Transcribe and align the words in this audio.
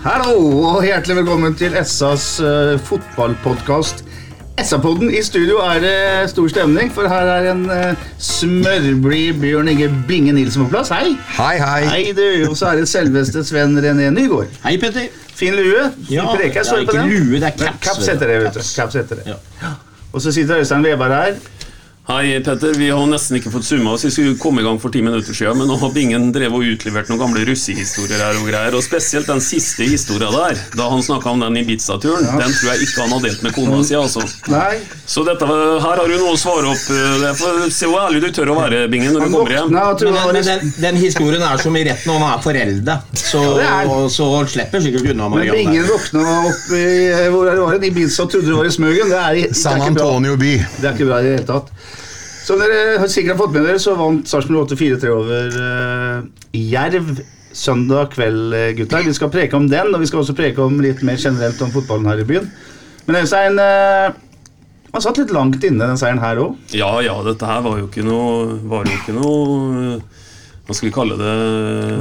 Hallo 0.00 0.32
og 0.64 0.84
hjertelig 0.86 1.18
velkommen 1.18 1.52
til 1.60 1.74
SAs 1.84 2.24
uh, 2.40 2.78
fotballpodkast. 2.88 3.98
SA-podden 4.60 5.10
i 5.12 5.20
studio 5.24 5.58
er 5.64 5.82
det 5.84 6.30
stor 6.32 6.48
stemning, 6.48 6.88
for 6.92 7.08
her 7.08 7.28
er 7.34 7.48
en 7.50 7.66
uh, 7.68 8.06
smørblid 8.16 9.36
Bjørn 9.42 9.68
Inge 9.68 9.90
Binge 10.08 10.32
Nilsen 10.32 10.64
på 10.64 10.70
plass. 10.72 10.88
Hei! 10.94 11.12
Hei, 11.36 11.58
hei. 11.60 11.82
Hei 11.90 12.14
du, 12.16 12.24
Og 12.48 12.56
så 12.56 12.70
er 12.70 12.80
det 12.80 12.88
selveste 12.88 13.44
Sven 13.44 13.76
René 13.84 14.08
Nygård. 14.16 14.48
Hei, 14.64 14.78
Petter. 14.80 15.12
Fin 15.36 15.56
lue. 15.56 15.90
Ja, 16.08 16.30
Preker, 16.32 16.64
det 16.64 16.78
er 16.78 16.86
ikke 16.86 17.04
lue, 17.04 17.36
det 17.36 17.52
er 17.52 17.56
caps, 17.60 17.84
Caps 17.84 18.08
heter 18.08 18.32
det, 18.32 18.40
vet 18.46 18.56
du. 18.56 18.60
Caps. 18.60 18.74
Caps 18.80 19.00
heter 19.02 19.20
det. 19.20 19.36
Ja. 19.60 19.76
Og 20.12 20.24
så 20.24 20.32
sitter 20.32 20.64
Øystein 20.64 20.84
Weber 20.88 21.12
her. 21.12 21.36
Hei, 22.10 22.40
Petter. 22.44 22.74
Vi 22.74 22.88
har 22.90 23.04
nesten 23.06 23.36
ikke 23.38 23.52
fått 23.54 23.68
summa 23.68 23.92
oss. 23.94 24.02
Vi 24.02 24.10
skulle 24.10 24.38
komme 24.40 24.64
i 24.64 24.64
gang 24.66 24.80
for 24.82 24.90
ti 24.90 24.98
minutter 24.98 25.30
siden, 25.36 25.60
men 25.60 25.68
nå 25.70 25.76
har 25.78 25.92
Bingen 25.94 26.32
drevet 26.34 26.56
og 26.58 26.72
utlevert 26.72 27.06
noen 27.06 27.20
gamle 27.20 27.44
russehistorier 27.46 28.18
her 28.18 28.38
og 28.40 28.48
greier. 28.50 28.74
Og 28.74 28.82
spesielt 28.82 29.28
den 29.30 29.38
siste 29.44 29.86
historia 29.86 30.26
der, 30.34 30.58
da 30.74 30.88
han 30.90 31.04
snakka 31.06 31.30
om 31.30 31.44
den 31.44 31.60
Ibiza-turen, 31.60 32.26
den 32.26 32.56
tror 32.56 32.72
jeg 32.72 32.88
ikke 32.88 33.04
han 33.04 33.14
har 33.14 33.22
delt 33.28 33.44
med 33.46 33.54
kona 33.54 33.78
si, 33.86 33.94
altså. 33.94 34.24
Nei, 34.50 34.80
Så 35.06 35.22
dette, 35.28 35.46
her 35.46 35.86
har 35.86 36.02
du 36.02 36.16
noe 36.16 36.32
å 36.34 36.40
svare 36.40 36.72
opp. 36.72 36.88
Det 37.22 37.30
får 37.38 37.62
se 37.78 37.92
hvor 37.92 38.08
ærlig 38.08 38.24
du 38.24 38.28
tør 38.40 38.50
å 38.56 38.58
være, 38.58 38.82
Bingen, 38.90 39.14
når 39.14 39.28
du 39.28 39.36
kommer 39.36 39.54
hjem. 39.54 39.70
Nei, 39.76 39.86
Men, 39.86 40.02
den, 40.02 40.34
men 40.34 40.50
den, 40.50 40.74
den 40.82 41.00
historien 41.04 41.46
er 41.46 41.62
som 41.62 41.78
i 41.78 41.84
retten, 41.92 42.10
og 42.10 42.24
han 42.24 42.34
er 42.34 42.42
forelda. 42.48 42.98
Så, 43.14 43.44
ja, 43.62 43.84
er. 43.84 44.10
så 44.10 44.28
slipper 44.50 44.82
sikkert 44.82 45.12
unna 45.14 45.30
Men 45.30 45.54
Bingen 45.54 45.86
våkna 45.86 46.26
opp 46.50 46.74
i 46.74 46.84
eh, 47.06 47.30
hvor 47.30 47.46
er 47.46 47.54
det 47.54 47.62
var, 47.68 47.78
i 47.78 47.94
Ibiza 47.94 48.26
trodde 48.26 48.50
det 48.50 48.58
var 48.58 48.66
i 48.66 48.76
Smøgen. 48.80 49.14
Det 49.14 49.22
er, 49.22 49.40
det 49.44 49.48
er 49.54 49.62
San 49.62 49.78
ikke 49.78 50.00
bra. 50.00 50.10
Antonio 50.10 50.38
by. 50.42 50.54
Det 50.58 50.90
er 50.90 50.98
ikke 50.98 51.10
bra 51.14 51.22
i 51.22 51.28
det 51.30 51.36
hele 51.38 51.50
tatt. 51.54 51.74
Som 52.50 52.58
dere 52.58 53.06
sikkert 53.06 53.36
har 53.36 53.44
fått 53.44 53.52
med 53.54 53.62
dere, 53.62 53.78
så 53.78 53.92
vant 53.94 54.26
Sarpsborg 54.26 54.72
8-4-3 54.74 55.10
over 55.14 55.52
uh, 55.54 56.48
Jerv 56.58 57.20
søndag 57.54 58.08
kveld, 58.16 58.56
eh, 58.58 58.72
gutter. 58.78 59.04
Vi 59.06 59.14
skal 59.14 59.30
preke 59.30 59.54
om 59.54 59.68
den, 59.70 59.92
og 59.94 60.02
vi 60.02 60.08
skal 60.10 60.24
også 60.24 60.34
preke 60.38 60.62
om 60.64 60.80
litt 60.82 61.04
mer 61.06 61.18
generelt 61.18 61.62
om 61.62 61.70
fotballen 61.70 62.08
her 62.10 62.22
i 62.22 62.26
byen. 62.26 62.48
Men 63.06 63.20
Øystein 63.20 63.58
uh, 63.62 64.18
han 64.90 65.04
satt 65.04 65.20
litt 65.22 65.30
langt 65.34 65.62
inne, 65.62 65.92
den 65.92 66.00
seieren 66.00 66.22
her 66.22 66.42
òg. 66.42 66.58
Ja, 66.74 66.90
ja, 67.06 67.14
dette 67.22 67.46
her 67.46 67.62
var 67.62 67.78
jo 67.78 67.86
ikke 67.86 68.02
noe 68.02 68.58
jo 68.58 68.98
ikke 68.98 69.14
noe 69.14 70.00
Hva 70.70 70.76
skal 70.78 70.86
vi 70.86 70.92
kalle 70.94 71.16
det? 71.18 71.30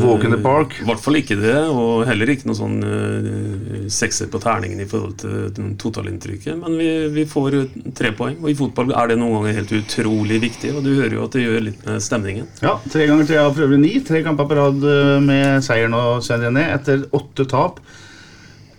Walk 0.03 0.27
in 0.27 0.33
the 0.35 0.37
park. 0.37 0.75
I 0.77 0.85
hvert 0.85 1.01
fall 1.01 1.17
ikke 1.17 1.39
det, 1.39 1.55
og 1.73 2.03
heller 2.05 2.29
ikke 2.29 2.45
noe 2.45 2.57
sånn 2.59 2.75
uh, 2.85 3.87
sekser 3.89 4.29
på 4.29 4.37
terningen 4.43 4.83
i 4.83 4.85
forhold 4.85 5.15
til 5.23 5.71
totalinntrykket. 5.81 6.53
Men 6.59 6.77
vi, 6.77 6.89
vi 7.15 7.25
får 7.25 7.57
tre 7.97 8.13
poeng, 8.13 8.37
og 8.43 8.51
i 8.51 8.57
fotball 8.59 8.93
er 8.93 9.09
det 9.09 9.17
noen 9.17 9.39
ganger 9.39 9.57
helt 9.57 9.73
utrolig 9.79 10.37
viktig. 10.45 10.75
Og 10.75 10.85
du 10.85 10.91
hører 10.91 11.17
jo 11.17 11.25
at 11.25 11.33
det 11.33 11.47
gjør 11.47 11.65
litt 11.65 11.81
med 11.89 12.05
stemningen. 12.05 12.45
Ja, 12.61 12.75
tre 12.93 13.09
ganger 13.09 13.31
tre 13.31 13.41
av 13.41 13.57
prøver 13.57 13.81
ni. 13.81 13.95
Tre 14.05 14.21
kamper 14.27 14.51
på 14.51 14.59
rad 14.61 14.85
eh, 14.85 15.15
med 15.25 15.65
seieren 15.65 15.97
og 15.97 16.21
Svein 16.25 16.45
René 16.45 16.69
etter 16.75 17.07
åtte 17.09 17.49
tap. 17.49 17.81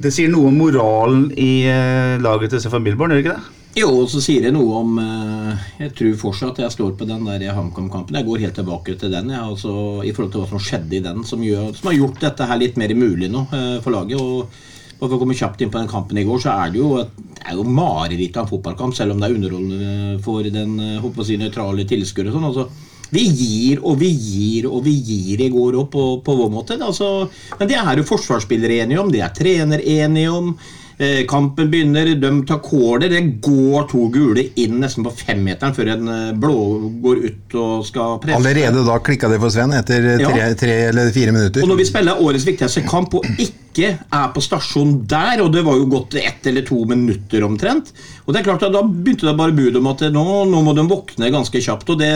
Det 0.01 0.15
sier 0.15 0.31
noe 0.31 0.55
om 0.55 0.63
moralen 0.63 1.33
i 1.35 1.65
eh, 1.67 2.21
laget 2.23 2.55
til 2.55 2.63
Stefan 2.63 2.87
Bilborn, 2.87 3.11
gjør 3.11 3.19
det 3.19 3.27
ikke 3.27 3.41
det? 3.41 3.60
Jo, 3.79 3.87
og 4.01 4.09
så 4.11 4.19
sier 4.19 4.43
det 4.43 4.51
noe 4.55 4.81
om 4.81 4.97
eh, 4.99 5.67
Jeg 5.85 5.93
tror 5.99 6.17
fortsatt 6.25 6.59
jeg 6.59 6.75
står 6.75 6.97
på 6.99 7.07
den 7.07 7.23
der 7.29 7.45
HamKam-kampen. 7.55 8.17
Jeg 8.19 8.27
går 8.27 8.43
helt 8.43 8.59
tilbake 8.59 8.97
til 8.99 9.13
den, 9.13 9.31
jeg, 9.31 9.45
altså, 9.45 9.75
i 10.03 10.11
forhold 10.11 10.33
til 10.35 10.43
hva 10.43 10.51
som 10.51 10.65
skjedde 10.65 10.99
i 10.99 11.05
den, 11.05 11.23
som, 11.29 11.45
gjør, 11.45 11.71
som 11.79 11.91
har 11.91 11.99
gjort 12.01 12.19
dette 12.25 12.51
her 12.51 12.59
litt 12.59 12.81
mer 12.81 12.95
mulig 12.99 13.31
nå 13.31 13.45
eh, 13.55 13.77
for 13.85 13.95
laget. 13.95 14.19
og 14.19 14.99
For 14.99 15.15
å 15.15 15.21
komme 15.23 15.39
kjapt 15.39 15.63
inn 15.63 15.71
på 15.71 15.79
den 15.79 15.93
kampen 15.93 16.19
i 16.19 16.27
går, 16.27 16.43
så 16.43 16.57
er 16.65 16.75
det 16.75 16.83
jo, 16.83 16.99
det 17.31 17.47
er 17.47 17.61
jo 17.61 17.67
mareritt 17.79 18.41
av 18.41 18.49
en 18.49 18.51
fotballkamp, 18.51 18.97
selv 18.99 19.15
om 19.15 19.23
det 19.23 19.31
er 19.31 19.39
underholdende 19.39 20.19
for 20.27 20.51
den 20.59 20.75
eh, 20.89 20.99
håper 21.05 21.23
å 21.23 21.29
si, 21.31 21.39
nøytrale 21.39 21.87
tilskuere. 21.87 22.35
og 22.35 22.41
Sånn, 22.41 22.51
altså. 22.51 22.89
Vi 23.11 23.25
gir 23.27 23.81
og 23.83 23.97
vi 23.99 24.07
gir 24.15 24.69
og 24.69 24.85
vi 24.87 24.93
gir 24.95 25.41
i 25.43 25.49
går 25.51 25.79
òg, 25.79 25.89
på, 25.95 26.05
på 26.27 26.37
vår 26.43 26.51
måte. 26.59 26.77
Altså, 26.79 27.31
men 27.59 27.71
det 27.71 27.79
er 27.79 27.99
jo 27.99 28.07
forsvarsspillere 28.07 28.83
enige 28.85 29.03
om, 29.03 29.11
det 29.15 29.23
er 29.27 29.35
trener 29.35 29.83
enige 29.83 30.35
om. 30.35 30.53
Eh, 31.01 31.23
kampen 31.25 31.71
begynner, 31.73 32.11
de 32.21 32.31
tar 32.45 32.59
corner. 32.61 33.09
Det 33.09 33.21
går 33.41 33.87
to 33.89 34.03
gule 34.13 34.43
inn 34.61 34.75
nesten 34.83 35.07
på 35.07 35.13
femmeteren 35.17 35.73
før 35.73 35.95
en 35.95 36.11
eh, 36.13 36.33
blå 36.37 36.57
går 37.01 37.23
ut 37.25 37.57
og 37.57 37.87
skal 37.89 38.19
presse. 38.21 38.37
Allerede 38.37 38.83
da 38.85 38.99
klikka 39.01 39.31
det 39.33 39.39
for 39.41 39.55
Sven 39.55 39.73
etter 39.79 40.11
tre, 40.21 40.35
Ja. 40.37 40.51
tre 40.61 40.75
eller 40.91 41.09
fire 41.15 41.33
minutter. 41.33 41.65
Og 41.65 41.73
når 41.73 41.81
vi 41.81 41.87
spiller 41.89 42.21
årets 42.21 42.45
viktigste 42.45 42.83
kamp 42.85 43.17
og 43.17 43.25
ikke 43.41 43.95
er 43.97 44.27
på 44.35 44.43
stasjon 44.45 44.99
der, 45.09 45.41
og 45.41 45.55
det 45.55 45.63
var 45.65 45.79
jo 45.81 45.87
gått 45.89 46.19
ett 46.21 46.51
eller 46.51 46.67
to 46.69 46.83
minutter 46.91 47.47
omtrent 47.49 47.95
og 48.27 48.35
det 48.35 48.43
er 48.43 48.47
klart 48.51 48.63
at 48.67 48.73
Da 48.77 48.83
begynte 48.85 49.27
det 49.27 49.37
bare 49.39 49.57
bud 49.57 49.79
om 49.81 49.89
at 49.91 50.05
nå, 50.13 50.25
nå 50.51 50.61
må 50.63 50.75
de 50.77 50.85
våkne 50.87 51.31
ganske 51.33 51.59
kjapt. 51.65 51.89
Og 51.91 51.99
det, 51.99 52.11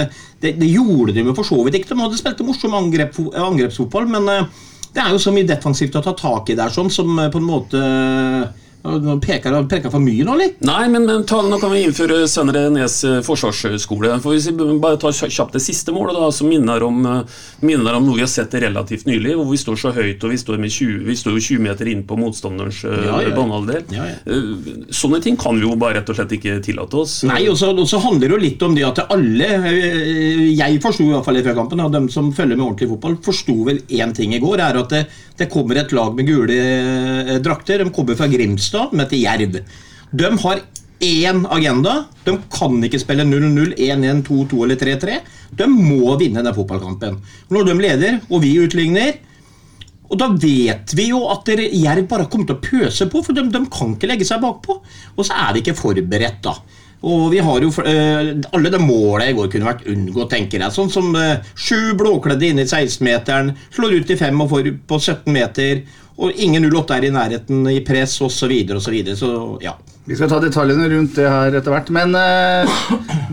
det, 0.44 0.52
det 0.60 0.68
gjorde 0.68 1.14
de 1.16 1.24
jo 1.24 1.34
for 1.34 1.48
så 1.48 1.56
vidt 1.64 1.80
ikke. 1.80 1.90
De 1.94 2.04
hadde 2.04 2.20
spilt 2.20 2.44
morsom 2.46 2.76
angrep, 2.76 3.16
angrepsfotball, 3.32 4.06
men 4.12 4.28
eh, 4.28 4.44
det 4.94 5.02
er 5.02 5.10
jo 5.10 5.22
så 5.24 5.32
mye 5.34 5.48
defensivt 5.48 5.96
å 5.98 6.04
ta 6.04 6.12
tak 6.14 6.52
i 6.52 6.58
der, 6.58 6.70
sånn, 6.70 6.92
som 6.92 7.16
eh, 7.18 7.32
på 7.32 7.40
en 7.40 7.48
måte 7.48 7.80
eh, 7.80 8.44
nå 8.84 9.18
Peker 9.24 9.54
han 9.56 9.68
for 9.68 10.02
mye 10.02 10.24
nå, 10.26 10.34
eller? 10.36 10.54
Nei, 10.66 10.84
men, 10.92 11.06
men 11.08 11.24
ta, 11.28 11.40
nå 11.42 11.58
kan 11.62 11.72
vi 11.72 11.84
innføre 11.86 12.24
Søndre 12.30 12.66
Nes 12.74 13.00
forsvarsskole 13.24 13.54
forsvarshøgskole. 13.54 14.12
For 14.22 14.34
Hvis 14.34 14.48
vi 14.50 14.78
bare 14.80 14.98
tar 15.00 15.14
kjapt 15.14 15.56
det 15.56 15.62
siste 15.64 15.92
målet, 15.94 16.16
da, 16.18 16.30
som 16.32 16.48
minner 16.48 16.82
om, 16.86 17.00
eh, 17.06 17.22
minner 17.64 17.96
om 17.96 18.06
noe 18.06 18.18
vi 18.18 18.24
har 18.24 18.30
sett 18.30 18.54
relativt 18.54 19.06
nylig, 19.06 19.34
hvor 19.38 19.48
vi 19.50 19.60
står 19.60 19.76
så 19.80 19.92
høyt 19.94 20.24
og 20.24 20.30
vi 20.30 20.38
står, 20.40 20.58
med 20.60 20.70
20, 20.70 21.04
vi 21.08 21.16
står 21.18 21.38
jo 21.38 21.44
20 21.48 21.64
meter 21.64 21.90
inn 21.90 22.04
på 22.06 22.18
motstanderens 22.20 22.82
eh, 22.84 22.94
Ja, 23.04 23.20
ja, 23.20 23.28
ja. 23.28 23.34
banehalvdel. 23.36 23.84
Ja. 23.94 24.08
Eh, 24.24 24.86
Sånne 24.94 25.20
ting 25.24 25.36
kan 25.40 25.58
vi 25.58 25.66
jo 25.66 25.76
bare 25.80 25.98
rett 26.00 26.10
og 26.10 26.18
slett 26.18 26.34
ikke 26.36 26.58
tillate 26.64 27.00
oss. 27.00 27.16
Nei, 27.28 27.44
og 27.50 27.58
så, 27.58 27.72
handler 28.04 28.28
det 28.28 28.36
jo 28.36 28.42
litt 28.42 28.64
om 28.66 28.74
det 28.76 28.84
at 28.86 29.04
alle 29.14 29.50
eh, 29.70 30.44
Jeg 30.54 30.80
forsto 30.82 31.06
i 31.06 31.12
hvert 31.12 31.26
fall 31.26 31.40
i 31.40 31.44
kampen, 31.54 31.82
og 31.84 31.92
de 31.94 32.02
som 32.12 32.32
følger 32.34 32.56
med 32.58 32.66
ordentlig 32.66 32.90
fotball, 32.94 33.18
forsto 33.24 33.56
vel 33.68 33.82
én 33.88 34.14
ting 34.16 34.34
i 34.34 34.42
går. 34.42 34.60
er 34.60 34.80
at 34.80 34.92
det, 34.92 35.04
det 35.38 35.50
kommer 35.52 35.78
et 35.80 35.92
lag 35.96 36.14
med 36.16 36.28
gule 36.28 36.54
eh, 36.58 37.36
drakter. 37.44 37.84
De 37.84 37.94
kommer 37.94 38.18
fra 38.18 38.28
Grimstad, 38.30 38.73
med 38.92 39.10
til 39.10 39.24
Jerv. 39.24 39.60
De 40.14 40.30
har 40.44 40.64
én 41.04 41.44
agenda. 41.50 42.04
De 42.24 42.36
kan 42.52 42.80
ikke 42.86 43.02
spille 43.02 43.26
0-0, 43.28 43.76
1-1, 43.76 44.24
2-2 44.26 44.64
eller 44.64 44.80
3-3. 44.80 45.20
De 45.58 45.68
må 45.70 46.16
vinne 46.20 46.42
den 46.44 46.56
fotballkampen. 46.56 47.20
Når 47.50 47.70
de 47.70 47.78
leder, 47.80 48.20
og 48.30 48.42
vi 48.44 48.56
utligner 48.62 49.14
og 50.04 50.18
da 50.20 50.28
vet 50.36 50.92
vi 50.94 51.08
jo 51.08 51.24
at 51.32 51.48
Jerv 51.48 52.06
bare 52.10 52.28
kommer 52.30 52.46
til 52.46 52.58
å 52.58 52.62
pøse 52.62 53.06
på, 53.10 53.22
for 53.24 53.36
de, 53.36 53.46
de 53.50 53.62
kan 53.72 53.94
ikke 53.96 54.10
legge 54.10 54.26
seg 54.28 54.42
bakpå. 54.42 54.76
Og 55.16 55.26
så 55.26 55.36
er 55.46 55.54
de 55.54 55.62
ikke 55.62 55.76
forberedt, 55.78 56.42
da. 56.44 56.52
Og 57.04 57.26
vi 57.34 57.40
har 57.44 57.60
jo 57.60 57.68
øh, 57.68 58.28
Alle 58.56 58.70
de 58.72 58.78
målene 58.80 59.32
i 59.32 59.34
går 59.36 59.50
kunne 59.52 59.68
vært 59.68 59.88
unngått, 59.90 60.30
tenker 60.32 60.62
jeg. 60.62 60.72
Sånn 60.72 60.92
som 60.92 61.10
øh, 61.18 61.42
sju 61.56 61.96
blåkledde 62.00 62.48
inne 62.48 62.64
i 62.64 62.70
16-meteren, 62.70 63.52
slår 63.74 63.98
ut 63.98 64.12
i 64.14 64.18
fem 64.20 64.40
og 64.40 64.52
får 64.52 64.70
på 64.88 65.00
17 65.00 65.34
meter. 65.34 65.82
Og 66.18 66.30
ingen 66.38 66.62
08 66.70 66.94
er 66.94 67.08
i 67.08 67.10
nærheten 67.14 67.64
i 67.72 67.80
press, 67.86 68.20
osv., 68.22 68.52
osv. 68.76 68.80
Så, 68.84 68.92
videre, 68.94 69.16
så 69.18 69.30
ja. 69.62 69.72
Vi 70.06 70.14
skal 70.18 70.28
ta 70.30 70.38
detaljene 70.42 70.86
rundt 70.92 71.16
det 71.16 71.26
her 71.26 71.56
etter 71.58 71.72
hvert. 71.74 71.90
Men 71.96 72.14
uh, 72.14 72.76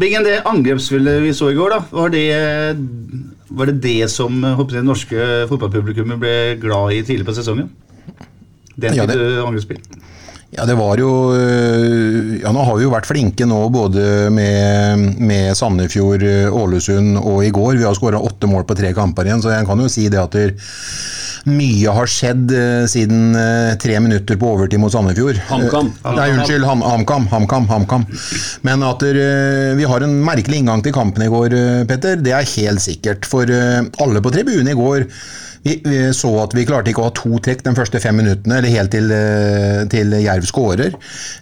Bingen, 0.02 0.24
det 0.26 0.40
angrepsspillet 0.50 1.22
vi 1.22 1.34
så 1.36 1.52
i 1.52 1.58
går, 1.58 1.76
da, 1.76 1.82
var 1.94 2.14
det 2.14 2.26
var 3.52 3.68
det 3.68 3.82
det 3.84 4.08
som 4.08 4.38
eh, 4.48 4.54
håper 4.56 4.78
det 4.78 4.86
norske 4.88 5.26
fotballpublikummet 5.50 6.20
ble 6.22 6.36
glad 6.62 6.94
i 6.96 7.02
tidlig 7.04 7.26
på 7.28 7.34
sesongen? 7.36 7.68
Den 8.80 8.96
Ja, 8.96 9.06
det- 9.06 9.18
angrepsspill? 9.44 9.82
Ja, 10.52 10.66
det 10.68 10.76
var 10.76 11.00
jo 11.00 11.10
øh, 11.32 12.42
Ja, 12.42 12.52
nå 12.52 12.64
har 12.68 12.76
vi 12.76 12.84
jo 12.84 12.92
vært 12.92 13.08
flinke 13.08 13.46
nå 13.48 13.60
både 13.72 14.04
med, 14.36 15.16
med 15.24 15.56
Sandefjord, 15.56 16.26
øh, 16.28 16.52
Ålesund 16.52 17.16
og 17.22 17.46
i 17.48 17.52
går. 17.56 17.78
Vi 17.80 17.86
har 17.88 17.96
skåra 17.96 18.20
åtte 18.20 18.50
mål 18.52 18.66
på 18.68 18.76
tre 18.76 18.92
kamper 18.98 19.30
igjen, 19.30 19.40
så 19.44 19.54
jeg 19.54 19.68
kan 19.70 19.80
jo 19.80 19.88
si 19.92 20.10
det 20.12 20.20
at 20.20 20.36
der, 20.36 20.52
mye 21.48 21.90
har 21.96 22.06
skjedd 22.12 22.52
øh, 22.54 22.84
siden 22.92 23.32
tre 23.82 23.96
minutter 24.04 24.38
på 24.38 24.50
overtid 24.58 24.78
mot 24.84 24.92
Sandefjord. 24.94 25.40
HamKam. 25.48 25.88
Eh, 26.04 26.18
Nei, 26.20 26.28
unnskyld. 26.36 26.68
Ham- 26.68 26.84
HamKam. 26.86 27.30
HamKam. 27.32 27.70
HamKam. 27.72 28.04
Men 28.68 28.84
at 28.92 29.06
der, 29.08 29.22
vi 29.80 29.88
har 29.90 30.04
en 30.06 30.20
merkelig 30.28 30.60
inngang 30.62 30.84
til 30.86 30.94
kampen 31.00 31.24
i 31.26 31.32
går, 31.32 31.56
Petter, 31.90 32.20
det 32.22 32.36
er 32.38 32.52
helt 32.58 32.84
sikkert. 32.84 33.26
For 33.30 33.48
alle 33.48 34.22
på 34.22 34.36
tribunen 34.36 34.70
i 34.76 34.78
går 34.78 35.08
Vi, 35.64 35.76
vi 35.86 35.98
så 36.18 36.32
at 36.42 36.56
vi 36.58 36.64
klarte 36.66 36.90
ikke 36.90 37.04
å 37.04 37.10
ha 37.10 37.14
to 37.14 37.38
trekk 37.44 37.62
de 37.66 37.74
første 37.78 38.00
fem 38.02 38.18
minuttene, 38.18 38.58
eller 38.58 38.74
helt 38.74 38.92
til, 38.94 39.12
eh, 39.14 39.84
til 39.92 40.16
Jerv 40.18 40.48
skårer. 40.50 40.96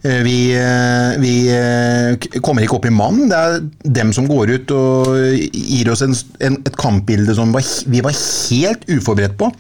Eh, 0.04 0.19
Vi, 0.24 0.51
eh, 0.51 1.16
vi 1.21 2.39
kommer 2.44 2.66
ikke 2.66 2.75
opp 2.75 2.86
i 2.86 2.92
mann. 2.92 3.30
Det 3.30 3.38
er 3.38 3.60
dem 4.00 4.12
som 4.13 4.27
går 4.27 4.51
ut 4.57 4.71
og 4.75 5.16
gir 5.54 5.89
oss 5.89 6.04
en, 6.04 6.13
en, 6.42 6.57
et 6.68 6.75
kampbilde 6.75 7.33
som 7.36 7.54
var, 7.56 7.63
vi 7.88 8.01
var 8.04 8.12
helt 8.12 8.83
uforberedt 8.89 9.38
på. 9.39 9.51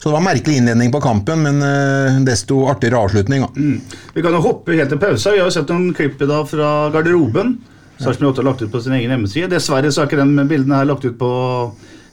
Så 0.00 0.08
det 0.08 0.14
var 0.16 0.22
en 0.24 0.30
merkelig 0.30 0.58
innledning 0.58 0.90
på 0.90 1.02
kampen, 1.04 1.44
men 1.46 2.24
desto 2.26 2.64
artigere 2.68 2.98
avslutning. 2.98 3.46
Mm. 3.54 3.80
Vi 4.14 4.22
kan 4.24 4.34
jo 4.34 4.42
hoppe 4.42 4.74
helt 4.74 4.90
til 4.90 4.98
pause. 4.98 5.30
Vi 5.30 5.38
har 5.38 5.46
jo 5.46 5.54
sett 5.54 5.70
noen 5.70 5.94
klipp 5.94 6.20
i 6.22 6.30
dag 6.30 6.48
fra 6.50 6.90
garderoben. 6.90 7.58
Sarpsborg 8.00 8.32
8 8.32 8.40
har 8.40 8.48
lagt 8.48 8.62
ut 8.64 8.72
på 8.72 8.80
sin 8.82 8.96
egen 8.96 9.12
hjemmeside. 9.12 9.50
Dessverre 9.52 9.92
så 9.92 10.02
er 10.02 10.10
ikke 10.10 10.22
den 10.22 10.48
bildene 10.48 10.80
her 10.80 10.88
lagt 10.88 11.04
ut 11.04 11.18
på 11.20 11.30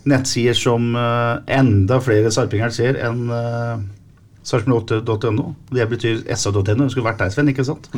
nettsider 0.07 0.57
som 0.57 0.89
eh, 0.95 1.57
enda 1.59 1.99
flere 2.03 2.31
sarpinger 2.33 2.73
ser 2.73 2.99
enn 3.03 3.27
uh, 3.31 3.77
sarpsborg8.no. 4.47 5.51
Det 5.75 5.87
betyr 5.91 6.21
sa.no. 6.35 6.63
det 6.63 6.91
skulle 6.93 7.07
vært 7.09 7.23
der, 7.23 7.33
Sven, 7.33 7.51
ikke 7.51 7.67
sant? 7.67 7.89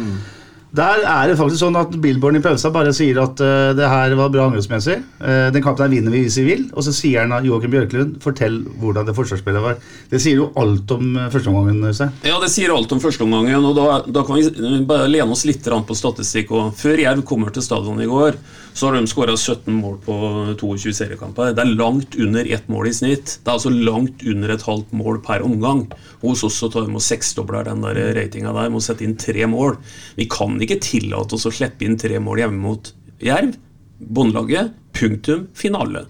Der 0.75 1.01
er 1.01 1.31
det 1.31 1.37
faktisk 1.39 1.63
sånn 1.63 1.77
at 1.79 1.95
Billboarden 1.97 2.37
i 2.37 2.43
pausa 2.45 2.69
bare 2.73 2.91
sier 2.93 3.17
at 3.23 3.41
uh, 3.41 3.71
det 3.73 3.87
her 3.89 4.13
var 4.19 4.29
bra 4.33 4.45
angrepsmessig. 4.49 4.99
Uh, 5.17 5.49
den 5.53 5.63
kampen 5.65 5.87
her 5.87 5.93
vinner 5.95 6.13
vi 6.13 6.21
hvis 6.27 6.37
vi 6.37 6.45
vil. 6.45 6.67
Og 6.77 6.85
så 6.85 6.93
sier 6.93 7.25
han 7.25 7.45
Joakim 7.45 7.73
Bjørklund 7.73 8.19
fortell 8.21 8.59
hvordan 8.77 9.07
det 9.07 9.15
forsvarsspillet 9.17 9.65
var. 9.65 9.79
Det 10.11 10.21
sier 10.21 10.43
jo 10.43 10.51
alt 10.61 10.93
om 10.93 11.15
uh, 11.17 11.25
førsteomgangen. 11.33 11.81
Øystein. 11.89 12.13
Ja, 12.27 12.37
Det 12.43 12.51
sier 12.53 12.75
alt 12.75 12.93
om 12.93 13.01
førsteomgangen. 13.01 13.65
og 13.65 13.75
da, 13.77 13.87
da 14.05 14.23
kan 14.27 14.37
vi 14.37 14.45
eh, 14.45 14.77
bare 14.85 15.09
lene 15.09 15.33
oss 15.33 15.47
litt 15.49 15.65
på 15.65 15.97
statistikk. 15.97 16.53
Og 16.53 16.77
før 16.77 17.01
Jerv 17.01 17.25
kommer 17.25 17.49
til 17.49 17.65
stadion 17.65 18.01
i 18.01 18.09
går, 18.09 18.37
så 18.73 18.87
har 18.87 18.95
de 18.99 19.09
skåra 19.09 19.35
17 19.35 19.73
mål 19.73 19.97
på 20.05 20.15
22 20.59 20.93
seriekamper. 20.95 21.55
Det 21.57 21.65
er 21.65 21.73
langt 21.73 22.15
under 22.19 22.45
ett 22.45 22.69
mål 22.69 22.91
i 22.91 22.93
snitt. 22.95 23.39
Det 23.41 23.49
er 23.49 23.57
altså 23.57 23.73
langt 23.73 24.21
under 24.21 24.53
et 24.53 24.65
halvt 24.69 24.93
mål 24.95 25.19
per 25.25 25.43
omgang. 25.45 25.87
Hos 26.21 26.45
oss 26.45 26.59
så 26.61 26.69
tar 26.71 26.85
vi 26.85 26.95
og 26.95 27.03
seksdobler 27.03 27.67
den 27.67 27.83
der 27.83 27.99
ratinga 28.17 28.53
der 28.53 28.69
med 28.69 28.81
å 28.81 28.85
sette 28.85 29.05
inn 29.07 29.17
tre 29.19 29.49
mål. 29.49 29.77
Vi 30.19 30.29
kan 30.31 30.58
ikke 30.65 30.81
tillate 30.83 31.37
oss 31.37 31.47
å 31.49 31.53
slippe 31.53 31.87
inn 31.87 31.97
tre 31.99 32.19
mål 32.23 32.43
hjemme 32.43 32.63
mot 32.63 32.93
Jerv. 33.23 33.55
Båndlaget. 33.99 34.75
Punktum. 34.95 35.47
Finale. 35.55 36.05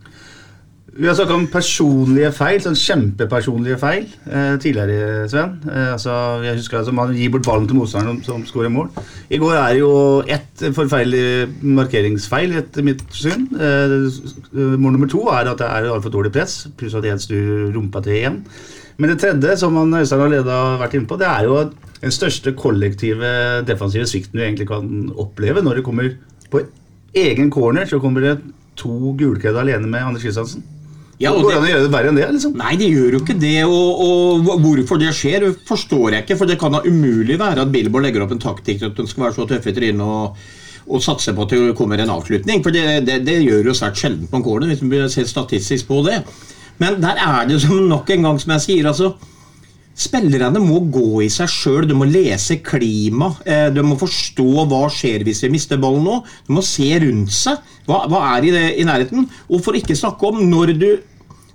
Vi 0.99 1.07
har 1.07 1.13
snakka 1.15 1.35
om 1.37 1.45
personlige 1.47 2.29
feil, 2.35 2.57
sånn 2.63 2.75
kjempepersonlige 2.75 3.77
feil, 3.79 4.07
eh, 4.27 4.55
tidligere, 4.59 5.27
Sven. 5.31 5.53
Eh, 5.69 5.93
altså, 5.93 6.11
jeg 6.43 6.57
husker 6.57 6.79
altså, 6.79 6.91
Man 6.91 7.13
gir 7.15 7.29
bort 7.31 7.45
ballen 7.45 7.67
til 7.69 7.77
motstanderen 7.77 8.19
som, 8.25 8.41
som 8.41 8.47
skårer 8.49 8.73
mål. 8.73 8.89
I 9.29 9.37
går 9.39 9.53
er 9.55 9.69
det 9.73 9.79
jo 9.79 9.93
ett 10.27 10.65
forferdelig 10.75 11.47
markeringsfeil, 11.61 12.57
etter 12.59 12.83
mitt 12.83 13.05
syn. 13.15 13.47
Eh, 13.55 13.95
mål 14.75 14.97
nummer 14.97 15.07
to 15.07 15.23
er 15.29 15.47
at 15.53 15.61
det 15.61 15.69
er 15.69 15.87
altfor 15.93 16.11
dårlig 16.17 16.33
press, 16.35 16.65
pluss 16.75 16.97
at 16.99 17.07
én 17.07 17.21
snur 17.21 17.71
rumpa 17.77 18.03
til 18.03 18.17
igjen. 18.17 18.41
Men 18.99 19.13
det 19.13 19.19
tredje, 19.23 19.55
som 19.61 19.75
han 19.79 19.93
Øystein 19.95 20.21
allerede 20.25 20.51
har 20.51 20.79
vært 20.81 20.97
inne 20.99 21.07
på, 21.07 21.17
det 21.21 21.27
er 21.29 21.45
jo 21.47 21.59
den 22.01 22.11
største 22.15 22.51
kollektive 22.59 23.29
defensive 23.67 24.07
svikten 24.07 24.39
du 24.39 24.43
egentlig 24.43 24.67
kan 24.67 24.89
oppleve 25.19 25.63
når 25.63 25.79
det 25.79 25.85
kommer 25.87 26.09
på 26.51 26.65
egen 27.15 27.49
corner, 27.51 27.87
så 27.87 27.99
kommer 28.03 28.25
det 28.25 28.33
to 28.79 29.13
gulkledde 29.19 29.59
alene 29.63 29.87
med 29.87 30.03
Anders 30.03 30.23
Kristiansen. 30.23 30.63
Ja, 31.19 31.33
og 31.35 31.43
Går 31.43 31.49
det 31.49 31.55
det- 31.55 31.57
an 31.59 31.65
å 31.65 31.71
gjøre 31.73 31.83
det 31.83 31.91
verre 31.91 32.09
enn 32.11 32.15
det? 32.19 32.27
liksom? 32.31 32.53
Nei, 32.55 32.75
det 32.79 32.87
gjør 32.93 33.11
jo 33.11 33.19
ikke 33.19 33.39
det. 33.39 33.55
Og, 33.67 34.03
og 34.05 34.61
hvorfor 34.63 34.99
det 35.01 35.09
skjer, 35.15 35.49
forstår 35.67 36.13
jeg 36.15 36.23
ikke. 36.23 36.37
For 36.39 36.47
det 36.47 36.59
kan 36.61 36.71
da 36.71 36.79
umulig 36.85 37.35
være 37.39 37.65
at 37.65 37.71
Bilbo 37.73 37.99
legger 37.99 38.23
opp 38.23 38.31
en 38.31 38.39
taktikk 38.39 38.85
at 38.87 38.95
de 38.95 39.05
skal 39.07 39.25
være 39.25 39.35
så 39.35 39.47
tøffe 39.49 39.73
i 39.73 39.75
trynet 39.75 39.99
og, 40.05 40.37
og 40.87 41.03
satse 41.03 41.33
på 41.35 41.43
at 41.43 41.49
det 41.55 41.75
kommer 41.75 41.99
en 41.99 42.13
avslutning. 42.15 42.63
For 42.63 42.71
det, 42.71 42.85
det, 43.07 43.17
det 43.27 43.35
gjør 43.43 43.67
jo 43.67 43.75
svært 43.75 43.99
sjelden 43.99 44.27
på 44.31 44.39
en 44.39 44.43
corner, 44.47 44.71
hvis 44.71 44.79
vi 44.81 45.01
ser 45.11 45.27
statistisk 45.27 45.87
på 45.91 45.99
det. 46.07 46.21
Men 46.79 47.01
der 47.03 47.19
er 47.19 47.49
det 47.49 47.59
som 47.63 47.83
nok 47.89 48.09
en 48.13 48.29
gang, 48.29 48.39
som 48.41 48.55
jeg 48.55 48.65
sier, 48.65 48.87
altså 48.91 49.13
Spillerne 49.99 50.61
må 50.63 50.77
gå 50.87 51.25
i 51.25 51.27
seg 51.27 51.49
sjøl, 51.51 51.83
du 51.89 51.91
må 51.99 52.05
lese 52.07 52.61
klima. 52.63 53.33
du 53.75 53.81
må 53.83 53.97
forstå 53.99 54.63
hva 54.71 54.85
skjer 54.95 55.25
hvis 55.27 55.43
vi 55.43 55.49
mister 55.51 55.81
ballen 55.81 56.05
nå. 56.07 56.13
Du 56.47 56.53
må 56.55 56.63
se 56.63 56.87
rundt 57.03 57.33
seg. 57.35 57.59
Hva, 57.83 58.05
hva 58.07 58.21
er 58.37 58.47
i, 58.47 58.53
det, 58.55 58.63
i 58.79 58.85
nærheten? 58.87 59.27
Og 59.51 59.59
for 59.65 59.75
ikke 59.75 59.97
snakke 59.99 60.29
om 60.29 60.39
når 60.47 60.71
du 60.71 60.89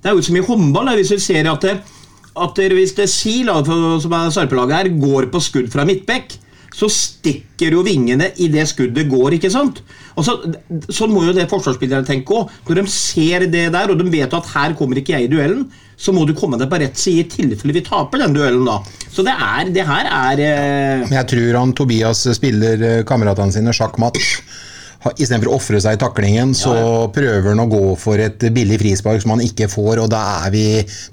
Det 0.04 0.10
er 0.10 0.12
jo 0.12 0.26
som 0.26 0.36
i 0.36 0.44
håndball. 0.44 0.92
Hvis 0.98 1.14
du 1.14 1.22
ser 1.24 1.48
at, 1.48 1.64
det, 1.64 1.78
at 2.36 2.56
det, 2.60 2.68
hvis 2.76 2.92
det 2.98 3.08
SIL, 3.08 3.48
som 4.04 4.12
er 4.12 4.28
Sarpelaget 4.34 4.76
her, 4.76 4.92
går 5.00 5.30
på 5.32 5.40
skudd 5.40 5.72
fra 5.72 5.88
midtbekk, 5.88 6.36
så 6.74 6.88
stikker 6.90 7.76
jo 7.76 7.84
vingene 7.86 8.32
i 8.42 8.48
det 8.50 8.64
skuddet 8.66 9.06
går, 9.10 9.36
ikke 9.36 9.50
sant? 9.54 9.78
Altså, 10.18 10.34
sånn 10.90 11.12
må 11.14 11.22
jo 11.28 11.34
det 11.36 11.44
forsvarsspillerne 11.50 12.06
tenke 12.08 12.34
òg. 12.34 12.50
Når 12.66 12.80
de 12.80 12.84
ser 12.90 13.46
det 13.46 13.68
der, 13.74 13.92
og 13.94 14.00
de 14.00 14.08
vet 14.10 14.34
at 14.34 14.50
her 14.56 14.74
kommer 14.78 14.98
ikke 14.98 15.14
jeg 15.14 15.28
i 15.28 15.30
duellen, 15.30 15.68
så 15.94 16.10
må 16.10 16.24
du 16.26 16.34
komme 16.34 16.58
deg 16.58 16.66
på 16.72 16.80
rett 16.82 16.98
side 16.98 17.22
i 17.22 17.28
tilfelle 17.30 17.76
vi 17.76 17.84
taper 17.86 18.24
den 18.24 18.34
duellen, 18.34 18.66
da. 18.66 18.80
Så 19.14 19.22
det 19.22 19.36
er 19.38 19.70
Det 19.70 19.86
her 19.86 20.08
er 20.10 20.42
eh, 20.42 21.06
jeg 21.14 21.28
tror 21.30 21.60
han 21.60 21.72
Tobias 21.78 22.24
spiller 22.34 22.82
eh, 22.82 23.02
kameratene 23.06 23.54
sine 23.54 23.70
sjakkmatt. 23.74 24.18
Ha- 24.18 24.60
Istedenfor 25.12 25.50
å 25.50 25.56
ofre 25.58 25.80
seg 25.84 25.98
i 25.98 26.00
taklingen, 26.00 26.54
så 26.56 26.72
prøver 27.12 27.50
han 27.50 27.60
å 27.60 27.68
gå 27.68 27.82
for 28.00 28.20
et 28.20 28.40
billig 28.54 28.78
frispark 28.80 29.20
som 29.20 29.34
han 29.34 29.42
ikke 29.44 29.68
får, 29.68 30.00
og 30.00 30.08
da 30.12 30.22
er 30.46 30.54
vi 30.54 30.64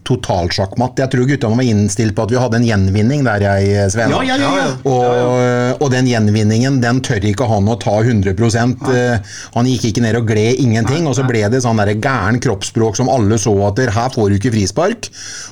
totalt 0.07 0.55
sjakkmatt. 0.55 1.01
Jeg 1.03 1.11
tror 1.11 1.27
guttene 1.27 1.59
var 1.59 1.67
innstilt 1.67 2.15
på 2.15 2.23
at 2.23 2.31
vi 2.31 2.39
hadde 2.39 2.61
en 2.61 2.67
gjenvinning 2.67 3.25
der, 3.27 3.43
jeg, 3.43 3.89
Sven. 3.91 4.13
Ja, 4.15 4.21
ja, 4.23 4.37
ja. 4.39 4.51
ja. 4.61 4.69
Og, 4.87 5.81
og 5.83 5.91
den 5.91 6.07
gjenvinningen, 6.07 6.79
den 6.83 7.01
tør 7.03 7.27
ikke 7.27 7.49
han 7.51 7.67
å 7.67 7.77
ta 7.81 7.97
100 7.99 8.31
Nei. 8.31 9.01
Han 9.55 9.67
gikk 9.67 9.89
ikke 9.89 10.03
ned 10.05 10.17
og 10.19 10.29
gled 10.29 10.61
ingenting, 10.63 11.07
og 11.09 11.17
så 11.17 11.25
ble 11.27 11.43
det 11.51 11.61
sånn 11.65 11.81
der 11.81 11.93
gæren 11.97 12.39
kroppsspråk 12.43 12.97
som 12.99 13.11
alle 13.11 13.39
så 13.41 13.53
at 13.67 13.81
her 13.91 14.13
får 14.13 14.31
du 14.31 14.37
ikke 14.37 14.53
frispark, 14.55 15.09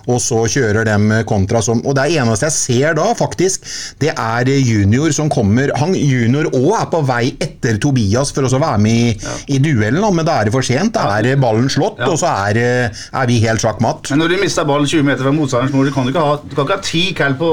og 0.07 0.21
så 0.23 0.45
kjører 0.49 0.87
dem 0.87 1.11
kontra 1.29 1.61
som 1.63 1.81
Og 1.83 1.95
det 1.97 2.07
eneste 2.19 2.47
jeg 2.47 2.55
ser 2.55 2.97
da, 2.97 3.09
faktisk, 3.17 3.67
det 4.01 4.13
er 4.13 4.49
junior 4.49 5.11
som 5.15 5.29
kommer 5.31 5.71
Han 5.79 5.93
junior 5.95 6.49
òg 6.55 6.71
er 6.79 6.87
på 6.91 7.01
vei 7.07 7.23
etter 7.41 7.79
Tobias 7.81 8.28
for 8.35 8.45
å 8.47 8.61
være 8.61 8.81
med 8.83 8.99
i, 8.99 9.31
i 9.55 9.59
duellen, 9.63 10.03
men 10.15 10.27
da 10.27 10.39
er 10.39 10.49
det 10.49 10.53
for 10.55 10.65
sent. 10.65 10.93
Da 10.95 11.19
er 11.19 11.39
ballen 11.41 11.69
slått, 11.71 12.01
og 12.05 12.17
så 12.21 12.31
er, 12.49 12.59
er 12.93 13.29
vi 13.29 13.39
helt 13.43 13.63
sjakkmatt. 13.63 14.11
Men 14.13 14.23
når 14.23 14.33
du 14.35 14.37
mister 14.43 14.67
ballen 14.69 14.89
20 14.89 15.07
meter 15.07 15.25
fra 15.25 15.33
motstanderens 15.35 15.75
mål, 15.75 15.89
du 15.89 15.95
kan 15.95 16.09
ikke 16.11 16.25
ha, 16.25 16.37
du 16.43 16.55
kan 16.57 16.67
ikke 16.67 16.77
ha 16.79 16.85
ti 16.85 17.03
cal 17.17 17.37
på 17.39 17.49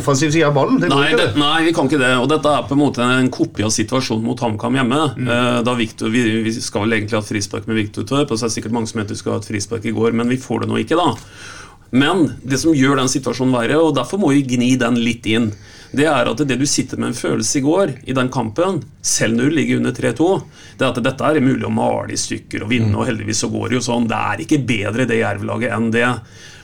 offensiv 0.00 0.32
side 0.34 0.48
av 0.48 0.56
ballen. 0.56 0.80
Det 0.82 0.90
går 0.90 1.02
Nei, 1.02 1.08
ikke, 1.12 1.20
det, 1.22 1.28
det. 1.34 1.42
nei, 1.44 1.58
vi 1.68 1.74
kan 1.76 1.90
ikke 1.90 2.02
det. 2.02 2.12
Og 2.22 2.28
dette 2.32 2.56
er 2.56 2.66
på 2.68 2.76
en 2.76 2.82
måte 2.82 3.06
en 3.06 3.30
kopi 3.34 3.66
av 3.66 3.74
situasjonen 3.74 4.26
mot 4.26 4.44
HamKam 4.46 4.80
hjemme. 4.80 5.00
Mm. 5.16 5.32
Da 5.66 5.76
Victor, 5.78 6.12
vi, 6.12 6.24
vi 6.46 6.54
skal 6.56 6.86
vel 6.86 6.98
egentlig 6.98 7.18
ha 7.18 7.24
et 7.24 7.32
frispark 7.32 7.70
med 7.70 7.80
Victor 7.80 8.06
Torp, 8.08 8.30
og 8.30 8.38
så 8.40 8.46
er 8.46 8.52
det 8.52 8.58
sikkert 8.58 8.76
mange 8.76 8.90
som 8.90 9.00
mente 9.00 9.16
vi 9.16 9.20
skulle 9.20 9.38
ha 9.38 9.42
et 9.44 9.50
frispark 9.50 9.88
i 9.88 9.94
går, 9.96 10.14
men 10.16 10.30
vi 10.30 10.40
får 10.40 10.64
det 10.64 10.70
nå 10.70 10.80
ikke, 10.82 10.98
da. 11.00 11.10
Men 11.90 12.28
det 12.46 12.60
som 12.62 12.74
gjør 12.76 13.00
den 13.00 13.10
situasjonen 13.10 13.56
verre, 13.56 13.80
og 13.82 13.96
derfor 13.96 14.20
må 14.22 14.30
vi 14.34 14.44
gni 14.46 14.76
den 14.78 15.00
litt 15.02 15.26
inn, 15.26 15.50
det 15.96 16.06
er 16.06 16.28
at 16.30 16.42
det 16.46 16.58
du 16.60 16.66
sitter 16.70 17.00
med 17.00 17.10
en 17.10 17.18
følelse 17.18 17.58
i 17.58 17.64
går, 17.64 17.94
i 18.06 18.14
den 18.16 18.30
kampen, 18.32 18.80
selv 19.02 19.36
når 19.36 19.48
du 19.50 19.56
ligger 19.58 19.80
under 19.80 19.94
3-2, 19.96 20.28
det 20.78 20.86
er 20.86 20.90
at 20.92 21.04
dette 21.04 21.30
er 21.30 21.42
mulig 21.42 21.66
å 21.66 21.72
male 21.74 22.14
i 22.14 22.20
stykker 22.20 22.64
og 22.64 22.70
vinne, 22.70 22.94
og 22.94 23.08
heldigvis 23.08 23.42
så 23.44 23.50
går 23.50 23.70
det 23.70 23.80
jo 23.80 23.86
sånn. 23.90 24.10
Det 24.10 24.20
er 24.32 24.44
ikke 24.44 24.60
bedre 24.68 25.08
det 25.10 25.18
Jerv-laget 25.18 25.74
enn 25.74 25.90
det. 25.94 26.06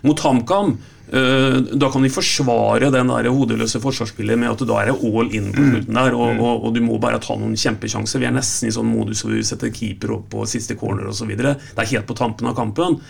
Mot 0.07 0.23
HamKam 0.23 0.77
eh, 1.11 1.59
da 1.75 1.91
kan 1.91 2.07
vi 2.07 2.13
forsvare 2.13 2.93
den 2.95 3.11
der 3.11 3.29
hodeløse 3.35 3.81
forsvarsspillet 3.83 4.39
med 4.39 4.53
at 4.53 4.65
da 4.69 4.79
er 4.79 4.93
det 4.93 5.11
all 5.11 5.35
in 5.35 5.51
på 5.51 5.67
slutten 5.73 5.99
der, 5.99 6.15
og, 6.15 6.39
og, 6.39 6.69
og 6.69 6.77
du 6.77 6.83
må 6.87 7.01
bare 7.03 7.19
ta 7.23 7.35
noen 7.35 7.59
kjempesjanser. 7.59 8.23
Vi 8.23 8.31
er 8.31 8.37
nesten 8.37 8.71
i 8.71 8.75
sånn 8.79 8.91
modus 8.93 9.25
hvor 9.25 9.35
vi 9.35 9.43
setter 9.47 9.75
keeper 9.75 10.15
opp 10.21 10.31
på 10.37 10.47
siste 10.47 10.79
corner 10.79 11.11
osv. 11.11 11.35
Det 11.35 11.57
er 11.57 11.95
helt 11.97 12.07
på 12.07 12.19
tampen 12.19 12.53
av 12.53 12.55
kampen. 12.59 13.01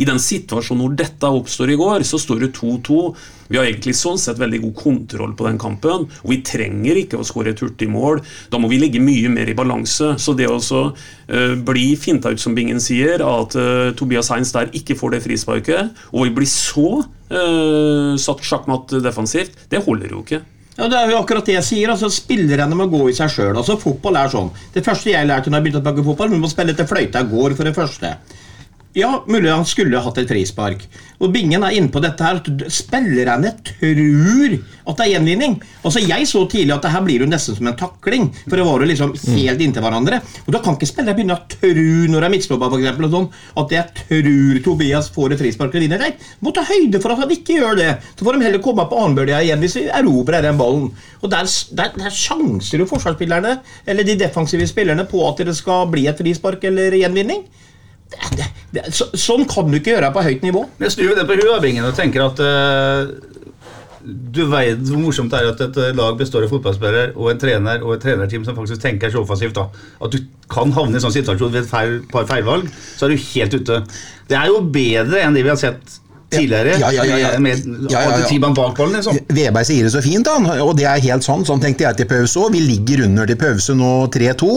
I 0.00 0.08
den 0.08 0.22
situasjonen 0.22 0.86
hvor 0.86 0.96
dette 1.04 1.36
oppstår 1.40 1.74
i 1.74 1.80
går, 1.84 2.08
så 2.08 2.20
står 2.20 2.46
det 2.46 2.54
2-2. 2.56 3.02
Vi 3.48 3.58
har 3.58 3.68
egentlig 3.68 3.96
sånn 3.98 4.18
sett 4.20 4.40
veldig 4.40 4.62
god 4.64 4.74
kontroll 4.78 5.34
på 5.38 5.46
den 5.48 5.60
kampen, 5.60 6.06
og 6.08 6.32
vi 6.32 6.40
trenger 6.46 7.00
ikke 7.02 7.20
å 7.20 7.26
skåre 7.26 7.54
et 7.54 7.62
hurtig 7.62 7.88
mål. 7.92 8.22
Da 8.52 8.60
må 8.62 8.70
vi 8.72 8.80
ligge 8.82 9.02
mye 9.02 9.30
mer 9.32 9.50
i 9.50 9.56
balanse. 9.58 10.14
Så 10.22 10.34
det 10.38 10.48
å 10.50 10.58
eh, 10.58 11.54
bli 11.56 11.86
finta 12.00 12.32
ut, 12.34 12.42
som 12.42 12.56
Bingen 12.56 12.80
sier, 12.82 13.22
at 13.22 13.56
uh, 13.58 13.92
Tobias 13.96 14.30
Heinz 14.32 14.52
der 14.54 14.70
ikke 14.76 14.96
får 14.98 15.16
det 15.16 15.22
frisparket, 15.26 16.04
og 16.12 16.26
vi 16.26 16.34
blir 16.38 16.50
så 16.50 17.02
uh, 17.02 18.12
satt 18.20 18.44
sjakkmatt 18.46 18.96
defensivt, 19.04 19.56
det 19.72 19.82
holder 19.84 20.14
jo 20.14 20.22
ikke. 20.24 20.42
Ja, 20.76 20.88
Det 20.88 20.96
er 20.98 21.10
jo 21.10 21.20
akkurat 21.22 21.46
det 21.48 21.56
jeg 21.56 21.64
sier. 21.64 21.90
altså 21.90 22.10
Spillerne 22.12 22.76
må 22.76 22.88
gå 22.92 23.06
i 23.08 23.14
seg 23.16 23.32
sjøl. 23.32 23.54
Altså, 23.56 23.78
fotball 23.80 24.18
er 24.20 24.32
sånn. 24.32 24.50
Det 24.74 24.84
første 24.84 25.12
jeg 25.12 25.28
lærte 25.28 25.50
når 25.50 25.60
jeg 25.60 25.66
begynte 25.66 25.80
å 25.80 25.86
spille 25.86 26.08
fotball, 26.10 26.34
vi 26.34 26.40
må 26.42 26.50
spille 26.52 26.74
etter 26.76 26.88
fløyta 26.88 27.22
går, 27.30 27.56
for 27.56 27.68
det 27.68 27.76
første. 27.76 28.12
Ja, 28.96 29.10
mulig 29.28 29.50
han 29.52 29.66
skulle 29.68 30.00
hatt 30.00 30.16
et 30.22 30.30
frispark. 30.30 30.86
Og 31.20 31.28
Bingen 31.32 31.60
er 31.64 31.74
inne 31.76 31.90
på 31.92 32.00
dette 32.00 32.24
her. 32.24 32.38
at 32.40 32.72
Spillerne 32.72 33.50
tror 33.68 34.54
at 34.86 34.96
det 34.96 35.04
er 35.04 35.10
gjenvinning. 35.10 35.58
Altså, 35.84 36.00
Jeg 36.00 36.24
så 36.28 36.46
tidlig 36.48 36.72
at 36.72 36.86
det 36.86 36.92
her 36.94 37.02
blir 37.04 37.20
jo 37.20 37.28
nesten 37.28 37.58
som 37.58 37.68
en 37.68 37.76
takling. 37.76 38.30
For 38.46 38.56
det 38.56 38.64
var 38.64 38.80
jo 38.80 38.88
liksom 38.88 39.12
helt 39.36 39.60
inntil 39.60 39.84
hverandre. 39.84 40.22
Og 40.46 40.52
Da 40.56 40.62
kan 40.64 40.78
ikke 40.78 40.88
spillere 40.88 41.14
begynne 41.18 41.36
å 41.36 41.44
tro 41.44 41.74
når 41.76 42.20
de 42.20 42.24
er 42.24 42.32
midtstopper, 42.32 42.70
for 42.72 42.78
eksempel, 42.80 43.04
og 43.04 43.12
sånn, 43.12 43.28
at 43.60 43.74
jeg 43.76 43.84
tror 44.00 44.62
Tobias 44.64 45.10
får 45.12 45.32
et 45.36 45.44
frispark 45.44 45.76
og 45.76 45.84
vinner. 45.84 46.00
Nei, 46.00 46.14
må 46.40 46.54
ta 46.56 46.64
høyde 46.64 47.02
for 47.04 47.12
at 47.12 47.20
han 47.20 47.36
ikke 47.36 47.58
gjør 47.60 47.76
det. 47.76 47.90
Så 48.16 48.24
får 48.24 48.38
de 48.38 48.48
heller 48.48 48.64
komme 48.64 48.88
på 48.88 49.02
annenbølga 49.02 49.42
igjen 49.44 49.60
hvis 49.60 49.76
vi 49.76 49.84
erobrer 49.92 50.40
den 50.48 50.56
ballen. 50.56 50.88
Og 51.20 51.28
der, 51.36 51.44
der, 51.76 51.92
der 52.00 52.16
sjanser 52.16 52.80
jo 52.80 52.88
forsvarsspillerne, 52.88 53.58
eller 53.84 54.08
de 54.08 54.16
defensive 54.24 54.64
spillerne, 54.72 55.04
på 55.04 55.20
at 55.28 55.44
det 55.44 55.56
skal 55.60 55.84
bli 55.92 56.08
et 56.08 56.16
frispark 56.24 56.64
eller 56.64 56.96
gjenvinning. 56.96 57.44
Det, 58.06 58.46
det, 58.70 58.84
så, 58.94 59.08
sånn 59.18 59.46
kan 59.50 59.70
du 59.70 59.80
ikke 59.80 59.96
gjøre 59.96 60.12
på 60.14 60.22
høyt 60.26 60.44
nivå. 60.46 60.62
Jeg 60.82 60.94
snur 60.94 61.16
det 61.18 61.26
på 61.28 61.38
huabingen 61.40 61.88
og 61.88 61.96
tenker 61.98 62.22
at 62.28 62.42
uh, 62.42 63.10
du 64.06 64.44
vet 64.46 64.82
hvor 64.86 65.00
morsomt 65.02 65.32
det 65.32 65.40
er 65.40 65.48
at 65.50 65.62
et 65.64 65.78
lag 65.98 66.18
består 66.18 66.46
av 66.46 66.52
fotballspillere 66.54 67.16
og 67.16 67.32
en 67.32 67.40
trener 67.42 67.82
og 67.82 67.96
et 67.96 68.04
trenerteam 68.04 68.44
som 68.46 68.54
faktisk 68.58 68.84
tenker 68.84 69.10
så 69.10 69.24
offensivt. 69.24 69.58
da. 69.58 69.66
At 69.98 70.14
du 70.14 70.20
kan 70.52 70.70
havne 70.76 70.94
i 70.94 71.00
en 71.00 71.06
sånn 71.08 71.16
situasjon 71.16 71.54
ved 71.54 71.64
et 71.64 71.70
feil, 71.70 71.98
par 72.12 72.28
feilvalg, 72.30 72.68
så 72.94 73.06
er 73.06 73.14
du 73.14 73.24
helt 73.32 73.56
ute. 73.58 73.80
Det 74.30 74.38
er 74.38 74.52
jo 74.52 74.62
bedre 74.62 75.24
enn 75.24 75.34
det 75.34 75.42
vi 75.42 75.50
har 75.50 75.58
sett 75.58 75.98
tidligere. 76.30 76.78
Ja, 76.80 76.90
ja, 76.92 77.04
ja, 77.04 77.18
ja. 77.18 77.38
Med, 77.38 77.62
ja. 77.90 78.00
ti 78.28 78.38
mann 78.38 78.54
bak 78.54 78.76
ballen, 78.76 78.98
liksom. 78.98 79.18
Veberg 79.28 79.66
sier 79.68 79.86
det 79.86 79.92
så 79.94 80.02
fint, 80.02 80.26
han, 80.30 80.48
og 80.64 80.74
det 80.78 80.86
er 80.90 81.02
helt 81.04 81.26
sånn. 81.26 81.44
Sånn 81.46 81.62
tenkte 81.62 81.86
jeg 81.86 82.00
til 82.00 82.08
pause 82.10 82.42
òg. 82.42 82.56
Vi 82.56 82.62
ligger 82.64 83.04
under 83.06 83.28
til 83.30 83.38
pause 83.40 83.76
nå 83.78 83.92
3-2, 84.14 84.50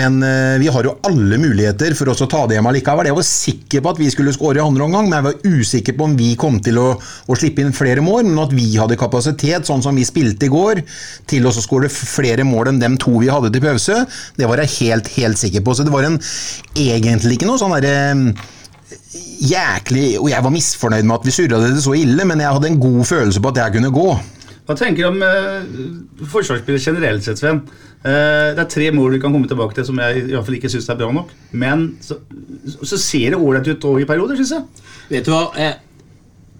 men 0.00 0.18
uh, 0.24 0.56
vi 0.60 0.70
har 0.74 0.88
jo 0.88 0.96
alle 1.08 1.38
muligheter 1.40 1.94
for 1.98 2.12
oss 2.12 2.24
å 2.24 2.30
ta 2.30 2.44
det 2.48 2.58
hjem 2.58 2.70
allikevel. 2.70 3.10
Jeg 3.10 3.18
var 3.20 3.28
sikker 3.28 3.84
på 3.84 3.94
at 3.94 4.02
vi 4.02 4.10
skulle 4.14 4.34
skåre 4.34 4.60
i 4.60 4.64
andre 4.64 4.88
omgang, 4.88 5.08
men 5.10 5.18
jeg 5.20 5.28
var 5.28 5.58
usikker 5.58 5.98
på 5.98 6.08
om 6.08 6.18
vi 6.18 6.32
kom 6.40 6.58
til 6.64 6.80
å, 6.82 6.88
å 6.98 7.38
slippe 7.38 7.62
inn 7.64 7.74
flere 7.76 8.04
mål, 8.04 8.26
men 8.30 8.42
at 8.42 8.54
vi 8.56 8.68
hadde 8.74 8.98
kapasitet, 9.00 9.68
sånn 9.68 9.84
som 9.84 9.98
vi 9.98 10.06
spilte 10.08 10.48
i 10.48 10.52
går, 10.52 10.82
til 11.30 11.46
å 11.46 11.54
skåre 11.54 11.90
flere 11.92 12.46
mål 12.48 12.72
enn 12.72 12.82
dem 12.82 12.98
to 13.00 13.14
vi 13.18 13.30
hadde 13.30 13.52
til 13.54 13.64
pause, 13.64 14.02
det 14.38 14.50
var 14.50 14.62
jeg 14.64 14.74
helt, 14.80 15.10
helt 15.18 15.40
sikker 15.40 15.62
på. 15.64 15.78
Så 15.78 15.86
det 15.86 15.94
var 15.94 16.06
en 16.08 16.18
egentlig 16.74 17.38
ikke 17.38 17.48
noe 17.50 17.60
sånn 17.60 17.74
derre 17.78 18.56
jæklig 19.48 20.18
Og 20.20 20.30
jeg 20.30 20.44
var 20.44 20.52
misfornøyd 20.54 21.06
med 21.08 21.18
at 21.18 21.26
vi 21.26 21.34
surra 21.34 21.60
det 21.62 21.82
så 21.84 21.94
ille, 21.98 22.24
men 22.28 22.40
jeg 22.40 22.52
hadde 22.56 22.70
en 22.72 22.80
god 22.80 23.04
følelse 23.08 23.42
på 23.42 23.52
at 23.52 23.60
jeg 23.62 23.74
kunne 23.78 23.92
gå. 23.94 24.08
Hva 24.68 24.76
tenker 24.76 25.06
du 25.06 25.08
om 25.08 25.22
eh, 25.24 26.24
forsvarsspillet 26.28 26.84
generelt 26.90 27.24
sett, 27.24 27.40
Sven? 27.40 27.62
Eh, 28.04 28.52
det 28.52 28.60
er 28.60 28.68
tre 28.68 28.90
mål 28.92 29.16
du 29.16 29.20
kan 29.22 29.32
komme 29.32 29.48
tilbake 29.48 29.78
til 29.78 29.86
som 29.88 30.00
jeg 30.02 30.24
i 30.26 30.34
hvert 30.34 30.44
fall 30.44 30.58
ikke 30.58 30.70
syns 30.72 30.90
er 30.92 30.98
bra 31.00 31.08
nok. 31.14 31.30
Men 31.56 31.86
så, 32.04 32.18
så 32.82 32.98
ser 33.00 33.32
det 33.32 33.40
ålreit 33.40 33.70
ut 33.70 33.86
også 33.92 34.04
i 34.04 34.08
perioder, 34.08 34.36
syns 34.36 34.52
jeg. 34.58 34.90
Vet 35.08 35.24
du 35.24 35.32
hva? 35.32 35.46
Jeg, 35.56 35.78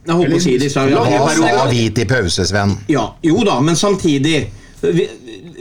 jeg 0.09 0.17
håper 0.23 0.39
å 0.39 0.41
si 0.41 0.57
det 0.57 0.71
i 0.71 0.73
stad. 0.73 0.95
Hva 0.97 1.35
sa 1.37 1.67
vi 1.69 1.83
til 1.99 2.09
pause, 2.09 2.49
Sven? 2.49 2.73
Ja, 2.89 3.05
jo 3.29 3.45
da, 3.45 3.59
men 3.65 3.77
samtidig 3.77 4.39
vi, 4.83 5.07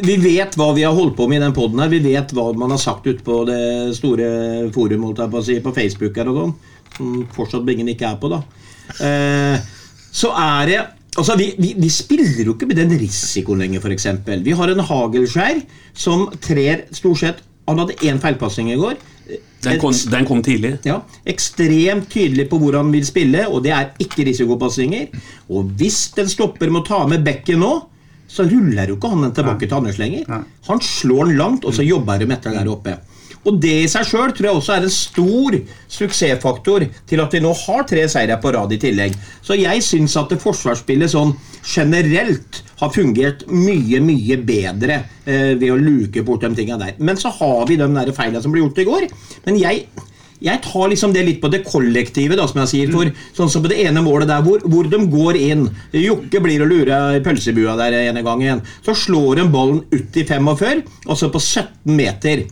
vi 0.04 0.18
vet 0.22 0.58
hva 0.60 0.72
vi 0.78 0.86
har 0.86 0.96
holdt 0.96 1.16
på 1.18 1.28
med 1.30 1.40
i 1.40 1.46
den 1.46 1.56
poden 1.56 1.82
her. 1.82 1.92
Vi 1.92 2.02
vet 2.04 2.34
hva 2.38 2.52
man 2.58 2.74
har 2.74 2.82
sagt 2.82 3.08
ute 3.08 3.24
på 3.26 3.42
det 3.50 3.96
store 3.98 4.28
forum, 4.76 5.08
på 5.18 5.44
si, 5.46 5.58
på 5.64 5.74
Facebook 5.76 6.20
her 6.20 6.30
og 6.32 6.42
sånn. 6.42 6.54
Som 6.98 7.18
fortsatt 7.36 7.66
Bingen 7.68 7.90
ikke 7.92 8.10
er 8.10 8.22
på, 8.22 8.30
da. 8.32 8.44
Eh, 9.04 9.74
så 10.16 10.36
er 10.36 10.72
det 10.72 10.86
Altså, 11.18 11.34
vi, 11.34 11.48
vi, 11.58 11.72
vi 11.82 11.88
spiller 11.90 12.46
jo 12.46 12.54
ikke 12.54 12.68
med 12.70 12.78
den 12.78 12.92
risikoen 13.00 13.64
lenger, 13.64 13.82
f.eks. 13.82 14.06
Vi 14.46 14.54
har 14.54 14.70
en 14.70 14.84
Hagelskjær 14.86 15.64
som 15.98 16.28
trer 16.46 16.84
stort 16.94 17.22
sett 17.24 17.40
Han 17.66 17.82
hadde 17.82 17.96
én 18.06 18.20
feilpasning 18.22 18.70
i 18.70 18.78
går. 18.78 19.00
Den 19.66 19.80
kom, 19.82 19.96
den 20.14 20.28
kom 20.30 20.44
tidlig. 20.46 20.76
Ja, 20.86 21.02
Ekstremt 21.28 22.06
tydelig 22.14 22.46
på 22.52 22.60
hvor 22.62 22.78
han 22.78 22.94
vil 22.94 23.04
spille, 23.08 23.48
og 23.50 23.66
det 23.66 23.74
er 23.76 23.90
ikke 24.00 24.28
risikopasninger. 24.30 25.10
Og 25.50 25.74
hvis 25.80 26.04
den 26.16 26.30
stopper 26.32 26.70
med 26.70 26.86
å 26.86 26.88
ta 26.88 27.02
med 27.10 27.26
bekken 27.26 27.60
nå, 27.66 27.74
så 28.28 28.46
ruller 28.48 28.92
jo 28.92 28.98
ikke 28.98 29.12
han 29.12 29.28
den 29.28 29.36
tilbake 29.36 29.68
til 29.68 29.78
Anders 29.80 30.00
lenger. 30.02 30.26
Nei. 30.32 30.42
Han 30.68 30.82
slår 30.84 31.30
den 31.30 31.38
langt, 31.40 31.68
og 31.68 31.76
så 31.76 31.86
jobber 31.86 32.20
de 32.20 32.28
etter 32.36 32.56
der 32.58 32.72
oppe. 32.72 32.98
Og 33.48 33.60
det 33.64 33.74
i 33.86 33.90
seg 33.90 34.08
sjøl 34.10 34.34
tror 34.36 34.50
jeg 34.50 34.60
også 34.60 34.74
er 34.76 34.86
en 34.86 34.92
stor 34.92 35.56
suksessfaktor 35.94 36.84
til 37.08 37.22
at 37.24 37.36
vi 37.36 37.42
nå 37.44 37.54
har 37.56 37.86
tre 37.88 38.04
seire 38.12 38.36
på 38.44 38.52
rad 38.52 38.74
i 38.76 38.80
tillegg. 38.82 39.16
Så 39.46 39.56
jeg 39.56 39.84
syns 39.86 40.18
at 40.20 40.34
det 40.34 40.42
forsvarsspillet 40.44 41.14
sånn 41.14 41.32
generelt 41.64 42.62
har 42.82 42.92
fungert 42.94 43.46
mye, 43.48 44.02
mye 44.04 44.40
bedre 44.44 45.00
eh, 45.24 45.54
ved 45.56 45.72
å 45.72 45.80
luke 45.80 46.26
bort 46.28 46.44
de 46.44 46.52
tinga 46.58 46.80
der. 46.82 47.00
Men 47.00 47.20
så 47.20 47.32
har 47.40 47.64
vi 47.70 47.80
de 47.80 48.18
feilene 48.18 48.44
som 48.44 48.54
ble 48.54 48.66
gjort 48.66 48.84
i 48.84 48.88
går. 48.90 49.08
Men 49.48 49.62
jeg 49.62 49.88
jeg 50.44 50.62
tar 50.62 50.92
liksom 50.92 51.14
det 51.16 51.24
litt 51.26 51.40
på 51.42 51.50
det 51.50 51.64
kollektive, 51.66 52.38
da, 52.38 52.46
som 52.50 52.62
jeg 52.62 52.72
sier. 52.72 52.94
For 52.94 53.10
sånn 53.38 53.52
som 53.52 53.64
på 53.64 53.72
det 53.72 53.80
ene 53.88 54.04
målet 54.06 54.30
der 54.30 54.44
hvor, 54.46 54.62
hvor 54.70 54.90
de 54.90 55.00
går 55.10 55.40
inn 55.40 55.66
Jokke 55.98 56.42
blir 56.44 56.62
å 56.62 56.70
lure 56.70 57.00
pølsebua 57.26 57.78
der 57.80 57.98
ene 58.04 58.24
gangen. 58.26 58.62
Så 58.86 58.96
slår 58.98 59.42
de 59.42 59.48
ballen 59.54 59.82
ut 59.94 60.18
i 60.18 60.26
45, 60.28 60.86
altså 61.08 61.32
på 61.34 61.42
17 61.42 61.98
meter. 61.98 62.46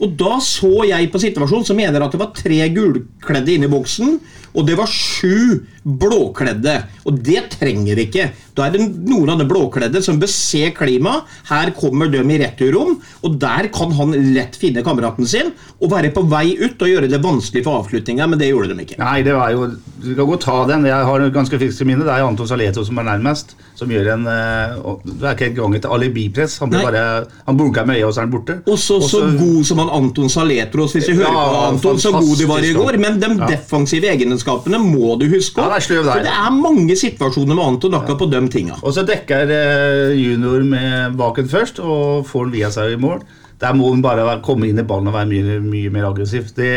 Og 0.00 0.14
da 0.16 0.38
så 0.40 0.86
jeg 0.88 1.10
på 1.12 1.20
situasjonen 1.20 1.66
som 1.68 1.76
mener 1.76 2.00
at 2.00 2.14
det 2.14 2.20
var 2.20 2.32
tre 2.36 2.60
gulkledde 2.72 3.52
inne 3.56 3.68
i 3.68 3.72
boksen, 3.72 4.14
og 4.56 4.66
det 4.66 4.76
var 4.78 4.90
sju 4.90 5.60
blåkledde. 5.84 6.76
Og 7.08 7.20
det 7.24 7.44
trenger 7.56 7.98
vi 7.98 8.08
ikke. 8.08 8.30
Da 8.56 8.66
er 8.66 8.74
det 8.74 8.86
noen 9.08 9.32
av 9.32 9.40
de 9.40 9.46
blåkledde 9.48 10.02
som 10.04 10.18
bør 10.20 10.30
se 10.32 10.66
klimaet. 10.76 11.28
Her 11.50 11.72
kommer 11.76 12.10
de 12.12 12.20
i 12.20 12.40
returrom, 12.42 12.98
og 13.22 13.38
der 13.40 13.70
kan 13.74 13.94
han 13.98 14.14
lett 14.34 14.58
finne 14.60 14.84
kameraten 14.86 15.28
sin 15.28 15.52
og 15.80 15.90
være 15.92 16.10
på 16.12 16.24
vei 16.28 16.52
ut 16.60 16.82
og 16.82 16.90
gjøre 16.90 17.08
det 17.08 17.22
vanskelig 17.24 17.64
for 17.64 17.80
avslutninga, 17.80 18.26
men 18.28 18.40
det 18.40 18.50
gjorde 18.50 18.74
de 18.74 18.84
ikke. 18.84 18.98
Nei, 19.00 19.20
det 19.26 19.36
var 19.36 19.54
jo 19.54 19.70
Du 20.00 20.14
kan 20.16 20.28
godt 20.30 20.46
ta 20.46 20.56
den. 20.64 20.86
Jeg 20.88 21.04
har 21.04 21.22
ganske 21.28 21.58
friskt 21.60 21.84
minne. 21.84 22.06
Det 22.06 22.12
er 22.14 22.24
Anton 22.24 22.48
Saleto 22.48 22.80
som 22.86 22.96
er 23.02 23.04
nærmest. 23.04 23.52
Som 23.76 23.90
gjør 23.92 24.14
en 24.14 24.26
eh, 24.28 24.78
Det 25.04 25.26
er 25.28 25.34
ikke 25.36 25.48
engang 25.50 25.74
et 25.76 25.88
alibipress. 25.88 26.58
Han, 26.62 26.72
bare, 26.72 27.02
han 27.46 27.58
blunker 27.58 27.84
med 27.88 27.98
øyet, 27.98 28.06
og 28.08 28.14
så 28.14 28.22
er 28.22 28.26
han 28.26 28.32
borte. 28.32 28.56
Og 28.64 28.78
så 28.80 28.96
så 29.04 29.20
god 29.36 29.64
som 29.68 29.82
han 29.82 29.92
Anton 29.98 30.32
Saletros, 30.32 30.94
hvis 30.96 31.10
vi 31.10 31.18
hører 31.20 31.36
Ja, 31.36 31.44
på 31.44 31.60
Anton, 31.66 32.00
så 32.00 32.12
god 32.16 32.32
de 32.40 32.48
var 32.48 32.64
i 32.64 32.72
går. 32.76 32.98
Men 33.02 33.20
de 33.20 33.30
ja. 33.34 33.50
defensive 33.52 34.08
egenskapene 34.08 34.80
må 34.80 35.16
du 35.20 35.26
huske 35.32 35.60
Ja, 35.60 35.68
det 35.74 35.82
er 35.82 35.86
sløv 35.88 36.02
der. 36.04 36.12
For 36.12 36.28
det 36.28 36.34
er 36.46 36.56
mange 36.56 36.96
situasjoner 36.96 37.56
med 37.60 37.64
Anton 37.66 37.98
akkurat 38.00 38.24
på 38.24 38.30
de 38.44 38.52
tinga. 38.52 38.78
Og 38.82 38.94
så 38.96 39.04
dekker 39.06 39.52
eh, 39.54 40.14
junior 40.18 40.64
med 40.66 41.18
baken 41.20 41.50
først, 41.50 41.80
og 41.82 42.26
får 42.28 42.46
han 42.46 42.54
via 42.54 42.70
seg 42.74 42.94
i 42.94 43.00
mål. 43.00 43.22
Der 43.60 43.76
må 43.76 43.90
hun 43.92 44.00
bare 44.04 44.38
komme 44.44 44.70
inn 44.70 44.80
i 44.80 44.86
ballen 44.88 45.10
og 45.10 45.16
være 45.18 45.28
mye, 45.28 45.58
mye 45.64 45.92
mer 45.92 46.08
aggressiv. 46.08 46.48
Det, 46.56 46.70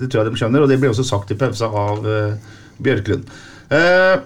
det 0.00 0.08
tror 0.08 0.22
jeg 0.22 0.32
de 0.32 0.40
skjønner, 0.40 0.64
og 0.64 0.70
det 0.70 0.78
ble 0.80 0.92
også 0.92 1.04
sagt 1.04 1.34
i 1.34 1.36
pausa 1.38 1.68
av 1.68 2.06
uh, 2.06 2.54
Bjørklund. 2.80 3.28
Uh, 3.68 4.16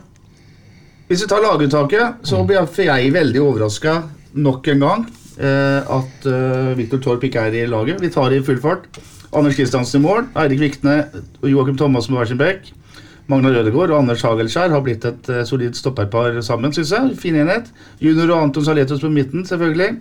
hvis 1.09 1.25
vi 1.25 1.31
tar 1.33 1.42
laguttaket, 1.42 2.23
så 2.23 2.45
blir 2.47 2.62
jeg, 2.62 3.11
veldig 3.12 3.42
overraska 3.42 3.97
nok 4.38 4.71
en 4.71 4.85
gang 4.87 5.02
uh, 5.42 5.99
at 5.99 6.28
Viktor 6.78 7.02
Torp 7.02 7.26
ikke 7.26 7.49
er 7.50 7.59
i 7.64 7.66
laget. 7.66 7.99
Vi 8.00 8.12
tar 8.14 8.31
det 8.31 8.45
i 8.45 8.47
full 8.47 8.62
fart. 8.62 8.87
Anders 9.35 9.59
Kristiansen 9.59 9.99
i 9.99 10.07
mål. 10.07 10.31
Eirik 10.38 10.62
Vikne 10.62 10.97
og 11.40 11.50
Joakim 11.50 11.76
Thomassen 11.81 12.14
på 12.14 12.21
hver 12.21 12.31
sin 12.31 12.40
bekk. 12.40 12.71
Magna 13.33 13.49
Rødegård 13.55 13.91
og 13.95 14.03
Anders 14.03 14.23
Hagelskjær 14.27 14.73
har 14.75 14.83
blitt 14.85 15.07
et 15.09 15.29
eh, 15.33 15.43
solid 15.49 15.77
stopperpar 15.79 16.37
sammen, 16.45 16.75
syns 16.77 16.93
jeg. 16.93 17.15
Fin 17.23 17.39
enhet. 17.41 17.71
Junior 18.03 18.35
og 18.37 18.43
Anton 18.49 18.67
Saletos 18.67 19.01
på 19.01 19.09
midten, 19.12 19.47
selvfølgelig. 19.49 19.97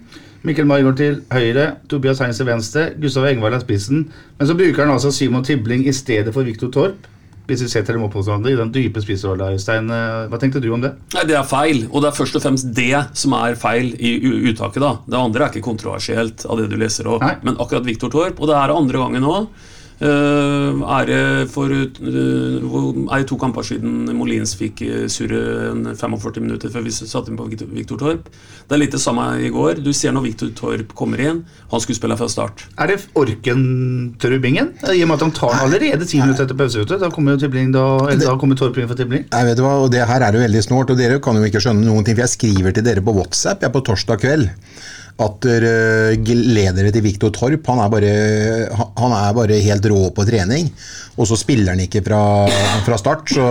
Mikkel 0.48 0.66
Maigård 0.68 0.98
til 1.00 1.20
høyre, 1.32 1.68
Tobias 1.88 2.20
Heinz 2.24 2.40
til 2.42 2.48
venstre, 2.50 2.88
Gustav 3.00 3.28
Engvald 3.30 3.56
er 3.60 3.64
spissen. 3.64 4.08
Men 4.40 4.50
så 4.50 4.56
bruker 4.58 4.84
han 4.84 4.94
altså 4.96 5.12
Simon 5.14 5.46
Tibling 5.46 5.86
i 5.88 5.94
stedet 5.94 6.34
for 6.34 6.44
Viktor 6.48 6.72
Torp. 6.74 7.08
Hvis 7.50 7.64
vi 7.66 7.68
setter 7.72 7.96
dem 7.98 8.04
opp 8.06 8.14
hos 8.16 8.28
hverandre 8.30 8.52
i 8.54 8.58
den 8.58 8.70
dype 8.74 9.02
spissrolla, 9.04 9.52
Øystein. 9.56 9.88
Eh, 9.92 10.28
Hva 10.32 10.40
tenkte 10.42 10.62
du 10.64 10.70
om 10.74 10.82
det? 10.84 10.92
Nei, 11.16 11.24
Det 11.30 11.36
er 11.40 11.48
feil, 11.48 11.84
og 11.92 12.02
det 12.04 12.10
er 12.12 12.18
først 12.20 12.38
og 12.40 12.44
fremst 12.46 12.70
det 12.78 13.04
som 13.18 13.34
er 13.40 13.56
feil 13.60 13.94
i 14.00 14.16
uttaket. 14.52 14.82
da. 14.84 14.92
Det 15.08 15.20
andre 15.20 15.46
er 15.46 15.54
ikke 15.56 15.66
kontroversielt 15.72 16.46
av 16.50 16.58
det 16.62 16.70
du 16.72 16.78
leser 16.80 17.08
opp. 17.12 17.22
Nei. 17.26 17.36
Men 17.44 17.56
akkurat 17.62 17.86
Viktor 17.88 18.10
Torp, 18.14 18.40
og 18.42 18.48
det 18.52 18.58
er 18.60 18.76
andre 18.76 18.98
gangen 19.06 19.22
nå 19.26 19.36
er 20.08 21.05
det 21.05 21.50
for 21.53 21.70
Er 21.70 23.20
det 23.22 23.27
to 23.29 23.38
kamper 23.38 23.65
siden 23.65 24.10
Molins 24.17 24.55
fikk 24.58 24.81
uh, 24.88 25.05
surre 25.12 25.93
45 25.93 26.41
minutter 26.41 26.72
før 26.74 26.86
vi 26.88 26.93
satte 26.93 27.29
inn 27.29 27.38
på 27.38 27.46
Viktor 27.50 28.00
Torp. 28.01 28.29
Det 28.67 28.77
er 28.77 28.81
litt 28.81 28.96
det 28.96 29.01
samme 29.03 29.27
i 29.41 29.51
går. 29.53 29.84
Du 29.84 29.91
ser 29.93 30.15
når 30.15 30.25
Viktor 30.29 30.50
Torp 30.58 30.96
kommer 30.98 31.22
inn. 31.22 31.43
Han 31.72 31.84
skulle 31.84 32.00
spille 32.00 32.17
fra 32.17 32.29
start. 32.31 32.65
Er 32.81 32.89
det 32.91 33.00
orken 33.13 34.15
til 34.22 34.38
I 34.38 35.03
og 35.03 35.10
med 35.12 35.15
at 35.17 35.25
han 35.25 35.36
tar 35.38 35.58
allerede 35.62 36.08
ti 36.08 36.22
minutter 36.22 36.48
etter 36.48 36.58
pause. 36.58 36.81
ute. 36.81 36.98
Da 36.98 37.12
kommer 37.13 37.36
jo 37.36 37.43
Tibling, 37.46 37.72
da, 37.75 37.86
eller 38.08 38.25
da 38.25 38.38
kommer 38.39 38.58
Torp 38.58 38.77
inn 38.77 38.89
for 38.89 38.98
Tibling. 38.98 39.27
Jeg 39.29 39.50
vet 39.51 39.62
hva, 39.62 39.75
og 39.84 39.91
Det 39.91 40.08
her 40.08 40.25
er 40.25 40.34
jo 40.34 40.41
veldig 40.41 40.63
snålt, 40.65 40.96
og 40.96 40.98
dere 40.98 41.20
kan 41.22 41.38
jo 41.38 41.46
ikke 41.46 41.62
skjønne 41.62 41.86
noen 41.86 42.03
ting. 42.08 42.17
For 42.17 42.25
jeg 42.25 42.38
skriver 42.38 42.74
til 42.74 42.88
dere 42.88 43.05
på 43.05 43.13
WhatsApp 43.13 43.62
jeg 43.62 43.70
er 43.70 43.75
på 43.75 43.86
torsdag 43.86 44.22
kveld 44.24 44.50
at 45.22 45.48
uh, 45.48 46.32
ledere 46.32 46.94
til 46.94 47.06
Viktor 47.06 47.34
Torp. 47.36 47.68
Han 47.68 47.84
er, 47.84 47.91
bare, 47.91 48.15
han 48.98 49.18
er 49.18 49.36
bare 49.38 49.62
helt 49.65 49.86
rå 49.91 50.08
på 50.15 50.25
trening. 50.27 50.72
Og 51.20 51.27
så 51.27 51.38
spiller 51.39 51.75
han 51.75 51.84
ikke 51.84 52.03
fra, 52.06 52.24
fra 52.86 52.98
start. 53.00 53.34
Så 53.36 53.48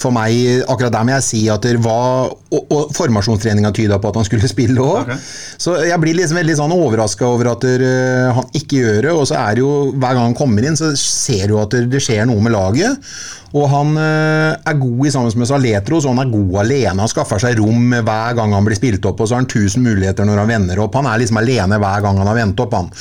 for 0.00 0.14
meg, 0.14 0.64
akkurat 0.64 0.94
der 0.94 1.04
må 1.04 1.12
jeg 1.18 1.26
si 1.26 1.40
at 1.52 1.64
det 1.66 1.76
var 1.84 2.30
Og, 2.50 2.70
og 2.72 2.94
formasjonstreninga 2.96 3.70
tyda 3.76 3.98
på 4.00 4.10
at 4.10 4.16
han 4.18 4.26
skulle 4.26 4.48
spille 4.54 4.80
òg. 4.82 5.04
Okay. 5.04 5.18
Så 5.60 5.76
jeg 5.86 6.00
blir 6.02 6.16
liksom 6.18 6.40
veldig 6.40 6.56
sånn 6.58 6.74
overraska 6.74 7.28
over 7.28 7.52
at 7.52 7.66
dere, 7.66 8.32
han 8.34 8.48
ikke 8.56 8.80
gjør 8.80 9.02
det. 9.06 9.12
Og 9.14 9.28
så 9.30 9.38
er 9.38 9.58
det 9.58 9.64
jo, 9.64 9.74
hver 9.92 10.16
gang 10.16 10.30
han 10.30 10.38
kommer 10.38 10.66
inn, 10.66 10.78
så 10.78 10.90
ser 10.98 11.52
du 11.52 11.60
at 11.60 11.76
det, 11.76 11.84
det 11.92 12.02
skjer 12.02 12.26
noe 12.30 12.42
med 12.42 12.56
laget. 12.56 13.12
Og 13.50 13.66
han 13.66 13.96
eh, 13.98 14.52
er 14.54 14.76
god 14.78 15.06
i 15.06 15.10
sammen 15.10 15.40
med 15.42 15.48
Saletro, 15.50 15.98
så 15.98 16.12
han 16.12 16.22
er 16.22 16.30
god 16.30 16.58
alene. 16.62 17.02
Han 17.02 17.10
skaffer 17.10 17.40
seg 17.42 17.58
rom 17.58 17.90
hver 17.90 18.36
gang 18.38 18.54
han 18.54 18.66
blir 18.66 18.78
spilt 18.78 19.06
opp, 19.10 19.22
og 19.22 19.26
så 19.26 19.36
har 19.36 19.42
han 19.42 19.50
1000 19.50 19.82
muligheter 19.82 20.28
når 20.28 20.42
han 20.44 20.52
vender 20.52 20.82
opp. 20.84 20.94
Han 21.00 21.08
er 21.10 21.22
liksom 21.22 21.40
alene 21.40 21.80
hver 21.82 22.04
gang 22.04 22.20
han 22.20 22.30
har 22.30 22.38
vendt 22.38 22.62
opp, 22.62 22.76
han. 22.78 22.92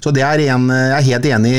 Så 0.00 0.12
det 0.16 0.24
er 0.24 0.44
en, 0.46 0.68
jeg 0.72 0.96
er 0.96 1.08
helt 1.10 1.28
enig. 1.34 1.54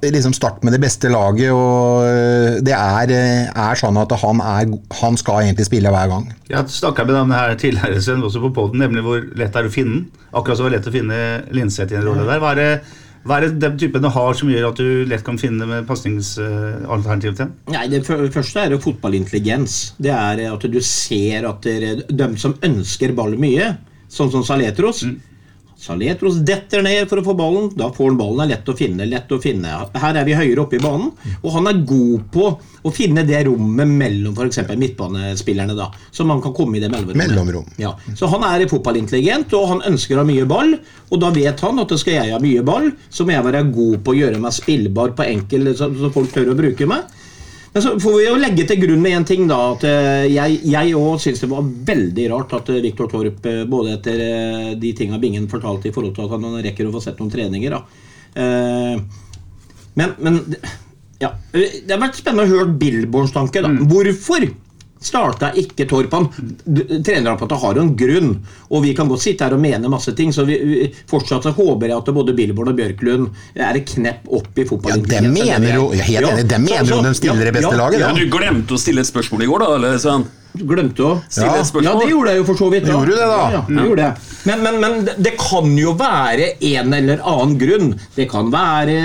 i 0.00 0.14
liksom 0.14 0.32
Start 0.32 0.62
med 0.64 0.72
det 0.72 0.80
beste 0.80 1.10
laget, 1.12 1.52
og 1.52 2.06
eh, 2.08 2.58
det 2.64 2.72
er, 2.72 3.12
eh, 3.12 3.52
er 3.52 3.78
sånn 3.78 4.00
at 4.00 4.16
han, 4.22 4.40
er, 4.40 4.72
han 5.02 5.20
skal 5.20 5.44
egentlig 5.44 5.68
spille 5.68 5.92
hver 5.92 6.08
gang. 6.08 6.30
Jeg 6.48 6.72
snakka 6.72 7.04
med 7.04 7.18
denne 7.18 7.36
her 7.36 7.54
tidligere, 7.60 8.00
også 8.22 8.42
på 8.48 8.54
podden, 8.56 8.80
nemlig 8.80 9.04
hvor 9.04 9.20
lett 9.36 9.52
det 9.52 9.60
er 9.60 9.68
å 9.68 9.72
finne 9.72 10.00
den. 10.00 10.26
Akkurat 10.32 10.64
var 10.64 10.72
det 10.72 10.78
lett 10.78 10.88
å 10.88 10.94
finne 10.94 11.22
Linseth 11.52 11.92
i 11.92 12.00
en 12.00 12.06
rolle 12.06 12.24
der. 12.24 12.40
Hva 12.40 12.54
det, 12.56 12.70
Hva 13.22 13.36
er 13.38 13.46
det 13.46 13.60
den 13.62 13.76
typen 13.78 14.02
du 14.02 14.08
har 14.10 14.34
som 14.34 14.50
gjør 14.50 14.70
at 14.72 14.80
du 14.82 15.04
lett 15.06 15.22
kan 15.26 15.38
finne 15.38 15.66
med 15.68 15.86
pasningsalternativ 15.86 17.36
til? 17.38 17.52
Nei, 17.70 17.84
Det 17.92 18.02
første 18.06 18.64
er 18.64 18.74
jo 18.74 18.80
fotballintelligens. 18.82 19.94
Det 20.02 20.10
er 20.10 20.42
at 20.50 20.66
du 20.66 20.80
ser 20.82 21.46
at 21.46 21.62
de 21.62 22.28
som 22.42 22.56
ønsker 22.66 23.14
ball 23.14 23.36
mye, 23.38 23.76
sånn 24.10 24.32
som 24.32 24.42
Saletros 24.44 25.04
Saletros 25.82 26.36
detter 26.46 26.84
ned 26.86 27.08
for 27.10 27.18
å 27.18 27.24
få 27.26 27.34
ballen. 27.34 27.70
Da 27.74 27.88
får 27.94 28.12
han 28.12 28.18
ballen. 28.20 28.42
er 28.44 28.52
lett 28.54 28.68
å 28.70 28.76
finne. 28.78 29.06
lett 29.08 29.32
å 29.34 29.40
finne. 29.42 29.72
Her 29.98 30.18
er 30.20 30.24
vi 30.24 30.36
høyere 30.38 30.62
oppe 30.62 30.78
i 30.78 30.82
banen, 30.82 31.10
og 31.42 31.50
han 31.56 31.66
er 31.66 31.80
god 31.82 32.28
på 32.30 32.44
å 32.82 32.92
finne 32.94 33.24
det 33.26 33.44
rommet 33.46 33.88
mellom 33.88 34.36
f.eks. 34.36 34.60
midtbanespillerne. 34.78 35.74
da, 35.74 35.90
Så 36.10 36.24
man 36.26 36.40
kan 36.42 36.54
komme 36.54 36.76
i 36.76 36.80
det 36.80 36.90
mellomrommet. 36.90 37.28
Mellomrom. 37.28 37.66
Ja. 37.78 37.96
Så 38.14 38.30
han 38.30 38.46
er 38.46 38.68
fotballintelligent, 38.70 39.52
og 39.58 39.68
han 39.68 39.82
ønsker 39.92 40.16
å 40.16 40.22
ha 40.22 40.28
mye 40.28 40.46
ball. 40.46 40.76
Og 41.10 41.20
da 41.20 41.30
vet 41.34 41.60
han 41.60 41.82
at 41.82 41.98
skal 41.98 42.14
jeg 42.14 42.32
ha 42.32 42.38
mye 42.42 42.62
ball, 42.62 42.92
så 43.10 43.26
må 43.26 43.34
jeg 43.34 43.46
være 43.48 43.64
god 43.74 43.98
på 44.04 44.14
å 44.14 44.18
gjøre 44.20 44.38
meg 44.42 44.54
spillbar 44.54 45.16
på 45.18 45.26
enkel, 45.26 45.74
så, 45.76 45.90
folk 46.14 46.30
tør 46.32 46.54
å 46.54 46.58
bruke 46.58 46.86
meg. 46.86 47.10
Men 47.72 47.82
så 47.82 47.92
får 48.00 48.16
vi 48.18 48.24
jo 48.26 48.36
legge 48.36 48.66
til 48.68 48.80
grunn 48.82 49.00
med 49.00 49.16
en 49.16 49.26
ting, 49.28 49.46
da. 49.48 49.58
At 49.72 49.84
eh, 49.88 50.26
jeg, 50.28 50.92
òg 50.98 51.16
syns 51.22 51.40
det 51.40 51.48
var 51.48 51.64
veldig 51.64 52.26
rart 52.34 52.52
at 52.58 52.68
eh, 52.68 52.82
Viktor 52.84 53.08
Torp, 53.08 53.40
eh, 53.48 53.62
både 53.68 53.94
etter 53.96 54.24
de 54.80 54.92
tinga 54.96 55.20
Bingen 55.22 55.48
fortalte 55.48 55.88
i 55.88 55.94
forhold 55.94 56.12
til 56.16 56.26
at 56.26 56.34
han 56.36 56.60
rekker 56.66 56.88
å 56.88 56.92
få 56.92 57.00
sett 57.04 57.22
noen 57.22 57.32
treninger, 57.32 57.72
da. 57.78 57.82
Men, 59.92 60.12
men 60.24 60.38
ja. 61.20 61.34
Det 61.52 61.90
har 61.90 62.00
vært 62.00 62.16
spennende 62.16 62.46
å 62.46 62.52
høre 62.52 62.76
Billborns 62.80 63.34
tanke. 63.34 63.60
da. 63.64 63.72
Hvorfor 63.88 64.46
starta 65.04 65.52
ikke 65.58 65.86
Torp 65.90 66.12
han? 66.16 66.28
Trenerapparatet 67.04 67.60
har 67.62 67.78
jo 67.78 67.84
en 67.86 67.94
grunn, 67.98 68.32
og 68.70 68.82
vi 68.84 68.92
kan 68.98 69.08
godt 69.10 69.22
sitte 69.24 69.44
her 69.46 69.56
og 69.56 69.62
mene 69.62 69.90
masse 69.92 70.14
ting. 70.18 70.32
Så 70.34 70.44
vi, 70.48 70.58
vi, 70.64 70.90
fortsatt 71.10 71.46
håper 71.56 71.88
jeg 71.92 71.98
at 71.98 72.12
både 72.14 72.34
Billborn 72.38 72.72
og 72.72 72.78
Bjørklund 72.78 73.30
er 73.56 73.80
et 73.80 73.88
knepp 73.94 74.28
opp 74.28 74.52
i 74.58 74.62
Ja, 74.64 74.68
fotballintelligens. 74.70 75.24
dem 75.24 75.32
mener 75.34 75.74
jo, 75.78 75.88
helt 75.92 76.28
enig, 76.32 76.46
dem 76.50 76.64
mener 76.68 76.94
jo 76.96 77.00
de 77.02 77.14
stiller 77.18 77.50
det 77.50 77.56
beste 77.58 77.74
laget, 77.78 78.00
Ja, 78.00 78.12
du 78.16 78.24
glemte 78.32 78.74
å 78.76 78.80
stille 78.80 79.02
et 79.04 79.10
spørsmål 79.10 79.42
i 79.46 79.50
går, 79.50 79.64
da, 79.66 79.74
eller 79.80 79.98
Sven? 80.02 80.24
Glemte 80.52 81.00
å 81.08 81.12
Stille 81.32 81.60
et 81.62 81.68
spørsmål. 81.68 81.86
Ja, 81.88 81.92
det 82.02 82.08
gjorde 82.10 82.32
jeg 82.34 82.40
jo 82.42 82.44
for 82.50 82.58
så 82.60 82.66
vidt. 82.72 82.84
Gjorde 82.90 83.06
du 83.08 83.14
det, 83.16 83.24
da? 83.30 83.38
Ja, 83.40 83.52
ja, 83.56 83.62
det 83.70 83.86
gjorde 83.88 84.02
jeg. 84.08 84.26
Men, 84.50 84.62
men, 84.66 84.80
men 84.82 84.98
det- 85.06 85.14
det 85.24 85.32
kan 85.40 85.70
jo 85.78 85.94
være 85.96 86.50
en 86.60 86.92
eller 86.98 87.22
annen 87.24 87.54
grunn. 87.58 87.94
Det 88.16 88.26
kan 88.28 88.50
være 88.52 88.98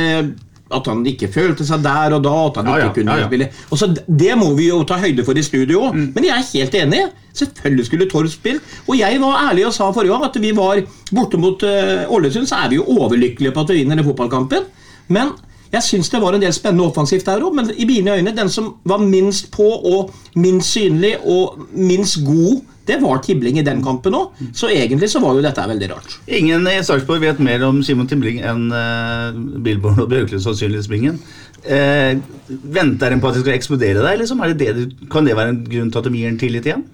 at 0.74 0.88
han 0.90 1.06
ikke 1.08 1.30
følte 1.32 1.66
seg 1.68 1.84
der 1.86 2.16
og 2.18 2.24
da. 2.26 2.36
At 2.50 2.60
han 2.62 2.68
Ja, 2.68 2.76
ikke 2.76 2.88
ja, 2.88 2.94
kunne 2.98 3.18
ja, 3.22 3.28
spille 3.30 3.50
og 3.72 3.80
så 3.80 3.88
Det 4.08 4.34
må 4.38 4.54
vi 4.58 4.68
jo 4.70 4.84
ta 4.84 4.98
høyde 5.02 5.24
for 5.26 5.38
i 5.38 5.44
studio. 5.46 5.92
Men 5.94 6.26
jeg 6.26 6.36
er 6.36 6.50
helt 6.54 6.76
enig. 6.76 7.02
Selvfølgelig 7.38 7.86
skulle 7.86 8.10
Torp 8.10 8.30
spilt. 8.34 8.62
Og 8.88 8.98
jeg 8.98 9.20
var 9.22 9.50
ærlig 9.50 9.68
og 9.68 9.74
sa 9.76 9.90
forrige 9.92 10.12
gang 10.12 10.26
at 10.26 10.40
vi 10.42 10.52
var 10.58 10.82
borte 11.14 11.38
mot 11.38 11.64
Ålesund, 11.64 12.08
Ålesund, 12.10 12.48
så 12.50 12.64
er 12.64 12.70
vi 12.70 12.80
jo 12.80 12.86
overlykkelige 12.98 13.54
på 13.54 13.64
at 13.64 13.70
vi 13.70 13.82
vinner 13.82 13.96
den 14.00 14.06
fotballkampen. 14.08 14.66
Men 15.08 15.36
jeg 15.72 15.84
syns 15.84 16.10
det 16.14 16.22
var 16.24 16.36
en 16.36 16.44
del 16.44 16.56
spennende 16.56 16.88
offensivt 16.88 17.28
der 17.28 17.44
òg, 17.44 17.54
men 17.58 17.72
i 17.76 17.88
mine 17.90 18.18
øyne 18.18 18.36
den 18.36 18.50
som 18.50 18.74
var 18.88 19.02
minst 19.04 19.52
på 19.54 19.68
og 19.68 20.14
minst 20.36 20.74
synlig 20.78 21.16
og 21.26 21.60
minst 21.74 22.22
god, 22.26 22.62
det 22.88 23.02
var 23.02 23.20
Tibling 23.24 23.60
i 23.60 23.66
den 23.68 23.82
kampen 23.84 24.16
òg. 24.16 24.44
Så 24.56 24.70
egentlig 24.72 25.10
så 25.12 25.20
var 25.24 25.36
jo 25.36 25.44
dette 25.44 25.66
veldig 25.70 25.90
rart. 25.92 26.18
Ingen 26.28 26.68
i 26.72 26.78
Sarpsborg 26.88 27.26
vet 27.26 27.42
mer 27.44 27.66
om 27.68 27.82
Simon 27.84 28.08
Tibling 28.08 28.40
enn 28.40 28.70
uh, 28.72 29.36
Billborn 29.64 30.00
og 30.06 30.12
Bjørklund 30.14 30.44
sannsynligvis 30.46 30.88
Bingen. 30.92 31.20
Uh, 31.68 32.16
venter 32.48 33.12
en 33.12 33.24
på 33.24 33.28
at 33.28 33.36
det 33.36 33.44
skal 33.44 33.58
eksplodere 33.58 34.06
der? 34.06 34.22
Liksom? 34.22 34.44
Det 34.56 34.76
det 34.78 35.10
kan 35.12 35.28
det 35.28 35.36
være 35.36 35.56
en 35.56 35.66
grunn 35.68 35.92
til 35.92 36.00
at 36.00 36.08
de 36.08 36.16
gir 36.16 36.32
en 36.32 36.40
tillit 36.40 36.70
igjen? 36.70 36.88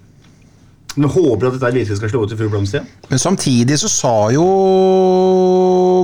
Men 0.96 1.10
håper 1.10 1.50
at 1.50 1.56
dette 1.58 1.74
virkelig 1.74 1.98
skal 1.98 2.12
slå 2.12 2.24
ut 2.24 2.34
i 2.36 2.38
full 2.38 2.52
blomst 2.54 2.76
igjen? 2.76 2.88
Men 3.10 3.22
samtidig 3.22 3.80
så 3.82 3.90
sa 3.90 4.16
jo 4.34 4.46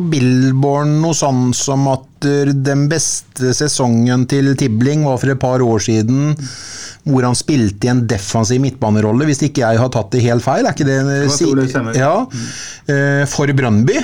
Billborn 0.10 0.96
noe 1.04 1.18
sånn 1.18 1.52
som 1.58 1.86
at 1.92 2.26
eh, 2.26 2.50
den 2.54 2.88
beste 2.92 3.54
sesongen 3.58 4.26
til 4.30 4.56
Tibling 4.58 5.06
var 5.06 5.20
for 5.22 5.34
et 5.34 5.42
par 5.42 5.62
år 5.66 5.84
siden, 5.86 6.34
hvor 7.10 7.26
han 7.28 7.38
spilte 7.38 7.88
i 7.88 7.92
en 7.94 8.04
defensiv 8.10 8.62
midtbanerolle, 8.64 9.28
hvis 9.30 9.44
ikke 9.48 9.64
jeg 9.64 9.82
har 9.82 9.94
tatt 9.94 10.12
det 10.16 10.26
helt 10.26 10.46
feil. 10.46 10.66
Er 10.66 10.76
ikke 10.76 10.90
det 10.90 11.00
Jeg 11.00 11.56
det. 11.90 11.98
Ja, 12.00 12.14
eh, 12.90 13.26
for 13.30 13.54
Brøndby. 13.62 14.00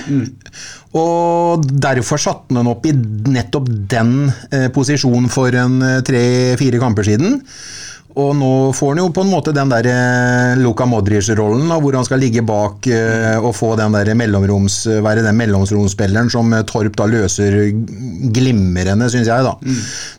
Og 0.96 1.65
derfor 1.65 2.22
satte 2.22 2.56
han 2.56 2.70
opp 2.72 2.86
i 2.88 2.94
nettopp 2.96 3.68
den 3.92 4.30
eh, 4.54 4.70
posisjonen 4.74 5.27
for 5.32 5.56
en 5.60 5.82
eh, 5.84 6.04
tre-fire 6.08 6.80
kamper 6.80 7.08
siden. 7.10 7.42
Og 8.15 8.29
nå 8.38 8.50
får 8.72 8.93
han 8.93 9.00
jo 9.01 9.10
på 9.12 9.25
en 9.25 9.31
måte 9.31 9.51
den 9.55 9.72
der 9.72 9.88
eh, 9.91 10.53
Luka 10.62 10.86
Modric-rollen, 10.88 11.67
hvor 11.84 11.98
han 11.98 12.05
skal 12.07 12.22
ligge 12.24 12.45
bak 12.48 12.88
eh, 12.88 13.36
og 13.41 13.51
få 13.57 13.74
den 13.75 13.91
der 13.98 14.13
mellomroms, 14.15 14.77
være 15.03 15.25
den 15.25 15.36
mellomromsspilleren 15.36 16.31
som 16.31 16.53
eh, 16.55 16.63
Torp 16.69 16.95
da 16.95 17.10
løser 17.12 17.57
glimrende, 18.36 19.10
syns 19.12 19.28
jeg. 19.28 19.43
da. 19.43 19.56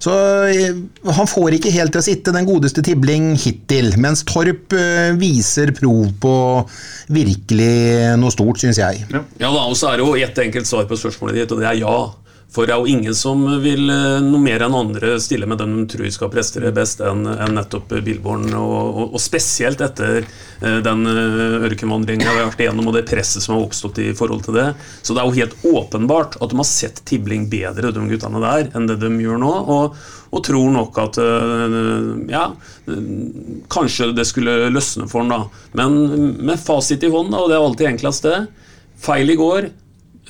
Så 0.02 0.16
eh, 0.52 0.76
han 1.16 1.30
får 1.30 1.56
ikke 1.56 1.72
helt 1.72 1.96
til 1.96 2.02
å 2.02 2.06
sitte, 2.06 2.36
den 2.36 2.48
godeste 2.48 2.84
Tibling, 2.84 3.32
hittil. 3.40 3.94
Mens 4.02 4.26
Torp 4.28 4.76
eh, 4.76 5.16
viser 5.16 5.72
prov 5.76 6.12
på 6.20 6.36
virkelig 7.16 7.72
noe 8.20 8.34
stort, 8.34 8.60
syns 8.60 8.82
jeg. 8.82 9.06
Ja. 9.08 9.24
Ja 9.40 9.54
da, 9.54 9.64
og 9.70 9.76
så 9.78 9.94
er 9.94 10.00
det 10.00 10.06
jo 10.06 10.20
ett 10.20 10.38
enkelt 10.44 10.68
svar 10.68 10.84
på 10.90 11.00
spørsmålet 11.00 11.40
ditt, 11.40 11.56
og 11.56 11.64
det 11.64 11.72
er 11.72 11.80
ja. 11.80 11.96
For 12.54 12.64
det 12.64 12.72
er 12.72 12.80
jo 12.80 12.88
ingen 12.88 13.14
som 13.16 13.42
vil 13.60 13.90
eh, 13.92 14.20
noe 14.24 14.40
mer 14.40 14.62
enn 14.64 14.76
andre 14.78 15.16
stille 15.20 15.48
med 15.50 15.58
den 15.60 15.74
de 15.76 15.86
tror 15.92 16.08
skal 16.14 16.30
prestere 16.32 16.72
best, 16.72 17.02
enn 17.04 17.26
en 17.28 17.56
nettopp 17.58 17.90
Billborn. 18.06 18.46
Og, 18.56 18.76
og, 18.86 19.16
og 19.18 19.20
spesielt 19.20 19.82
etter 19.84 20.22
eh, 20.22 20.78
den 20.84 21.04
ørkenvandringa 21.10 21.66
ørkenvandringen 21.68 22.24
vi 22.24 22.30
har 22.30 22.48
vært 22.48 22.62
igjennom, 22.64 22.88
og 22.88 22.96
det 22.96 23.04
presset 23.10 23.44
som 23.44 23.56
har 23.56 23.66
oppstått 23.66 24.00
i 24.00 24.08
forhold 24.16 24.46
til 24.46 24.56
det. 24.56 24.66
Så 25.02 25.12
det 25.12 25.22
er 25.22 25.28
jo 25.28 25.36
helt 25.40 25.68
åpenbart 25.68 26.38
at 26.40 26.52
de 26.52 26.60
har 26.62 26.68
sett 26.70 27.02
Tibling 27.08 27.48
bedre, 27.52 27.92
de 27.92 28.08
guttene 28.08 28.42
der, 28.42 28.70
enn 28.76 28.88
det 28.88 29.00
de 29.02 29.10
gjør 29.20 29.42
nå. 29.42 29.52
Og, 29.76 30.00
og 30.32 30.44
tror 30.46 30.72
nok 30.74 30.98
at 31.02 31.20
eh, 31.22 31.80
ja, 32.32 32.48
eh, 32.88 33.08
kanskje 33.72 34.12
det 34.16 34.26
skulle 34.30 34.70
løsne 34.72 35.10
for 35.10 35.24
han 35.24 35.34
da. 35.34 35.42
Men 35.78 35.98
med 36.40 36.60
fasit 36.62 37.04
i 37.04 37.12
hånd, 37.12 37.34
og 37.36 37.50
det 37.50 37.58
er 37.58 37.64
alltid 37.64 37.92
enklest 37.94 38.26
det. 38.30 38.38
Feil 39.02 39.34
i 39.34 39.38
går. 39.38 39.68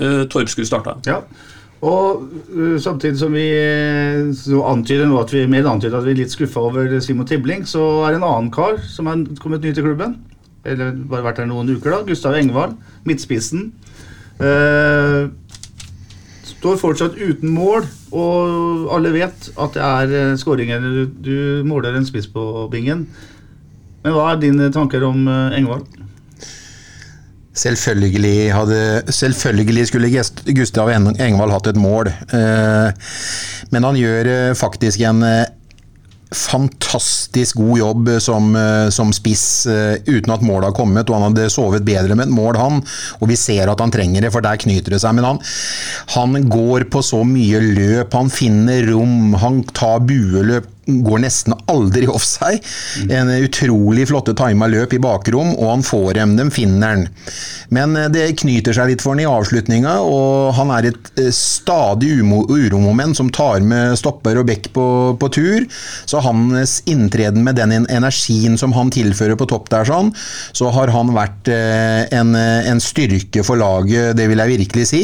eh, 0.00 0.24
Torp 0.32 0.50
skulle 0.50 0.68
starta. 0.68 0.98
Ja. 1.06 1.22
Og 1.86 2.22
uh, 2.50 2.76
samtidig 2.82 3.18
som 3.20 3.34
vi 3.36 3.46
uh, 3.54 4.32
så 4.34 4.62
antyder 4.66 5.12
at 5.20 5.32
vi 5.34 5.44
mer 5.50 5.68
antyder 5.70 5.98
at 6.00 6.06
vi 6.06 6.14
er 6.16 6.22
litt 6.22 6.34
skuffa 6.34 6.64
over 6.68 6.98
Simon 7.00 7.28
Tibling, 7.28 7.66
så 7.68 7.82
er 8.06 8.14
det 8.14 8.20
en 8.20 8.26
annen 8.26 8.50
kar 8.54 8.80
som 8.90 9.10
er 9.10 9.26
kommet 9.42 9.62
ny 9.62 9.74
til 9.74 9.86
klubben. 9.86 10.18
Eller 10.66 10.96
bare 11.06 11.22
vært 11.28 11.42
her 11.42 11.50
noen 11.50 11.70
uker, 11.70 11.92
da. 11.92 12.02
Gustav 12.08 12.34
Engvald, 12.34 12.74
midtspissen. 13.06 13.68
Uh, 14.40 15.30
står 16.56 16.80
fortsatt 16.80 17.20
uten 17.20 17.52
mål, 17.54 17.86
og 18.16 18.88
alle 18.96 19.12
vet 19.14 19.50
at 19.60 19.76
det 19.76 19.86
er 19.86 20.34
skåringer 20.40 20.82
du, 21.22 21.62
måler 21.68 21.94
en 21.94 22.08
spiss 22.08 22.26
på, 22.32 22.66
Bingen. 22.72 23.04
Men 24.02 24.14
hva 24.16 24.32
er 24.32 24.42
dine 24.42 24.72
tanker 24.74 25.04
om 25.06 25.28
Engvald? 25.28 25.86
Selvfølgelig, 27.56 28.52
hadde, 28.52 28.80
selvfølgelig 29.16 29.86
skulle 29.88 30.10
Gustav 30.58 30.90
En- 30.92 31.16
Engvald 31.16 31.54
hatt 31.54 31.70
et 31.72 31.78
mål. 31.80 32.10
Eh, 32.12 32.90
men 33.72 33.86
han 33.88 33.96
gjør 33.96 34.28
eh, 34.32 34.54
faktisk 34.60 35.00
en 35.08 35.22
eh, 35.24 35.46
fantastisk 36.36 37.56
god 37.62 37.78
jobb 37.78 38.08
som, 38.20 38.48
som 38.92 39.12
spiss 39.14 39.44
uten 40.08 40.32
at 40.34 40.42
målet 40.44 40.68
har 40.68 40.74
kommet. 40.76 41.08
og 41.08 41.20
Han 41.20 41.28
hadde 41.30 41.48
sovet 41.54 41.84
bedre 41.86 42.16
med 42.18 42.26
et 42.26 42.34
mål, 42.34 42.58
han. 42.60 42.80
Og 43.22 43.30
vi 43.30 43.36
ser 43.40 43.70
at 43.72 43.80
han 43.80 43.92
trenger 43.94 44.26
det, 44.26 44.32
for 44.34 44.44
der 44.44 44.58
knyter 44.60 44.96
det 44.96 45.00
seg. 45.04 45.14
Men 45.16 45.28
han, 45.30 45.38
han 46.16 46.48
går 46.50 46.88
på 46.92 47.02
så 47.06 47.22
mye 47.24 47.62
løp. 47.62 48.12
Han 48.18 48.28
finner 48.34 48.82
rom. 48.90 49.36
Han 49.40 49.62
tar 49.70 50.02
bueløp. 50.04 50.66
Går 50.86 51.18
nesten 51.24 51.54
aldri 51.66 52.06
offside. 52.18 52.62
En 53.10 53.30
utrolig 53.30 54.06
flotte 54.08 54.36
tima 54.38 54.68
løp 54.70 54.94
i 54.94 55.02
bakrom, 55.02 55.54
og 55.56 55.70
han 55.72 55.86
får 55.86 56.14
dem. 56.20 56.36
Dem 56.38 56.52
finner 56.54 56.94
han. 56.94 57.06
Men 57.74 57.96
eh, 57.98 58.10
det 58.12 58.26
knyter 58.42 58.76
seg 58.76 58.92
litt 58.92 59.02
for 59.04 59.16
han 59.16 59.22
i 59.24 59.28
avslutninga, 59.28 59.96
og 60.06 60.54
han 60.58 60.70
er 60.76 60.90
et 60.92 61.10
eh, 61.18 61.32
stadig 61.34 62.12
uromoment 62.22 63.18
som 63.18 63.32
tar 63.34 63.64
med 63.66 63.96
stopper 63.98 64.40
og 64.40 64.46
bekk 64.50 64.70
på, 64.76 64.86
på 65.18 65.30
tur. 65.34 65.66
Så 66.06 66.22
hans 66.24 66.78
inntreden 66.86 67.42
med 67.46 67.58
den 67.58 67.74
energien 67.74 68.56
som 68.60 68.74
han 68.76 68.92
tilfører 68.94 69.38
på 69.38 69.48
topp 69.50 69.70
der, 69.72 69.86
sånn, 69.88 70.12
så 70.56 70.70
har 70.74 70.92
han 70.94 71.14
vært 71.16 71.50
eh, 71.52 72.06
en, 72.14 72.34
en 72.36 72.82
styrke 72.82 73.42
for 73.46 73.58
laget, 73.58 74.14
det 74.18 74.28
vil 74.30 74.42
jeg 74.42 74.54
virkelig 74.54 74.86
si. 74.90 75.02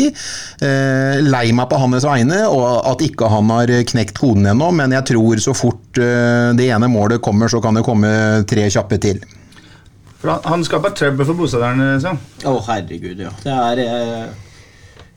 Lei 0.62 1.44
meg 1.54 1.68
på 1.70 1.78
hans 1.80 2.04
vegne, 2.06 2.44
og 2.50 2.84
at 2.88 3.02
ikke 3.04 3.28
han 3.32 3.50
har 3.52 3.70
knekt 3.88 4.18
koden 4.20 4.46
ennå, 4.52 4.70
men 4.76 4.94
jeg 4.94 5.08
tror 5.12 5.42
så 5.42 5.54
fort 5.56 5.71
eh, 6.00 6.50
det 6.58 6.68
ene 6.68 6.90
målet 6.90 7.22
kommer, 7.22 7.50
så 7.50 7.60
kan 7.62 7.78
det 7.78 7.84
komme 7.86 8.10
tre 8.48 8.68
kjappe 8.70 8.98
til. 9.02 9.22
For 10.22 10.30
han, 10.30 10.46
han 10.46 10.64
skaper 10.66 10.94
trøbbel 10.94 11.26
for 11.28 11.42
bosetterne? 11.42 11.96
Å, 11.98 12.50
oh, 12.52 12.62
herregud, 12.68 13.24
ja. 13.24 13.32
Det 13.42 13.52
er 13.52 13.82
eh, 13.82 14.50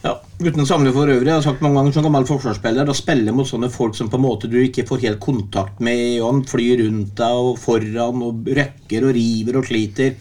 ja, 0.06 0.14
Uten 0.38 0.62
å 0.62 0.68
samle 0.70 0.94
for 0.94 1.10
øvrig, 1.10 1.30
jeg 1.30 1.38
har 1.38 1.46
sagt 1.46 1.62
mange 1.66 1.80
ganger 1.80 1.96
som 1.96 2.06
gammel 2.06 2.26
forsvarsspiller, 2.30 2.90
å 2.90 2.98
spille 2.98 3.34
mot 3.34 3.48
sånne 3.50 3.72
folk 3.74 3.96
som 3.98 4.10
på 4.12 4.20
en 4.20 4.26
måte 4.26 4.50
du 4.52 4.58
ikke 4.62 4.86
får 4.86 5.06
helt 5.06 5.22
kontakt 5.24 5.80
med, 5.84 6.20
og 6.20 6.28
han 6.30 6.42
flyr 6.50 6.84
rundt 6.84 7.16
deg 7.22 7.44
og 7.46 7.60
foran 7.62 8.26
og 8.26 8.50
røkker 8.58 9.08
og 9.08 9.16
river 9.18 9.62
og 9.62 9.70
sliter. 9.70 10.18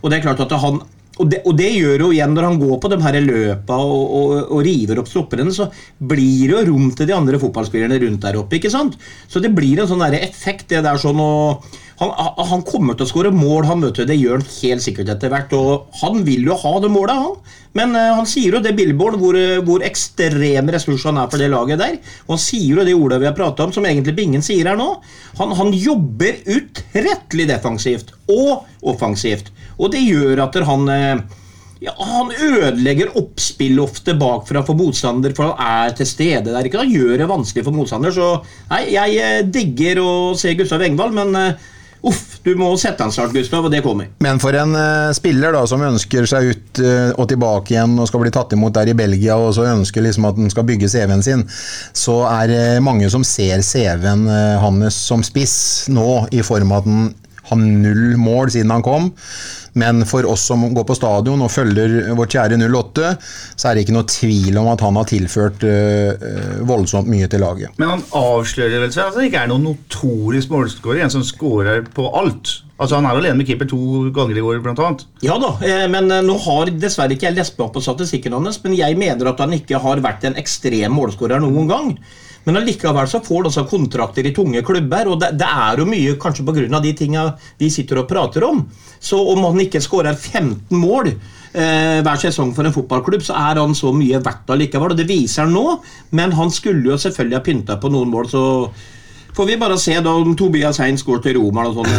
Og 0.00 0.12
det 0.12 0.18
er 0.18 0.26
klart 0.28 0.44
at 0.44 0.54
han, 0.62 0.80
og, 1.16 1.30
det, 1.32 1.40
og 1.48 1.56
det 1.56 1.70
gjør 1.72 2.06
jo 2.06 2.10
igjen 2.12 2.34
når 2.36 2.48
han 2.50 2.58
går 2.60 2.76
på 2.82 2.90
de 2.92 2.98
her 3.00 3.16
løpa 3.24 3.78
og, 3.80 4.04
og, 4.18 4.34
og 4.52 4.60
river 4.66 5.00
opp 5.00 5.08
stopperne, 5.08 5.54
så 5.54 5.70
blir 5.96 6.50
det 6.50 6.52
jo 6.52 6.66
rom 6.68 6.90
til 6.92 7.08
de 7.08 7.16
andre 7.16 7.40
fotballspillerne 7.40 8.00
rundt 8.02 8.26
der 8.26 8.38
oppe. 8.42 8.58
ikke 8.58 8.72
sant? 8.72 8.98
Så 9.28 9.40
det 9.40 9.54
blir 9.56 9.80
en 9.80 9.88
sånn 9.88 10.04
der 10.04 10.18
effekt. 10.20 10.68
det 10.72 10.84
der 10.84 11.00
sånn 11.00 11.20
og 11.22 11.64
han, 11.96 12.10
han 12.50 12.64
kommer 12.66 12.96
til 12.96 13.06
å 13.06 13.08
skåre 13.08 13.30
mål, 13.32 13.64
han 13.70 13.80
vet 13.80 13.96
du, 13.96 14.02
det 14.04 14.18
gjør 14.18 14.42
han 14.42 14.50
helt 14.58 14.84
sikkert 14.84 15.14
etter 15.14 15.32
hvert. 15.32 15.54
Og 15.56 15.86
han 16.02 16.20
vil 16.26 16.44
jo 16.44 16.58
ha 16.60 16.72
det 16.84 16.90
målet, 16.92 17.22
han. 17.24 17.54
Men 17.76 17.96
uh, 17.96 18.18
han 18.18 18.28
sier 18.28 18.58
jo 18.58 18.60
det 18.64 18.74
Billboard, 18.76 19.16
hvor, 19.20 19.38
hvor 19.64 19.84
ekstrem 19.84 20.68
ressurs 20.72 21.06
han 21.08 21.20
er 21.22 21.30
for 21.32 21.40
det 21.40 21.48
laget 21.52 21.80
der. 21.80 21.96
Og 22.26 22.36
han 22.36 22.42
sier 22.42 22.76
jo 22.76 22.84
det 22.84 22.96
ordet 22.96 23.22
vi 23.22 23.30
har 23.30 23.36
prata 23.36 23.64
om, 23.64 23.72
som 23.72 23.88
egentlig 23.88 24.16
Bingen 24.18 24.44
sier 24.44 24.68
her 24.68 24.76
nå. 24.76 24.90
Han, 25.40 25.56
han 25.56 25.72
jobber 25.72 26.42
utrettelig 26.44 27.48
defensivt 27.54 28.12
og 28.28 28.68
offensivt. 28.84 29.48
Og 29.76 29.92
det 29.92 30.04
gjør 30.04 30.46
at 30.46 30.56
han 30.66 30.88
uh, 30.88 31.42
ja, 31.84 31.92
Han 31.98 32.32
ødelegger 32.32 33.14
oppspill 33.20 33.80
ofte 33.82 34.16
bakfra 34.18 34.64
for 34.66 34.78
motstander, 34.78 35.34
for 35.36 35.52
han 35.52 35.86
er 35.86 35.96
til 35.96 36.08
stede 36.08 36.50
der. 36.50 36.64
ikke 36.64 36.84
Han 36.84 36.92
gjør 36.92 37.16
det 37.20 37.30
vanskelig 37.30 37.64
for 37.66 37.76
motstander. 37.76 38.14
Så 38.14 38.32
nei, 38.72 38.82
jeg 38.96 39.16
eh, 39.22 39.40
digger 39.44 40.02
å 40.02 40.12
se 40.38 40.54
Gustav 40.56 40.84
Engvald, 40.86 41.16
men 41.16 41.36
uh, 41.36 41.72
Uff, 42.06 42.36
du 42.44 42.52
må 42.54 42.68
sette 42.78 43.02
han 43.02 43.10
snart, 43.10 43.32
Gustav, 43.34 43.64
og 43.66 43.72
det 43.72 43.80
kommer. 43.82 44.10
Men 44.22 44.38
for 44.38 44.54
en 44.54 44.76
uh, 44.76 45.10
spiller 45.16 45.54
da, 45.56 45.62
som 45.66 45.82
ønsker 45.82 46.28
seg 46.28 46.52
ut 46.52 46.80
uh, 46.84 47.10
og 47.16 47.26
tilbake 47.32 47.74
igjen 47.74 47.96
og 47.98 48.06
skal 48.06 48.22
bli 48.22 48.30
tatt 48.34 48.52
imot 48.54 48.76
der 48.76 48.92
i 48.92 48.94
Belgia, 48.94 49.34
og 49.40 49.54
så 49.56 49.64
ønsker 49.72 50.04
liksom 50.04 50.28
at 50.28 50.38
han 50.38 50.52
skal 50.52 50.68
bygge 50.68 50.90
CV-en 50.92 51.24
sin, 51.26 51.42
så 51.96 52.20
er 52.28 52.52
det 52.52 52.64
mange 52.84 53.08
som 53.10 53.24
ser 53.26 53.64
CV-en 53.66 54.28
hans 54.62 55.00
som 55.08 55.24
spiss 55.26 55.56
nå, 55.90 56.28
i 56.30 56.44
form 56.46 56.76
av 56.76 56.84
at 56.84 56.90
han 56.92 57.08
har 57.50 57.60
null 57.60 58.16
mål 58.20 58.52
siden 58.54 58.74
han 58.74 58.84
kom. 58.86 59.12
Men 59.76 60.06
for 60.08 60.24
oss 60.24 60.46
som 60.48 60.62
går 60.74 60.86
på 60.88 60.96
stadion 60.96 61.42
og 61.44 61.52
følger 61.52 62.14
vårt 62.16 62.32
kjære 62.32 62.56
08, 62.64 63.10
så 63.56 63.68
er 63.68 63.76
det 63.76 63.84
ikke 63.84 63.96
noe 63.98 64.08
tvil 64.08 64.56
om 64.62 64.70
at 64.72 64.84
han 64.86 64.96
har 64.96 65.08
tilført 65.10 65.66
øh, 65.68 66.62
voldsomt 66.68 67.10
mye 67.12 67.28
til 67.28 67.44
laget. 67.44 67.76
Men 67.76 67.92
han 67.96 68.04
avslører 68.16 68.86
vel 68.86 68.94
seg 68.94 69.10
at 69.10 69.18
han 69.18 69.28
ikke 69.28 69.42
er 69.44 69.50
noen 69.52 69.68
notorisk 69.68 70.54
målskårer, 70.54 71.02
en 71.04 71.12
som 71.12 71.26
skårer 71.26 71.84
på 71.92 72.08
alt. 72.16 72.62
Altså 72.76 72.98
Han 72.98 73.06
er 73.08 73.16
alene 73.16 73.40
med 73.40 73.48
keeper 73.48 73.68
to 73.68 74.08
ganger 74.16 74.36
i 74.36 74.44
år, 74.44 74.58
annet. 74.64 75.06
Ja 75.24 75.38
da, 75.40 75.54
men 75.92 76.10
nå 76.26 76.34
har 76.44 76.72
dessverre 76.76 77.16
ikke 77.16 77.30
jeg 77.30 77.38
lest 77.38 77.56
meg 77.56 77.68
opp 77.68 77.76
på 77.78 77.84
statistikken 77.84 78.36
hans, 78.36 78.60
men 78.64 78.76
jeg 78.76 78.98
mener 79.00 79.30
at 79.30 79.40
han 79.40 79.54
ikke 79.56 79.80
har 79.80 80.02
vært 80.04 80.26
en 80.28 80.36
ekstrem 80.40 80.92
målskårer 80.92 81.40
noen 81.40 81.70
gang. 81.72 81.94
Men 82.46 82.60
allikevel 82.60 83.08
så 83.10 83.18
får 83.26 83.48
de 83.48 83.64
kontrakter 83.66 84.26
i 84.28 84.32
tunge 84.34 84.62
klubber, 84.66 85.10
og 85.10 85.18
det, 85.22 85.32
det 85.40 85.46
er 85.46 85.80
jo 85.82 85.88
mye 85.90 86.14
kanskje 86.22 86.44
pga. 86.46 86.80
de 86.80 86.92
tinga 86.94 87.24
vi 87.58 87.70
sitter 87.70 88.02
og 88.02 88.08
prater 88.08 88.46
om. 88.46 88.62
Så 89.02 89.18
om 89.18 89.42
han 89.48 89.64
ikke 89.64 89.82
skårer 89.82 90.14
15 90.14 90.78
mål 90.78 91.10
eh, 91.10 91.98
hver 92.06 92.20
sesong 92.22 92.54
for 92.54 92.66
en 92.66 92.74
fotballklubb, 92.74 93.24
så 93.26 93.34
er 93.34 93.58
han 93.58 93.74
så 93.74 93.90
mye 93.92 94.22
verdt 94.22 94.54
allikevel. 94.54 94.94
Og 94.94 95.00
det 95.00 95.08
viser 95.10 95.42
han 95.44 95.56
nå, 95.56 95.80
men 96.14 96.36
han 96.38 96.52
skulle 96.54 96.92
jo 96.92 97.00
selvfølgelig 97.02 97.38
ha 97.38 97.46
pynta 97.48 97.80
på 97.82 97.90
noen 97.90 98.14
mål, 98.14 98.30
så 98.30 98.44
får 99.36 99.46
vi 99.46 99.56
bare 99.56 99.76
se 99.78 99.94
da 100.00 100.12
om 100.16 100.36
Tobias 100.36 100.78
Heins 100.80 101.02
går 101.04 101.20
til 101.24 101.36
Roma 101.36 101.66
og 101.68 101.76
sånn. 101.76 101.90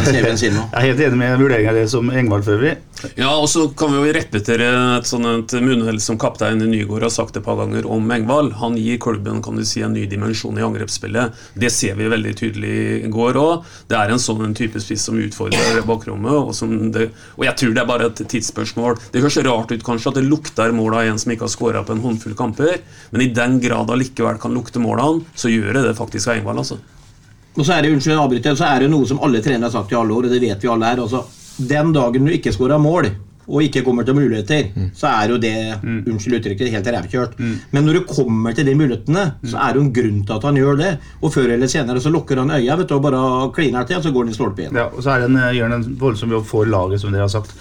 Jeg 0.74 0.80
er 0.82 0.86
helt 0.88 1.02
enig 1.06 1.20
med 1.20 1.36
vurderinga 1.38 1.74
di 1.76 1.84
som 1.90 2.10
Engvald 2.10 2.48
for 2.48 2.58
øvrig. 2.58 2.72
Ja, 3.14 3.30
og 3.38 3.46
så 3.52 3.68
kan 3.78 3.92
vi 3.94 4.00
jo 4.00 4.14
repetere 4.16 4.70
et 4.98 5.06
sånt 5.06 5.54
munnhell 5.62 6.00
som 6.02 6.18
kaptein 6.18 6.64
Nygaard 6.64 7.06
har 7.06 7.14
sagt 7.14 7.38
et 7.38 7.46
par 7.46 7.60
ganger 7.60 7.86
om 7.94 8.10
Engvald. 8.16 8.56
Han 8.58 8.78
gir 8.82 8.98
klubben 9.04 9.44
kan 9.46 9.60
du 9.60 9.66
si, 9.70 9.84
en 9.86 9.94
ny 9.94 10.08
dimensjon 10.10 10.58
i 10.58 10.66
angrepsspillet. 10.66 11.38
Det 11.54 11.70
ser 11.74 12.00
vi 12.00 12.10
veldig 12.10 12.34
tydelig 12.42 12.74
i 13.06 13.14
går 13.14 13.38
òg. 13.44 13.70
Det 13.92 14.00
er 14.02 14.16
en 14.16 14.24
sånn 14.24 14.42
en 14.48 14.58
type 14.58 14.82
spiss 14.82 15.06
som 15.06 15.22
utfordrer 15.22 15.86
bakrommet. 15.86 16.34
Og, 16.42 16.76
det, 16.98 17.12
og, 17.38 17.46
jeg 17.46 17.58
tror 17.62 17.78
det 17.78 17.86
er 17.86 17.92
bare 17.94 18.10
et 18.10 18.26
tidsspørsmål. 18.34 18.98
Det 19.14 19.22
høres 19.22 19.42
rart 19.46 19.78
ut 19.78 19.86
kanskje 19.86 20.16
at 20.16 20.22
det 20.24 20.26
lukter 20.26 20.74
mål 20.74 20.98
av 21.04 21.14
en 21.14 21.22
som 21.22 21.38
ikke 21.38 21.46
har 21.46 21.54
skåra 21.54 21.86
på 21.86 21.94
en 21.94 22.02
håndfull 22.02 22.38
kamper, 22.40 22.82
men 23.14 23.28
i 23.28 23.30
den 23.30 23.62
grad 23.62 23.94
allikevel 23.94 24.42
kan 24.42 24.58
lukte 24.58 24.82
målene, 24.82 25.22
så 25.38 25.54
gjør 25.54 25.78
det 25.78 25.90
det 25.92 25.98
faktisk 26.02 26.32
av 26.32 26.40
Engvald. 26.42 26.66
altså. 26.66 26.82
Og 27.58 27.66
så 27.66 27.74
er 27.74 27.84
det 27.84 27.94
unnskyld 27.96 28.20
avbryter, 28.22 28.58
så 28.58 28.68
er 28.70 28.86
det 28.86 28.92
noe 28.94 29.08
som 29.10 29.22
alle 29.26 29.42
trenere 29.42 29.72
har 29.72 29.74
sagt 29.74 29.94
i 29.94 29.98
alle 29.98 30.14
år, 30.14 30.28
og 30.28 30.36
det 30.36 30.42
vet 30.44 30.62
vi 30.64 30.70
alle 30.70 30.92
her. 30.92 31.02
Altså, 31.02 31.24
den 31.58 31.90
dagen 31.96 32.28
du 32.28 32.34
ikke 32.36 32.54
skårer 32.54 32.82
mål, 32.82 33.10
og 33.48 33.64
ikke 33.64 33.82
kommer 33.86 34.04
til 34.04 34.18
muligheter, 34.18 34.68
mm. 34.76 34.90
så 34.98 35.08
er 35.08 35.32
jo 35.32 35.38
det 35.40 35.56
mm. 35.80 36.00
unnskyld 36.12 36.38
uttrykket, 36.42 36.72
helt 36.74 36.90
rævkjørt. 36.94 37.38
Mm. 37.40 37.54
Men 37.72 37.88
når 37.88 38.00
du 38.00 38.02
kommer 38.10 38.56
til 38.56 38.68
de 38.68 38.76
mulighetene, 38.76 39.24
så 39.48 39.62
er 39.64 39.74
det 39.74 39.84
en 39.84 39.94
grunn 39.96 40.22
til 40.28 40.36
at 40.36 40.48
han 40.50 40.60
gjør 40.60 40.80
det. 40.82 40.92
Og 41.22 41.34
før 41.34 41.54
eller 41.56 41.72
senere 41.72 42.04
så 42.04 42.12
lukker 42.14 42.44
han 42.44 42.52
øya 42.58 42.76
vet 42.78 42.92
du, 42.92 42.98
og 42.98 43.06
bare 43.08 43.22
kliner 43.56 43.88
til, 43.88 44.02
og 44.02 44.04
så 44.04 44.12
går 44.12 44.28
han 44.28 44.34
i 44.34 44.38
stolpen 44.38 44.66
igjen. 44.66 44.82
Ja, 44.82 44.90
og 44.92 45.04
så 45.04 45.16
er 45.16 45.24
det 45.24 45.30
en, 45.32 45.40
gjør 45.56 45.72
han 45.72 45.78
en 45.80 46.00
voldsom 46.02 46.36
jobb 46.36 46.50
for 46.50 46.68
laget, 46.68 47.02
som 47.02 47.16
dere 47.16 47.24
har 47.24 47.32
sagt. 47.32 47.56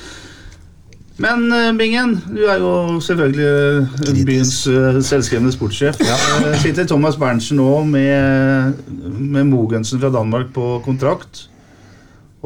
Men 1.23 1.47
uh, 1.49 1.73
Bingen, 1.77 2.19
du 2.29 2.43
er 2.45 2.61
jo 2.61 3.01
selvfølgelig 3.01 3.47
uh, 3.89 4.25
byens 4.29 4.55
uh, 4.69 4.99
selvskrevne 5.01 5.53
sportssjef. 5.55 5.97
Ja. 6.05 6.17
sitter 6.61 6.85
Thomas 6.89 7.17
Berntsen 7.17 7.57
nå 7.61 7.85
med, 7.89 8.75
med 9.17 9.49
Mogensen 9.49 10.01
fra 10.03 10.13
Danmark 10.13 10.53
på 10.57 10.77
kontrakt 10.85 11.47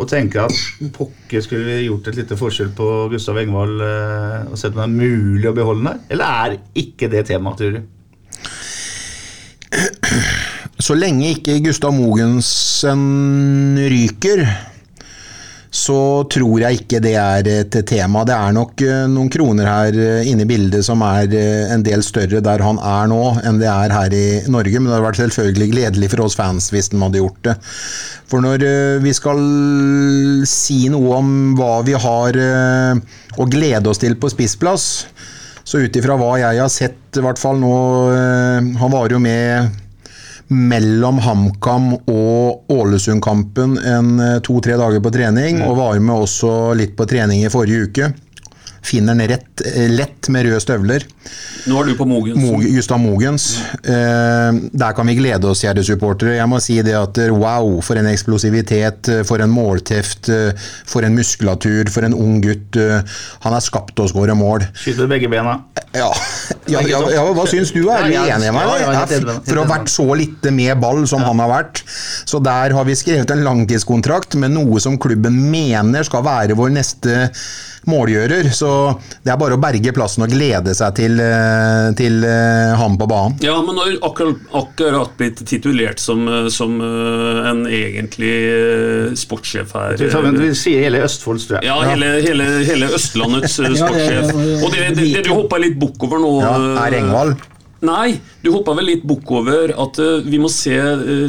og 0.01 0.07
tenker 0.09 0.47
at 0.47 0.55
pokker 0.95 1.43
skulle 1.45 1.67
vi 1.67 1.89
gjort 1.89 2.07
et 2.09 2.21
lite 2.23 2.37
forskjell 2.39 2.71
på 2.73 2.87
Gustav 3.13 3.37
Engvald 3.43 3.83
og 3.83 4.55
sett 4.57 4.73
om 4.73 4.79
det 4.79 4.87
er 4.87 4.95
mulig 4.95 5.51
å 5.51 5.53
beholde 5.53 5.83
den 5.83 5.91
her? 5.91 5.99
Eller 6.15 6.25
er 6.47 6.55
ikke 6.81 7.11
det 7.13 7.27
temaet, 7.29 7.59
tror 7.61 7.75
du? 7.75 7.81
Så 10.81 10.97
lenge 10.97 11.35
ikke 11.35 11.59
Gustav 11.67 11.93
Mogensen 11.93 13.03
ryker 13.93 14.47
så 15.71 16.27
tror 16.27 16.65
jeg 16.65 16.81
ikke 16.81 16.99
det 17.03 17.13
er 17.15 17.47
et 17.47 17.77
tema. 17.87 18.25
Det 18.27 18.35
er 18.35 18.55
nok 18.57 18.83
eh, 18.83 19.05
noen 19.11 19.31
kroner 19.31 19.69
her 19.71 19.99
eh, 20.03 20.27
inne 20.27 20.43
i 20.43 20.51
bildet 20.51 20.83
som 20.83 21.03
er 21.07 21.31
eh, 21.31 21.71
en 21.71 21.85
del 21.87 22.03
større 22.03 22.43
der 22.43 22.65
han 22.67 22.81
er 22.83 23.07
nå, 23.11 23.21
enn 23.47 23.61
det 23.63 23.69
er 23.71 23.95
her 23.95 24.17
i 24.17 24.25
Norge. 24.51 24.81
Men 24.81 24.91
det 24.91 24.97
hadde 24.97 25.07
vært 25.07 25.21
selvfølgelig 25.23 25.69
gledelig 25.71 26.11
for 26.11 26.25
oss 26.27 26.35
fans 26.39 26.73
hvis 26.75 26.91
de 26.91 26.99
hadde 26.99 27.23
gjort 27.23 27.39
det. 27.47 27.55
For 28.31 28.43
når 28.43 28.65
vi 29.03 29.13
skal 29.15 29.41
si 30.47 30.85
noe 30.91 31.21
om 31.21 31.31
hva 31.59 31.81
vi 31.87 31.95
har 31.99 32.39
å 32.39 33.47
glede 33.51 33.91
oss 33.91 33.99
til 34.03 34.15
på 34.19 34.31
spissplass, 34.31 34.85
så 35.67 35.83
ut 35.83 35.99
ifra 35.99 36.15
hva 36.19 36.37
jeg 36.39 36.61
har 36.63 36.71
sett, 36.71 37.03
i 37.19 37.23
hvert 37.23 37.39
fall 37.39 37.59
nå 37.59 37.75
Han 38.79 38.95
var 38.95 39.11
jo 39.11 39.19
med 39.23 39.75
mellom 40.51 41.21
HamKam 41.23 41.93
og 42.11 42.73
Ålesund-kampen 42.75 43.77
en 43.87 44.11
eh, 44.19 44.39
to-tre 44.45 44.75
dager 44.81 45.03
på 45.03 45.13
trening, 45.15 45.61
mm. 45.61 45.69
og 45.69 45.79
var 45.79 46.01
med 46.03 46.27
også 46.27 46.55
litt 46.79 46.97
på 46.99 47.07
trening 47.11 47.45
i 47.45 47.53
forrige 47.53 47.87
uke. 47.87 48.11
Finner 48.83 49.15
den 49.15 49.29
rett, 49.29 49.61
eh, 49.67 49.89
lett 49.93 50.29
med 50.33 50.47
røde 50.47 50.61
støvler. 50.63 51.05
Nå 51.69 51.81
er 51.83 51.91
du 51.91 51.97
på 51.99 52.07
Mogens. 52.09 52.41
Mog, 52.41 52.63
Justad 52.65 53.01
Mogens. 53.03 53.47
Eh, 53.85 54.53
der 54.73 54.95
kan 54.97 55.07
vi 55.07 55.19
glede 55.19 55.51
oss, 55.51 55.61
kjære 55.65 55.85
supportere. 55.85 56.39
Jeg 56.39 56.49
må 56.49 56.61
si 56.65 56.79
det 56.83 56.97
at 56.97 57.21
eh, 57.21 57.29
wow, 57.29 57.81
for 57.85 58.01
en 58.01 58.09
eksplosivitet, 58.09 59.11
for 59.29 59.45
en 59.45 59.53
målteft, 59.53 60.31
for 60.89 61.05
en 61.05 61.17
muskulatur, 61.19 61.91
for 61.93 62.09
en 62.09 62.17
ung 62.17 62.41
gutt. 62.41 62.79
Han 63.45 63.57
er 63.57 63.65
skapt 63.65 63.95
til 63.97 64.07
å 64.07 64.13
skåre 64.13 64.37
mål. 64.39 64.65
Skyter 64.81 65.11
begge 65.11 65.29
bena. 65.31 65.59
Ja. 65.93 66.09
Ja, 66.71 66.81
ja, 66.87 67.01
ja, 67.11 67.23
hva 67.35 67.45
syns 67.51 67.73
du? 67.75 67.83
Er 67.91 68.07
du 68.07 68.15
enig 68.15 68.51
med 68.53 68.55
meg? 68.55 69.43
For 69.45 69.59
å 69.59 69.65
ha 69.65 69.71
vært 69.75 69.91
så 69.93 70.07
lite 70.17 70.53
med 70.55 70.79
ball 70.81 71.03
som 71.11 71.25
han 71.27 71.43
har 71.43 71.51
vært. 71.51 71.83
Så 72.25 72.41
der 72.43 72.77
har 72.77 72.87
vi 72.89 72.97
skrevet 72.99 73.33
en 73.35 73.45
langtidskontrakt 73.45 74.39
med 74.41 74.55
noe 74.55 74.81
som 74.83 74.99
klubben 75.03 75.37
mener 75.51 76.07
skal 76.07 76.25
være 76.27 76.57
vår 76.59 76.73
neste 76.79 77.27
målgjører. 77.91 78.51
Så 78.55 78.70
det 79.25 79.33
er 79.33 79.39
bare 79.41 79.57
å 79.57 79.61
berge 79.61 79.93
plassen 79.95 80.25
og 80.25 80.33
glede 80.33 80.73
seg 80.77 80.95
til, 80.99 81.21
eh, 81.23 81.91
til 81.99 82.25
eh, 82.27 82.73
ham 82.79 82.97
på 83.01 83.09
banen. 83.11 83.37
Ja, 83.45 83.59
men 83.65 83.79
har 83.81 83.93
akkurat, 84.09 84.41
akkurat 84.57 85.15
blitt 85.19 85.43
titulert 85.49 86.03
som, 86.03 86.27
eh, 86.29 86.49
som 86.53 86.79
en 86.81 87.65
egentlig 87.67 88.33
sportssjef 89.19 89.75
her. 89.77 89.97
Du, 90.01 90.07
du 90.37 90.55
sier 90.59 90.87
hele 90.87 91.03
Østfolds, 91.07 91.49
tror 91.49 91.61
jeg. 91.61 91.71
Ja, 91.71 91.79
hele, 91.91 92.13
hele, 92.25 92.49
hele 92.69 92.93
Østlandets 92.97 93.59
sportssjef. 93.83 94.35
Og 94.61 94.69
det, 94.75 94.91
det, 94.99 95.09
det 95.19 95.27
du 95.29 95.35
hoppa 95.35 95.61
litt 95.63 95.79
bukk 95.81 96.09
over 96.09 96.23
nå 96.23 96.37
ja, 96.43 96.55
Er 96.87 97.01
Engvald? 97.01 97.49
Nei, 97.87 98.19
du 98.45 98.51
hoppa 98.53 98.75
vel 98.77 98.91
litt 98.91 99.05
bukk 99.09 99.31
over 99.39 99.73
at 99.73 99.97
vi 100.27 100.41
må 100.41 100.51
se 100.53 100.77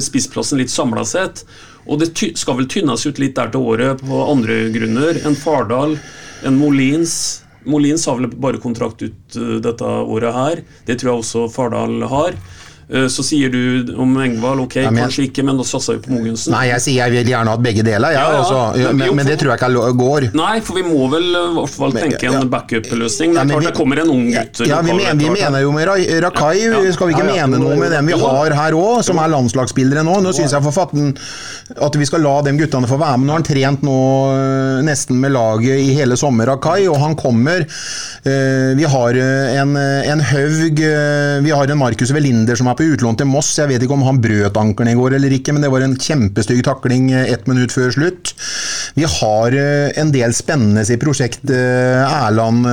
spissplassen 0.04 0.60
litt 0.60 0.73
samla 0.73 1.06
sett. 1.08 1.45
Og 1.88 2.02
det 2.02 2.12
skal 2.39 2.60
vel 2.60 2.70
tynnes 2.70 3.06
ut 3.06 3.22
litt 3.22 3.38
der 3.38 3.52
til 3.54 3.72
året 3.74 4.04
på 4.06 4.26
andre 4.26 4.67
grunner. 4.74 5.22
enn 5.26 5.38
Fardal 5.38 5.98
enn 6.46 6.60
Molins 6.60 7.41
Molins 7.63 8.08
har 8.10 8.17
vel 8.17 8.32
bare 8.41 8.58
kontrakt 8.58 9.04
ut 9.06 9.36
uh, 9.38 9.58
dette 9.62 9.86
året 9.86 10.34
her. 10.34 10.62
Det 10.88 10.98
tror 10.98 11.12
jeg 11.12 11.22
også 11.22 11.44
Fardal 11.54 12.02
har. 12.10 12.38
Eh, 12.93 13.08
Så 13.08 13.23
sier 13.23 13.49
du 13.49 13.93
om 13.97 14.17
Engvald 14.19 14.60
ok, 14.65 14.75
Ja, 14.75 14.91
men- 14.91 15.04
kanskje 15.06 15.30
ikke, 15.30 15.43
men 15.47 15.56
da 15.58 15.63
satser 15.63 15.93
vi 15.95 15.99
på 16.08 16.12
Mogensen. 16.17 16.51
Nei, 16.51 16.65
jeg 16.67 16.82
sier 16.82 16.97
jeg 17.08 17.12
vil 17.12 17.30
gjerne 17.34 17.47
ha 17.47 17.58
begge 17.58 17.84
deler, 17.88 18.12
Ja, 18.12 18.25
ja. 18.32 18.41
altså. 18.41 18.93
Men- 18.93 19.15
men, 19.15 19.25
det 19.25 19.39
tror 19.39 19.56
jeg 19.56 19.60
ikke 19.62 19.95
går. 19.97 20.34
Nei, 20.36 20.60
for 20.60 20.73
vi 20.75 20.82
må 20.84 21.10
vel 21.10 21.23
eh, 21.36 21.51
i 21.51 21.54
hvert 21.56 21.69
fall 21.69 21.91
tenke 21.93 22.23
en 22.41 22.49
backup-løsning. 22.49 23.32
Det 23.34 23.39
er 23.41 23.45
klart 23.47 23.60
vi- 23.62 23.65
det 23.67 23.73
kommer 23.75 23.99
en 24.01 24.10
ung 24.10 24.25
gutt. 24.34 24.60
Ja, 24.67 24.82
vi, 24.82 24.91
mener, 24.91 25.15
vi 25.15 25.30
mener 25.30 25.62
jo 25.62 25.71
med 25.71 25.88
Rakai, 25.88 26.91
skal 26.91 27.08
vi 27.08 27.13
ikke 27.13 27.25
mene 27.32 27.60
noe 27.60 27.75
med 27.77 27.91
dem 27.91 28.06
vi 28.08 28.13
har 28.13 28.51
her 28.51 28.71
òg, 28.73 29.04
som 29.04 29.17
er 29.19 29.30
landslagsspillere 29.30 30.04
nå. 30.04 30.19
Nå 30.21 30.34
syns 30.36 30.51
jeg 30.51 30.62
for 30.63 30.71
fatten 30.71 31.15
at 31.82 31.95
vi 31.95 32.06
skal 32.06 32.19
la 32.21 32.41
de 32.41 32.51
guttene 32.51 32.88
få 32.88 32.99
være 32.99 33.17
med. 33.19 33.27
Nå 33.27 33.32
har 33.32 33.39
han 33.39 33.47
trent 33.47 33.82
nå 33.88 33.97
øh, 34.36 34.84
nesten 34.84 35.15
med 35.15 35.32
laget 35.32 35.80
i 35.80 35.93
hele 35.95 36.17
sommer, 36.17 36.45
Rakai, 36.45 36.88
og 36.88 36.97
han 36.99 37.15
kommer. 37.15 37.62
Eh, 38.25 38.75
Vi 38.75 38.84
har 38.84 39.10
eh, 39.15 39.56
en, 39.62 39.75
en 39.77 40.19
Haug, 40.19 40.80
eh, 40.80 41.39
vi 41.41 41.49
har 41.51 41.71
en 41.71 41.77
Markus 41.77 42.12
Velinder 42.12 42.56
som 42.58 42.67
er 42.67 42.73
på 42.75 42.81
utlån 42.86 43.17
til 43.20 43.30
Moss. 43.30 43.52
Jeg 43.60 43.70
vet 43.72 43.84
ikke 43.86 43.96
om 43.98 44.06
han 44.08 44.22
brøt 44.24 44.58
ankelen 44.60 44.91
i 44.94 44.98
går 44.98 45.17
eller 45.17 45.36
ikke, 45.36 45.54
men 45.56 45.65
det 45.65 45.72
var 45.74 45.86
en 45.86 45.98
kjempestygg 46.00 46.63
takling 46.67 47.12
eh, 47.13 47.30
ett 47.34 47.48
minutt 47.50 47.74
før 47.76 47.94
slutt. 47.96 48.34
Vi 48.98 49.08
har 49.08 49.58
eh, 49.58 49.91
en 50.02 50.13
del 50.13 50.36
spennende 50.36 50.86
i 50.86 51.00
prosjekt. 51.02 51.46
eh, 51.50 52.02
Erland 52.28 52.65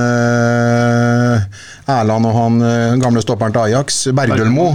Erland 1.89 2.27
og 2.29 2.35
han 2.35 2.59
eh, 2.65 2.97
gamle 3.01 3.21
stopperen 3.23 3.53
til 3.55 3.65
Ajax, 3.67 3.99
Bergdølmo. 4.15 4.69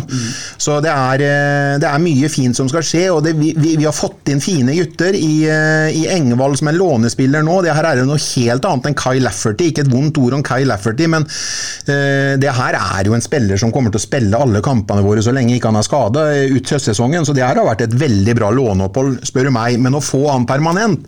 Så 0.60 0.78
det 0.84 0.92
er, 0.92 1.24
eh, 1.24 1.74
det 1.82 1.88
er 1.88 2.02
mye 2.02 2.30
fint 2.32 2.56
som 2.56 2.68
skal 2.70 2.84
skje, 2.86 3.04
og 3.14 3.22
det, 3.26 3.34
vi, 3.38 3.52
vi, 3.62 3.84
har 3.84 3.94
fått 3.94 4.32
inn 4.32 4.42
fine 4.42 4.74
gutter 4.76 5.16
i, 5.16 5.44
eh, 5.50 5.88
i 5.94 6.04
Engvald 6.14 6.58
som 6.60 6.70
er 6.70 6.78
lånespiller 6.78 7.44
nå. 7.46 7.60
Det 7.64 7.74
her 7.76 7.90
er 7.90 8.02
jo 8.02 8.08
noe 8.08 8.20
helt 8.22 8.68
annet 8.68 8.90
enn 8.90 8.98
Kai 8.98 9.16
Lafferty. 9.22 9.70
Ikke 9.70 9.84
et 9.84 9.92
vondt 9.92 10.20
ord 10.22 10.38
om 10.38 10.44
Kai 10.44 10.62
Lafferty, 10.68 11.08
men 11.10 11.26
uh, 11.26 12.34
det 12.40 12.52
her 12.56 12.76
er 12.78 13.08
jo 13.08 13.14
en 13.16 13.24
spiller 13.24 13.60
som 13.60 13.72
kommer 13.74 13.92
til 13.92 14.00
å 14.00 14.04
spille 14.04 14.40
alle 14.40 14.62
kampene 14.64 15.04
våre 15.04 15.22
så 15.24 15.32
lenge 15.34 15.56
ikke 15.56 15.70
han 15.70 15.78
er 15.80 15.86
skada 15.86 16.24
ut 16.50 16.72
høstsesongen. 16.74 17.26
Så 17.26 17.34
det 17.36 17.44
her 17.44 17.58
har 17.60 17.68
vært 17.68 17.84
et 17.86 17.96
veldig 17.98 18.36
bra 18.38 18.50
låneopphold, 18.54 19.20
spør 19.28 19.48
du 19.48 19.54
meg. 19.54 19.78
Men 19.84 19.98
å 19.98 20.02
få 20.04 20.24
han 20.30 20.48
permanent 20.48 21.04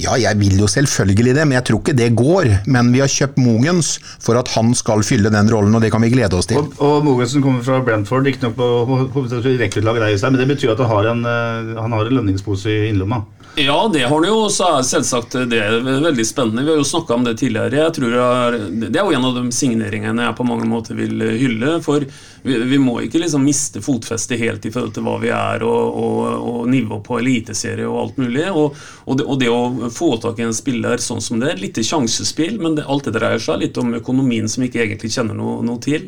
Ja, 0.00 0.16
jeg 0.20 0.38
vil 0.40 0.60
jo 0.60 0.68
selvfølgelig 0.70 1.36
det, 1.36 1.46
men 1.46 1.58
jeg 1.58 1.68
tror 1.68 1.82
ikke 1.82 1.98
det 1.98 2.10
går. 2.18 2.52
Men 2.70 2.92
vi 2.94 3.02
har 3.02 3.10
kjøpt 3.10 3.40
Mogens 3.40 3.96
for 4.22 4.38
at 4.40 4.50
han 4.56 4.72
skal 4.78 5.04
fylle 5.06 5.32
den 5.32 5.49
rollen, 5.52 5.74
og 5.76 5.82
det 5.84 5.90
kan 5.92 6.02
vi 6.04 6.12
glede 6.12 6.38
oss 6.38 6.48
til. 6.50 6.60
Og, 6.60 6.78
og 6.78 7.04
Mogensen 7.06 7.42
kommer 7.44 7.64
fra 7.66 7.80
Brentford, 7.84 8.26
ikke 8.26 8.48
nok 8.48 8.56
på, 8.58 8.68
rekruttlaget 9.16 10.22
der, 10.22 10.30
men 10.30 10.40
det 10.40 10.48
betyr 10.54 10.74
at 10.74 10.82
han 10.84 10.90
har 10.90 11.10
en, 11.12 11.24
eh, 11.26 11.74
han 11.80 11.96
har 11.96 12.06
en 12.06 12.18
lønningspose 12.20 12.70
i 12.70 12.88
innlomma. 12.90 13.22
Ja, 13.56 13.90
det 13.92 14.02
har 14.02 14.14
han 14.14 14.24
jo. 14.24 14.48
Så 14.50 14.66
er 14.68 14.84
selvsagt 14.86 15.34
det 15.50 15.58
er 15.58 15.80
veldig 15.82 16.26
spennende. 16.26 16.62
Vi 16.62 16.70
har 16.70 16.78
jo 16.78 16.86
snakka 16.86 17.16
om 17.16 17.24
det 17.26 17.34
tidligere. 17.40 17.80
Jeg 17.82 17.94
tror 17.96 18.14
er, 18.14 18.56
det 18.86 18.94
er 18.94 19.02
jo 19.02 19.16
en 19.16 19.26
av 19.26 19.36
de 19.36 19.54
signeringene 19.54 20.28
jeg 20.28 20.36
på 20.38 20.46
mange 20.46 20.68
måter 20.70 20.94
vil 20.98 21.24
hylle. 21.34 21.72
For 21.82 22.06
vi, 22.46 22.58
vi 22.70 22.78
må 22.80 23.00
ikke 23.04 23.22
liksom 23.24 23.42
miste 23.44 23.82
fotfestet 23.82 24.38
helt 24.40 24.68
i 24.68 24.72
forhold 24.72 24.94
til 24.94 25.06
hva 25.06 25.16
vi 25.22 25.32
er 25.34 25.64
og, 25.66 25.98
og, 26.02 26.20
og 26.52 26.68
nivå 26.70 27.00
på 27.06 27.18
eliteserie 27.18 27.88
og 27.88 27.98
alt 28.04 28.20
mulig. 28.22 28.46
Og, 28.54 28.78
det, 29.18 29.26
og 29.26 29.40
det 29.42 29.50
å 29.50 29.90
få 29.94 30.12
tak 30.22 30.38
i 30.38 30.46
en 30.46 30.56
spiller 30.56 31.02
sånn 31.02 31.24
som 31.24 31.42
det, 31.42 31.56
litt 31.58 31.80
sjansespill, 31.80 32.60
men 32.62 32.78
det, 32.78 32.86
alt 32.86 33.10
det 33.10 33.16
dreier 33.18 33.42
seg 33.42 33.64
litt 33.64 33.82
om 33.82 33.96
økonomien 33.98 34.46
som 34.48 34.62
vi 34.62 34.70
ikke 34.70 34.86
egentlig 34.86 35.10
kjenner 35.16 35.36
noe, 35.36 35.58
noe 35.66 35.82
til. 35.82 36.06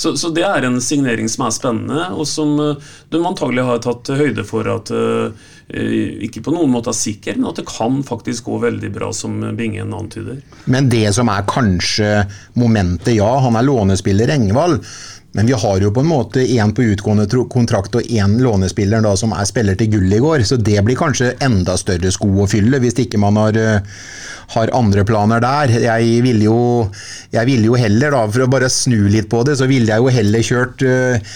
Så, 0.00 0.14
så 0.16 0.30
det 0.32 0.46
er 0.48 0.64
en 0.64 0.78
signering 0.80 1.28
som 1.28 1.44
er 1.44 1.52
spennende, 1.52 2.06
og 2.16 2.24
som 2.28 2.54
eh, 2.62 2.90
de 3.12 3.20
antagelig 3.20 3.66
har 3.68 3.82
tatt 3.84 4.08
høyde 4.16 4.46
for 4.48 4.68
at 4.72 4.88
eh, 4.96 5.48
ikke 6.24 6.40
på 6.46 6.54
noen 6.54 6.72
måte 6.72 6.90
er 6.90 6.96
sikker, 6.96 7.36
men 7.36 7.50
at 7.50 7.60
det 7.60 7.66
kan 7.68 8.00
faktisk 8.06 8.48
gå 8.48 8.62
veldig 8.64 8.90
bra, 8.96 9.12
som 9.14 9.36
Bingen 9.58 9.92
antyder. 9.94 10.40
Men 10.64 10.88
det 10.90 11.12
som 11.14 11.28
er 11.30 11.44
kanskje 11.46 12.24
momentet, 12.58 13.12
ja, 13.18 13.28
han 13.44 13.60
er 13.60 13.68
lånespiller 13.68 14.32
Engvald. 14.34 14.80
Men 15.32 15.46
vi 15.46 15.52
har 15.52 15.78
jo 15.78 15.92
på 15.94 16.02
en 16.02 16.08
måte 16.10 16.42
én 16.42 16.72
på 16.74 16.82
utgående 16.90 17.28
kontrakt 17.52 17.94
og 17.94 18.02
én 18.02 18.40
lånespiller 18.42 19.04
da, 19.04 19.12
som 19.16 19.30
er 19.36 19.46
spiller 19.46 19.76
til 19.78 19.92
gull 19.92 20.12
i 20.12 20.18
går. 20.18 20.42
Så 20.42 20.58
det 20.58 20.80
blir 20.82 20.98
kanskje 20.98 21.36
enda 21.44 21.76
større 21.78 22.10
sko 22.10 22.32
å 22.42 22.48
fylle, 22.50 22.80
hvis 22.82 22.98
ikke 23.04 23.20
man 23.22 23.38
har, 23.38 23.54
eh, 23.54 23.80
har 24.54 24.72
andre 24.74 25.04
planer 25.06 25.42
der. 25.42 25.72
Jeg 25.84 26.22
ville 26.24 26.46
jo, 26.48 26.60
jeg 27.30 27.46
ville 27.48 27.70
jo 27.70 27.78
heller, 27.78 28.14
da, 28.14 28.22
for 28.30 28.44
å 28.44 28.50
bare 28.50 28.70
snu 28.72 28.98
litt 29.12 29.28
på 29.30 29.42
det, 29.46 29.56
så 29.60 29.68
ville 29.70 29.92
jeg 29.92 30.02
jo 30.02 30.14
heller 30.14 30.46
kjørt 30.46 30.84
eh, 30.86 31.34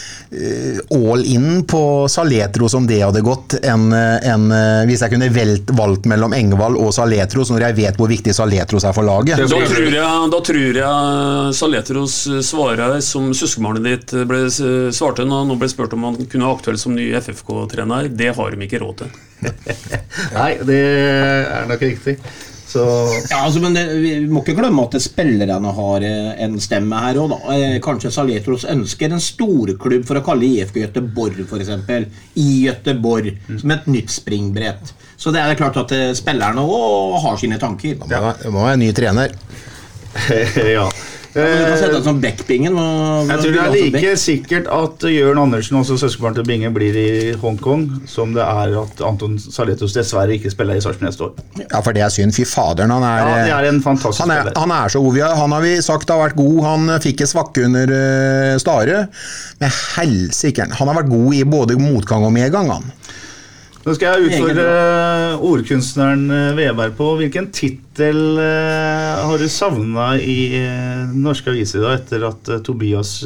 all 0.94 1.24
in 1.31 1.62
på 1.70 1.83
Saletro 2.11 2.68
som 2.70 2.88
det 2.90 3.00
hadde 3.05 3.22
gått, 3.24 3.59
enn 3.62 3.87
en, 3.94 4.46
eh, 4.55 4.83
hvis 4.88 5.05
jeg 5.05 5.14
kunne 5.14 5.31
velt, 5.35 5.70
valgt 5.79 6.09
mellom 6.11 6.35
Engvald 6.37 6.79
og 6.81 6.90
Saletros, 6.96 7.53
når 7.55 7.68
jeg 7.68 7.79
vet 7.83 8.00
hvor 8.00 8.11
viktig 8.11 8.35
Saletros 8.35 8.87
er 8.88 8.96
for 8.96 9.07
laget. 9.07 9.38
Da 9.38 9.48
tror 9.50 9.90
jeg, 9.90 10.31
da 10.35 10.42
tror 10.50 10.81
jeg 10.81 11.59
Saletros 11.61 12.16
svarer 12.46 12.98
som 13.05 13.31
søskenbarnet 13.37 13.87
ditt 13.87 14.16
ble, 14.29 14.46
svarte 14.94 15.27
når 15.29 15.44
han 15.44 15.61
ble 15.61 15.70
spurt 15.70 15.94
om 15.94 16.09
han 16.11 16.18
kunne 16.24 16.48
være 16.48 16.59
aktuell 16.59 16.81
som 16.81 16.96
ny 16.96 17.12
FFK-trener. 17.20 18.11
Det 18.11 18.33
har 18.35 18.50
de 18.55 18.66
ikke 18.66 18.83
råd 18.83 19.05
til. 19.05 19.14
Nei, 20.38 20.50
det 20.66 20.83
er 20.83 21.70
nok 21.70 21.85
riktig. 21.85 22.18
Så 22.74 22.82
Ja, 23.30 23.44
altså, 23.44 23.60
men 23.62 23.76
det, 23.76 23.84
Vi 24.02 24.14
må 24.26 24.42
ikke 24.42 24.56
glemme 24.58 24.82
at 24.88 24.96
spillerne 25.02 25.72
har 25.76 26.06
eh, 26.06 26.32
en 26.44 26.58
stemme 26.62 26.98
her 27.06 27.20
òg. 27.22 27.34
Kanskje 27.84 28.10
Saletros 28.14 28.66
ønsker 28.70 29.14
en 29.14 29.22
storklubb 29.22 30.06
for 30.08 30.18
å 30.18 30.24
kalle 30.26 30.48
IFK 30.48 30.80
Göteborg 30.82 31.44
f.eks. 31.46 31.70
I 32.40 32.48
Göteborg, 32.66 33.30
som 33.60 33.74
et 33.74 33.87
nytt 33.90 34.10
springbrett. 34.14 34.94
Så 35.16 35.30
det 35.34 35.42
er 35.42 35.58
klart 35.58 35.78
at 35.84 35.94
eh, 35.94 36.10
spillerne 36.18 36.64
òg 36.66 37.20
har 37.22 37.38
sine 37.40 37.60
tanker. 37.62 38.00
Det 38.10 38.50
må 38.50 38.64
være 38.64 38.78
en 38.78 38.82
ny 38.82 38.90
trener. 38.96 39.37
ja. 40.76 40.88
Ja, 41.35 41.42
du 41.42 41.64
kan 41.66 41.79
sette 41.81 41.99
Eh, 41.99 42.03
som 42.05 42.20
backbingen. 42.23 42.77
Jeg 42.79 43.38
tror 43.40 43.51
det 43.51 43.59
er 43.59 43.64
altså 43.64 43.87
like 43.90 44.12
sikkert 44.20 44.68
at 44.70 45.07
Jørn 45.11 45.40
Andersen, 45.42 45.79
også 45.81 45.97
søskenbarn 45.99 46.37
til 46.37 46.47
Binge, 46.47 46.70
blir 46.75 46.94
i 46.99 47.33
Hongkong, 47.40 47.87
som 48.07 48.35
det 48.37 48.42
er 48.44 48.75
at 48.83 49.03
Anton 49.03 49.35
Saletos 49.38 49.97
dessverre 49.97 50.37
ikke 50.37 50.53
spiller 50.53 50.79
i 50.79 50.85
Sarpsborg 50.85 51.09
neste 51.09 51.27
år. 51.27 51.33
Ja, 51.64 51.81
for 51.81 51.97
det 51.97 52.05
er 52.07 52.12
synd. 52.14 52.35
Fy 52.37 52.47
faderen, 52.47 52.94
han 52.94 53.03
er, 53.03 53.49
Ja, 53.49 53.61
det 53.62 53.70
er 53.70 53.73
en 53.73 53.83
fantastisk 53.83 54.23
han 54.23 54.31
er, 54.31 54.44
spiller. 54.44 54.61
han 54.61 54.75
er 54.79 54.94
så 54.94 55.03
god. 55.03 55.20
Han 55.42 55.57
har 55.57 55.64
vi 55.66 55.75
sagt 55.83 56.11
har 56.14 56.23
vært 56.23 56.38
god. 56.38 56.59
Han 56.64 56.88
eh, 56.94 57.01
fikk 57.03 57.25
et 57.25 57.33
svakke 57.33 57.64
under 57.66 57.94
uh, 57.94 58.59
Stare. 58.62 59.07
Men 59.62 59.75
helsike, 59.97 60.68
han 60.70 60.90
har 60.90 61.03
vært 61.03 61.11
god 61.11 61.35
i 61.35 61.42
både 61.44 61.79
motgang 61.81 62.27
og 62.27 62.35
medgang, 62.35 62.70
han. 62.70 62.92
Nå 63.85 63.92
skal 63.92 64.14
jeg 64.16 64.31
utfordre 64.31 64.66
ordkunstneren 65.44 66.23
eh, 66.33 66.53
Veberg 66.57 66.94
på 66.97 67.09
hvilken 67.18 67.51
tittel 67.53 68.38
eh, 68.40 69.25
har 69.29 69.40
du 69.40 69.44
savna 69.53 70.14
i 70.16 70.37
eh, 70.57 71.03
norske 71.12 71.53
aviser 71.53 71.85
da, 71.85 71.90
etter 71.99 72.25
at 72.31 72.49
Tobias 72.64 73.18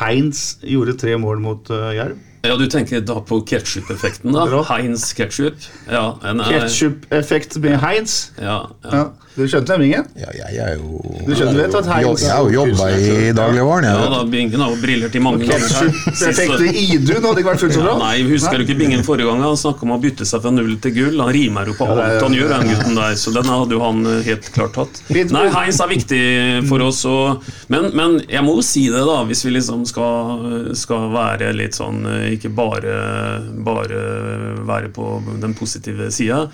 Heinz 0.00 0.56
gjorde 0.66 0.96
tre 0.98 1.14
mål 1.22 1.38
mot 1.44 1.70
Jerv? 1.70 2.18
Ja, 2.46 2.56
Du 2.58 2.66
tenker 2.70 3.02
da 3.02 3.20
på 3.26 3.40
ketsjup-effekten, 3.46 4.34
da? 4.34 4.44
Heinz 4.68 5.08
ketsjup. 5.18 5.62
Ja, 5.90 6.16
Ketsjup-effekt 6.22 7.56
med 7.62 7.78
Heinz. 7.82 8.32
Ja, 8.38 8.60
ja. 8.86 8.90
Ja. 8.92 9.06
Du 9.36 9.42
skjønte 9.44 9.68
stemningen? 9.68 10.06
Ja, 10.16 10.30
jeg 10.32 10.56
er 10.64 10.78
jo 10.78 11.00
Du 11.26 11.32
skjønner, 11.36 11.58
vet 11.66 11.74
at 11.76 11.88
Heinz 11.90 12.22
Jeg 12.24 12.32
har 12.32 12.46
jo 12.46 12.62
jobba 12.64 12.86
i 12.96 13.32
dagligvaren, 13.36 13.84
jeg. 13.84 13.98
ja 14.00 14.06
da. 14.14 14.20
Bingen 14.32 14.62
har 14.64 14.70
jo 14.72 14.78
briller 14.80 15.10
til 15.12 15.20
mange 15.24 15.44
ganger 15.44 15.74
her. 15.76 15.90
Ketsjup-effekt 15.90 16.62
i 16.70 16.84
Idun 16.96 17.26
hadde 17.26 17.42
ikke 17.42 17.50
vært 17.50 17.64
fullt 17.66 17.74
så 17.76 17.82
bra. 17.82 17.90
Ja, 17.92 17.98
nei, 18.00 18.22
Husker 18.30 18.56
du 18.56 18.64
ikke 18.64 18.78
Bingen 18.80 19.04
forrige 19.04 19.28
gang? 19.28 19.42
Han 19.44 19.58
snakka 19.60 19.84
om 19.84 19.92
å 19.92 19.98
bytte 20.00 20.24
seg 20.28 20.40
fra 20.46 20.52
null 20.56 20.72
til 20.80 20.94
gull. 20.96 21.20
Han 21.20 21.32
rimer 21.36 21.68
jo 21.68 21.74
på 21.76 21.88
det 21.90 21.96
ja, 21.98 22.06
alt 22.14 22.24
han 22.26 22.36
gjør, 22.38 22.54
den 22.54 22.70
gutten 22.72 22.96
der. 23.02 23.18
Så 23.20 23.34
den 23.36 23.50
hadde 23.52 23.76
jo 23.76 23.82
han 23.84 24.00
eh, 24.14 24.22
helt 24.30 24.48
klart 24.56 24.74
tatt. 24.78 25.02
Nei, 25.36 25.44
heis 25.58 25.82
er 25.84 25.92
viktig 25.92 26.22
for 26.70 26.86
oss. 26.86 27.02
Og, 27.10 27.44
men, 27.72 27.90
men 27.98 28.16
jeg 28.32 28.44
må 28.46 28.56
jo 28.56 28.64
si 28.64 28.86
det, 28.88 29.04
da, 29.04 29.18
hvis 29.28 29.44
vi 29.44 29.52
liksom 29.58 29.84
skal, 29.90 30.72
skal 30.78 31.10
være 31.12 31.52
litt 31.56 31.76
sånn 31.76 32.00
eh, 32.08 32.32
Ikke 32.38 32.48
bare, 32.56 32.96
bare 33.68 34.00
være 34.64 34.90
på 34.96 35.12
den 35.44 35.52
positive 35.58 36.08
sida. 36.14 36.46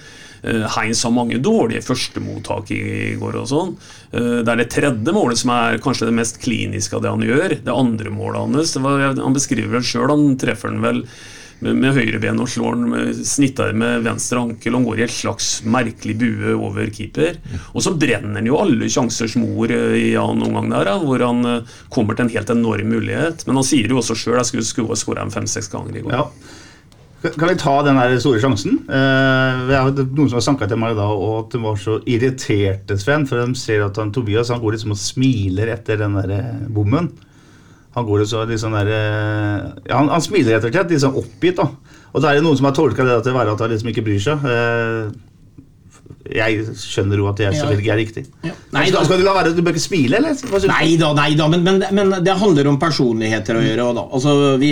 Eh, 0.43 0.65
Heinz 0.75 1.05
har 1.07 1.15
mange 1.15 1.39
dårlige 1.39 1.85
førstemottak 1.87 2.73
i 2.75 3.15
går 3.21 3.37
og 3.43 3.51
sånn. 3.51 3.77
Eh, 4.11 4.41
Det 4.43 4.49
er 4.51 4.57
det 4.63 4.71
tredje 4.75 5.15
målet 5.15 5.39
som 5.39 5.53
er 5.55 5.79
kanskje 5.79 6.09
det 6.09 6.17
mest 6.19 6.41
kliniske 6.43 6.97
av 6.99 7.03
det 7.05 7.13
han 7.15 7.23
gjør. 7.23 7.55
Det 7.63 7.77
andre 7.77 8.11
målet 8.11 8.41
hans 8.43 8.75
Han 8.75 9.35
beskriver 9.37 9.79
vel 9.79 9.87
sjøl, 9.87 10.11
han 10.11 10.37
treffer 10.37 10.71
den 10.71 10.83
vel 10.83 11.05
med, 11.63 11.77
med 11.79 11.95
høyrebenet 11.95 12.43
og 12.43 12.49
slår 12.51 12.75
den 12.75 12.89
med, 12.91 13.21
snitter 13.25 13.73
med 13.73 14.03
venstre 14.03 14.41
ankel. 14.41 14.75
Han 14.75 14.85
går 14.85 14.99
i 14.99 15.05
et 15.05 15.15
slags 15.15 15.63
merkelig 15.63 16.17
bue 16.19 16.57
over 16.57 16.91
keeper. 16.91 17.39
Og 17.73 17.85
så 17.87 17.95
brenner 17.95 18.41
han 18.41 18.47
jo 18.51 18.59
alle 18.59 18.91
sjansers 18.91 19.37
mor 19.39 19.71
eh, 19.71 19.95
i 20.11 20.17
annen 20.19 20.43
omgang 20.49 20.73
der, 20.75 20.91
hvor 20.99 21.23
han 21.23 21.63
kommer 21.89 22.19
til 22.19 22.27
en 22.27 22.35
helt 22.35 22.51
enorm 22.51 22.91
mulighet. 22.91 23.47
Men 23.47 23.63
han 23.63 23.69
sier 23.69 23.87
jo 23.87 24.03
også 24.03 24.19
sjøl 24.19 24.43
jeg 24.43 24.65
skulle 24.67 24.99
skåra 24.99 25.31
fem-seks 25.31 25.71
ganger 25.71 25.95
i 25.95 26.03
går. 26.03 26.19
Ja. 26.19 26.27
Kan 27.23 27.49
vi 27.53 27.55
ta 27.55 27.75
den 27.87 27.99
der 28.01 28.17
store 28.19 28.41
sjansen? 28.43 28.81
Eh, 28.91 29.61
noen 30.03 30.27
som 30.27 30.39
har 30.41 30.43
sanka 30.43 30.67
til 30.67 30.81
meg 30.83 30.97
da, 30.99 31.07
og 31.07 31.45
at 31.45 31.53
de 31.55 31.61
var 31.63 31.77
så 31.79 32.01
irriterte, 32.11 32.97
Sven, 32.99 33.29
for 33.31 33.39
de 33.39 33.59
ser 33.59 33.85
at 33.87 33.99
han, 34.01 34.11
Tobias 34.15 34.51
han 34.51 34.63
går 34.63 34.75
liksom 34.75 34.97
og 34.97 34.99
smiler 34.99 35.71
etter 35.77 36.01
den 36.03 36.19
der 36.19 36.35
eh, 36.35 36.65
bommen. 36.67 37.13
Han 37.95 38.09
går 38.09 38.25
så 38.27 38.43
litt 38.49 38.63
sånn 38.63 38.75
der, 38.75 38.91
eh, 38.91 39.59
ja, 39.87 40.01
han, 40.01 40.11
han 40.11 40.25
smiler 40.25 40.57
rett 40.57 40.67
og 40.67 40.75
slett, 40.75 40.97
sånn 41.05 41.21
oppgitt. 41.23 41.61
da. 41.61 41.69
Og 42.13 42.25
da 42.25 42.33
er 42.33 42.41
det 42.41 42.47
noen 42.49 42.59
som 42.59 42.67
har 42.67 42.75
tolka 42.77 43.07
det 43.07 43.21
til 43.23 43.37
å 43.37 43.39
være 43.39 43.55
at 43.55 43.63
han 43.63 43.71
liksom 43.71 43.93
ikke 43.93 44.07
bryr 44.09 44.25
seg. 44.27 44.49
Eh, 44.49 45.13
jeg 46.31 46.75
skjønner 46.79 47.19
jo 47.19 47.27
at 47.27 47.41
det 47.41 47.49
selvfølgelig 47.51 47.83
ikke 47.83 47.93
er 47.93 47.99
riktig. 47.99 48.23
Ja. 48.47 48.53
Nei, 48.75 48.85
skal, 48.89 49.07
skal 49.09 49.19
du 49.19 49.25
la 49.27 49.35
være? 49.35 49.55
Du 49.57 49.63
bør 49.65 49.75
ikke 49.75 49.83
smile, 49.83 50.21
eller? 50.21 50.69
Nei 50.71 50.97
da, 51.01 51.11
nei 51.19 51.31
da, 51.39 51.49
men, 51.51 51.65
men, 51.67 51.83
men 51.99 52.13
det 52.23 52.37
handler 52.39 52.69
om 52.71 52.79
personligheter 52.83 53.59
å 53.59 53.63
gjøre. 53.65 53.89
Da. 53.99 54.05
Altså, 54.19 54.35
vi, 54.63 54.71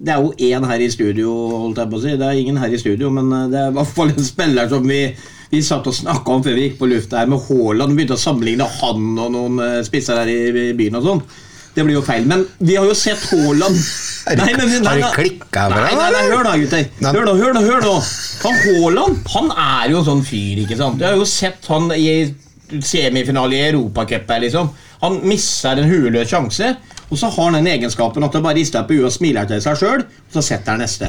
det 0.00 0.14
er 0.14 0.24
jo 0.24 0.32
én 0.50 0.66
her 0.66 0.82
i 0.82 0.88
studio, 0.90 1.34
holdt 1.66 1.78
jeg 1.82 1.92
på 1.92 2.00
å 2.00 2.02
si. 2.02 2.16
Det 2.18 2.26
er 2.26 2.40
ingen 2.40 2.58
her 2.60 2.74
i 2.74 2.80
studio, 2.82 3.12
men 3.14 3.30
eh, 3.36 3.46
det 3.52 3.60
er 3.62 3.70
i 3.70 3.76
hvert 3.78 3.94
fall 4.00 4.10
en 4.10 4.26
spiller 4.26 4.72
som 4.72 4.88
vi, 4.90 5.04
vi 5.52 5.62
satt 5.66 5.86
og 5.86 5.96
snakka 5.96 6.34
om 6.34 6.42
før 6.46 6.58
vi 6.58 6.66
gikk 6.66 6.80
på 6.80 6.90
lufta 6.90 7.22
her, 7.22 7.30
med 7.30 7.46
Haaland. 7.46 7.94
Begynte 7.94 8.18
å 8.18 8.24
sammenligne 8.24 8.66
han 8.80 9.06
og 9.14 9.30
noen 9.36 9.62
eh, 9.66 9.78
spisser 9.86 10.18
her 10.18 10.32
i, 10.32 10.40
i 10.50 10.74
byen 10.78 10.98
og 10.98 11.06
sånn. 11.06 11.24
Det 11.74 11.84
blir 11.86 11.94
jo 11.94 12.02
feil. 12.02 12.24
Men 12.26 12.44
vi 12.58 12.74
har 12.76 12.84
jo 12.88 12.94
sett 12.98 13.22
Haaland 13.30 13.76
Nei, 14.36 14.52
men- 14.56 14.68
har 14.70 14.80
nei, 14.82 15.00
nei. 15.00 15.10
klikket 15.14 15.72
for 15.72 15.80
deg, 15.80 15.92
eller? 15.94 16.30
hør 16.34 16.44
da, 16.44 16.56
gutter. 16.58 16.84
Hør 17.00 17.24
da, 17.28 17.34
hør 17.38 17.52
da, 17.54 17.60
hør 17.60 17.80
da. 17.86 17.94
Han 18.42 18.58
Haaland, 18.64 19.16
han 19.34 19.50
er 19.56 19.90
jo 19.94 19.98
en 20.02 20.04
sånn 20.08 20.24
fyr, 20.26 20.64
ikke 20.64 20.76
sant. 20.76 21.00
Jeg 21.00 21.08
har 21.12 21.16
jo 21.16 21.24
sett 21.30 21.66
han 21.70 21.90
i 21.94 22.34
semifinale 22.80 23.56
i 23.56 23.64
Europacupen, 23.70 24.40
liksom. 24.44 24.70
Han 25.00 25.20
misser 25.26 25.78
en 25.80 25.88
hueløs 25.90 26.28
sjanse, 26.30 26.74
og 27.10 27.18
så 27.18 27.30
har 27.32 27.48
han 27.50 27.56
den 27.64 27.70
egenskapen 27.72 28.22
at 28.26 28.34
han 28.36 28.44
bare 28.44 28.58
rister 28.60 28.84
på 28.86 28.98
huet 28.98 29.08
og 29.08 29.14
smiler 29.14 29.48
til 29.50 29.62
seg 29.64 29.78
sjøl, 29.80 30.04
og 30.04 30.36
så 30.36 30.42
setter 30.44 30.74
han 30.76 30.82
neste. 30.84 31.08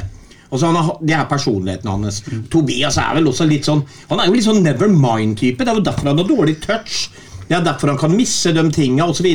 Og 0.52 0.60
så 0.60 0.67
han 0.67 0.76
har, 0.76 0.97
Det 1.02 1.13
er 1.15 1.26
personligheten 1.30 1.88
hans. 1.89 2.21
Tobias 2.52 2.97
er 2.97 3.13
vel 3.15 3.28
også 3.30 3.45
litt 3.47 3.63
sånn 3.63 3.86
Han 4.10 4.19
er 4.19 4.26
jo 4.28 4.34
litt 4.34 4.43
sånn 4.43 4.62
never 4.63 4.89
mind-type. 4.89 5.58
Det 5.63 5.67
er 5.71 5.76
jo 5.76 5.82
derfor 5.86 6.08
han 6.10 6.17
har 6.17 6.28
dårlig 6.28 6.58
touch. 6.62 7.10
Det 7.47 7.56
er 7.56 7.63
derfor 7.63 7.88
han 7.93 7.97
kan 7.97 8.12
misse 8.17 8.52
de 8.54 8.63
tinga 8.71 9.06
osv. 9.08 9.30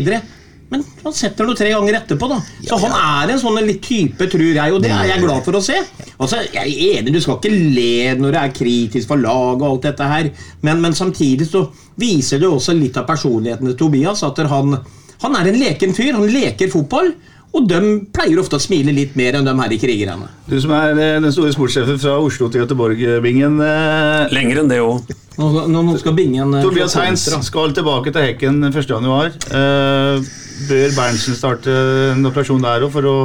Men 0.73 0.83
han 1.05 1.15
setter 1.15 1.47
noe 1.47 1.55
tre 1.59 1.71
ganger 1.71 2.01
etterpå, 2.01 2.29
da. 2.31 2.41
Så 2.67 2.79
han 2.83 2.95
er 2.97 3.33
en 3.33 3.41
sånn 3.41 3.61
litt 3.63 3.85
type, 3.87 4.27
tror 4.33 4.49
jeg, 4.49 4.75
og 4.75 4.83
det 4.83 4.91
er 4.91 5.13
jeg 5.13 5.23
glad 5.23 5.47
for 5.47 5.59
å 5.59 5.63
se. 5.63 5.79
Altså, 6.17 6.43
Jeg 6.43 6.73
er 6.73 6.99
enig, 6.99 7.15
du 7.15 7.21
skal 7.23 7.39
ikke 7.39 7.53
le 7.55 8.17
når 8.19 8.35
det 8.35 8.43
er 8.43 8.57
kritisk 8.57 9.13
for 9.13 9.23
lag 9.23 9.61
og 9.61 9.69
alt 9.69 9.87
dette 9.87 10.11
her, 10.11 10.33
men, 10.67 10.83
men 10.83 10.97
samtidig 10.97 11.47
så 11.51 11.69
viser 12.01 12.43
det 12.43 12.51
også 12.51 12.75
litt 12.77 12.99
av 12.99 13.07
personligheten 13.07 13.71
til 13.71 13.79
Tobias. 13.79 14.25
At 14.27 14.43
han, 14.51 14.79
han 15.23 15.39
er 15.39 15.53
en 15.53 15.61
leken 15.63 15.95
fyr. 15.97 16.17
Han 16.19 16.29
leker 16.33 16.73
fotball. 16.73 17.15
Og 17.57 17.65
de 17.71 17.79
pleier 18.13 18.37
ofte 18.41 18.59
å 18.59 18.61
smile 18.61 18.93
litt 18.93 19.15
mer 19.17 19.39
enn 19.39 19.47
de 19.47 19.53
her 19.57 19.73
i 19.73 19.79
krigerne. 19.81 20.27
Du 20.45 20.59
som 20.61 20.75
er 20.77 20.99
eh, 20.99 21.15
den 21.23 21.33
store 21.33 21.55
sportssjefen 21.55 22.01
fra 22.03 22.19
Oslo 22.21 22.51
til 22.53 22.67
Göteborg, 22.67 23.01
eh, 23.01 23.23
Lenger 23.23 24.61
enn 24.61 24.73
det 24.73 24.83
òg. 24.85 25.15
Nå, 25.37 25.49
nå, 25.69 25.85
nå 25.87 25.95
skal 26.01 26.17
Bingen 26.17 26.53
eh, 26.57 26.65
Tobias 26.65 26.97
Heins 26.99 27.25
skal 27.47 27.73
tilbake 27.77 28.13
til 28.13 28.29
Hekken 28.29 28.61
1.1. 28.69 29.39
Uh, 29.53 30.46
bør 30.69 30.95
Berntsen 30.97 31.37
starte 31.37 31.73
en 32.15 32.27
operasjon 32.29 32.65
der 32.65 32.87
òg 32.87 32.95
for 32.95 33.09
å 33.09 33.17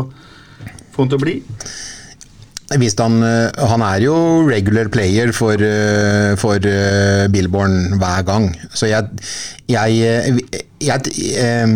få 0.91 1.05
han 1.05 1.11
til 1.11 1.19
å 1.19 1.23
bli? 1.23 1.37
Hvis 2.79 2.95
han, 3.01 3.19
eh, 3.23 3.67
han 3.67 3.83
er 3.83 4.05
jo 4.05 4.15
regular 4.47 4.87
player 4.91 5.33
for, 5.35 5.59
eh, 5.59 6.35
for 6.39 6.55
eh, 6.55 7.27
Billborn 7.27 7.97
hver 7.99 8.23
gang. 8.23 8.47
Så 8.71 8.87
jeg, 8.87 9.09
jeg, 9.67 9.97
jeg, 9.99 10.63
jeg, 10.79 11.11
eh, 11.35 11.75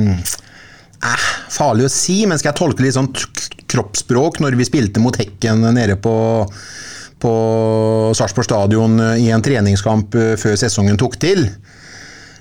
eh, 1.04 1.28
Farlig 1.56 1.86
å 1.88 1.92
si, 1.92 2.24
men 2.26 2.40
skal 2.40 2.54
jeg 2.54 2.60
tolke 2.62 2.84
litt 2.84 2.96
sånn 2.96 3.12
kroppsspråk 3.72 4.40
når 4.44 4.56
vi 4.60 4.68
spilte 4.68 5.04
mot 5.04 5.16
Hekken 5.20 5.68
nede 5.76 6.00
på 6.00 6.16
på 7.26 7.32
Sarpsborg 8.14 8.46
stadion 8.46 9.00
i 9.18 9.30
en 9.34 9.42
treningskamp 9.42 10.14
før 10.38 10.58
sesongen 10.60 10.98
tok 11.00 11.16
til, 11.18 11.46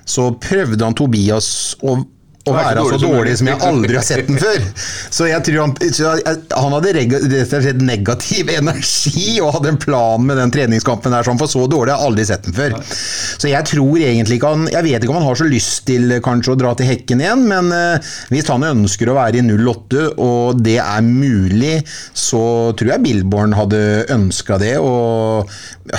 så 0.05 0.27
prøvde 0.37 0.83
han 0.83 0.93
Tobias 0.93 1.47
å, 1.81 1.95
å 2.45 2.53
Være 2.53 2.83
så 2.85 2.97
dårlig 3.01 3.01
som 3.01 3.15
dårlig 3.15 3.37
som 3.39 3.47
jeg 3.49 3.61
aldri 3.65 3.97
har 3.97 4.05
sett 4.05 4.27
den 4.29 4.37
før. 4.37 4.65
Så 5.15 5.27
jeg 5.29 5.41
tror 5.47 5.61
han, 5.63 5.73
så 5.97 6.11
han 6.13 6.75
hadde 6.75 6.93
rett 6.99 7.15
og 7.57 7.65
slett 7.65 7.81
negativ 7.81 8.51
energi 8.53 9.39
og 9.41 9.55
hadde 9.57 9.71
en 9.73 9.79
plan 9.81 10.25
med 10.25 10.37
den 10.37 10.53
treningskampen 10.53 11.15
der, 11.15 11.25
sånn, 11.25 11.39
for 11.41 11.51
så 11.51 11.65
dårlig 11.71 11.95
har 11.95 12.03
jeg 12.03 12.11
aldri 12.11 12.27
sett 12.29 12.45
den 12.45 12.57
før. 12.57 12.77
Så 12.85 13.49
jeg 13.49 13.65
tror 13.71 13.97
egentlig 13.99 14.37
ikke 14.37 14.51
han 14.53 14.69
Jeg 14.71 14.85
vet 14.85 15.03
ikke 15.03 15.13
om 15.13 15.19
han 15.19 15.27
har 15.27 15.39
så 15.39 15.47
lyst 15.49 15.85
til 15.89 16.17
kanskje 16.25 16.53
å 16.53 16.59
dra 16.59 16.73
til 16.77 16.89
hekken 16.89 17.23
igjen, 17.23 17.45
men 17.49 17.71
eh, 17.75 18.13
hvis 18.33 18.49
han 18.51 18.65
ønsker 18.67 19.09
å 19.09 19.17
være 19.17 19.41
i 19.41 19.45
08 19.45 20.05
og 20.21 20.61
det 20.61 20.77
er 20.83 21.05
mulig, 21.05 21.79
så 22.13 22.43
tror 22.77 22.93
jeg 22.93 23.05
Billborn 23.05 23.55
hadde 23.57 23.81
ønska 24.13 24.59
det. 24.61 24.75
Og 24.81 25.49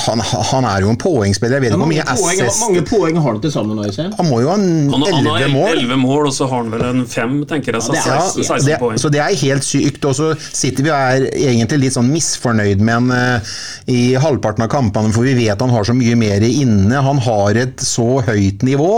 han, 0.07 0.23
han 0.23 0.67
er 0.69 0.83
jo 0.85 0.93
en 0.93 0.99
poengspiller. 1.01 1.59
Jeg 1.59 1.67
vet 1.67 1.75
ikke 1.75 1.83
hvor 1.83 1.93
mye 1.93 2.07
poeng, 2.07 2.41
assist 2.43 2.63
mange 2.65 2.85
poeng 2.87 3.21
har 3.21 3.37
han 3.37 3.43
til 3.45 3.55
sammen? 3.55 3.83
Han 4.19 4.31
må 4.31 4.41
jo 4.43 4.51
ha 4.51 4.57
Han, 4.57 4.91
han 4.91 5.31
11 5.31 5.53
mål. 5.55 5.71
11 5.77 6.01
mål, 6.03 6.31
og 6.31 6.36
så 6.37 6.49
har 6.51 6.63
han 6.63 6.73
vel 6.73 6.85
en 6.87 7.03
fem, 7.11 7.39
tenker 7.49 7.77
jeg. 7.79 7.83
Så 7.87 7.95
Ja, 7.97 8.03
det 8.05 8.13
er- 8.13 8.27
16, 8.29 8.45
16 8.45 8.67
det, 8.69 8.79
poeng. 8.83 9.01
så 9.01 9.11
det 9.13 9.23
er 9.25 9.41
helt 9.43 9.67
sykt. 9.67 10.05
Og 10.05 10.15
så 10.19 10.29
sitter 10.39 10.87
vi 10.87 10.93
og 10.93 10.97
er 10.97 11.27
egentlig 11.33 11.81
litt 11.87 11.97
sånn 11.97 12.11
misfornøyd 12.13 12.81
med 12.81 12.95
han 12.95 13.11
uh, 13.11 13.55
i 13.89 14.15
halvparten 14.21 14.67
av 14.67 14.71
kampene, 14.73 15.13
for 15.15 15.27
vi 15.27 15.35
vet 15.39 15.61
han 15.61 15.73
har 15.73 15.85
så 15.89 15.97
mye 15.97 16.17
mer 16.19 16.45
inne. 16.47 17.03
Han 17.03 17.19
har 17.27 17.57
et 17.57 17.83
så 17.85 18.21
høyt 18.27 18.63
nivå. 18.67 18.93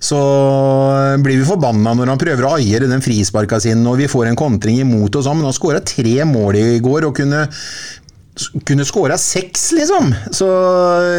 Så 0.00 0.18
blir 1.24 1.40
vi 1.40 1.48
forbanna 1.48 1.94
når 1.96 2.12
han 2.12 2.20
prøver 2.20 2.46
å 2.46 2.54
aiere 2.58 2.88
den 2.90 3.04
frisparka 3.04 3.60
sin, 3.62 3.86
og 3.86 3.98
vi 4.00 4.08
får 4.10 4.28
en 4.30 4.38
kontring 4.38 4.80
imot 4.82 5.18
sånn, 5.18 5.40
men 5.40 5.48
han 5.48 5.56
skåra 5.56 5.80
tre 5.84 6.24
mål 6.28 6.58
i 6.60 6.66
går 6.84 7.08
og 7.08 7.16
kunne 7.18 7.46
kunne 8.68 8.84
skåra 8.86 9.16
seks, 9.18 9.72
liksom. 9.76 10.12
Så 10.34 10.48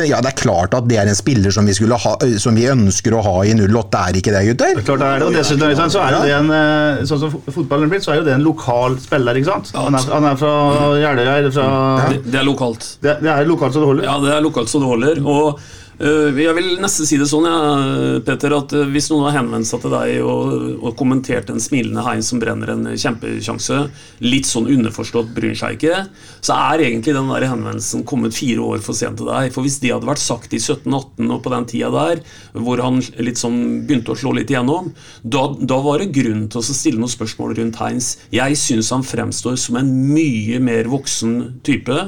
ja, 0.09 0.19
det 0.23 0.31
er 0.31 0.37
klart 0.39 0.75
at 0.77 0.87
det 0.89 0.99
er 1.01 1.09
en 1.11 1.17
spiller 1.17 1.53
som 1.53 1.67
vi, 1.67 1.75
ha, 1.75 2.13
som 2.39 2.57
vi 2.57 2.67
ønsker 2.71 3.15
å 3.17 3.23
ha 3.25 3.35
i 3.47 3.53
08, 3.57 4.03
er 4.09 4.19
ikke 4.21 4.33
det, 4.35 4.43
gutter? 4.51 4.81
Klart 4.87 5.03
det 5.03 5.09
er 5.09 5.23
det, 5.23 5.27
og 5.29 5.37
dessuten 5.39 5.93
så 5.93 6.03
er 6.05 6.15
jo 6.15 6.21
det 6.25 6.35
en 6.37 6.53
eh, 6.55 7.03
Sånn 7.09 7.21
som 7.21 7.35
fotballen 7.49 7.87
er 7.87 7.93
blitt, 7.93 8.05
så 8.05 8.13
er 8.13 8.21
jo 8.21 8.27
det 8.27 8.35
en 8.37 8.45
lokal 8.45 8.97
spiller, 9.01 9.39
ikke 9.39 9.51
sant? 9.51 9.73
Han 9.75 9.97
er, 9.97 10.07
han 10.13 10.29
er 10.31 10.39
fra 10.39 10.53
Jeløya, 10.99 11.35
eller 11.41 11.53
fra 11.55 11.67
Det, 12.09 12.21
det 12.29 12.41
er 12.41 12.47
lokalt. 12.47 12.89
det, 13.03 13.17
det 13.23 13.33
er 13.33 13.49
lokalt 13.49 13.75
så 13.75 13.83
det 13.83 13.91
holder. 13.91 14.07
Ja, 14.09 14.17
det 14.23 14.33
er 14.35 14.45
lokalt 14.45 14.71
så 14.71 14.81
det 14.83 14.89
holder. 14.93 15.21
Og 15.23 15.61
jeg 15.99 16.55
vil 16.55 16.77
nesten 16.79 17.07
si 17.07 17.17
det 17.19 17.27
sånn, 17.27 17.43
ja, 17.49 18.19
Peter, 18.23 18.53
at 18.55 18.71
øh, 18.77 18.85
hvis 18.93 19.09
noen 19.11 19.25
har 19.27 19.41
henvendt 19.41 19.67
seg 19.67 19.81
til 19.83 19.91
deg 19.91 20.21
og, 20.23 20.53
og 20.79 20.93
kommentert 20.99 21.49
en 21.51 21.59
smilende 21.59 22.05
Heinz 22.05 22.29
som 22.31 22.39
brenner 22.39 22.71
en 22.71 22.87
kjempesjanse, 22.93 23.81
litt 24.23 24.47
sånn 24.47 24.69
underforstått 24.71 25.33
bryr 25.35 25.57
seg 25.59 25.75
ikke, 25.75 26.05
så 26.39 26.55
er 26.71 26.85
egentlig 26.85 27.17
den 27.17 27.27
der 27.33 27.49
henvendelsen 27.51 28.07
kommet 28.07 28.37
fire 28.37 28.63
år 28.63 28.85
for 28.85 28.95
sent 28.95 29.19
til 29.19 29.27
deg. 29.27 29.51
For 29.51 29.67
hvis 29.67 29.81
det 29.83 29.91
hadde 29.91 30.07
vært 30.07 30.23
sagt 30.23 30.55
i 30.55 30.61
17-18 30.61 31.35
og 31.35 31.43
på 31.43 31.53
den 31.55 31.69
tida 31.73 31.91
der, 31.91 32.23
hvor 32.55 32.85
han 32.85 33.03
litt 33.19 33.43
sånn 33.43 33.59
begynte 33.83 34.15
å 34.15 34.19
slå 34.23 34.37
litt 34.39 34.55
igjennom, 34.55 34.93
da, 35.27 35.49
da 35.59 35.83
var 35.83 35.99
det 35.99 36.13
grunn 36.15 36.47
til 36.47 36.63
å 36.63 36.67
stille 36.69 37.03
noen 37.03 37.11
spørsmål 37.11 37.57
rundt 37.59 37.83
Heinz. 37.83 38.13
Jeg 38.31 38.55
syns 38.61 38.95
han 38.95 39.03
fremstår 39.03 39.59
som 39.59 39.81
en 39.81 39.91
mye 40.13 40.63
mer 40.63 40.87
voksen 40.87 41.59
type. 41.67 42.05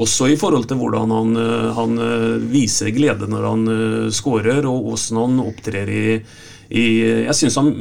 Også 0.00 0.30
i 0.32 0.38
forhold 0.40 0.68
til 0.68 0.78
hvordan 0.80 1.12
han, 1.12 1.34
øh, 1.36 1.66
han 1.76 1.98
øh, 2.00 2.52
viser 2.52 2.92
glede 2.96 3.28
når 3.28 3.48
han 3.48 4.12
skårer, 4.14 4.64
og 4.68 4.86
hvordan 4.86 5.20
han 5.20 5.42
opptrer 5.44 5.90
i, 5.92 6.04
i 6.70 6.84
Jeg 7.26 7.34
syns 7.34 7.58
han 7.60 7.72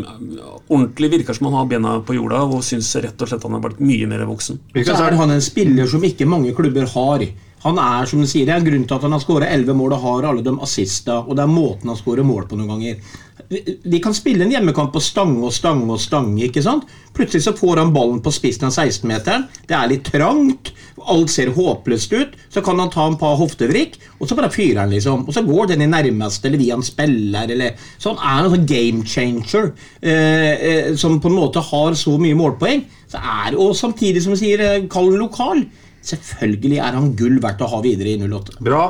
ordentlig 0.67 1.12
virker 1.13 1.38
som 1.38 1.47
han 1.49 1.60
har 1.60 1.69
bena 1.69 1.99
på 2.03 2.17
jorda, 2.17 2.41
og 2.43 2.65
syns 2.65 2.89
rett 2.99 3.21
og 3.21 3.29
slett 3.29 3.45
han 3.45 3.55
har 3.55 3.63
blitt 3.63 3.84
mye 3.84 4.10
mer 4.10 4.25
voksen. 4.27 4.60
Så 4.75 4.97
er 4.97 5.19
han 5.19 5.36
en 5.36 5.45
spiller 5.45 5.88
som 5.88 6.03
ikke 6.03 6.27
mange 6.27 6.55
klubber 6.58 6.89
har. 6.95 7.23
Han 7.63 7.79
er 7.84 8.08
som 8.08 8.21
du 8.23 8.27
sier, 8.27 8.47
det 8.47 8.55
er 8.55 8.62
en 8.62 8.67
grunn 8.69 8.86
til 8.88 8.95
at 8.95 9.03
han 9.03 9.15
har 9.15 9.23
skåret 9.23 9.51
11 9.51 9.75
mål 9.75 9.97
og 9.97 10.03
har 10.05 10.29
alle 10.29 10.43
de 10.45 10.53
assista, 10.63 11.17
og 11.19 11.36
det 11.36 11.43
er 11.43 11.51
måten 11.51 11.91
han 11.91 11.99
skårer 11.99 12.27
mål 12.27 12.47
på 12.47 12.60
noen 12.60 12.71
ganger. 12.71 13.17
De- 13.47 13.99
kan 14.04 14.13
spille 14.13 14.43
en 14.43 14.52
hjemmekamp 14.52 14.91
på 14.93 15.02
stange 15.02 15.41
og 15.45 15.54
stange 15.54 15.88
og 15.89 15.99
stange. 16.02 16.43
ikke 16.45 16.63
sant? 16.63 16.84
Plutselig 17.15 17.45
så 17.45 17.56
får 17.58 17.78
han 17.82 17.93
ballen 17.93 18.19
på 18.21 18.32
spissen 18.32 18.67
av 18.67 18.73
16-meteren. 18.75 19.47
Det 19.67 19.75
er 19.75 19.88
litt 19.89 20.04
trangt. 20.12 20.71
Alt 21.10 21.32
ser 21.32 21.54
håpløst 21.56 22.13
ut. 22.13 22.36
Så 22.52 22.62
kan 22.65 22.80
han 22.80 22.91
ta 22.91 23.08
en 23.08 23.17
par 23.17 23.38
hoftevrikk, 23.39 23.97
og 24.19 24.28
så 24.28 24.36
bare 24.36 24.52
fyrer 24.52 24.84
han, 24.84 24.91
liksom. 24.93 25.25
Og 25.28 25.34
så 25.34 25.43
går 25.47 25.71
den 25.71 25.86
i 25.86 25.89
nærmeste, 25.89 26.49
eller 26.49 26.62
via 26.62 26.75
en 26.75 26.84
spiller, 26.86 27.49
eller 27.49 27.75
Så 27.97 28.13
han 28.15 28.19
er 28.19 28.45
en 28.45 28.54
sånn 28.56 28.67
game 28.69 29.06
changer 29.06 29.71
eh, 30.02 30.54
eh, 30.69 30.95
som 30.95 31.19
på 31.19 31.32
en 31.32 31.39
måte 31.39 31.63
har 31.63 31.95
så 31.95 32.17
mye 32.19 32.38
målpoeng. 32.38 32.86
Så 33.10 33.17
er, 33.17 33.58
og 33.58 33.75
samtidig, 33.75 34.21
som 34.23 34.36
du 34.36 34.39
sier, 34.41 34.60
eh, 34.60 34.88
kall 34.91 35.10
ham 35.12 35.19
lokal. 35.23 35.65
Selvfølgelig 36.06 36.78
er 36.80 36.95
han 36.95 37.15
gull 37.15 37.39
verdt 37.43 37.62
å 37.65 37.71
ha 37.71 37.82
videre 37.84 38.13
i 38.13 38.19
08. 38.21 38.60
Bra. 38.63 38.84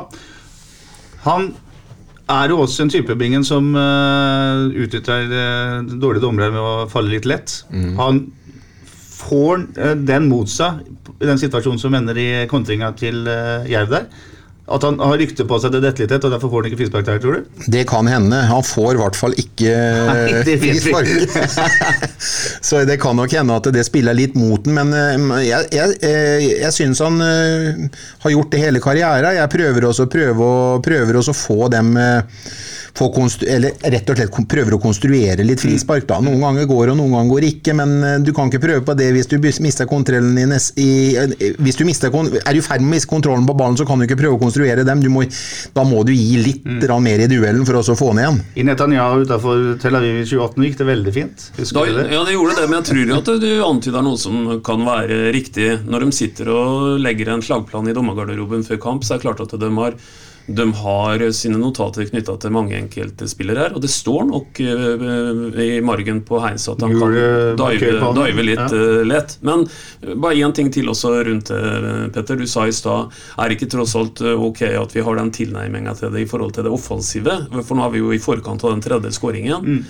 Han 1.24 1.52
er 2.30 2.52
jo 2.52 2.60
også 2.64 2.84
en 2.84 2.92
type 2.92 3.14
bingen 3.18 3.44
som 3.46 3.72
uh, 3.74 4.66
utnytter 4.70 5.30
uh, 5.30 5.90
dårlige 5.90 6.24
dommere 6.24 6.52
med 6.54 6.62
å 6.62 6.88
falle 6.90 7.12
litt 7.14 7.28
lett. 7.28 7.60
Han 7.98 8.24
får 9.20 9.64
uh, 9.78 9.94
den 9.98 10.28
mot 10.30 10.50
seg 10.50 10.84
i 11.20 11.28
den 11.28 11.40
situasjonen 11.40 11.80
som 11.82 11.96
ender 11.98 12.18
i 12.20 12.28
kontringa 12.50 12.92
til 12.98 13.24
uh, 13.28 13.66
Jerv 13.68 13.92
der. 13.92 14.06
At 14.70 14.84
han 14.86 15.00
har 15.02 15.18
rykte 15.18 15.44
på 15.48 15.58
seg 15.58 15.74
til 15.74 15.82
dette 15.82 16.20
og 16.20 16.30
derfor 16.30 16.50
får 16.52 16.62
han 16.62 16.70
ikke 16.70 16.78
frispark 16.84 17.06
der, 17.08 17.18
tror 17.22 17.38
du? 17.38 17.64
Det 17.74 17.82
kan 17.90 18.06
hende. 18.10 18.38
Han 18.50 18.62
får 18.66 18.94
i 18.94 19.00
hvert 19.00 19.18
fall 19.18 19.34
ikke 19.40 19.72
Nei, 20.10 20.56
frispark. 20.62 21.10
Så 22.68 22.84
det 22.86 23.00
kan 23.02 23.18
nok 23.18 23.34
hende 23.34 23.56
at 23.58 23.70
det 23.74 23.82
spiller 23.88 24.14
litt 24.16 24.36
mot 24.38 24.62
den, 24.62 24.76
men 24.78 24.94
eh, 24.94 25.46
jeg, 25.48 25.70
jeg, 25.74 25.96
eh, 26.06 26.46
jeg 26.62 26.74
syns 26.76 27.02
han 27.02 27.18
eh, 27.24 28.02
har 28.22 28.34
gjort 28.36 28.54
det 28.54 28.62
hele 28.62 28.82
karrieren. 28.84 29.34
Jeg 29.40 29.52
prøver 29.52 29.88
også, 29.90 30.06
prøver, 30.10 30.78
prøver 30.84 31.18
også 31.18 31.34
å 31.34 31.40
få 31.40 31.70
dem 31.72 31.96
eller 33.00 33.76
rett 33.92 34.10
og 34.10 34.18
slett 34.18 34.38
prøver 34.50 34.74
å 34.74 34.80
konstruere 34.82 35.44
litt 35.44 35.60
frispark. 35.62 36.06
da. 36.08 36.20
Noen 36.20 36.40
ganger 36.40 36.66
går 36.68 36.92
og 36.92 36.98
noen 36.98 37.14
ganger 37.16 37.30
går 37.34 37.46
ikke, 37.50 37.74
men 37.78 37.96
eh, 38.04 38.18
du 38.24 38.32
kan 38.36 38.50
ikke 38.50 38.62
prøve 38.62 38.84
på 38.86 38.96
det 38.98 39.10
hvis 39.14 39.30
du 39.30 39.38
mister 39.40 39.86
kontrollen 39.86 40.34
din 40.36 40.54
i 40.80 41.16
eh, 41.16 41.34
Hvis 41.58 41.78
du 41.78 41.84
mister, 41.84 42.10
er 42.10 42.56
i 42.56 42.62
ferd 42.64 42.82
med 42.82 42.90
å 42.90 42.94
miste 42.94 43.10
kontrollen 43.10 43.46
på 43.46 43.56
ballen, 43.56 43.78
så 43.78 43.86
kan 43.88 43.98
du 43.98 44.06
ikke 44.06 44.18
prøve 44.20 44.38
å 44.38 44.42
konstruere 44.42 44.84
dem. 44.84 45.02
Du 45.02 45.10
må, 45.12 45.24
da 45.74 45.84
må 45.86 46.02
du 46.04 46.12
gi 46.14 46.40
litt 46.42 46.64
mm. 46.66 46.86
mer 47.02 47.24
i 47.24 47.28
duellen 47.30 47.66
for 47.66 47.80
å 47.80 47.96
få 47.96 48.12
ned 48.14 48.26
igjen. 48.26 48.40
I 48.60 48.66
Netanyahu 48.68 49.24
utenfor 49.24 49.62
Tel 49.82 49.98
Aviv 49.98 50.20
i 50.22 50.26
2018 50.28 50.66
gikk 50.66 50.80
det 50.80 50.88
veldig 50.90 51.14
fint. 51.14 51.46
Da, 51.60 51.84
det? 51.86 52.06
ja, 52.12 52.24
det 52.26 52.36
gjorde 52.36 52.56
det, 52.58 52.66
men 52.68 52.78
jeg 52.80 52.88
tror 52.90 53.02
jo 53.04 53.20
at 53.20 53.30
du 53.42 53.50
antyder 53.66 54.06
noe 54.06 54.20
som 54.20 54.40
kan 54.66 54.84
være 54.86 55.20
riktig. 55.36 55.70
Når 55.90 56.06
de 56.06 56.16
sitter 56.16 56.50
og 56.52 56.98
legger 57.02 57.32
en 57.32 57.44
slagplan 57.44 57.90
i 57.90 57.96
dommergarderoben 57.96 58.66
før 58.66 58.82
kamp, 58.82 59.06
så 59.06 59.14
er 59.14 59.20
det 59.20 59.28
klart 59.28 59.44
at 59.44 59.56
de 59.60 59.70
har, 59.78 59.96
de 60.56 60.64
har 60.74 61.22
sine 61.36 61.58
notater 61.60 62.08
knytta 62.08 62.34
til 62.42 62.52
mange 62.54 62.74
enkeltspillere 62.78 63.64
her. 63.68 63.74
Og 63.76 63.82
det 63.84 63.90
står 63.92 64.26
nok 64.30 64.60
eh, 64.64 65.60
i 65.64 65.80
margen 65.84 66.22
på 66.26 66.40
Heinz 66.42 66.66
at 66.72 66.82
han 66.84 66.94
kan 66.98 67.14
dive, 67.60 68.12
dive 68.18 68.44
litt 68.46 68.60
Ja. 68.60 68.80
eh, 68.80 69.04
lett. 69.06 69.36
Men 69.46 69.66
eh, 70.02 70.14
bare 70.14 70.34
én 70.40 70.54
ting 70.56 70.70
til 70.74 70.90
også 70.92 71.12
rundt 71.28 71.50
det, 71.52 72.12
Petter. 72.14 72.36
Du 72.40 72.46
sa 72.50 72.66
i 72.66 72.74
stad 72.74 73.10
er 73.38 73.48
det 73.48 73.58
ikke 73.58 73.70
tross 73.76 73.96
alt 73.98 74.20
ok 74.22 74.62
at 74.80 74.94
vi 74.96 75.04
har 75.06 75.20
den 75.20 75.30
tilnærminga 75.34 75.94
til 75.98 76.10
det 76.14 76.24
i 76.26 76.30
forhold 76.30 76.54
til 76.56 76.64
det 76.66 76.72
offensive? 76.74 77.38
For 77.62 77.76
nå 77.78 77.86
er 77.86 77.94
vi 77.96 78.02
jo 78.04 78.12
i 78.16 78.22
forkant 78.22 78.64
av 78.64 78.74
den 78.76 78.84
tredje 78.84 79.12
skåringen. 79.16 79.84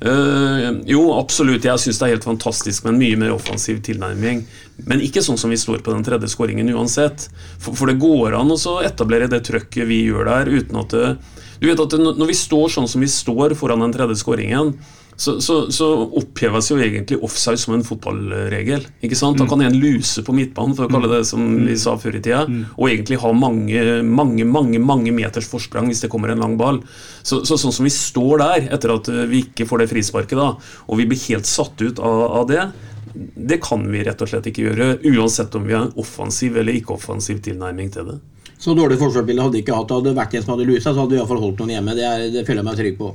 Eh, 0.00 0.70
jo, 0.90 1.02
absolutt. 1.16 1.64
Jeg 1.64 1.80
syns 1.80 2.00
det 2.00 2.06
er 2.06 2.14
helt 2.16 2.26
fantastisk 2.26 2.84
med 2.84 2.94
en 2.94 3.00
mye 3.02 3.20
mer 3.20 3.34
offensiv 3.36 3.80
tilnærming. 3.86 4.42
Men 4.88 5.04
ikke 5.04 5.22
sånn 5.24 5.38
som 5.40 5.52
vi 5.54 5.60
står 5.60 5.84
på 5.84 5.94
den 5.94 6.04
tredje 6.06 6.30
skåringen 6.32 6.72
uansett. 6.74 7.28
For, 7.62 7.76
for 7.78 7.90
det 7.90 8.00
går 8.02 8.36
an 8.38 8.52
å 8.54 8.76
etablere 8.84 9.30
det 9.30 9.44
trøkket 9.46 9.88
vi 9.88 10.04
gjør 10.08 10.30
der, 10.30 10.50
uten 10.50 10.82
at 10.82 10.94
det, 10.96 11.14
Du 11.62 11.68
vet 11.70 11.80
at 11.80 11.94
det, 11.94 12.02
når 12.18 12.28
vi 12.28 12.36
står 12.36 12.72
sånn 12.74 12.90
som 12.90 13.00
vi 13.00 13.08
står 13.08 13.54
foran 13.56 13.84
den 13.84 13.94
tredje 13.94 14.18
skåringen, 14.20 14.74
så, 15.16 15.36
så, 15.44 15.58
så 15.72 15.88
oppheves 16.18 16.70
jo 16.70 16.78
egentlig 16.82 17.20
offside 17.22 17.60
som 17.60 17.76
en 17.76 17.84
fotballregel. 17.86 18.86
ikke 19.04 19.18
sant? 19.18 19.38
Da 19.38 19.46
kan 19.50 19.62
en 19.62 19.76
luse 19.78 20.24
på 20.26 20.34
midtbanen, 20.34 20.74
for 20.76 20.86
å 20.86 20.92
kalle 20.92 21.10
det 21.12 21.22
som 21.28 21.42
vi 21.64 21.76
sa 21.78 21.94
før 22.00 22.18
i 22.18 22.22
tida, 22.24 22.44
og 22.74 22.88
egentlig 22.90 23.20
ha 23.22 23.30
mange, 23.34 23.84
mange 24.02 24.44
mange, 24.44 24.80
mange 24.82 25.12
meters 25.14 25.48
forsprang 25.50 25.88
hvis 25.90 26.04
det 26.04 26.10
kommer 26.12 26.32
en 26.32 26.42
lang 26.42 26.56
ball. 26.60 26.80
Så, 27.22 27.42
så 27.46 27.58
sånn 27.60 27.74
som 27.74 27.86
vi 27.86 27.94
står 27.94 28.42
der, 28.42 28.66
etter 28.76 28.94
at 28.96 29.10
eh, 29.12 29.24
vi 29.30 29.44
ikke 29.46 29.68
får 29.68 29.84
det 29.84 29.90
frisparket, 29.92 30.38
da, 30.38 30.50
og 30.88 31.00
vi 31.00 31.08
blir 31.10 31.22
helt 31.28 31.48
satt 31.48 31.80
ut 31.84 32.02
av, 32.02 32.24
av 32.42 32.50
det, 32.50 32.66
det 33.14 33.60
kan 33.62 33.84
vi 33.90 34.02
rett 34.06 34.22
og 34.24 34.30
slett 34.30 34.48
ikke 34.50 34.66
gjøre, 34.68 34.88
uansett 35.14 35.54
om 35.54 35.66
vi 35.66 35.76
har 35.76 35.86
en 35.86 35.98
offensiv 36.00 36.58
eller 36.58 36.76
ikke-offensiv 36.80 37.42
tilnærming 37.44 37.92
til 37.94 38.10
det. 38.10 38.18
Så 38.64 38.72
dårlig 38.72 38.96
forsvarsspiller 38.96 39.44
hadde 39.44 39.58
ikke 39.60 39.74
hatt. 39.76 39.90
Hadde 39.92 40.08
det 40.08 40.16
vært 40.16 40.34
en 40.38 40.44
som 40.44 40.54
hadde 40.54 40.64
lusa, 40.70 40.94
så 40.94 41.02
hadde 41.02 41.12
vi 41.12 41.18
iallfall 41.18 41.42
holdt 41.42 41.58
noen 41.60 41.74
hjemme. 41.74 41.96
Det, 41.98 42.04
er, 42.08 42.22
det 42.32 42.44
føler 42.46 42.62
jeg 42.62 42.68
meg 42.70 42.78
trygg 42.78 42.94
på. 42.96 43.10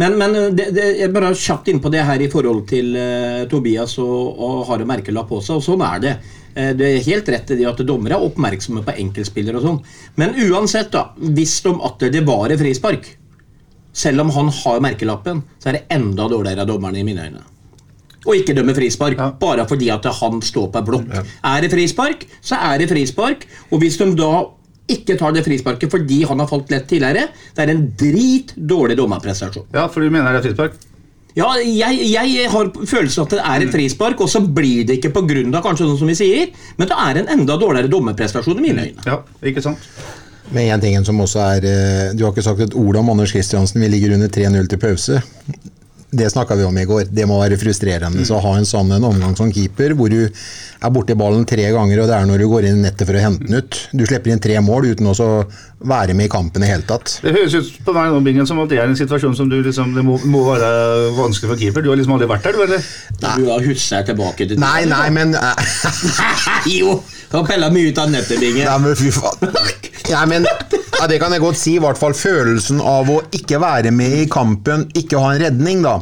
Men, 0.00 0.16
men 0.20 0.38
det, 0.56 0.70
det, 0.72 0.86
jeg 1.02 1.12
bare 1.12 1.34
kjapt 1.36 1.68
inn 1.68 1.82
på 1.84 1.92
det 1.92 2.06
her 2.08 2.24
i 2.24 2.30
forhold 2.32 2.62
til 2.70 2.94
uh, 2.96 3.42
Tobias 3.50 3.98
og, 4.00 4.40
og 4.46 4.62
har 4.70 4.80
en 4.80 4.88
merkelapp 4.88 5.28
på 5.28 5.42
seg, 5.44 5.60
og 5.60 5.66
sånn 5.66 5.84
er 5.84 6.00
det. 6.06 6.14
Eh, 6.54 6.72
det 6.78 6.88
er 6.88 7.04
helt 7.08 7.28
rett 7.34 7.52
i 7.52 7.58
det 7.60 7.68
at 7.68 7.82
dommere 7.86 8.16
er 8.16 8.24
oppmerksomme 8.24 8.84
på 8.86 8.96
enkeltspillere 9.04 9.60
og 9.60 9.66
sånn. 9.66 9.82
Men 10.20 10.38
uansett, 10.46 10.92
da, 10.94 11.10
hvis 11.36 11.58
de 11.66 11.74
atter 11.90 12.14
det 12.14 12.24
var 12.26 12.54
et 12.54 12.62
frispark, 12.62 13.10
selv 13.94 14.24
om 14.24 14.32
han 14.34 14.50
har 14.62 14.82
merkelappen, 14.82 15.44
så 15.62 15.70
er 15.70 15.78
det 15.78 15.84
enda 15.94 16.26
dårligere 16.30 16.64
av 16.64 16.70
dommerne 16.70 17.02
i 17.02 17.06
mine 17.06 17.28
øyne. 17.28 17.44
Og 18.24 18.40
ikke 18.40 18.54
dømme 18.56 18.72
frispark, 18.72 19.20
bare 19.36 19.66
fordi 19.68 19.90
at 19.92 20.06
han 20.22 20.40
står 20.42 20.70
på 20.72 20.80
blokk. 20.86 21.10
Er 21.44 21.60
det 21.60 21.68
frispark, 21.74 22.24
så 22.40 22.56
er 22.72 22.80
det 22.80 22.88
frispark. 22.88 23.44
Og 23.68 23.82
hvis 23.82 23.98
de 24.00 24.08
da 24.16 24.32
ikke 24.90 25.16
tar 25.20 25.32
det 25.32 25.44
frisparket 25.46 25.92
fordi 25.92 26.22
han 26.28 26.42
har 26.42 26.48
falt 26.50 26.72
lett 26.72 26.88
tidligere, 26.90 27.28
det 27.56 27.62
er 27.64 27.72
en 27.72 27.86
drit 28.00 28.52
dårlig 28.56 28.98
dommerprestasjon. 29.00 29.70
Ja, 29.72 29.86
for 29.88 30.04
du 30.04 30.10
mener 30.12 30.34
det 30.34 30.42
er 30.42 30.48
frispark? 30.50 30.82
Ja, 31.34 31.48
jeg, 31.58 31.98
jeg 32.12 32.50
har 32.50 32.68
følelsen 32.86 33.24
at 33.24 33.32
det 33.34 33.40
er 33.42 33.64
et 33.64 33.72
frispark, 33.74 34.20
og 34.22 34.28
så 34.30 34.38
blir 34.44 34.84
det 34.86 35.00
ikke 35.00 35.10
pga. 35.16 35.62
kanskje 35.64 35.88
sånn 35.88 35.98
som 35.98 36.10
vi 36.10 36.14
sier, 36.18 36.52
men 36.78 36.90
det 36.90 36.98
er 37.06 37.22
en 37.22 37.32
enda 37.40 37.56
dårligere 37.58 37.90
dommerprestasjon 37.90 38.60
i 38.60 38.66
mine 38.68 38.84
øyne. 38.86 39.06
Ja, 39.08 39.18
ikke 39.42 39.64
sant? 39.64 39.88
Men 40.52 40.70
en 40.70 40.82
ting 40.82 41.06
som 41.06 41.20
også 41.24 41.40
er 41.40 41.64
eh, 41.64 42.10
Du 42.12 42.26
har 42.26 42.34
ikke 42.34 42.44
sagt 42.44 42.60
et 42.60 42.76
ord 42.76 42.98
om 43.00 43.08
Anders 43.14 43.32
Kristiansen. 43.32 43.80
Vi 43.80 43.88
ligger 43.88 44.14
under 44.14 44.28
3-0 44.28 44.68
til 44.68 44.78
pause. 44.78 45.22
Det 46.14 46.28
snakka 46.30 46.54
vi 46.54 46.66
om 46.68 46.78
i 46.78 46.84
går. 46.86 47.08
Det 47.10 47.24
må 47.26 47.40
være 47.40 47.58
frustrerende. 47.58 48.22
Så 48.28 48.38
ha 48.38 48.52
en 48.58 48.68
sånn 48.68 48.92
en 48.94 49.08
omgang 49.08 49.34
som 49.38 49.50
keeper, 49.50 49.96
hvor 49.98 50.12
du 50.12 50.28
er 50.84 50.92
borti 50.92 51.14
ballen 51.16 51.46
tre 51.48 51.64
ganger, 51.72 52.02
og 52.02 52.10
det 52.10 52.16
er 52.16 52.26
når 52.28 52.42
du 52.42 52.46
går 52.50 52.66
inn 52.68 52.80
i 52.82 52.84
nettet 52.86 53.08
for 53.08 53.16
å 53.16 53.22
hente 53.22 53.46
den 53.46 53.60
ut. 53.62 53.78
Du 53.96 54.04
slipper 54.04 54.34
inn 54.34 54.42
tre 54.42 54.58
mål 54.64 54.90
uten 54.92 55.08
også 55.10 55.28
å 55.28 55.38
være 55.88 56.16
med 56.16 56.28
i 56.28 56.32
kampen 56.32 56.64
i 56.64 56.68
hele 56.68 56.84
tatt. 56.88 57.18
Det 57.24 57.32
høres 57.34 57.56
ut 57.56 57.80
på 57.86 57.94
meg 57.96 58.12
nå, 58.12 58.20
Bingen, 58.24 58.48
som 58.48 58.60
at 58.62 58.70
det 58.72 58.80
er 58.82 58.90
en 58.90 58.98
situasjon 58.98 59.36
som 59.38 59.50
du 59.50 59.58
liksom, 59.64 59.94
det 59.96 60.04
må, 60.06 60.18
må 60.28 60.44
være 60.50 60.70
vanskelig 61.16 61.52
for 61.54 61.60
keeper. 61.60 61.84
Du 61.84 61.90
har 61.92 62.00
liksom 62.00 62.16
aldri 62.16 62.30
vært 62.30 62.48
der, 62.48 62.58
du, 62.58 62.64
eller? 62.68 62.88
Du 63.24 63.50
har 63.50 63.66
husker 63.68 64.06
tilbake 64.10 64.48
til 64.50 64.60
Nei, 64.60 64.84
nei, 64.90 65.08
men 65.14 65.36
Jo! 66.76 67.00
Du 67.30 67.40
har 67.40 67.46
pella 67.48 67.70
mye 67.72 67.90
ut 67.90 67.98
av 67.98 68.12
nettet, 68.12 68.38
Bingen. 68.38 68.68
Nei, 68.68 68.78
men 68.84 68.98
fy 68.98 69.10
faen. 69.14 69.56
Nei, 70.10 70.24
men 70.30 70.44
ja, 70.46 71.06
Det 71.10 71.18
kan 71.22 71.32
jeg 71.34 71.42
godt 71.42 71.58
si. 71.58 71.76
I 71.78 71.82
hvert 71.82 71.98
fall 71.98 72.14
følelsen 72.14 72.82
av 72.84 73.10
å 73.10 73.20
ikke 73.34 73.58
være 73.62 73.90
med 73.94 74.20
i 74.20 74.26
kampen, 74.30 74.86
ikke 74.94 75.22
ha 75.22 75.32
en 75.34 75.42
redning, 75.42 75.82
da. 75.84 75.98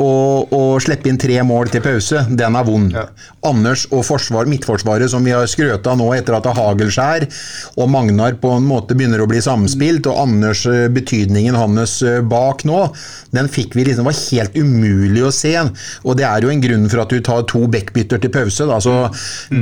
Og, 0.00 0.52
og 0.56 0.80
slippe 0.80 1.10
inn 1.10 1.18
tre 1.20 1.40
mål 1.44 1.70
til 1.72 1.82
pause, 1.84 2.24
den 2.28 2.56
er 2.56 2.66
vond. 2.66 2.94
Ja. 2.94 3.06
Anders 3.46 3.86
og 3.90 4.04
forsvar, 4.08 4.48
midtforsvaret, 4.48 5.10
som 5.12 5.24
vi 5.24 5.34
har 5.34 5.48
skrøt 5.50 5.86
av 5.88 5.98
nå 6.00 6.10
etter 6.16 6.36
at 6.36 6.46
det 6.46 6.52
er 6.52 6.58
Hagelskjær 6.60 7.26
og 7.80 7.90
Magnar 7.92 8.36
på 8.40 8.52
en 8.56 8.66
måte 8.68 8.96
begynner 8.96 9.22
å 9.22 9.28
bli 9.30 9.40
samspilt, 9.44 10.08
og 10.10 10.20
Anders, 10.24 10.64
eh, 10.68 10.88
betydningen 10.92 11.56
hans 11.56 11.98
eh, 12.06 12.20
bak 12.24 12.64
nå, 12.68 12.82
den 13.36 13.48
fikk 13.50 13.76
vi 13.78 13.86
liksom 13.88 14.08
var 14.08 14.16
helt 14.16 14.56
umulig 14.56 15.24
å 15.26 15.32
se. 15.34 15.52
Og 16.04 16.16
det 16.18 16.26
er 16.28 16.44
jo 16.44 16.52
en 16.52 16.62
grunn 16.62 16.88
for 16.90 17.04
at 17.04 17.12
du 17.12 17.20
tar 17.24 17.44
to 17.50 17.66
backbytter 17.70 18.20
til 18.22 18.32
pause. 18.34 18.66
Da. 18.68 18.80
Så 18.82 18.94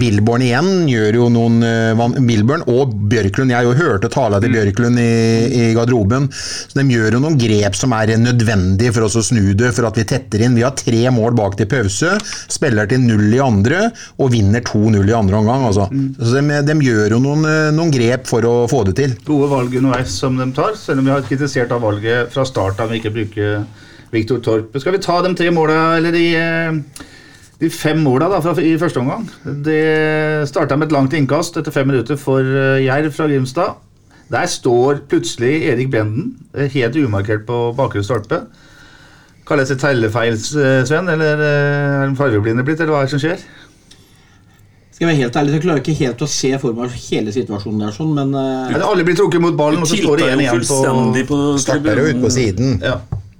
Billborn 0.01 0.45
igjen 0.47 0.89
gjør 0.91 1.21
jo 1.23 1.29
noen 1.33 1.61
eh, 1.67 2.05
Billborn 2.19 2.67
og 2.69 2.95
Bjørklund 3.09 3.53
Jeg 3.53 3.61
har 3.61 3.67
jo 3.67 3.77
hørte 3.79 4.11
tala 4.13 4.41
til 4.43 4.55
Bjørklund 4.55 5.01
i, 5.03 5.11
i 5.49 5.65
garderoben. 5.77 6.29
Så 6.33 6.79
de 6.79 6.87
gjør 6.95 7.19
jo 7.19 7.23
noen 7.25 7.39
grep 7.41 7.79
som 7.79 7.95
er 7.97 8.15
nødvendig 8.21 8.93
for 8.95 9.09
oss 9.09 9.19
å 9.19 9.25
snu 9.25 9.53
det, 9.59 9.73
for 9.77 9.89
at 9.89 9.99
vi 9.99 10.07
tetter 10.09 10.28
inn. 10.37 10.57
Vi 10.59 10.65
har 10.67 10.77
tre 10.77 11.09
mål 11.15 11.37
bak 11.39 11.57
til 11.57 11.69
pause, 11.71 12.15
spiller 12.53 12.89
til 12.91 13.01
null 13.01 13.33
i 13.33 13.41
andre 13.41 13.89
og 14.19 14.33
vinner 14.35 14.61
2-0 14.61 15.01
i 15.09 15.17
andre 15.17 15.41
omgang. 15.41 15.65
Altså. 15.69 15.89
Så 16.21 16.37
de, 16.37 16.61
de 16.69 16.79
gjør 16.85 17.17
jo 17.17 17.21
noen, 17.25 17.49
eh, 17.49 17.73
noen 17.75 17.93
grep 17.95 18.29
for 18.29 18.45
å 18.45 18.55
få 18.71 18.85
det 18.89 18.99
til. 19.01 19.17
Gode 19.27 19.49
valg 19.55 19.75
underveis 19.81 20.13
som 20.21 20.37
de 20.39 20.49
tar, 20.57 20.77
selv 20.77 21.01
om 21.01 21.09
vi 21.09 21.15
har 21.15 21.27
kritisert 21.27 21.73
av 21.73 21.85
valget 21.87 22.33
fra 22.35 22.45
start 22.49 22.85
av 22.85 22.93
å 22.93 22.99
ikke 22.99 23.15
bruke 23.15 23.53
Viktor 24.13 24.45
Torp. 24.45 24.77
Skal 24.81 24.97
vi 24.97 25.05
ta 25.05 25.21
de 25.25 25.35
tre 25.37 25.51
måla, 25.55 25.97
eller 25.99 26.13
de, 26.13 26.27
eh, 26.37 27.05
de 27.59 27.73
fem 27.73 28.01
måla 28.05 28.29
da, 28.29 28.41
fra, 28.45 28.55
i 28.61 28.77
første 28.81 29.01
omgang? 29.01 29.27
Det 29.65 30.49
starta 30.49 30.77
med 30.77 30.89
et 30.89 30.97
langt 30.97 31.17
innkast 31.17 31.57
etter 31.57 31.75
fem 31.75 31.89
minutter 31.89 32.21
for 32.21 32.41
eh, 32.45 32.85
Jerv 32.87 33.13
fra 33.17 33.29
Grimstad. 33.29 33.85
Der 34.29 34.45
står 34.45 35.07
plutselig 35.09 35.65
Erik 35.71 35.89
Brenden, 35.93 36.35
helt 36.53 36.97
umarkert 37.01 37.47
på 37.49 37.71
bakre 37.77 38.03
stolpe. 38.05 38.43
Kalles 39.49 39.71
det 39.73 39.79
tellefeil, 39.81 40.35
eh, 40.37 40.83
Sven, 40.89 41.09
eller 41.09 41.41
eh, 41.41 42.03
er 42.03 42.11
de 42.11 42.19
fargeblinde 42.19 42.65
blitt, 42.67 42.83
eller 42.85 42.93
hva 42.93 43.05
er 43.05 43.09
det 43.09 43.15
som 43.15 43.23
skjer? 43.23 43.45
Skal 44.93 45.07
jeg 45.07 45.09
være 45.13 45.21
helt 45.23 45.37
ærlig, 45.41 45.55
så 45.55 45.63
klarer 45.63 45.79
jeg 45.79 45.85
ikke 45.87 46.05
helt 46.05 46.25
å 46.27 46.29
se 46.29 46.51
for 46.59 46.77
meg 46.77 46.99
hele 47.05 47.33
situasjonen 47.33 47.85
der, 47.87 47.95
sånn, 47.95 48.11
men 48.17 48.35
uh, 48.35 48.67
Er 48.67 48.83
det 48.83 48.89
alle 48.89 49.07
blir 49.07 49.17
trukket 49.17 49.41
mot 49.41 49.57
ballen, 49.57 49.85
og 49.85 49.89
så 49.89 50.01
står 50.01 50.21
det 50.21 50.29
én 50.35 50.43
igjen 50.43 50.65
på 50.67 51.29
på 51.31 51.41
Starter 51.63 52.03
jo 52.03 52.11
ut 52.11 52.21
på 52.27 52.33
siden. 52.35 52.77
ja. 52.83 52.99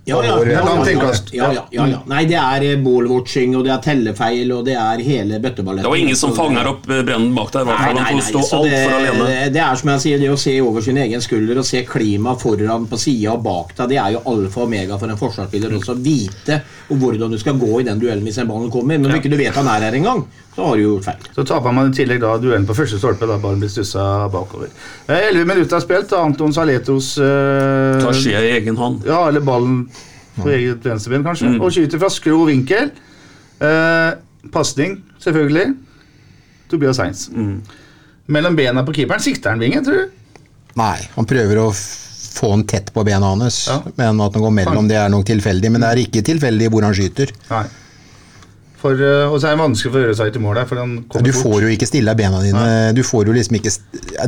Ja, 0.09 0.19
ja, 0.25 0.37
ja, 0.41 0.63
ja, 0.65 0.85
ja, 0.89 1.51
ja, 1.53 1.65
ja, 1.71 1.87
ja. 1.93 1.99
Nei, 2.09 2.23
det 2.31 2.39
er 2.41 2.65
eh, 2.71 2.79
ballwatching, 2.81 3.57
og 3.59 3.67
det 3.67 3.73
er 3.75 3.83
tellefeil, 3.85 4.53
og 4.57 4.65
det 4.67 4.77
er 4.81 5.03
hele 5.05 5.41
bøtteballetten. 5.45 5.85
Det 5.85 5.93
var 5.93 6.01
ingen 6.03 6.17
som 6.19 6.33
fanger 6.37 6.71
opp 6.73 6.89
eh, 6.89 7.03
Brennen 7.05 7.35
bak 7.37 7.53
der. 7.53 7.67
i 7.67 7.69
hvert 7.69 7.79
Nei, 7.79 7.87
fall. 7.91 7.99
nei, 7.99 8.07
Han 8.09 8.17
nei. 8.17 8.25
får 8.25 8.47
stå 8.49 8.61
altfor 8.63 8.97
alene. 8.99 9.29
det, 9.53 9.63
er 9.67 9.81
som 9.83 9.93
jeg 9.95 10.05
sier, 10.07 10.23
det 10.25 10.33
å 10.33 10.41
se 10.41 10.55
over 10.65 10.87
sin 10.89 11.01
egen 11.05 11.25
skulder 11.25 11.61
og 11.63 11.69
se 11.69 11.85
klima 11.89 12.35
foran, 12.41 12.89
på 12.89 13.01
sida 13.01 13.37
og 13.37 13.45
bak 13.45 13.75
deg, 13.77 13.93
det 13.95 14.01
er 14.03 14.17
jo 14.17 14.25
alfa 14.33 14.63
og 14.65 14.67
omega 14.71 14.99
for 14.99 15.13
en 15.13 15.21
forsvarsspiller. 15.21 15.77
Også 15.79 15.99
vite 16.03 16.63
hvordan 16.97 17.33
du 17.33 17.39
skal 17.41 17.59
gå 17.61 17.81
i 17.81 17.85
den 17.85 17.99
duellen 18.01 18.25
hvis 18.25 18.39
en 18.41 18.49
ballen 18.49 18.71
kommer. 18.73 18.97
Men 18.97 19.11
om 19.11 19.17
ikke 19.19 19.29
du 19.33 19.37
vet 19.37 19.57
han 19.57 19.69
er 19.69 19.85
her 19.85 19.97
engang, 19.99 20.23
så 20.55 20.65
har 20.65 20.77
du 20.79 20.83
gjort 20.87 21.09
feil. 21.09 21.27
Så 21.37 21.45
taper 21.51 21.75
man 21.77 21.91
i 21.91 21.97
tillegg 21.99 22.23
da 22.23 22.31
duellen 22.41 22.65
på 22.69 22.77
første 22.79 23.01
stolpe, 23.01 23.29
da 23.29 23.37
ballen 23.43 23.61
blir 23.61 23.73
stussa 23.73 24.05
bakover. 24.33 24.71
Eh, 25.09 25.27
Elleve 25.29 25.49
minutter 25.51 25.83
spilt, 25.85 26.09
da 26.13 26.23
Anton 26.25 26.55
Saletos 26.57 27.11
eh, 27.21 27.99
Tar 28.01 28.17
skjea 28.17 28.41
i 28.47 28.55
egen 28.57 28.79
hånd. 28.81 29.05
Ja, 29.09 29.27
eller 29.29 29.45
ballen 29.45 29.83
på 30.39 30.49
eget 30.55 30.85
venstreben, 30.87 31.27
kanskje. 31.27 31.53
Og 31.59 31.75
skyter 31.75 32.01
fra 32.01 32.09
skrå 32.15 32.41
vinkel. 32.49 32.93
Eh, 33.61 34.11
Pasning, 34.55 35.01
selvfølgelig. 35.21 35.75
Tobias 36.71 37.01
Heinz. 37.03 37.27
Mellom 38.29 38.57
bena 38.57 38.85
på 38.87 38.95
keeperen. 38.97 39.21
Sikter 39.25 39.51
han 39.53 39.61
vingen, 39.61 39.85
tror 39.85 40.07
du? 40.07 40.19
Nei, 40.79 40.99
han 41.17 41.27
prøver 41.27 41.59
å 41.59 41.71
få 42.31 42.51
den 42.55 42.65
tett 42.71 42.93
på 42.95 43.05
bena 43.05 43.27
hans, 43.33 43.67
Ja. 43.71 43.81
men 43.97 44.21
at 44.21 44.33
den 44.33 44.43
går 44.43 44.51
mellom, 44.55 44.89
det 44.89 44.97
er 44.97 45.09
nok 45.09 45.25
tilfeldig. 45.27 45.71
Men 45.73 45.81
det 45.81 45.89
er 45.91 46.03
ikke 46.07 46.23
tilfeldig 46.23 46.69
hvor 46.71 46.83
han 46.87 46.95
skyter. 46.95 47.33
Nei. 47.51 47.65
For, 48.79 48.95
eh, 48.95 49.27
og 49.27 49.41
så 49.43 49.49
er 49.49 49.57
det 49.57 49.63
vanskelig 49.65 49.91
for 49.91 50.07
Øreside 50.07 50.33
til 50.37 50.43
mål 50.45 50.55
der, 50.61 50.67
for 50.71 50.79
han 50.79 50.93
kommer 51.11 51.27
Du 51.27 51.33
fort. 51.35 51.43
får 51.49 51.65
jo 51.65 51.71
ikke 51.75 51.87
stille 51.91 52.13
bena 52.15 52.39
dine. 52.45 52.65
Du 52.95 53.01
får 53.03 53.27
jo 53.27 53.33
liksom 53.35 53.57
ikke 53.59 53.73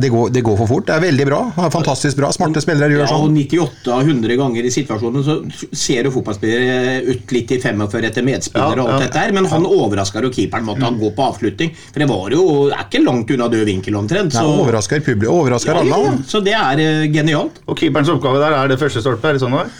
det, 0.03 0.09
går, 0.11 0.29
det 0.35 0.43
går 0.43 0.57
for 0.59 0.67
fort. 0.67 0.85
Det 0.89 0.95
er 0.97 1.05
veldig 1.05 1.27
bra. 1.29 1.39
Er 1.55 1.69
Fantastisk 1.71 2.17
bra. 2.19 2.31
Smarte 2.35 2.59
spillere 2.63 2.91
gjør 2.91 3.05
Ja, 3.05 3.15
og 3.15 3.29
sånn. 3.29 3.37
98 3.37 3.93
av 3.95 4.01
100 4.03 4.35
ganger 4.41 4.67
i 4.67 4.73
situasjonen 4.75 5.23
så 5.23 5.37
ser 5.71 6.09
jo 6.09 6.11
fotballspillere 6.17 6.99
ut 7.07 7.31
litt 7.31 7.53
i 7.55 7.59
45 7.63 8.09
etter 8.11 8.27
medspillere 8.27 8.75
Ja, 8.75 8.83
og 8.83 8.91
alt 8.91 9.01
ja. 9.01 9.07
dette 9.07 9.23
her, 9.23 9.31
men 9.39 9.47
han 9.53 9.65
overrasker 9.69 10.27
jo 10.27 10.33
keeperen 10.35 10.67
med 10.67 10.77
at 10.81 10.87
han 10.89 10.99
går 10.99 11.15
på 11.15 11.27
avslutning. 11.31 11.71
For 11.93 12.03
det 12.03 12.09
var 12.11 12.35
jo 12.35 12.45
det 12.71 12.75
er 12.75 12.85
ikke 12.89 13.03
langt 13.05 13.31
unna 13.31 13.47
død 13.55 13.65
vinkel 13.71 13.95
omtrent. 14.03 14.35
Nei, 14.35 14.45
overrasker 14.65 14.99
publikum. 15.07 15.39
Overrasker 15.39 15.79
ja, 15.79 15.85
alle. 15.87 16.11
ja, 16.11 16.27
så 16.27 16.43
det 16.43 16.57
er 16.59 16.83
eh, 16.83 17.07
genialt. 17.13 17.63
Og 17.71 17.79
keeperens 17.79 18.11
oppgave 18.11 18.43
der 18.43 18.57
er 18.59 18.67
det 18.75 18.79
første 18.83 18.99
stolpe, 19.03 19.31
er 19.31 19.39
det 19.39 19.45
sånn 19.45 19.55
det 19.55 19.63
var? 19.63 19.71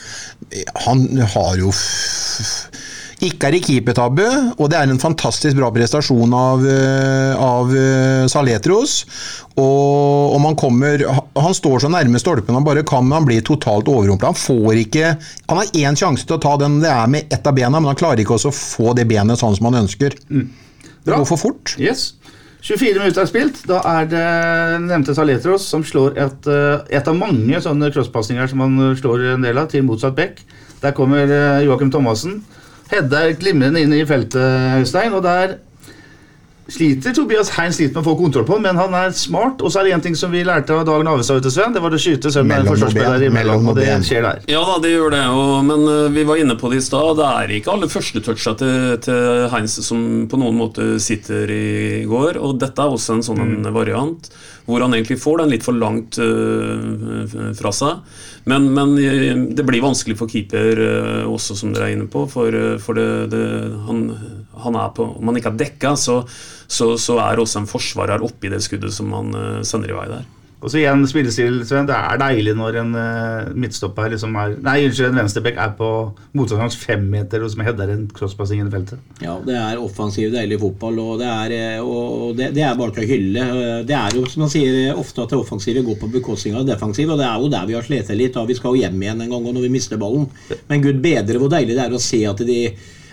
Han 0.88 1.06
har 1.36 1.60
jo 1.60 1.70
ikke 3.22 3.50
er 3.50 3.58
i 3.58 3.62
keepertabbe, 3.64 4.28
og 4.58 4.70
det 4.72 4.80
er 4.80 4.90
en 4.90 5.02
fantastisk 5.02 5.58
bra 5.60 5.70
prestasjon 5.74 6.34
av, 6.36 6.64
eh, 6.66 7.34
av 7.38 7.74
eh, 7.76 8.26
Saletros. 8.32 9.02
Og 9.62 10.02
og, 10.32 10.40
han 10.42 10.56
kommer 10.58 11.02
Han 11.36 11.56
står 11.56 11.84
så 11.84 11.90
nærme 11.92 12.20
stolpen 12.22 12.56
han 12.56 12.66
bare 12.66 12.86
kan, 12.88 13.06
men 13.08 13.20
han 13.20 13.28
blir 13.28 13.44
totalt 13.46 13.90
overrumpla. 13.92 14.32
Han 14.32 14.40
får 14.40 14.80
ikke 14.86 15.12
Han 15.50 15.60
har 15.60 15.76
én 15.76 15.98
sjanse 16.00 16.28
til 16.28 16.38
å 16.38 16.42
ta 16.42 16.56
den, 16.62 16.80
det 16.84 16.92
er 16.92 17.12
med 17.12 17.32
ett 17.34 17.48
av 17.48 17.56
bena, 17.58 17.80
men 17.80 17.92
han 17.92 18.00
klarer 18.00 18.24
ikke 18.24 18.38
også 18.38 18.52
å 18.52 18.58
få 18.58 18.96
det 18.98 19.08
benet 19.10 19.40
sånn 19.42 19.58
som 19.58 19.70
han 19.70 19.84
ønsker. 19.84 20.16
Det 20.30 21.10
Bra. 21.10 21.18
går 21.22 21.28
for 21.30 21.42
fort. 21.42 21.76
Yes. 21.82 22.14
24 22.62 23.00
minutter 23.02 23.24
er 23.24 23.30
spilt. 23.30 23.64
Da 23.70 23.82
er 23.90 24.10
det 24.10 24.26
nevnte 24.86 25.16
Saletros 25.18 25.66
som 25.66 25.84
slår 25.84 26.18
et, 26.22 26.48
eh, 26.48 26.98
et 26.98 27.08
av 27.08 27.18
mange 27.18 27.62
sånne 27.62 27.90
crosspasninger 27.94 28.50
som 28.52 28.62
han 28.62 28.96
slår 29.00 29.34
en 29.36 29.46
del 29.46 29.58
av, 29.58 29.70
til 29.70 29.84
motsatt 29.84 30.16
bekk. 30.16 30.44
Der 30.82 30.94
kommer 30.98 31.30
Joakim 31.62 31.92
Thomassen. 31.94 32.42
Hedde 32.92 33.16
er 33.16 33.38
glimrende 33.40 33.86
inn 33.86 33.94
i 33.96 34.02
feltet, 34.04 34.80
Øystein, 34.82 35.14
og 35.16 35.24
der 35.24 35.54
sliter 36.72 37.14
Tobias 37.16 37.52
Hein 37.58 37.74
sliter 37.76 37.98
med 37.98 38.04
å 38.04 38.08
få 38.10 38.16
kontroll 38.20 38.46
på, 38.48 38.58
men 38.64 38.80
han 38.80 38.94
er 38.98 39.14
smart. 39.16 39.62
Og 39.62 39.72
så 39.72 39.82
er 39.82 39.88
det 39.90 39.96
én 39.98 40.04
ting 40.06 40.18
som 40.18 40.32
vi 40.34 40.44
lærte 40.48 40.76
av 40.76 40.86
Dagen 40.88 41.10
Avestad, 41.12 41.42
ute, 41.42 41.52
Sven. 41.54 41.76
Det 41.76 41.84
var 41.84 41.96
å 41.96 42.00
skyte 42.02 42.32
sønnen 42.34 42.52
Mellom 42.54 42.72
forsvarsspiller 42.72 43.26
imellom, 43.28 43.72
og 43.72 43.80
det 43.80 43.90
skjer 44.08 44.26
der. 44.26 44.44
Ja 44.52 44.64
da, 44.68 44.78
det 44.84 44.94
gjør 44.94 45.16
det, 45.16 45.24
og, 45.36 45.52
men 45.68 45.86
uh, 45.88 46.08
vi 46.14 46.26
var 46.28 46.42
inne 46.42 46.58
på 46.60 46.72
det 46.72 46.82
i 46.82 46.86
stad. 46.86 47.20
Det 47.20 47.28
er 47.28 47.56
ikke 47.58 47.76
alle 47.76 47.92
førstetoucha 47.92 48.56
til, 48.62 48.96
til 49.04 49.50
Heinz 49.54 49.78
som 49.86 50.06
på 50.32 50.40
noen 50.40 50.58
måte 50.60 50.94
sitter 51.04 51.52
i 51.52 51.68
går. 52.10 52.40
Og 52.42 52.58
dette 52.62 52.82
er 52.82 52.96
også 52.96 53.18
en 53.18 53.26
sånn 53.32 53.44
mm. 53.60 53.72
variant 53.76 54.32
hvor 54.70 54.84
han 54.86 54.94
egentlig 54.94 55.18
får 55.20 55.42
den 55.42 55.50
litt 55.52 55.66
for 55.66 55.76
langt 55.76 56.20
uh, 56.22 57.52
fra 57.58 57.74
seg. 57.76 58.04
Men, 58.50 58.72
men 58.74 58.96
eh, 58.98 59.36
det 59.54 59.66
blir 59.68 59.84
vanskelig 59.84 60.16
for 60.18 60.32
keeper 60.32 60.80
også, 61.30 61.54
som 61.60 61.74
dere 61.76 61.92
er 61.92 61.98
inne 61.98 62.08
på. 62.10 62.24
For, 62.30 62.56
for 62.82 62.98
det, 62.98 63.06
det, 63.34 63.44
han, 63.86 64.00
han 64.64 64.78
er 64.82 64.90
på, 64.98 65.06
om 65.20 65.30
han 65.30 65.38
ikke 65.38 65.52
er 65.54 65.60
dekka, 65.60 65.94
så, 66.00 66.22
så, 66.72 66.94
så 67.00 67.18
er 67.20 67.42
også 67.42 67.62
en 67.62 67.70
forsvarer 67.70 68.24
oppi 68.24 68.52
det 68.52 68.62
skuddet 68.64 68.96
som 68.96 69.12
han 69.18 69.36
eh, 69.36 69.58
sender 69.68 69.92
i 69.92 69.98
vei 69.98 70.08
der. 70.12 70.30
Og 70.62 70.70
så 70.70 70.78
igjen 70.78 71.02
spillestil, 71.10 71.56
Sven. 71.66 71.88
Det 71.90 71.96
er 71.98 72.20
deilig 72.22 72.52
når 72.54 72.76
en 72.84 72.92
uh, 72.94 73.48
midtstopper 73.58 74.12
liksom 74.14 74.36
er 74.38 74.52
Nei, 74.62 74.76
unnskyld, 74.86 75.08
en 75.10 75.18
venstreback 75.24 75.58
er 75.58 75.72
på 75.80 75.88
motstanderens 76.38 76.78
femmeter 76.78 77.42
og 77.42 77.50
som 77.50 77.64
header 77.66 77.90
en 77.90 78.04
crosspassing 78.14 78.62
inn 78.62 78.70
i 78.70 78.76
feltet. 78.76 79.02
Ja, 79.26 79.40
det 79.42 79.56
er 79.58 79.82
offensiv, 79.82 80.30
deilig 80.36 80.60
fotball, 80.62 81.02
og 81.02 81.18
det 81.24 81.32
er, 81.32 81.56
eh, 81.58 81.82
og 81.82 82.38
det, 82.38 82.52
det 82.54 82.68
er 82.68 82.78
bare 82.78 82.94
til 82.94 83.08
å 83.08 83.10
hylle. 83.10 83.48
Eh, 83.56 83.82
Det 83.90 83.98
er 83.98 84.20
jo, 84.20 84.28
som 84.30 84.46
man 84.46 84.54
sier, 84.54 84.78
eh, 84.84 85.02
ofte 85.02 85.26
at 85.26 85.34
det 85.34 85.42
offensive 85.42 85.82
går 85.88 85.98
på 86.04 86.14
bekostning 86.20 86.54
av 86.54 86.68
det 86.68 86.76
defensive, 86.76 87.16
og 87.16 87.24
det 87.24 87.30
er 87.32 87.42
jo 87.42 87.52
der 87.58 87.68
vi 87.72 87.80
har 87.80 87.90
slitt 87.90 88.14
litt. 88.14 88.38
da 88.38 88.46
Vi 88.46 88.60
skal 88.62 88.76
jo 88.78 88.86
hjem 88.86 89.02
igjen 89.02 89.26
en 89.26 89.34
gang 89.34 89.42
og 89.50 89.58
når 89.58 89.66
vi 89.66 89.76
mister 89.80 89.98
ballen. 89.98 90.30
Men 90.70 90.86
gud 90.86 91.02
bedre 91.02 91.42
hvor 91.42 91.50
deilig 91.50 91.74
det 91.74 91.88
er 91.88 91.98
å 91.98 92.06
se 92.06 92.22
at 92.30 92.46
de 92.46 92.62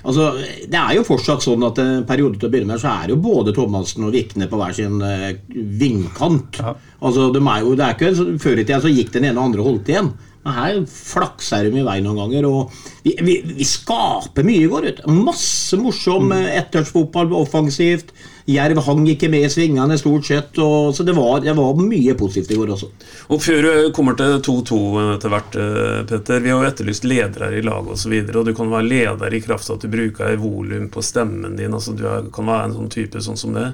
Altså, 0.05 0.29
Det 0.69 0.79
er 0.79 0.95
jo 0.97 1.07
fortsatt 1.07 1.43
sånn 1.43 1.65
at 1.67 1.79
en 1.83 2.07
periode 2.09 2.39
til 2.39 2.49
å 2.49 2.53
begynne 2.53 2.75
med 2.75 2.83
så 2.83 2.93
er 2.93 3.13
jo 3.13 3.19
både 3.23 3.55
Thomassen 3.57 4.07
og 4.07 4.15
Vikne 4.15 4.49
på 4.51 4.61
hver 4.61 4.77
sin 4.77 5.01
eh, 5.03 5.35
vindkant. 5.49 6.61
Ja. 6.63 6.75
Altså, 7.03 7.33
de 7.35 7.43
er 7.43 7.61
jo, 7.65 7.75
det 7.75 7.87
er 7.87 7.95
ikke, 7.97 8.15
så- 8.15 8.39
Før 8.39 8.59
i 8.59 8.65
tida 8.65 8.81
så 8.81 8.95
gikk 8.95 9.13
den 9.13 9.25
ene 9.25 9.39
og 9.39 9.49
andre 9.49 9.61
og 9.65 9.71
holdt 9.73 9.89
igjen. 9.93 10.13
Men 10.45 10.55
her 10.55 10.81
flakser 10.87 11.67
de 11.67 11.81
i 11.81 11.85
vei 11.85 11.99
noen 12.01 12.17
ganger. 12.23 12.47
og 12.47 12.71
Vi, 13.05 13.17
vi, 13.21 13.41
vi 13.59 13.65
skaper 13.65 14.47
mye 14.47 14.65
i 14.65 14.71
går. 14.71 14.91
Masse 15.11 15.77
morsom 15.77 16.31
mm. 16.31 16.47
ettouchfotball 16.63 17.35
offensivt. 17.35 18.15
Jerv 18.49 18.79
hang 18.87 19.03
ikke 19.13 19.29
med 19.29 19.45
i 19.45 19.51
svingene 19.53 19.99
stort 20.01 20.25
sett. 20.25 20.59
Og, 20.63 20.95
så 20.97 21.05
det 21.05 21.13
var, 21.17 21.43
det 21.45 21.53
var 21.57 21.77
mye 21.77 22.15
positivt 22.17 22.55
i 22.55 22.57
går 22.57 22.73
også. 22.77 22.89
Og 23.35 23.43
før 23.45 23.67
du 23.67 23.91
kommer 23.97 24.17
til 24.17 24.39
2-2 24.47 24.79
etter 25.15 25.33
hvert, 25.35 25.59
eh, 25.61 25.99
Petter, 26.09 26.41
vi 26.45 26.53
har 26.53 26.63
jo 26.65 26.71
etterlyst 26.71 27.05
ledere 27.05 27.51
i 27.59 27.65
laget 27.65 27.93
osv. 27.99 28.15
Og, 28.15 28.31
så 28.33 28.41
og 28.41 28.49
du 28.49 28.55
kan 28.57 28.73
være 28.73 28.89
leder 28.89 29.37
i 29.37 29.43
kraft 29.45 29.69
av 29.69 29.77
at 29.77 29.85
du 29.85 29.93
bruker 29.93 30.41
volum 30.41 30.89
på 30.93 31.05
stemmen 31.05 31.59
din. 31.61 31.75
altså 31.77 31.93
Du 31.93 32.07
er, 32.09 32.31
kan 32.33 32.49
være 32.49 32.71
en 32.71 32.79
sånn 32.79 32.95
type 32.95 33.21
sånn 33.25 33.41
som 33.41 33.53
det. 33.57 33.69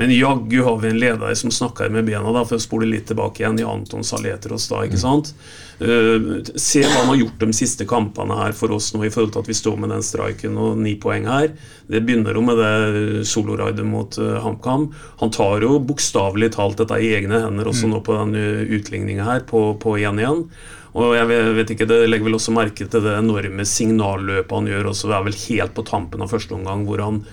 Men 0.00 0.14
jaggu 0.14 0.62
har 0.64 0.80
vi 0.80 0.94
en 0.94 1.02
leder 1.02 1.36
som 1.36 1.52
snakker 1.52 1.92
med 1.92 2.08
bena, 2.08 2.32
da, 2.32 2.46
for 2.48 2.56
å 2.56 2.64
spole 2.64 2.88
litt 2.88 3.10
tilbake 3.12 3.44
igjen 3.44 3.60
i 3.60 3.68
Anton 3.68 4.06
Saletros 4.06 4.70
da, 4.72 4.86
ikke 4.88 5.04
sant? 5.04 5.34
Uh, 5.74 6.38
se 6.54 6.84
hva 6.84 7.00
han 7.00 7.08
har 7.10 7.18
gjort 7.18 7.40
de 7.42 7.54
siste 7.56 7.82
kampene 7.90 8.36
her 8.38 8.52
for 8.54 8.70
oss 8.76 8.92
nå 8.94 9.00
i 9.02 9.10
forhold 9.10 9.32
til 9.34 9.42
at 9.42 9.48
vi 9.50 9.56
står 9.58 9.80
med 9.82 9.90
den 9.90 10.04
striken 10.06 10.54
og 10.60 10.78
ni 10.78 10.94
poeng 11.02 11.26
her. 11.26 11.50
Det 11.90 12.00
begynner 12.06 12.38
jo 12.38 12.44
med 12.46 12.60
det 12.62 13.26
soloraidet 13.28 13.86
mot 13.86 14.13
uh, 14.20 14.38
HamKam. 14.44 14.88
Han 15.22 15.34
tar 15.34 15.64
jo 15.66 15.78
bokstavelig 15.82 16.52
talt 16.56 16.80
dette 16.80 17.00
i 17.00 17.12
egne 17.16 17.42
hender 17.46 17.70
også 17.70 17.90
nå 17.90 18.00
på 18.04 18.16
den 18.20 18.34
uh, 18.38 18.74
utligninga 18.78 19.26
her, 19.26 19.44
på 19.48 19.72
på 19.82 19.96
1-1. 19.98 20.46
Og 20.94 21.16
jeg 21.16 21.26
vet 21.56 21.72
ikke, 21.74 21.88
Det 21.90 22.04
legger 22.06 22.28
vel 22.28 22.36
også 22.38 22.54
merke 22.54 22.86
til 22.86 23.02
det 23.02 23.16
enorme 23.18 23.66
signalløpet 23.66 24.54
han 24.54 24.70
gjør. 24.70 24.92
også 24.92 25.10
Det 25.10 25.16
er 25.16 25.26
vel 25.26 25.40
helt 25.48 25.74
på 25.74 25.86
tampen 25.88 26.22
av 26.22 26.30
første 26.30 26.54
omgang 26.54 26.86
hvor 26.86 27.02
han 27.02 27.24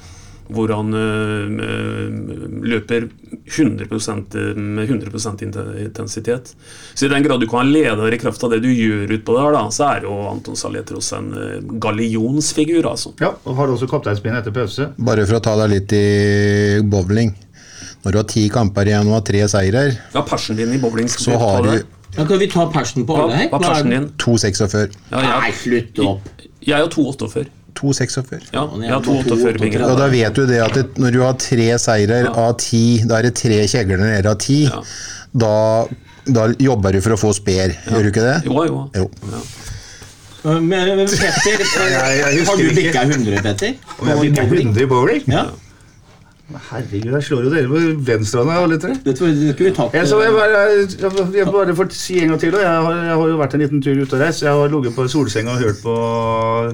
hvor 0.52 0.72
han 0.76 0.94
øh, 0.94 1.52
øh, 1.66 2.64
løper 2.72 3.08
100% 3.52 4.38
med 4.56 4.90
100% 4.90 5.44
intensitet. 5.86 6.54
Så 6.96 7.06
i 7.06 7.10
den 7.12 7.24
grad 7.24 7.40
du 7.42 7.48
kan 7.50 7.64
ha 7.64 7.68
leder 7.68 8.14
i 8.14 8.20
kraft 8.22 8.44
av 8.44 8.52
det 8.54 8.62
du 8.64 8.70
gjør 8.72 9.14
utpå 9.18 9.36
der, 9.38 9.56
da, 9.56 9.64
så 9.74 9.88
er 9.96 10.08
jo 10.08 10.18
Anton 10.32 10.58
Saletros 10.60 11.12
en 11.18 11.32
øh, 11.38 11.56
gallionsfigur, 11.84 12.88
altså. 12.92 13.14
Ja, 13.22 13.34
og 13.46 13.56
har 13.60 13.72
også 13.74 13.90
kapteinspinn 13.92 14.36
etter 14.40 14.54
pause. 14.56 14.92
Bare 15.00 15.26
for 15.30 15.40
å 15.40 15.44
ta 15.48 15.56
deg 15.64 15.74
litt 15.78 15.96
i 15.98 16.06
bowling. 16.84 17.34
Når 18.02 18.12
du 18.16 18.18
har 18.18 18.30
ti 18.30 18.48
kamper 18.50 18.90
igjen 18.90 19.10
og 19.12 19.20
har 19.20 19.26
tre 19.28 19.42
seirer, 19.52 19.96
Ja, 20.16 20.24
persen 20.26 20.58
din 20.58 20.72
i 20.74 20.80
bowling 20.82 21.10
skal 21.12 21.34
så 21.36 21.42
har 21.42 21.68
du 21.68 21.74
Ja, 22.18 22.26
kan 22.28 22.40
vi 22.42 22.48
ta 22.52 22.66
persen 22.68 23.06
på 23.08 23.16
alle 23.16 23.38
her? 23.38 23.50
hva 23.52 23.60
er 23.60 23.64
er 23.64 23.70
persen 23.70 23.94
din? 23.94 24.08
2,46. 24.20 24.96
Ja, 25.14 25.22
Nei, 25.22 25.52
slutt 25.56 26.02
opp! 26.04 26.32
jeg 26.62 26.78
har 26.78 26.90
2,48. 26.94 27.46
2,46. 27.78 28.52
Ja, 28.54 28.62
ja 28.62 28.66
er 28.66 28.84
jeg 28.86 28.94
har 28.94 29.04
på 29.06 29.18
2,48 29.28 29.90
Og 29.90 29.98
da 30.00 30.08
vet 30.12 30.38
du 30.38 30.46
det 30.50 30.62
at 30.64 30.78
det, 30.78 30.86
når 31.02 31.16
du 31.16 31.20
har 31.24 31.34
tre 31.42 31.68
seirer 31.82 32.30
av 32.32 32.54
ti, 32.62 32.84
da 33.08 33.20
er 33.20 33.30
det 33.30 33.36
tre 33.40 33.62
kjegler 33.72 34.02
nede 34.02 34.30
av 34.32 34.38
ti, 34.42 34.64
Ja. 34.68 34.82
da, 35.34 35.56
da 36.28 36.48
jobber 36.60 36.94
du 36.98 37.02
for 37.02 37.18
å 37.18 37.20
få 37.20 37.34
sper, 37.38 37.76
gjør 37.90 38.08
du 38.08 38.12
ikke 38.14 38.28
det? 38.28 38.38
Jo, 38.50 38.66
jo. 38.68 38.86
Jo. 38.96 39.10
Men, 40.44 40.70
men 40.98 41.06
Petter, 41.06 41.62
jeg 41.62 42.46
har 42.48 42.58
du 42.58 42.70
bikka 42.74 43.04
100, 43.06 43.44
Petter? 43.46 43.76
Og 44.00 44.08
jeg 44.10 44.24
fikk 44.24 44.40
100 44.48 44.82
i 44.82 44.88
bowling. 44.90 45.28
Ja, 45.30 45.46
Herregud, 46.70 47.12
jeg 47.16 47.24
slår 47.28 47.44
jo 47.48 47.52
dere 47.54 47.68
på 47.72 47.82
venstrehånda, 48.08 48.58
alle 48.64 48.78
tre. 48.82 48.94
det 49.06 49.16
skulle 49.18 49.54
vi 49.58 49.72
tatt. 49.76 49.94
Jeg, 49.94 50.08
så 50.08 50.20
jeg, 50.24 50.34
bare, 50.36 50.62
jeg, 50.76 51.36
jeg 51.38 51.46
bare 51.52 51.76
får 51.76 51.90
si 51.96 52.20
en 52.24 52.30
gang 52.34 52.40
til. 52.42 52.56
og 52.56 52.62
Jeg 52.62 52.70
har, 52.88 52.98
jeg 53.08 53.16
har 53.22 53.28
jo 53.32 53.38
vært 53.42 53.54
en 53.58 53.64
liten 53.66 53.82
tur 53.82 54.02
ute 54.02 54.16
og 54.18 54.22
reist. 54.26 54.42
Jeg 54.44 54.52
har 54.52 54.68
ligget 54.76 54.96
på 54.96 55.08
solsenga 55.08 55.52
og 55.56 55.62
hørt 55.64 55.82
på 55.84 55.96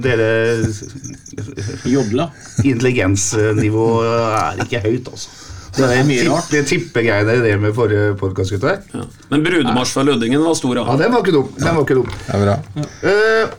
dere 0.05 0.29
Jodla. 1.87 2.29
Intelligensnivå 2.67 3.85
er 4.05 4.63
ikke 4.65 4.81
høyt, 4.87 5.11
altså. 5.11 5.29
Det 5.77 5.85
er 5.93 6.07
mye 6.07 6.23
rart. 6.25 6.47
Det 6.49 6.63
tippegreiene 6.65 7.35
det 7.43 7.53
med 7.61 7.75
forrige 7.77 8.15
podkast, 8.17 8.55
gutter. 8.55 8.79
Ja. 8.95 9.03
Men 9.29 9.43
brudemarsj 9.45 9.93
fra 9.93 10.05
Lødingen 10.07 10.41
var 10.41 10.55
stor. 10.57 10.73
Ja, 10.79 10.85
Ja. 10.87 10.95
den 11.03 11.13
var 11.13 11.21
ikke 11.21 11.35
dum. 11.35 11.51
Den 11.59 11.75
var 11.75 11.83
ikke 11.85 11.97
dum. 11.99 12.07
Det 12.25 12.33
er 12.33 12.45
bra. 12.47 12.55
Eh, 13.03 13.55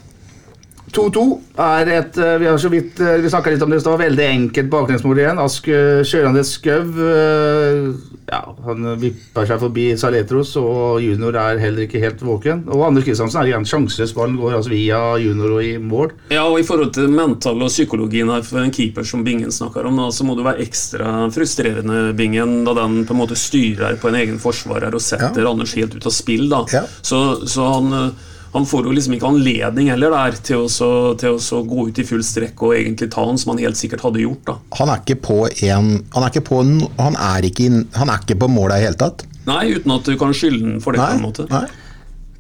2-2 0.95 1.23
er 1.61 1.91
et 1.93 2.19
eh, 2.21 2.37
Vi 2.41 2.49
har 2.49 2.59
så 2.61 2.71
vidt 2.73 3.01
eh, 3.03 3.19
Vi 3.23 3.31
snakka 3.31 3.53
litt 3.53 3.65
om 3.65 3.73
det 3.73 3.81
i 3.81 3.85
stad. 3.85 3.99
Veldig 4.01 4.27
enkelt 4.29 4.71
baklengsmål 4.73 5.23
igjen. 5.23 5.41
Ask 5.43 5.69
eh, 5.73 6.05
kjørende 6.07 6.45
skau. 6.47 6.95
Ja, 8.29 8.43
han 8.67 8.85
vipper 9.01 9.47
seg 9.49 9.61
forbi 9.63 9.87
Saletros, 9.97 10.51
og 10.61 11.01
junior 11.01 11.37
er 11.41 11.61
heller 11.63 11.87
ikke 11.87 12.03
helt 12.03 12.21
våken. 12.25 12.61
Og 12.69 12.85
Anders 12.85 13.07
Kristiansen 13.07 13.41
er 13.41 13.51
igjen 13.51 13.65
sjanseløs. 13.69 14.13
Ballen 14.17 14.37
går 14.37 14.59
altså 14.59 14.73
via 14.73 15.01
junior 15.23 15.57
og 15.57 15.65
i 15.65 15.79
mål. 15.81 16.13
Ja, 16.35 16.45
og 16.45 16.59
I 16.61 16.67
forhold 16.69 16.93
til 16.97 17.09
mental 17.13 17.65
og 17.65 17.73
psykologien 17.73 18.29
her 18.33 18.45
for 18.45 18.61
en 18.61 18.75
keeper 18.75 19.07
som 19.09 19.25
Bingen 19.25 19.53
snakker 19.55 19.89
om, 19.89 19.97
da, 19.97 20.11
så 20.13 20.29
må 20.29 20.37
det 20.37 20.45
være 20.45 20.65
ekstra 20.67 21.15
frustrerende, 21.33 22.13
Bingen, 22.19 22.61
da 22.69 22.77
den 22.77 23.01
på 23.09 23.17
en 23.17 23.23
måte 23.23 23.39
styrer 23.39 23.97
på 24.01 24.13
en 24.13 24.21
egen 24.21 24.41
forsvarer 24.43 24.93
og 24.93 25.05
setter 25.05 25.49
Anders 25.49 25.73
helt 25.81 25.97
ut 25.97 26.09
av 26.09 26.15
spill. 26.15 26.51
da. 26.53 26.65
Ja. 26.75 26.85
Så, 27.01 27.23
så 27.49 27.73
han, 27.79 28.13
han 28.53 28.67
får 28.67 28.87
jo 28.89 28.93
liksom 28.97 29.17
ikke 29.17 29.29
anledning 29.29 29.91
heller 29.93 30.15
der 30.15 30.39
til 30.45 30.65
å, 30.65 30.69
så, 30.73 30.91
til 31.21 31.37
å 31.37 31.41
så 31.43 31.61
gå 31.69 31.89
ut 31.91 31.99
i 32.01 32.07
full 32.09 32.23
strekk 32.25 32.63
og 32.65 32.77
egentlig 32.79 33.11
ta 33.13 33.27
han, 33.29 33.41
som 33.41 33.53
han 33.53 33.61
helt 33.67 33.81
sikkert 33.81 34.07
hadde 34.07 34.23
gjort. 34.25 34.45
da. 34.49 34.57
Han 34.81 34.93
er 34.93 35.03
ikke 35.03 35.19
på 35.29 35.41
en 35.49 35.91
Han 36.15 36.25
er 36.25 36.33
ikke 36.33 36.47
på, 36.49 36.63
en, 36.65 36.79
han 36.97 37.19
er 37.19 37.49
ikke, 37.49 37.69
han 37.99 38.13
er 38.13 38.23
ikke 38.25 38.39
på 38.41 38.49
målet 38.53 38.79
i 38.79 38.81
det 38.81 38.89
hele 38.89 39.03
tatt. 39.03 39.27
Nei, 39.49 39.61
uten 39.77 39.93
at 39.95 40.09
du 40.09 40.17
kan 40.21 40.33
skylde 40.37 40.65
den 40.65 40.81
for 40.85 40.97
det. 40.97 41.05
på 41.05 41.19
en 41.19 41.25
måte. 41.25 41.47
Nei. 41.53 41.67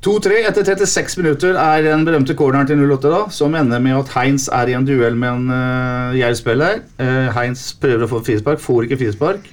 2-3 0.05 0.43
etter 0.47 0.63
36 0.63 1.19
minutter 1.19 1.57
er 1.59 1.83
den 1.83 2.05
berømte 2.07 2.37
corneren 2.39 2.69
til 2.69 2.79
08 2.79 3.11
da, 3.11 3.23
som 3.35 3.57
ender 3.59 3.83
med 3.83 3.97
at 3.99 4.13
Heinz 4.15 4.47
er 4.55 4.71
i 4.71 4.77
en 4.79 4.87
duell 4.87 5.17
med 5.19 5.41
en 5.41 5.49
uh, 5.51 6.17
Jerv-spiller. 6.17 6.85
Uh, 7.01 7.29
Heinz 7.35 7.73
prøver 7.83 8.07
å 8.07 8.11
få 8.13 8.23
frispark, 8.29 8.63
får 8.63 8.87
ikke 8.87 9.01
frispark. 9.03 9.49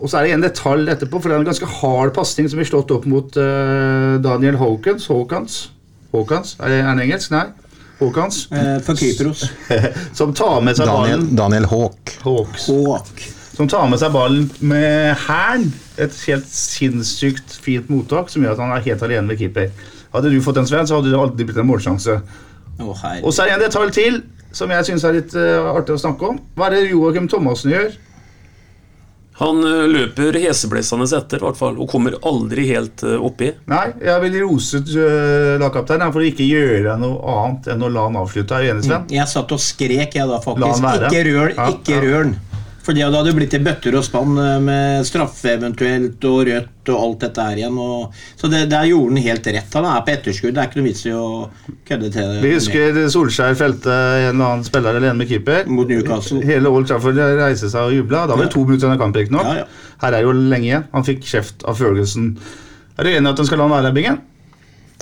Og 0.00 0.08
så 0.08 0.20
er 0.20 0.26
det 0.26 0.36
en 0.36 0.44
detalj 0.44 0.90
etterpå, 0.94 1.20
for 1.20 1.28
det 1.28 1.36
er 1.36 1.42
en 1.42 1.50
ganske 1.50 1.68
hard 1.80 2.14
pasning 2.16 2.48
som 2.48 2.60
blir 2.60 2.68
slått 2.68 2.92
opp 2.94 3.04
mot 3.10 3.36
uh, 3.36 4.16
Daniel 4.24 4.56
Hawkins. 4.60 5.08
Hawkins? 5.12 5.66
Hawkins? 6.14 6.56
Er 6.60 6.72
det 6.72 6.78
en 6.80 7.02
engelsk? 7.04 7.34
Nei. 7.34 7.50
Hawkins. 8.00 8.46
Eh, 8.52 8.78
for 8.80 8.96
Kypros. 8.96 9.44
Som 10.18 10.32
tar 10.34 10.62
med 10.64 10.78
seg 10.78 10.88
Daniel, 10.88 11.20
ballen 11.20 11.36
Daniel 11.36 11.68
Hawk. 11.68 12.14
Hawks. 12.24 12.70
Hawk. 12.72 13.24
Som 13.52 13.68
tar 13.68 13.84
med 13.92 14.00
seg 14.00 14.14
ballen 14.14 14.48
med 14.64 15.12
hælen. 15.26 15.68
Et 16.00 16.20
helt 16.30 16.48
sinnssykt 16.48 17.58
fint 17.60 17.90
mottak 17.92 18.32
som 18.32 18.40
gjør 18.40 18.56
at 18.56 18.62
han 18.64 18.72
er 18.72 18.86
helt 18.88 19.04
alene 19.04 19.28
med 19.28 19.40
keeper. 19.42 19.68
Hadde 20.14 20.32
du 20.32 20.40
fått 20.42 20.62
en 20.62 20.68
Sven, 20.68 20.88
så 20.88 20.96
hadde 20.96 21.12
det 21.12 21.20
aldri 21.20 21.44
blitt 21.44 21.60
en 21.60 21.68
målsjanse. 21.68 22.16
Oh. 22.80 23.02
Og 23.20 23.34
så 23.36 23.44
er 23.44 23.50
det 23.50 23.58
en 23.58 23.66
detalj 23.66 23.92
til 23.94 24.22
som 24.56 24.72
jeg 24.72 24.86
syns 24.88 25.04
er 25.04 25.18
litt 25.18 25.34
uh, 25.36 25.68
artig 25.76 25.94
å 25.94 26.00
snakke 26.00 26.32
om. 26.32 26.40
Hva 26.56 26.70
er 26.70 26.78
det 26.78 26.94
Joakim 26.94 27.28
Thomassen 27.30 27.74
gjør? 27.74 27.92
Han 29.40 29.62
eh, 29.64 29.86
løper 29.88 30.36
heseblesende 30.36 31.06
etter, 31.16 31.40
i 31.40 31.46
hvert 31.46 31.56
fall, 31.56 31.78
og 31.80 31.88
kommer 31.88 32.16
aldri 32.28 32.66
helt 32.68 33.04
eh, 33.08 33.16
oppi. 33.16 33.48
Nei, 33.72 33.86
jeg 34.04 34.24
vil 34.26 34.36
rose 34.44 34.82
uh, 34.84 35.56
lagkapteinen 35.62 36.12
for 36.12 36.20
å 36.20 36.28
ikke 36.28 36.44
gjøre 36.44 36.98
noe 37.00 37.36
annet 37.38 37.70
enn 37.72 37.86
å 37.86 37.88
la 37.92 38.04
han 38.10 38.20
avslutte. 38.20 38.58
Er 38.58 38.68
du 38.68 38.74
enig, 38.74 38.86
Sven? 38.88 39.08
Jeg 39.16 39.32
satt 39.32 39.56
og 39.56 39.62
skrek, 39.64 40.18
jeg 40.18 40.28
da, 40.28 40.42
faktisk. 40.44 40.84
Ikke 41.08 41.24
røl, 41.30 41.56
Ikke 41.72 42.00
Ja, 42.04 42.36
ja. 42.36 42.49
Fordi 42.90 43.04
det 43.04 43.14
hadde 43.14 43.30
jo 43.30 43.36
blitt 43.36 43.52
i 43.54 43.58
bøtter 43.62 43.94
og 43.94 44.02
spann 44.02 44.38
eh, 44.42 44.56
med 44.66 45.04
straffe 45.06 45.52
eventuelt 45.52 46.24
og 46.26 46.40
rødt 46.48 46.90
og 46.90 46.96
alt 47.04 47.20
dette 47.22 47.44
her 47.46 47.60
igjen. 47.60 47.76
Og, 47.78 48.16
så 48.34 48.48
det, 48.50 48.64
der 48.72 48.88
gjorde 48.88 49.12
han 49.14 49.28
helt 49.28 49.44
rett. 49.54 49.76
Han 49.78 49.86
er 49.86 50.00
på 50.02 50.10
etterskudd. 50.16 50.56
Det 50.56 50.62
er 50.64 50.70
ikke 50.72 50.80
noe 50.80 50.86
vits 50.88 51.04
i 51.06 51.12
å 51.14 51.28
kødde 51.86 52.10
til 52.16 52.32
det. 52.32 52.40
Vi 52.42 52.50
husker 52.56 52.98
Solskjær 53.14 53.54
felte 53.60 53.94
en 53.94 54.32
eller 54.32 54.46
annen 54.48 54.66
spiller 54.66 54.98
alene 54.98 55.14
med 55.20 55.30
keeper. 55.30 55.70
Mot 55.70 55.86
Newcastle. 55.86 56.40
Hele 56.48 56.72
Old 56.74 56.90
Trafford 56.90 57.20
reiste 57.38 57.70
seg 57.70 57.92
og 57.92 57.94
jubla. 57.94 58.24
Da 58.26 58.34
var 58.34 58.48
det 58.48 58.54
to 58.56 58.64
minutter 58.66 58.88
igjen 58.88 58.96
av 58.96 59.04
kampen. 59.04 59.22
riktignok. 59.22 59.52
Ja, 59.52 59.62
ja. 59.62 59.94
Her 60.02 60.18
er 60.18 60.26
jo 60.26 60.34
lenge 60.40 60.66
igjen. 60.66 60.88
Han 60.96 61.06
fikk 61.06 61.22
kjeft 61.30 61.62
av 61.70 61.78
Ferguson. 61.78 62.32
Er 62.98 63.06
du 63.06 63.12
enig 63.12 63.22
i 63.22 63.36
at 63.36 63.44
han 63.44 63.52
skal 63.52 63.62
la 63.62 63.70
han 63.70 63.76
være 63.76 63.94
i 63.94 63.98
Bingen? 64.00 64.18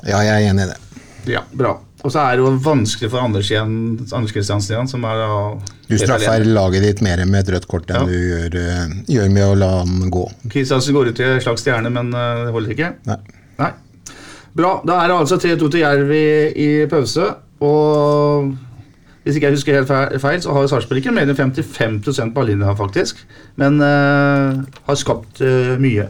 Ja, 0.03 0.21
jeg 0.21 0.35
er 0.35 0.51
enig 0.51 0.69
i 0.69 0.71
det. 0.75 0.79
Ja, 1.27 1.43
bra. 1.53 1.75
Og 2.07 2.13
så 2.15 2.23
er 2.23 2.37
det 2.39 2.45
jo 2.45 2.53
vanskelig 2.63 3.11
for 3.11 3.25
Anders 3.25 3.49
igjen, 3.51 3.73
Anders 4.15 4.35
Kristiansen 4.35 4.77
igjen, 4.77 4.91
som 4.91 5.03
er 5.09 5.19
da 5.19 5.41
Du 5.89 5.97
straffer 5.99 6.47
laget 6.47 6.87
ditt 6.87 7.03
mer 7.03 7.25
med 7.27 7.43
et 7.43 7.51
rødt 7.57 7.67
kort 7.71 7.91
enn 7.91 8.05
Ja. 8.05 8.07
du 8.07 8.15
gjør, 8.15 8.55
eh, 8.55 8.95
gjør 9.17 9.33
med 9.35 9.45
å 9.49 9.57
la 9.59 9.73
han 9.81 10.11
gå. 10.11 10.25
Kristiansen 10.53 10.95
går 10.95 11.11
ut 11.11 11.21
i 11.21 11.27
en 11.27 11.43
slags 11.43 11.67
stjerne, 11.67 11.91
men 11.91 12.15
eh, 12.15 12.45
det 12.47 12.55
holder 12.55 12.77
ikke. 12.77 12.93
Nei. 13.11 13.19
Nei. 13.59 13.73
Bra. 14.55 14.81
Da 14.87 15.03
er 15.03 15.11
det 15.11 15.19
altså 15.19 15.39
3-2 15.43 15.71
til 15.71 15.81
Jerv 15.81 16.15
i, 16.15 16.29
i 16.55 16.87
pause. 16.91 17.35
Og 17.61 18.55
hvis 19.25 19.37
ikke 19.37 19.51
jeg 19.51 19.59
husker 19.59 19.77
helt 19.77 20.23
feil, 20.23 20.41
så 20.41 20.55
har 20.55 20.71
Sarpsborg 20.71 21.03
ikke 21.03 21.13
mer 21.13 21.29
enn 21.29 21.37
55% 21.37 22.39
linja, 22.49 22.73
faktisk. 22.79 23.19
Men 23.61 23.77
uh, 23.83 24.63
har 24.87 24.97
skapt 24.99 25.43
uh, 25.43 25.75
mye. 25.83 26.07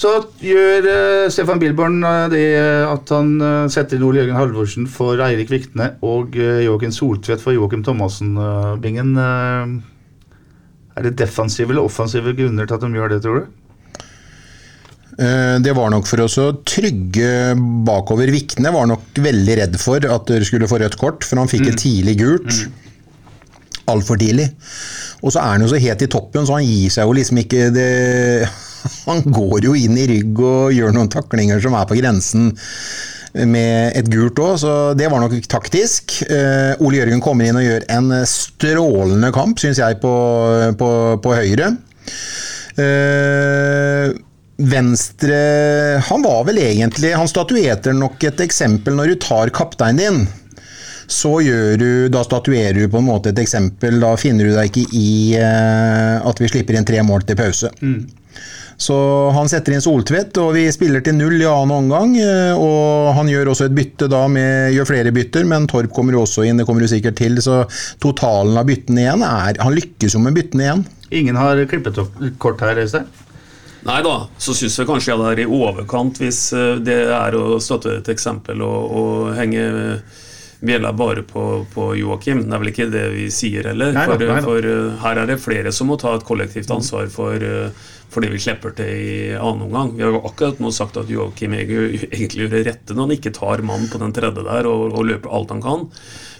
Så 0.00 0.14
gjør 0.40 0.86
uh, 0.88 1.28
Stefan 1.32 1.60
Bilborn 1.60 1.98
uh, 2.06 2.24
det 2.32 2.46
at 2.88 3.10
han 3.12 3.34
uh, 3.42 3.68
setter 3.68 3.98
inn 3.98 4.06
Ole 4.06 4.22
Jørgen 4.22 4.38
Halvorsen 4.38 4.88
for 4.88 5.20
Eirik 5.20 5.52
Vikne 5.52 5.90
og 6.00 6.38
uh, 6.40 6.62
Joakim 6.64 6.94
Soltvedt 6.94 7.44
for 7.44 7.52
Joakim 7.52 7.84
Thomassen-bingen. 7.84 9.12
er 10.96 11.04
det 11.04 11.18
defensive 11.20 11.74
eller 11.74 11.84
offensive 11.84 12.32
grunner 12.38 12.66
til 12.66 12.78
at 12.78 12.86
de 12.86 12.94
gjør 12.96 13.12
det, 13.12 13.20
tror 13.26 13.42
du? 13.42 13.50
Eh, 15.20 15.60
Det 15.60 15.72
var 15.76 15.90
nok 15.92 16.06
for 16.08 16.24
oss 16.24 16.38
å 16.40 16.48
trygge 16.64 17.52
bakover. 17.86 18.32
Vikne 18.32 18.72
var 18.72 18.88
nok 18.88 19.20
veldig 19.20 19.56
redd 19.60 19.76
for 19.80 20.00
at 20.00 20.28
dere 20.30 20.46
skulle 20.48 20.68
få 20.70 20.80
rødt 20.80 20.96
kort, 21.00 21.26
for 21.26 21.40
han 21.40 21.50
fikk 21.50 21.68
et 21.68 21.80
tidlig 21.82 22.16
gult. 22.22 22.62
Altfor 23.90 24.20
tidlig. 24.20 24.48
Og 25.20 25.34
så 25.34 25.42
er 25.42 25.56
han 25.56 25.66
jo 25.66 25.70
så 25.72 25.80
het 25.82 26.06
i 26.06 26.08
toppen, 26.08 26.46
så 26.46 26.56
han 26.56 26.64
gir 26.64 26.92
seg 26.94 27.08
jo 27.08 27.16
liksom 27.18 27.42
ikke 27.42 27.68
det 27.74 27.90
Han 29.08 29.24
går 29.26 29.68
jo 29.68 29.76
inn 29.78 29.98
i 29.98 30.08
rygg 30.10 30.42
og 30.44 30.76
gjør 30.76 30.94
noen 30.96 31.10
taklinger 31.12 31.62
som 31.62 31.76
er 31.78 31.88
på 31.90 31.98
grensen 32.00 32.52
med 33.30 33.94
et 33.94 34.08
gult 34.10 34.40
òg, 34.42 34.56
så 34.58 34.70
det 34.98 35.06
var 35.10 35.22
nok 35.22 35.36
taktisk. 35.46 36.16
Eh, 36.26 36.72
Ole 36.82 36.98
Jørgen 36.98 37.22
kommer 37.22 37.46
inn 37.46 37.60
og 37.60 37.62
gjør 37.62 37.86
en 37.94 38.10
strålende 38.26 39.30
kamp, 39.34 39.60
syns 39.62 39.78
jeg, 39.78 40.00
på, 40.02 40.14
på, 40.80 40.90
på 41.22 41.36
høyre. 41.38 41.70
Eh, 42.80 44.10
Venstre 44.60 45.36
Han 46.10 46.22
var 46.24 46.42
vel 46.48 46.58
egentlig 46.60 47.14
Han 47.16 47.28
statueter 47.30 47.94
nok 47.96 48.22
et 48.28 48.42
eksempel 48.44 48.96
når 48.96 49.12
du 49.12 49.20
tar 49.22 49.52
kapteinen 49.56 50.00
din. 50.00 50.20
Så 51.10 51.40
gjør 51.42 51.74
du, 51.80 51.90
da 52.12 52.20
statuerer 52.22 52.76
du 52.78 52.84
på 52.90 53.00
en 53.00 53.08
måte 53.08 53.32
et 53.32 53.40
eksempel. 53.42 53.96
Da 54.02 54.12
finner 54.20 54.46
du 54.46 54.54
deg 54.54 54.70
ikke 54.70 54.94
i 54.94 55.34
eh, 55.38 56.18
at 56.22 56.42
vi 56.42 56.50
slipper 56.52 56.78
inn 56.78 56.86
tre 56.86 57.02
mål 57.06 57.24
til 57.26 57.38
pause. 57.40 57.72
Så 58.80 58.96
han 59.36 59.48
setter 59.52 59.74
inn 59.76 59.82
Soltvedt, 59.84 60.38
og 60.40 60.54
vi 60.56 60.62
spiller 60.72 61.02
til 61.04 61.18
null 61.18 61.36
i 61.36 61.44
annen 61.48 61.74
omgang. 61.82 62.14
eh, 62.16 62.54
Og 62.56 63.10
han 63.18 63.28
gjør 63.28 63.50
også 63.52 63.66
et 63.68 63.74
bytte 63.76 64.08
da, 64.08 64.22
med, 64.28 64.72
gjør 64.72 64.88
flere 64.88 65.12
bytter, 65.12 65.44
men 65.44 65.66
Torp 65.68 65.92
kommer 65.92 66.16
jo 66.16 66.22
også 66.24 66.46
inn, 66.48 66.56
det 66.56 66.64
kommer 66.68 66.80
du 66.80 66.88
sikkert 66.88 67.18
til. 67.20 67.36
Så 67.44 67.58
totalen 68.00 68.56
av 68.56 68.64
byttene 68.70 69.04
igjen 69.04 69.22
er 69.26 69.60
Han 69.60 69.76
lykkes 69.76 70.16
jo 70.16 70.22
med 70.24 70.38
byttene 70.38 70.64
igjen. 70.64 70.86
Ingen 71.10 71.36
har 71.36 71.60
klippet 71.68 71.98
opp 72.00 72.16
kort 72.40 72.60
her, 72.64 72.80
Øystein. 72.80 73.10
Nei 73.84 74.02
da, 74.04 74.14
så 74.36 74.52
syns 74.52 74.74
jeg 74.76 74.88
kanskje 74.88 75.14
det 75.16 75.28
er 75.32 75.38
i 75.40 75.46
overkant 75.48 76.18
hvis 76.20 76.40
eh, 76.52 76.74
det 76.84 76.98
er 77.16 77.36
å 77.36 77.58
støtte 77.60 77.94
et 78.00 78.08
eksempel 78.12 78.60
og, 78.64 78.90
og 79.00 79.30
henge 79.38 79.62
bjella 80.60 80.90
bare 80.92 81.22
på, 81.24 81.44
på 81.72 81.86
Joakim. 81.96 82.42
Det 82.44 82.52
er 82.56 82.60
vel 82.60 82.72
ikke 82.74 82.90
det 82.92 83.06
vi 83.14 83.28
sier 83.32 83.70
heller. 83.70 83.94
Nei 83.96 84.04
da, 84.04 84.16
for 84.18 84.34
nei 84.34 84.42
for 84.44 84.68
eh, 84.68 84.98
her 85.04 85.22
er 85.22 85.30
det 85.32 85.38
flere 85.40 85.72
som 85.72 85.88
må 85.88 85.96
ta 86.00 86.12
et 86.18 86.26
kollektivt 86.28 86.68
ansvar 86.76 87.08
for, 87.12 87.40
eh, 87.40 87.88
for 88.10 88.24
det 88.24 88.32
vi 88.32 88.42
slipper 88.42 88.74
til 88.74 88.90
i 88.90 89.14
annen 89.38 89.68
omgang. 89.68 89.94
Vi 89.96 90.02
har 90.02 90.12
jo 90.14 90.24
akkurat 90.26 90.60
nå 90.62 90.72
sagt 90.74 90.98
at 90.98 91.10
Joakim 91.10 91.54
Egu 91.54 91.78
egentlig 92.10 92.44
gjør 92.44 92.52
det 92.56 92.64
rette 92.66 92.96
når 92.96 93.06
han 93.06 93.16
ikke 93.16 93.34
tar 93.36 93.62
mann 93.66 93.86
på 93.90 94.02
den 94.02 94.14
tredje 94.16 94.44
der 94.46 94.68
og, 94.70 94.90
og 94.90 95.06
løper 95.06 95.32
alt 95.34 95.54
han 95.54 95.64
kan. 95.64 95.88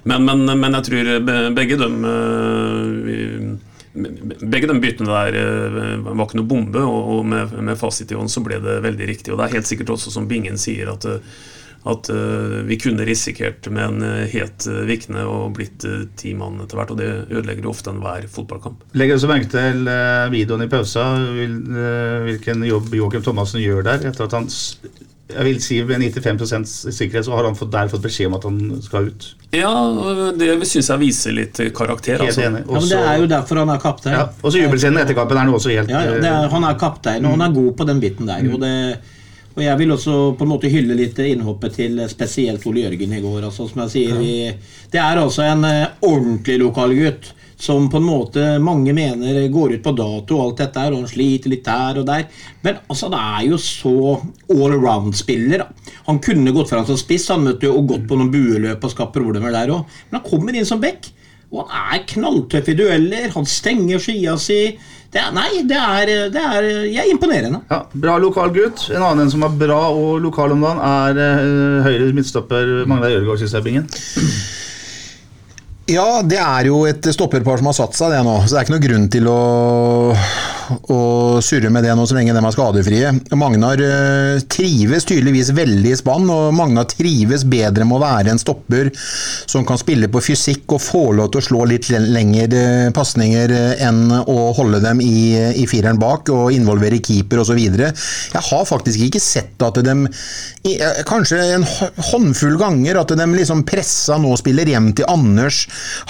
Men, 0.08 0.24
men, 0.26 0.46
men 0.58 0.78
jeg 0.78 0.88
tror 0.88 1.10
begge 1.54 1.76
dem 1.80 1.98
eh, 2.08 3.50
begge 3.92 4.68
de 4.70 4.76
byttene 4.80 5.10
der 5.10 5.38
eh, 5.38 5.96
var 6.06 6.26
ikke 6.26 6.38
noe 6.38 6.50
bombe, 6.50 6.82
og 6.82 7.24
med, 7.26 7.54
med 7.58 7.78
fasit 7.78 8.12
i 8.12 8.18
hånd 8.18 8.30
så 8.30 8.42
ble 8.44 8.60
det 8.62 8.80
veldig 8.86 9.08
riktig. 9.10 9.32
Og 9.32 9.40
det 9.40 9.48
er 9.48 9.56
helt 9.58 9.70
sikkert 9.70 9.94
også 9.96 10.12
som 10.14 10.28
Bingen 10.30 10.58
sier, 10.60 10.92
at, 10.92 11.06
eh, 11.10 11.40
at 11.88 12.10
eh, 12.12 12.56
vi 12.68 12.76
kunne 12.76 13.06
risikert 13.08 13.64
med 13.72 13.84
en 13.86 14.02
eh, 14.04 14.26
het 14.28 14.66
eh, 14.68 14.82
Vikne 14.84 15.22
og 15.24 15.54
blitt 15.56 15.86
ti 16.20 16.34
mann 16.36 16.58
etter 16.60 16.76
hvert, 16.76 16.90
og 16.92 16.98
det 17.00 17.08
ødelegger 17.32 17.64
jo 17.64 17.72
ofte 17.72 17.88
enhver 17.94 18.26
fotballkamp. 18.28 18.82
Legger 19.00 19.16
også 19.16 19.30
merke 19.30 19.48
til 19.48 19.86
videoen 20.34 20.66
i 20.66 20.68
pausa, 20.68 21.06
vil, 21.32 21.54
hvilken 22.26 22.66
jobb 22.68 22.92
Joakim 22.98 23.22
Thomassen 23.24 23.62
gjør 23.64 23.86
der. 23.86 24.04
Etter 24.10 24.26
at 24.28 24.36
han, 24.36 24.48
jeg 25.30 25.46
vil 25.46 25.60
si 25.62 25.78
med 25.86 26.02
95% 26.10 26.68
sikkerhet, 26.92 27.24
så 27.24 27.32
har 27.38 27.46
han 27.48 27.56
fått, 27.56 27.70
der 27.72 27.88
fått 27.92 28.02
beskjed 28.04 28.28
om 28.28 28.36
at 28.40 28.44
han 28.50 28.58
skal 28.84 29.08
ut. 29.12 29.28
Ja, 29.54 29.70
det 30.36 30.50
syns 30.68 30.90
jeg 30.92 31.00
viser 31.00 31.32
litt 31.34 31.60
karakter. 31.74 32.18
Helt 32.20 32.28
Altså. 32.34 32.44
enig. 32.50 32.64
Ja, 32.66 32.74
men 32.76 32.88
Det 32.90 32.98
er 33.14 33.22
jo 33.24 33.30
derfor 33.30 33.62
han 33.62 33.72
er 33.72 33.80
kaptein. 33.82 34.18
ja, 34.18 34.26
og 34.42 34.52
så 34.52 34.60
jubelscenen 34.60 35.00
etter 35.00 35.16
kampen 35.16 35.38
er 35.40 35.48
nå 35.48 35.56
også 35.56 35.72
helt 35.72 35.88
Ja, 35.90 36.04
ja, 36.04 36.18
det 36.20 36.28
er, 36.28 36.48
han 36.52 36.64
er 36.68 36.76
kaptein, 36.78 37.24
og 37.24 37.38
han 37.38 37.46
er 37.48 37.54
god 37.56 37.72
på 37.80 37.86
den 37.88 38.00
biten 38.04 38.28
der. 38.28 38.44
Og, 38.52 38.60
det, 38.60 38.74
og 39.60 39.66
jeg 39.66 39.76
vil 39.76 39.90
også 39.92 40.14
på 40.38 40.46
en 40.46 40.50
måte 40.54 40.70
hylle 40.72 40.96
litt 40.96 41.18
innhoppet 41.20 41.74
til 41.76 41.98
spesielt 42.08 42.64
Ole 42.70 42.86
Jørgen 42.86 43.12
i 43.12 43.20
går. 43.20 43.42
Altså, 43.44 43.66
som 43.68 43.82
jeg 43.84 43.92
sier, 43.92 44.16
vi, 44.16 44.32
det 44.88 45.02
er 45.02 45.20
altså 45.20 45.44
en 45.44 45.66
eh, 45.68 45.98
ordentlig 46.08 46.56
lokalgutt 46.62 47.28
som 47.60 47.90
på 47.92 47.98
en 48.00 48.06
måte 48.06 48.44
mange 48.64 48.94
mener 48.96 49.42
går 49.52 49.74
ut 49.76 49.82
på 49.84 49.92
dato 49.92 50.38
og 50.38 50.46
alt 50.46 50.62
dette 50.62 50.80
her, 50.80 50.94
og 50.94 51.02
han 51.02 51.10
sliter 51.10 51.52
litt 51.52 51.66
der 51.66 52.00
og 52.00 52.06
der. 52.08 52.24
Men 52.64 52.80
altså, 52.86 53.10
det 53.12 53.20
er 53.20 53.44
jo 53.50 53.60
så 53.60 53.94
all 54.56 54.76
around-spiller. 54.78 55.66
Han 56.08 56.22
kunne 56.24 56.56
gått 56.56 56.72
fram 56.72 56.88
som 56.88 56.96
spiss, 56.96 57.28
han 57.28 57.44
møtte 57.44 57.68
jo 57.68 57.76
og 57.76 57.92
gått 57.92 58.08
på 58.08 58.16
noen 58.16 58.32
bueløp 58.32 58.88
og 58.88 58.94
skapt 58.94 59.12
problemer 59.18 59.52
der 59.52 59.74
òg. 59.76 60.00
Men 60.08 60.22
han 60.22 60.28
kommer 60.30 60.56
inn 60.56 60.68
som 60.68 60.80
back. 60.80 61.12
Og 61.50 61.66
han 61.66 61.96
er 61.96 62.06
knalltøff 62.06 62.68
i 62.70 62.76
dueller. 62.78 63.30
Han 63.34 63.46
stenger 63.48 64.02
skia 64.02 64.36
si. 64.38 64.60
Det 65.10 65.18
er, 65.18 65.32
nei, 65.34 65.64
det 65.66 65.74
er, 65.74 66.10
det 66.30 66.38
er 66.38 66.66
Jeg 66.86 67.02
er 67.02 67.10
imponerende. 67.10 67.64
Ja, 67.72 67.80
Bra 67.90 68.14
lokal 68.22 68.52
gutt. 68.54 68.84
En 68.94 69.02
annen 69.02 69.24
en 69.24 69.32
som 69.32 69.42
er 69.42 69.56
bra 69.58 69.80
og 69.90 70.20
lokal 70.22 70.54
om 70.54 70.62
dagen, 70.62 70.82
er 70.86 71.18
uh, 71.18 71.88
høyre 71.88 72.12
midtstopper 72.14 72.84
Magna 72.86 73.10
Jørgaard 73.10 73.42
Sissebingen. 73.42 73.90
Ja, 75.90 76.20
det 76.22 76.38
er 76.38 76.68
jo 76.70 76.84
et 76.86 77.02
stopperpar 77.10 77.58
som 77.58 77.72
har 77.72 77.78
satt 77.80 77.98
seg, 77.98 78.14
det 78.14 78.22
nå. 78.22 78.36
Så 78.44 78.54
det 78.54 78.60
er 78.60 78.68
ikke 78.68 78.76
noe 78.76 78.86
grunn 78.86 79.08
til 79.10 79.26
å, 79.26 79.40
og 80.92 81.40
surre 81.44 81.70
med 81.72 81.84
det 81.86 81.94
nå 81.96 82.06
så 82.08 82.16
lenge 82.16 82.34
de 82.34 82.42
er 82.42 82.54
skadefrie. 82.54 83.12
Magnar 83.38 83.80
eh, 83.84 84.42
trives 84.50 85.06
tydeligvis 85.08 85.52
veldig 85.56 85.94
i 85.94 85.98
spann, 85.98 86.28
og 86.30 86.54
Magnar 86.56 86.88
trives 86.90 87.44
bedre 87.48 87.86
med 87.88 87.98
å 87.98 88.02
være 88.02 88.34
en 88.34 88.40
stopper 88.40 88.90
som 89.50 89.66
kan 89.68 89.80
spille 89.80 90.10
på 90.10 90.22
fysikk 90.24 90.76
og 90.76 90.82
få 90.84 91.04
lov 91.18 91.32
til 91.32 91.42
å 91.42 91.46
slå 91.48 91.64
litt 91.70 91.90
lengre 91.90 92.90
pasninger 92.96 93.54
eh, 93.56 93.84
enn 93.86 94.06
å 94.20 94.38
holde 94.56 94.82
dem 94.84 95.02
i, 95.04 95.34
i 95.62 95.66
fireren 95.70 96.00
bak 96.00 96.30
og 96.34 96.54
involvere 96.54 97.00
keeper 97.02 97.42
osv. 97.42 97.60
Jeg 97.60 98.44
har 98.50 98.68
faktisk 98.68 99.06
ikke 99.06 99.22
sett 99.22 99.60
at 99.66 99.80
de 99.84 99.96
eh, 100.04 101.02
Kanskje 101.10 101.38
en 101.56 101.64
håndfull 102.10 102.56
ganger 102.60 103.00
at 103.00 103.12
de 103.16 103.26
liksom 103.32 103.64
pressa 103.68 104.18
nå 104.20 104.34
spiller 104.38 104.68
hjem 104.68 104.90
til 104.96 105.08
Anders 105.10 105.64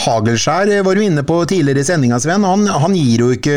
Hagelskjær, 0.05 0.71
eh, 0.71 0.85
var 0.87 0.97
du 0.97 1.05
inne 1.05 1.25
på 1.27 1.39
tidligere 1.49 1.85
i 1.85 1.89
sendinga, 1.89 2.21
Sven. 2.21 2.45
Han, 2.47 2.67
han 2.69 2.97
gir 2.97 3.25
jo 3.25 3.31
ikke 3.35 3.57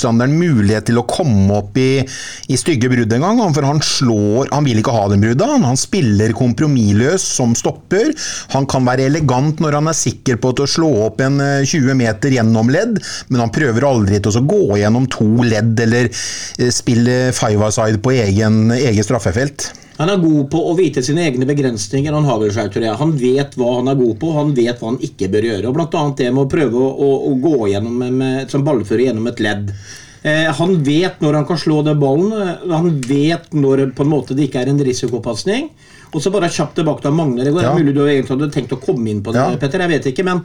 motstanderen 0.00 0.36
mulighet 0.38 0.88
til 0.88 1.00
å 1.00 1.06
komme 1.08 1.58
opp 1.60 1.76
i, 1.78 2.00
i 2.48 2.58
stygge 2.58 2.88
brudd 2.90 3.12
han, 3.20 3.40
for 3.54 3.66
han 3.66 3.80
slår 3.82 4.48
Han 4.54 4.64
vil 4.64 4.80
ikke 4.80 4.94
ha 4.94 5.08
den 5.10 5.20
brudda, 5.20 5.46
han, 5.60 5.76
spiller 5.76 6.32
kompromissløs 6.36 7.22
som 7.36 7.54
stopper. 7.56 8.12
Han 8.54 8.66
kan 8.70 8.86
være 8.86 9.08
elegant 9.08 9.60
når 9.60 9.78
han 9.78 9.90
er 9.90 9.96
sikker 9.96 10.38
på 10.40 10.52
å 10.52 10.68
slå 10.68 10.90
opp 11.06 11.20
en 11.24 11.40
eh, 11.42 11.66
20 11.66 11.96
meter 11.98 12.32
gjennom 12.34 12.70
ledd, 12.72 12.98
men 13.28 13.42
han 13.42 13.52
prøver 13.52 13.86
aldri 13.86 14.20
til 14.20 14.40
å 14.40 14.44
gå 14.46 14.80
gjennom 14.80 15.06
to 15.12 15.28
ledd 15.46 15.80
eller 15.84 16.08
eh, 16.10 16.70
spille 16.74 17.18
five-a-side 17.36 18.00
på 18.04 18.14
egen, 18.16 18.70
eget 18.76 19.08
straffefelt. 19.08 19.70
Han 20.00 20.08
er 20.08 20.20
god 20.22 20.46
på 20.52 20.60
å 20.70 20.74
vite 20.78 21.02
sine 21.04 21.26
egne 21.28 21.44
begrensninger. 21.48 22.14
Han 22.16 22.24
Hagelskjær, 22.24 22.70
tror 22.72 22.86
jeg. 22.86 22.96
Han 23.02 23.10
vet 23.20 23.56
hva 23.60 23.74
han 23.76 23.90
er 23.92 23.98
god 24.00 24.14
på, 24.22 24.30
han 24.38 24.54
vet 24.56 24.78
hva 24.80 24.94
han 24.94 25.00
ikke 25.04 25.28
bør 25.32 25.44
gjøre. 25.50 25.66
Og 25.68 25.74
Blant 25.76 25.96
annet 26.00 26.22
det 26.22 26.30
med 26.32 26.46
å 26.46 26.50
prøve 26.54 26.80
å, 26.80 26.86
å, 26.88 27.10
å 27.28 27.34
gå 27.42 27.56
gjennom 27.74 27.98
med, 28.16 28.46
som 28.52 28.64
ballfører 28.64 29.10
gjennom 29.10 29.28
et 29.28 29.42
ledd. 29.44 29.74
Eh, 30.22 30.48
han 30.56 30.74
vet 30.84 31.20
når 31.24 31.36
han 31.38 31.46
kan 31.48 31.60
slå 31.60 31.82
den 31.84 32.00
ballen. 32.00 32.32
eh, 32.32 32.64
Han 32.72 32.88
vet 33.04 33.52
når 33.56 33.86
på 33.96 34.04
en 34.06 34.10
måte 34.12 34.34
det 34.36 34.48
ikke 34.48 34.62
er 34.64 34.72
en 34.72 34.80
risikopasning. 34.88 35.68
Og 36.14 36.24
så 36.24 36.32
bare 36.34 36.48
kjapt 36.50 36.74
tilbake 36.80 37.04
til 37.04 37.12
Magne. 37.14 37.44
Det 37.44 37.52
er 37.54 37.62
Ja. 37.68 37.74
mulig 37.76 37.94
du 37.94 38.00
egentlig 38.06 38.34
hadde 38.38 38.50
tenkt 38.56 38.72
å 38.72 38.80
komme 38.80 39.08
inn 39.12 39.22
på 39.22 39.32
det, 39.32 39.40
Ja. 39.44 39.56
Petter. 39.56 39.78
Jeg 39.84 39.88
vet 40.00 40.06
ikke, 40.14 40.24
men 40.24 40.42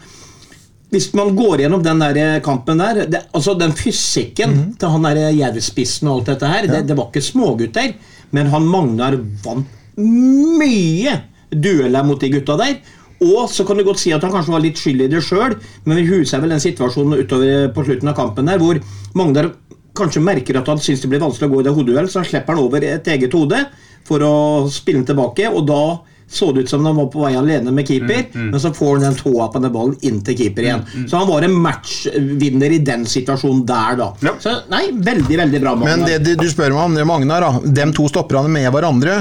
hvis 0.91 1.13
man 1.17 1.31
går 1.35 1.63
gjennom 1.63 1.81
den 1.83 1.99
der 1.99 2.15
eh, 2.21 2.39
kampen 2.41 2.77
der 2.77 3.05
det, 3.09 3.23
altså 3.33 3.57
Den 3.57 3.71
fysikken 3.71 4.49
Mhm. 4.51 4.77
til 4.79 4.89
han 4.89 5.01
der 5.03 5.31
jervspissen 5.33 6.07
og 6.07 6.19
alt 6.19 6.25
dette 6.35 6.47
her, 6.47 6.67
det, 6.67 6.87
det 6.87 6.95
var 6.97 7.07
ikke 7.09 7.23
smågutter. 7.23 7.95
Men 8.35 8.51
han 8.51 8.67
Magnar 8.67 9.17
vant 9.45 9.71
mye 9.95 11.15
dueller 11.55 12.03
mot 12.03 12.19
de 12.19 12.31
gutta 12.33 12.57
der. 12.59 12.79
Og 13.23 13.47
så 13.49 13.63
kan 13.63 13.79
du 13.79 13.85
godt 13.87 14.01
si 14.01 14.11
at 14.11 14.23
han 14.25 14.33
kanskje 14.33 14.53
var 14.53 14.63
litt 14.63 14.79
skyld 14.79 15.05
i 15.05 15.11
det 15.11 15.21
sjøl, 15.23 15.55
men 15.87 16.01
vi 16.01 16.09
husker 16.09 16.41
vel 16.43 16.51
den 16.51 16.63
situasjonen 16.63 17.21
utover 17.23 17.69
på 17.71 17.85
slutten 17.87 18.11
av 18.11 18.17
kampen 18.17 18.49
der 18.49 18.59
hvor 18.59 18.81
Magnar 19.15 19.53
kanskje 19.95 20.23
merker 20.23 20.59
at 20.59 20.67
han 20.67 20.81
syns 20.83 21.03
det 21.03 21.09
blir 21.13 21.23
vanskelig 21.23 21.47
å 21.47 21.53
gå 21.53 21.61
i 21.61 21.67
det 21.67 21.73
hodeduell, 21.77 22.09
så 22.11 22.19
han 22.19 22.27
slipper 22.27 22.57
han 22.57 22.65
over 22.65 22.83
et 22.83 23.07
eget 23.13 23.37
hode 23.37 23.61
for 24.05 24.25
å 24.25 24.33
spille 24.67 24.99
den 24.99 25.07
tilbake, 25.07 25.47
og 25.47 25.63
da 25.69 25.81
så 26.27 26.51
det 26.51 26.65
ut 26.65 26.69
som 26.69 26.85
han 26.85 26.95
var 26.97 27.07
på 27.13 27.21
vei 27.21 27.35
alene 27.37 27.71
med 27.71 27.87
keeper, 27.87 28.25
men 28.33 28.59
så 28.59 28.73
får 28.73 28.95
han 28.97 29.05
den 29.05 29.17
tåa 29.19 29.47
på 29.53 29.61
den 29.61 29.71
ballen 29.71 29.95
inn 30.01 30.21
til 30.25 30.37
keeper 30.39 30.65
igjen. 30.65 30.83
Så 31.07 31.21
han 31.21 31.29
var 31.29 31.45
en 31.45 31.53
matchvinner 31.61 32.73
i 32.75 32.81
den 32.83 33.05
situasjonen 33.05 33.65
der, 33.69 33.97
da. 33.99 34.09
Ja. 34.25 34.33
Så 34.41 34.55
nei, 34.73 34.87
veldig, 34.91 35.37
veldig 35.43 35.61
bra. 35.61 35.75
Men 35.77 35.85
Magnar. 35.85 36.07
Men 36.09 36.25
det 36.25 36.35
du 36.41 36.47
spør 36.49 36.73
meg 36.73 36.81
om, 36.81 36.97
det 36.97 37.05
Magnar, 37.07 37.45
da. 37.45 37.73
Dem 37.81 37.93
to 37.95 38.07
stopperne 38.11 38.51
med 38.51 38.71
hverandre. 38.73 39.19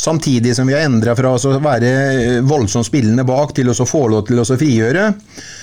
Samtidig 0.00 0.54
som 0.56 0.70
vi 0.70 0.72
har 0.72 0.86
endra 0.86 1.12
fra 1.18 1.34
å 1.36 1.56
være 1.60 2.40
voldsomt 2.46 2.86
spillende 2.88 3.26
bak 3.28 3.52
til 3.58 3.68
å 3.68 3.74
få 3.84 4.06
lov 4.08 4.22
til 4.30 4.40
å 4.40 4.46
frigjøre, 4.48 5.10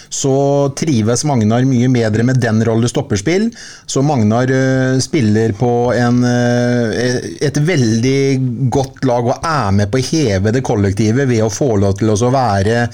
så 0.09 0.69
trives 0.77 1.23
Magnar 1.27 1.65
mye 1.67 1.89
bedre 1.91 2.23
med 2.27 2.39
den 2.41 2.63
rolle 2.65 2.89
stopperspill. 2.89 3.49
Så 3.85 4.01
Magnar 4.05 4.51
eh, 4.51 4.99
spiller 5.03 5.53
på 5.57 5.71
en, 5.95 6.23
eh, 6.23 7.17
et 7.47 7.57
veldig 7.57 8.69
godt 8.73 9.03
lag 9.07 9.31
og 9.31 9.45
er 9.45 9.71
med 9.75 9.91
på 9.91 10.01
å 10.01 10.07
heve 10.11 10.53
det 10.55 10.63
kollektivet 10.65 11.29
ved 11.29 11.43
å 11.45 11.51
få 11.53 11.73
lov 11.81 11.97
til 11.99 12.13
å 12.13 12.31
være 12.33 12.87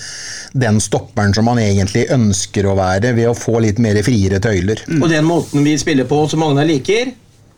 den 0.53 0.79
stopperen 0.83 1.33
som 1.35 1.49
han 1.51 1.61
egentlig 1.63 2.07
ønsker 2.13 2.67
å 2.69 2.77
være, 2.77 3.13
ved 3.17 3.31
å 3.31 3.37
få 3.37 3.59
litt 3.63 3.81
mer 3.83 4.01
friere 4.05 4.41
tøyler. 4.43 4.85
Og 4.99 5.09
den 5.11 5.25
måten 5.27 5.65
vi 5.65 5.77
spiller 5.81 6.09
på 6.09 6.25
som 6.29 6.43
Magnar 6.43 6.67
liker, 6.69 7.13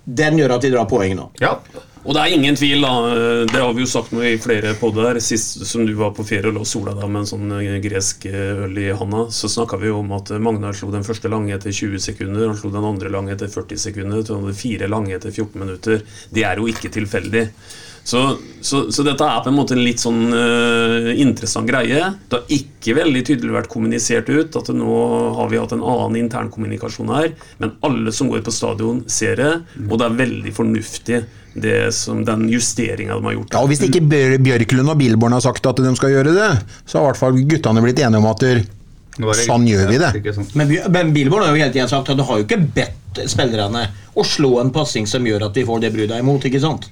den 0.05 0.39
gjør 0.39 0.57
at 0.57 0.65
de 0.65 0.73
drar 0.75 0.87
poeng 0.89 1.15
nå. 1.17 1.29
Ja. 1.41 1.57
Og 2.05 2.13
det 2.13 2.21
er 2.21 2.33
ingen 2.35 2.53
tvil, 2.53 2.83
da. 2.85 2.91
Det 3.49 3.57
har 3.57 3.71
vi 3.73 3.81
jo 3.81 3.89
sagt 3.89 4.11
nå 4.13 4.21
i 4.21 4.35
flere 4.41 4.75
podder. 4.77 5.17
Sist 5.25 5.63
som 5.65 5.87
du 5.87 5.93
var 5.97 6.11
på 6.13 6.25
ferie 6.27 6.51
og 6.51 6.59
lå 6.59 6.65
sola 6.69 6.93
da 6.93 7.07
med 7.09 7.23
en 7.23 7.29
sånn 7.31 7.55
eh, 7.57 7.79
gresk 7.81 8.27
øl 8.29 8.77
i 8.77 8.91
handa, 8.93 9.23
så 9.33 9.49
snakka 9.49 9.79
vi 9.81 9.89
jo 9.89 10.03
om 10.03 10.13
at 10.13 10.29
Magnar 10.37 10.77
slo 10.77 10.91
den 10.93 11.07
første 11.07 11.31
lange 11.33 11.55
etter 11.55 11.73
20 11.73 12.03
sekunder, 12.03 12.45
han 12.51 12.59
slo 12.59 12.69
den 12.75 12.85
andre 12.85 13.09
lange 13.09 13.33
etter 13.33 13.49
40 13.49 13.81
sekunder, 13.87 14.21
han 14.21 14.45
hadde 14.45 14.59
fire 14.59 14.91
lange 14.91 15.17
etter 15.17 15.33
14 15.33 15.57
minutter. 15.63 16.05
Det 16.29 16.45
er 16.45 16.61
jo 16.61 16.69
ikke 16.69 16.93
tilfeldig. 16.93 17.47
Så, 18.05 18.19
så, 18.61 18.83
så 18.93 19.03
dette 19.05 19.25
er 19.25 19.39
på 19.41 19.49
en 19.49 19.55
måte 19.57 19.73
en 19.73 19.81
litt 19.81 20.01
sånn 20.01 20.27
uh, 20.29 21.07
interessant 21.17 21.65
greie. 21.65 22.11
Det 22.29 22.37
har 22.37 22.51
ikke 22.53 22.93
veldig 22.99 23.23
tydelig 23.25 23.55
vært 23.55 23.69
kommunisert 23.71 24.29
ut 24.29 24.57
at 24.59 24.69
nå 24.77 24.97
har 25.39 25.49
vi 25.49 25.57
hatt 25.57 25.73
en 25.73 25.81
annen 25.81 26.19
internkommunikasjon 26.19 27.09
her, 27.15 27.33
men 27.57 27.73
alle 27.87 28.13
som 28.13 28.29
går 28.29 28.45
på 28.45 28.53
stadion, 28.53 29.01
ser 29.09 29.41
det, 29.41 29.49
og 29.87 29.97
det 29.97 30.05
er 30.05 30.19
veldig 30.21 30.53
fornuftig, 30.53 31.23
det 31.55 31.79
som, 31.97 32.21
den 32.27 32.45
justeringa 32.51 33.17
de 33.17 33.25
har 33.25 33.37
gjort. 33.39 33.53
Ja, 33.55 33.63
og 33.63 33.71
Hvis 33.71 33.81
ikke 33.87 34.03
Bjørklund 34.05 34.91
og 34.91 34.99
Billborn 34.99 35.33
har 35.33 35.41
sagt 35.41 35.65
at 35.65 35.81
de 35.81 35.93
skal 35.97 36.13
gjøre 36.13 36.35
det, 36.35 36.49
så 36.85 36.99
har 36.99 37.07
i 37.07 37.09
hvert 37.09 37.21
fall 37.23 37.39
guttene 37.41 37.83
blitt 37.85 38.01
enige 38.05 38.21
om 38.21 38.29
at 38.29 38.45
er 38.45 38.65
sånn 39.15 39.65
gjør 39.65 39.89
vi 39.89 39.97
det. 40.01 40.11
Men, 40.59 40.75
men 40.91 41.13
Billborn 41.15 41.45
har 41.45 41.55
jo 41.55 41.61
hele 41.63 41.73
tida 41.73 41.87
sagt 41.89 42.11
at 42.11 42.19
du 42.19 42.25
har 42.27 42.41
jo 42.41 42.45
ikke 42.45 42.59
bedt 42.75 43.23
spillerne 43.31 43.87
å 44.13 44.25
slå 44.27 44.59
en 44.61 44.73
passing 44.75 45.07
som 45.07 45.25
gjør 45.25 45.47
at 45.47 45.57
vi 45.57 45.63
får 45.67 45.85
det 45.85 45.93
bruddet 45.95 46.19
imot, 46.19 46.45
ikke 46.45 46.61
sant? 46.61 46.89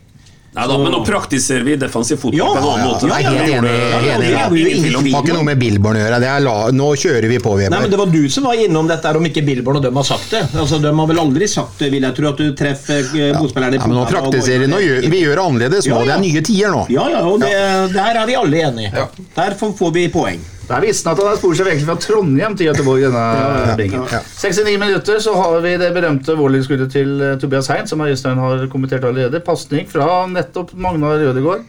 Nei 0.53 0.67
da, 0.69 0.75
men 0.77 0.91
nå 0.93 0.99
praktiserer 1.05 1.63
vi 1.65 1.75
defensiv 1.81 2.19
fotball 2.21 2.37
Ja, 2.37 2.49
på 2.53 2.59
en 2.59 2.65
annen 2.67 2.83
ja, 2.83 2.89
måte. 2.91 3.07
Jeg 3.09 3.25
er 3.25 3.37
helt 3.39 3.53
enig. 3.55 3.71
ja, 4.05 4.17
det. 4.21 5.13
Har 5.15 5.23
ikke 5.23 5.33
noe 5.33 5.47
med 5.47 5.57
Billborn 5.57 5.97
å 5.97 6.03
gjøre. 6.03 6.19
Det 6.21 6.29
er 6.29 6.43
la, 6.45 6.53
nå 6.77 6.89
kjører 7.03 7.27
vi 7.31 7.39
på, 7.41 7.55
Nei, 7.63 7.71
men 7.73 7.89
Det 7.89 7.99
var 8.03 8.11
du 8.13 8.21
som 8.29 8.45
var 8.45 8.61
innom 8.61 8.91
dette 8.91 9.15
om 9.17 9.25
ikke 9.29 9.41
Billborn 9.47 9.81
og 9.81 9.87
dem 9.87 9.97
har 9.97 10.05
sagt 10.05 10.29
det. 10.35 10.43
Altså, 10.53 10.77
De 10.83 10.93
har 10.93 11.09
vel 11.09 11.21
aldri 11.23 11.49
sagt 11.49 11.81
det, 11.81 11.89
vil 11.95 12.05
jeg 12.05 12.17
tro, 12.19 12.29
at 12.29 12.43
du 12.43 12.53
treffer 12.59 13.01
eh, 13.17 13.33
motspillerne 13.39 13.81
Ja, 13.81 13.87
men 13.89 13.97
nå 13.97 14.05
praktiserer 14.11 14.69
nå 14.69 14.81
gjør, 14.83 15.09
Vi 15.09 15.23
gjør 15.25 15.41
det 15.41 15.47
annerledes 15.49 15.89
nå. 15.89 15.97
Ja, 15.97 16.05
Det 16.11 16.17
er 16.19 16.25
nye 16.27 16.45
tider 16.45 16.75
nå. 16.77 16.85
Ja, 16.93 17.09
ja, 17.15 17.25
og 17.25 17.41
det, 17.41 17.53
der 17.97 18.21
er 18.21 18.29
vi 18.29 18.37
alle 18.37 18.65
enige. 18.69 19.07
Der 19.33 19.57
får, 19.57 19.73
får 19.81 19.95
vi 19.97 20.09
poeng. 20.13 20.49
Det 20.63 20.71
er 20.71 20.85
visst 20.85 21.07
at 21.11 21.19
han 21.19 21.27
har 21.27 21.35
sporet 21.39 21.59
seg 21.59 21.67
egentlig 21.67 21.89
fra 21.89 21.97
Trondheim 21.99 22.53
til 22.55 22.69
Göteborg. 22.69 23.01
denne 23.03 23.75
bingen. 23.77 24.05
ja. 24.11 24.21
69 24.23 24.77
minutter 24.79 25.19
så 25.19 25.33
har 25.35 25.59
vi 25.65 25.73
det 25.81 25.89
berømte 25.95 26.37
volleyskuddet 26.39 26.91
til 26.93 27.19
eh, 27.21 27.35
Tobias 27.41 27.67
Hein, 27.67 27.87
som 27.87 28.01
Øystein 28.01 28.39
har 28.39 28.67
kommentert 28.71 29.03
allerede. 29.03 29.41
Pasning 29.43 29.89
fra 29.91 30.25
nettopp 30.31 30.71
Magnar 30.73 31.19
Rødegård. 31.19 31.65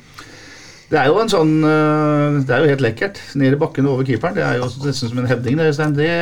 Det 0.92 1.00
er 1.00 1.08
jo 1.10 1.16
en 1.18 1.32
sånn 1.32 1.54
eh, 1.64 2.36
Det 2.46 2.54
er 2.54 2.62
jo 2.62 2.70
helt 2.70 2.84
lekkert. 2.84 3.18
Ned 3.40 3.56
i 3.56 3.58
bakken 3.58 3.88
og 3.88 3.96
over 3.96 4.06
keeperen. 4.06 4.36
Det 4.38 4.44
er 4.46 4.60
jo 4.60 4.70
nesten 4.84 5.10
som 5.10 5.18
en 5.18 5.26
heading. 5.26 5.58
Det, 5.58 5.72
Øystein. 5.72 5.96
Det, 5.98 6.12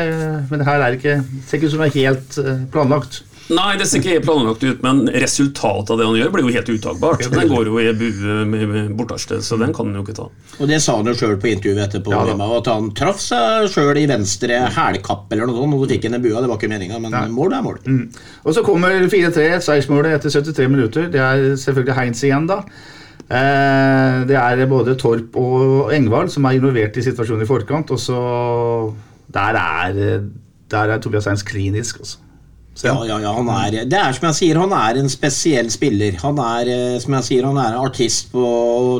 men 0.49 0.63
det 0.63 0.69
her 0.71 0.87
er 0.87 0.97
ikke, 0.97 1.19
ser 1.45 1.61
ikke 1.61 1.69
ut 1.69 1.77
som 1.77 1.85
det 1.85 1.91
er 1.93 1.99
helt 2.01 2.41
eh, 2.41 2.65
planlagt. 2.73 3.21
Nei, 3.51 3.73
det 3.77 3.89
ser 3.91 3.99
ikke 3.99 4.13
helt 4.15 4.25
planlagt 4.27 4.63
ut, 4.63 4.83
men 4.85 5.01
resultatet 5.11 5.91
av 5.91 5.99
det 5.99 6.07
han 6.07 6.15
gjør, 6.17 6.31
blir 6.33 6.47
jo 6.47 6.53
helt 6.55 6.69
uttagbart. 6.73 7.25
Den 7.33 7.51
går 7.51 7.69
jo 7.69 7.81
i 7.83 7.91
bue 7.99 8.85
bortarsted, 8.97 9.43
så 9.45 9.59
den 9.61 9.75
kan 9.75 9.91
han 9.91 9.99
jo 9.99 10.05
ikke 10.07 10.15
ta. 10.17 10.29
Og 10.61 10.71
det 10.71 10.79
sa 10.85 10.95
han 11.01 11.11
jo 11.11 11.15
sjøl 11.19 11.35
på 11.43 11.51
intervjuet 11.51 11.83
etterpå. 11.89 12.15
Ja. 12.15 12.23
Emma, 12.33 12.47
at 12.61 12.71
han 12.71 12.93
traff 12.97 13.21
seg 13.21 13.67
sjøl 13.75 13.99
i 13.99 14.07
venstre 14.09 14.63
hælkapp 14.77 15.35
eller 15.35 15.51
noe 15.51 15.59
sånt. 15.59 15.77
Og 15.77 15.85
så 15.85 15.91
fikk 15.97 16.09
han 16.09 16.17
en 16.21 16.25
bua. 16.25 16.41
Det 16.41 16.53
var 16.53 16.61
ikke 16.61 16.73
meninga, 16.73 17.03
men 17.03 17.19
mål 17.35 17.59
er 17.59 17.67
mål. 17.67 17.83
Og 18.47 18.57
så 18.57 18.65
kommer 18.67 19.09
4-3, 19.11 19.47
seiersmålet 19.67 20.17
etter 20.21 20.37
73 20.39 20.73
minutter. 20.73 21.13
Det 21.13 21.21
er 21.21 21.47
selvfølgelig 21.59 21.99
Heinz 21.99 22.25
igjen, 22.25 22.49
da. 22.51 22.63
Eh, 23.33 24.23
det 24.29 24.37
er 24.39 24.67
både 24.69 24.97
Torp 25.01 25.37
og 25.41 25.93
Engvald 25.95 26.31
som 26.35 26.45
er 26.49 26.59
involvert 26.59 26.97
i 27.01 27.05
situasjonen 27.05 27.45
i 27.45 27.49
forkant. 27.49 27.91
Og 27.95 28.01
så 28.01 28.19
Der 29.33 29.57
er, 29.57 30.21
der 30.71 30.91
er 30.93 30.99
Tobias 31.01 31.25
Heinz 31.25 31.43
klinisk, 31.43 31.99
altså. 31.99 32.19
Så, 32.75 32.89
Ja, 32.89 32.95
ja, 33.05 33.19
ja, 33.21 33.33
er, 33.67 33.85
det 33.85 33.99
er 33.99 34.15
som 34.17 34.31
jeg 34.31 34.39
sier, 34.39 34.61
han 34.63 34.73
er 34.73 34.99
en 35.03 35.11
spesiell 35.13 35.69
spiller. 35.71 36.17
Han 36.23 36.39
er 36.41 36.71
eh, 36.73 36.99
som 37.03 37.19
jeg 37.19 37.29
sier, 37.29 37.47
han 37.49 37.61
er 37.61 37.75
en 37.75 37.85
artist 37.85 38.33
på 38.33 38.47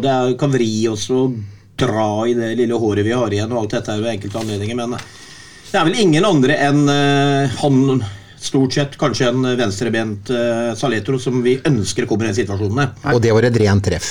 Det 0.05 0.13
er, 0.13 0.35
kan 0.41 0.53
vri 0.53 0.71
oss 0.93 1.09
og 1.15 1.39
dra 1.81 2.27
i 2.29 2.35
det 2.37 2.53
lille 2.61 2.77
håret 2.79 3.07
vi 3.07 3.15
har 3.17 3.33
igjen, 3.33 3.53
og 3.53 3.65
alt 3.65 3.77
dette 3.79 3.95
er 3.95 4.03
jo 4.03 4.11
enkelte 4.13 4.43
anledninger, 4.43 4.77
men 4.77 4.93
det 5.73 5.81
er 5.81 5.87
vel 5.89 6.03
ingen 6.03 6.27
andre 6.29 6.59
enn 6.69 6.83
eh, 6.93 7.55
han, 7.63 8.05
stort 8.43 8.75
sett, 8.75 8.97
kanskje 9.01 9.29
en 9.31 9.47
venstrebent 9.59 10.31
uh, 10.35 10.73
Saletro, 10.79 11.19
som 11.23 11.39
vi 11.45 11.57
ønsker 11.69 12.07
kommer 12.11 12.27
i 12.27 12.33
den 12.33 12.39
situasjonen. 12.41 12.97
Og 13.13 13.21
det 13.23 13.33
var 13.35 13.47
et 13.49 13.59
rent 13.63 13.85
treff. 13.87 14.11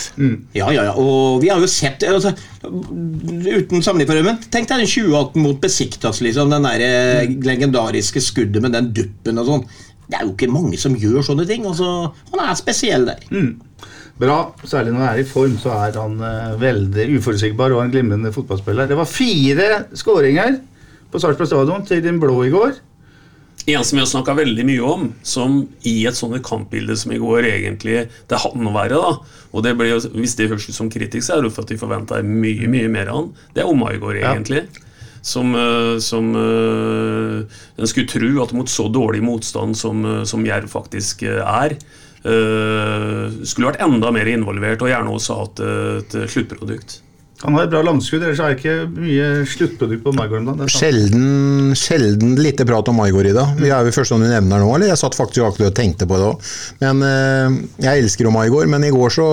Ja, 0.56 0.70
ja, 0.74 0.88
ja, 0.90 0.96
og 0.96 1.42
vi 1.44 1.52
har 1.52 1.62
jo 1.62 1.70
sett 1.70 2.04
altså, 2.08 2.34
Uten 2.62 3.82
sammenligning 3.82 4.10
for 4.10 4.20
øvrig, 4.22 4.36
tenk 4.54 4.70
deg 4.70 4.84
den 4.84 4.92
2018 4.92 5.42
mot 5.42 5.62
Besiktas, 5.64 6.22
liksom. 6.24 6.52
Den 6.54 6.68
der 6.68 6.84
mm. 7.28 7.40
legendariske 7.48 8.22
skuddet 8.24 8.64
med 8.64 8.76
den 8.78 8.92
duppen 8.96 9.42
og 9.42 9.50
sånn. 9.50 9.66
Det 10.12 10.20
er 10.20 10.28
jo 10.28 10.34
ikke 10.34 10.52
mange 10.52 10.78
som 10.80 10.96
gjør 11.00 11.24
sånne 11.24 11.48
ting. 11.48 11.66
altså, 11.68 12.12
Han 12.34 12.44
er 12.44 12.58
spesiell 12.60 13.08
der. 13.08 13.24
Bra. 14.22 14.38
Særlig 14.68 14.94
når 14.94 15.02
han 15.02 15.14
er 15.16 15.22
i 15.24 15.28
form, 15.28 15.56
så 15.62 15.74
er 15.88 15.98
han 15.98 16.20
uh, 16.22 16.60
veldig 16.62 17.08
uforutsigbar 17.18 17.74
og 17.74 17.86
en 17.86 17.94
glimrende 17.94 18.34
fotballspiller. 18.36 18.90
Det 18.92 19.00
var 19.00 19.10
fire 19.10 19.70
skåringer 19.98 20.60
på 21.12 21.20
Sarpsborg 21.20 21.50
stadion 21.50 21.86
til 21.88 22.04
den 22.04 22.20
blå 22.22 22.38
i 22.46 22.52
går. 22.54 22.76
En 23.68 23.84
som 23.86 23.96
vi 23.98 24.02
har 24.02 24.10
snakka 24.10 24.34
veldig 24.34 24.64
mye 24.66 24.82
om, 24.82 25.04
som 25.22 25.60
i 25.86 26.06
et 26.10 26.18
sånt 26.18 26.40
kampbilde 26.44 26.96
som 26.98 27.12
i 27.14 27.20
går 27.22 27.46
egentlig 27.46 28.08
Det 28.28 28.34
er 28.38 28.42
han 28.42 28.66
å 28.68 28.74
være, 28.74 28.98
da. 28.98 29.12
Og 29.54 29.64
det 29.64 29.76
ble, 29.78 29.92
hvis 30.18 30.34
det 30.40 30.48
høres 30.50 30.66
ut 30.70 30.76
som 30.78 30.90
kritikk, 30.90 31.22
så 31.24 31.38
er 31.38 31.44
det 31.46 31.52
for 31.54 31.62
at 31.66 31.70
de 31.74 31.78
forventa 31.78 32.22
mye 32.26 32.70
mye 32.72 32.90
mer 32.90 33.12
av 33.12 33.20
han. 33.20 33.30
Det 33.54 33.62
er 33.64 33.70
Omaigård, 33.70 34.18
Ja. 34.20 34.34
egentlig. 34.34 34.64
Som, 35.22 35.54
eh, 35.54 36.00
som 36.02 36.32
eh, 36.34 37.46
En 37.78 37.88
skulle 37.88 38.08
tro 38.10 38.42
at 38.42 38.54
mot 38.54 38.66
så 38.66 38.88
dårlig 38.90 39.22
motstand 39.22 39.78
som, 39.78 40.04
eh, 40.06 40.24
som 40.24 40.44
Jerv 40.44 40.68
faktisk 40.70 41.22
er, 41.24 41.78
skulle 42.22 43.72
vært 43.72 43.82
enda 43.82 44.12
mer 44.14 44.28
involvert 44.30 44.84
og 44.84 44.90
gjerne 44.92 45.10
også 45.10 45.38
hatt 45.40 45.60
et 45.60 46.30
sluttprodukt. 46.30 47.00
Han 47.42 47.56
har 47.58 47.66
et 47.66 47.72
bra 47.74 47.82
langskudd, 47.86 48.22
ellers 48.22 48.40
er 48.44 48.52
det 48.52 48.60
ikke 48.60 48.74
mye 49.02 49.30
sluttprodukt 49.50 50.04
på 50.06 50.14
Maigård 50.14 50.44
om 50.44 50.52
dagen. 50.52 50.70
Sjelden, 50.70 51.72
sjelden 51.78 52.36
lite 52.38 52.68
prat 52.70 52.92
om 52.92 53.00
Maigård 53.02 53.32
i 53.32 53.34
dag. 53.34 53.56
Vi 53.58 53.72
er 53.72 53.88
jo 53.88 53.96
første 53.96 54.14
gang 54.14 54.28
du 54.28 54.30
nevner 54.30 54.62
nå, 54.62 54.68
eller? 54.76 54.92
Jeg 54.92 55.02
satt 55.02 55.18
faktisk 55.18 55.48
akkurat 55.48 55.72
og 55.72 55.80
tenkte 55.80 56.06
på 56.10 56.20
det 56.22 56.28
òg. 56.28 56.52
Men 56.84 57.02
eh, 57.08 57.58
jeg 57.88 58.04
elsker 58.06 58.30
jo 58.30 58.36
Maigård, 58.36 58.70
men 58.70 58.86
i 58.86 58.94
går 58.94 59.18
så 59.18 59.28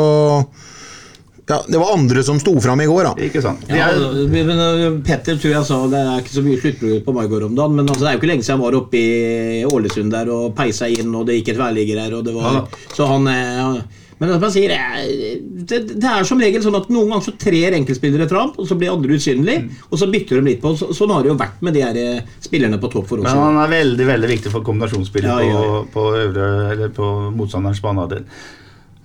Ja, 1.48 1.62
det 1.64 1.78
var 1.80 1.94
andre 1.94 2.24
som 2.24 2.40
sto 2.40 2.52
fram 2.60 2.80
i 2.84 2.88
går, 2.88 3.10
da. 3.10 3.12
Ikke 3.28 3.44
sant. 3.44 3.68
Ja, 3.72 3.90
er, 3.92 4.18
men 4.32 4.50
uh, 4.56 4.98
Petter 5.04 5.36
tror 5.40 5.54
jeg 5.54 5.68
sa 5.68 5.78
det 5.88 6.00
er 6.00 6.24
ikke 6.24 6.34
så 6.34 6.44
mye 6.44 6.64
sluttprodukt 6.64 7.06
på 7.06 7.16
Maigård 7.16 7.46
om 7.50 7.54
dagen, 7.60 7.76
men 7.76 7.88
altså, 7.88 8.04
det 8.04 8.10
er 8.10 8.18
jo 8.18 8.22
ikke 8.22 8.32
lenge 8.32 8.44
siden 8.44 8.58
han 8.58 8.66
var 8.66 8.80
oppe 8.80 9.00
i 9.00 9.62
Ålesund 9.68 10.12
der 10.16 10.32
og 10.32 10.50
peisa 10.56 10.88
inn, 10.92 11.12
og 11.12 11.28
det 11.28 11.38
gikk 11.42 11.54
et 11.54 11.60
værligger 11.60 12.04
her, 12.06 12.18
og 12.20 12.24
det 12.28 12.36
var 12.36 12.60
Ja. 12.62 12.66
Så 12.96 13.08
han 13.08 13.32
eh, 13.32 13.80
Men 14.18 14.32
som 14.40 14.50
sier, 14.50 14.72
eh, 14.74 15.38
det, 15.68 15.78
det 15.94 16.08
er 16.10 16.24
som 16.26 16.40
regel 16.42 16.62
sånn 16.64 16.74
at 16.78 16.88
noen 16.90 17.12
ganger 17.12 17.26
så 17.28 17.34
trer 17.38 17.76
enkeltspillere 17.78 18.26
fram, 18.30 18.50
og 18.58 18.66
så 18.66 18.74
blir 18.78 18.90
andre 18.90 19.14
usynlige, 19.14 19.62
Mm. 19.62 19.70
og 19.90 19.98
så 20.00 20.08
bytter 20.10 20.40
de 20.40 20.42
litt 20.48 20.60
på. 20.62 20.72
Så, 20.80 20.88
sånn 20.96 21.10
har 21.14 21.22
det 21.22 21.30
jo 21.30 21.38
vært 21.38 21.62
med 21.62 21.74
de 21.78 21.82
her 21.86 21.96
eh, 22.02 22.20
spillerne 22.42 22.80
på 22.82 22.90
topp 22.90 23.06
for 23.12 23.18
oss. 23.22 23.30
men 23.30 23.44
han 23.44 23.60
er 23.62 23.70
veldig 23.76 24.06
veldig 24.08 24.28
viktig 24.34 24.50
for 24.54 24.66
kombinasjonsspillet 24.66 25.28
Ja, 25.30 25.40
ja, 25.46 25.60
ja. 25.62 25.82
På, 25.92 26.08
på, 26.14 26.88
på 26.98 27.10
motstanderens 27.38 27.80
banehalvdel. 27.84 28.24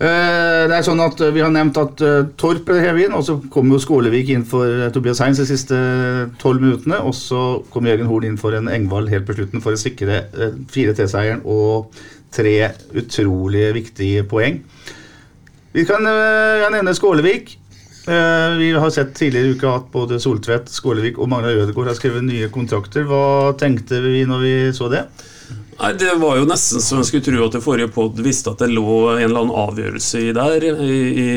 Eh, 0.04 0.64
det 0.68 0.74
er 0.80 0.84
sånn 0.84 1.00
at 1.04 1.20
Vi 1.32 1.40
har 1.44 1.52
nevnt 1.54 1.78
at 1.80 2.02
Torp 2.42 2.66
ble 2.68 2.80
hevet 2.82 3.06
inn, 3.08 3.14
og 3.16 3.24
så 3.24 3.36
kom 3.54 3.70
jo 3.72 3.78
Skålevik 3.80 4.32
inn 4.34 4.44
for 4.50 4.90
Tobias 4.96 5.22
Heins 5.24 5.38
de 5.40 5.46
siste 5.48 5.78
tolv 6.42 6.60
minuttene. 6.66 6.98
Og 7.06 7.14
så 7.16 7.44
kom 7.72 7.86
Jørgen 7.88 8.10
Horn 8.10 8.26
inn 8.32 8.40
for 8.42 8.58
en 8.58 8.68
Engvald 8.74 9.12
helt 9.14 9.28
på 9.30 9.36
slutten 9.38 9.62
for 9.64 9.78
å 9.78 9.80
sikre 9.80 10.24
eh, 10.34 10.58
4T-seieren 10.74 11.46
og 11.46 11.94
tre 12.34 12.56
utrolig 12.98 13.68
viktige 13.78 14.24
poeng. 14.26 14.64
Vi 15.74 15.86
kan 15.90 16.06
uh, 16.06 16.70
nevne 16.70 16.94
Skålevik. 16.94 17.58
Uh, 18.08 18.58
vi 18.60 18.72
har 18.78 18.90
sett 18.94 19.16
tidligere 19.16 19.48
i 19.48 19.56
uka 19.58 19.76
at 19.80 19.86
både 19.92 20.20
Soltvedt, 20.22 20.70
Skålevik 20.70 21.18
og 21.18 21.32
Magna 21.32 21.50
Ødegaard 21.50 21.90
har 21.90 21.98
skrevet 21.98 22.26
nye 22.28 22.50
kontrakter. 22.54 23.08
Hva 23.10 23.54
tenkte 23.58 24.04
vi 24.04 24.22
når 24.30 24.44
vi 24.44 24.54
så 24.78 24.90
det? 24.94 25.08
Nei, 25.80 25.94
Det 25.98 26.12
var 26.22 26.38
jo 26.38 26.46
nesten 26.46 26.84
så 26.84 27.00
en 27.00 27.08
skulle 27.08 27.26
tro 27.26 27.42
at 27.48 27.58
det 27.58 27.64
forrige 27.66 27.90
pod 27.96 28.20
visste 28.22 28.54
at 28.54 28.62
det 28.62 28.70
lå 28.70 29.16
en 29.16 29.24
eller 29.24 29.42
annen 29.42 29.58
avgjørelse 29.64 30.22
i 30.22 30.30
der, 30.36 30.68
i, 30.86 31.00
i, 31.24 31.28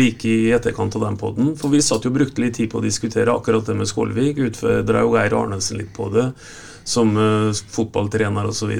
like 0.00 0.30
i 0.30 0.54
etterkant 0.56 0.96
av 0.96 1.04
den 1.04 1.20
poden. 1.20 1.52
For 1.60 1.72
vi 1.74 1.82
satt 1.84 2.06
jo 2.06 2.12
og 2.14 2.16
brukte 2.16 2.40
litt 2.40 2.56
tid 2.56 2.72
på 2.72 2.80
å 2.80 2.84
diskutere 2.84 3.34
akkurat 3.34 3.68
det 3.68 3.76
med 3.76 3.90
Skålvik. 3.90 4.40
Utfordra 4.48 5.04
jo 5.04 5.12
Geir 5.18 5.36
Arnesen 5.42 5.82
litt 5.82 5.92
på 5.96 6.08
det, 6.14 6.30
som 6.88 7.12
uh, 7.20 7.52
fotballtrener 7.52 8.48
osv. 8.48 8.72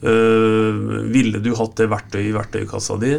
Uh, 0.00 1.04
ville 1.12 1.44
du 1.44 1.52
hatt 1.60 1.76
det 1.76 1.92
verktøyet 1.92 2.32
i 2.32 2.36
verktøykassa 2.40 2.98
di? 3.04 3.18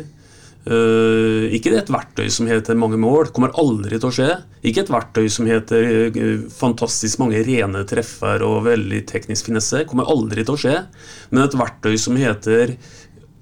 Uh, 0.66 1.46
ikke 1.54 1.76
et 1.78 1.92
verktøy 1.94 2.26
som 2.34 2.48
heter 2.50 2.78
mange 2.80 2.98
mål, 2.98 3.30
kommer 3.36 3.54
aldri 3.62 4.00
til 4.00 4.10
å 4.10 4.16
skje. 4.16 4.30
Ikke 4.66 4.82
et 4.82 4.90
verktøy 4.90 5.28
som 5.30 5.46
heter 5.46 5.84
uh, 6.16 6.46
fantastisk 6.50 7.22
mange 7.22 7.44
rene 7.46 7.84
treffer 7.86 8.42
og 8.48 8.64
veldig 8.66 9.04
teknisk 9.06 9.52
finesse, 9.52 9.84
kommer 9.86 10.10
aldri 10.10 10.42
til 10.42 10.56
å 10.56 10.62
skje. 10.64 10.80
Men 11.30 11.46
et 11.46 11.58
verktøy 11.60 11.94
som 12.02 12.18
heter 12.18 12.74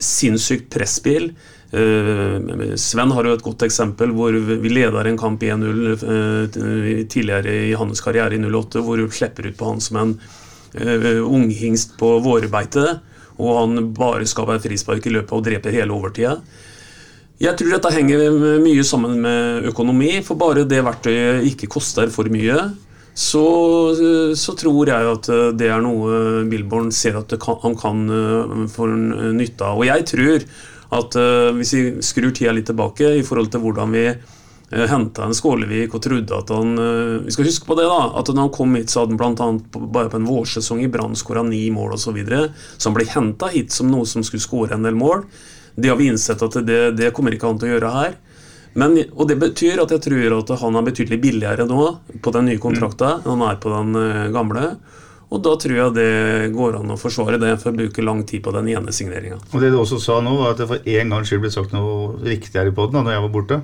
sinnssykt 0.04 0.68
presspill. 0.74 1.30
Uh, 1.72 2.76
Sven 2.76 3.16
har 3.16 3.30
jo 3.30 3.38
et 3.38 3.46
godt 3.46 3.64
eksempel 3.70 4.12
hvor 4.18 4.36
vi 4.36 4.74
leder 4.74 5.08
en 5.08 5.22
kamp 5.22 5.48
1-0 5.48 6.04
uh, 6.04 6.60
tidligere 7.08 7.56
i 7.70 7.72
hans 7.80 8.04
karriere 8.04 8.36
i 8.36 8.44
08, 8.44 8.84
hvor 8.84 9.00
vi 9.00 9.08
slipper 9.16 9.48
ut 9.48 9.58
på 9.62 9.72
han 9.72 9.82
som 9.84 10.02
en 10.04 10.14
unghingst 10.74 11.96
på 12.00 12.08
vårbeite, 12.26 12.86
og 13.38 13.58
han 13.62 13.90
bare 13.96 14.26
skaper 14.28 14.56
være 14.56 14.66
frispark 14.68 15.06
i 15.06 15.12
løpet 15.14 15.36
og 15.38 15.44
dreper 15.46 15.76
hele 15.80 15.94
overtida. 15.94 16.40
Jeg 17.42 17.58
tror 17.60 17.74
dette 17.74 17.92
henger 17.92 18.60
mye 18.62 18.84
sammen 18.86 19.18
med 19.24 19.70
økonomi, 19.72 20.12
for 20.24 20.40
bare 20.40 20.68
det 20.70 20.84
verktøyet 20.86 21.48
ikke 21.50 21.72
koster 21.72 22.12
for 22.14 22.30
mye, 22.32 22.60
så, 23.14 23.46
så 24.38 24.56
tror 24.58 24.90
jeg 24.90 25.10
at 25.10 25.28
det 25.58 25.68
er 25.70 25.82
noe 25.86 26.44
Billborn 26.50 26.90
ser 26.94 27.20
at 27.20 27.34
kan, 27.42 27.60
han 27.62 27.76
kan 27.78 28.06
eh, 28.10 28.54
få 28.74 28.88
nytte 28.90 29.68
av. 29.68 29.82
Og 29.82 29.86
jeg 29.86 30.08
tror 30.10 30.48
at 30.98 31.18
eh, 31.20 31.50
hvis 31.58 31.74
vi 31.78 31.84
skrur 32.06 32.34
tida 32.34 32.56
litt 32.56 32.70
tilbake 32.72 33.12
i 33.20 33.26
forhold 33.26 33.52
til 33.54 33.62
hvordan 33.66 33.94
vi 33.94 34.08
henta 34.90 35.28
en 35.28 35.36
Skålevik 35.36 35.94
og 35.94 36.02
trodde 36.04 36.36
at 36.38 36.52
han 36.54 36.78
eh, 36.80 37.26
Vi 37.26 37.34
skal 37.36 37.48
huske 37.48 37.68
på 37.68 37.78
det, 37.78 37.86
da. 37.90 38.10
At 38.20 38.30
når 38.32 38.48
han 38.48 38.54
kom 38.56 38.76
hit, 38.78 38.90
så 38.90 39.04
hadde 39.04 39.14
han 39.14 39.22
blant 39.22 39.44
annet 39.44 39.78
bare 39.94 40.12
på 40.12 40.20
en 40.20 40.30
vårsesong 40.30 40.84
i 40.84 40.90
Brann 40.92 41.18
skåra 41.20 41.44
ni 41.46 41.66
mål 41.74 41.96
osv. 41.98 42.04
Så, 42.04 42.16
videre. 42.16 42.48
så 42.78 42.90
han 42.90 42.98
ble 42.98 43.10
henta 43.10 43.50
hit 43.54 43.74
som 43.76 43.92
noe 43.92 44.08
som 44.10 44.26
skulle 44.26 44.44
skåre 44.44 44.78
en 44.78 44.88
del 44.88 44.98
mål. 44.98 45.26
Det 45.76 45.90
har 45.90 45.98
vi 46.00 46.10
innsett 46.12 46.42
at 46.46 46.60
det, 46.66 46.82
det 47.00 47.14
kommer 47.16 47.36
ikke 47.36 47.50
han 47.50 47.60
til 47.62 47.72
å 47.72 47.76
gjøre 47.76 47.94
her. 47.96 48.18
Men, 48.80 48.98
og 49.14 49.28
Det 49.30 49.38
betyr 49.38 49.82
at 49.84 49.94
jeg 49.94 50.02
tror 50.08 50.36
at 50.40 50.52
han 50.64 50.78
er 50.78 50.86
betydelig 50.88 51.22
billigere 51.22 51.68
nå 51.70 51.86
på 52.26 52.34
den 52.34 52.50
nye 52.50 52.62
kontrakten 52.62 53.22
enn 53.22 53.36
han 53.36 53.48
er 53.52 53.60
på 53.62 53.74
den 53.74 53.98
eh, 54.00 54.30
gamle. 54.34 54.72
Og 55.34 55.42
da 55.42 55.54
tror 55.58 55.78
jeg 55.78 55.94
det 55.96 56.54
går 56.54 56.78
an 56.78 56.94
å 56.94 57.00
forsvare 57.00 57.40
det 57.42 57.56
for 57.62 57.72
å 57.72 57.78
bruke 57.78 58.06
lang 58.06 58.22
tid 58.30 58.44
på 58.46 58.54
den 58.54 58.70
ene 58.70 58.94
signeringa. 58.94 59.40
Og 59.50 59.62
det 59.62 59.72
du 59.74 59.80
også 59.80 59.98
sa 60.02 60.20
nå, 60.22 60.36
var 60.38 60.54
at 60.54 60.62
det 60.62 60.70
for 60.70 60.90
en 60.98 61.14
gangs 61.16 61.30
skyld 61.30 61.42
ble 61.46 61.54
sagt 61.54 61.74
noe 61.74 62.20
riktigere 62.22 62.74
på 62.74 62.86
den 62.86 63.00
da 63.00 63.06
når 63.08 63.16
jeg 63.16 63.24
var 63.26 63.34
borte. 63.34 63.60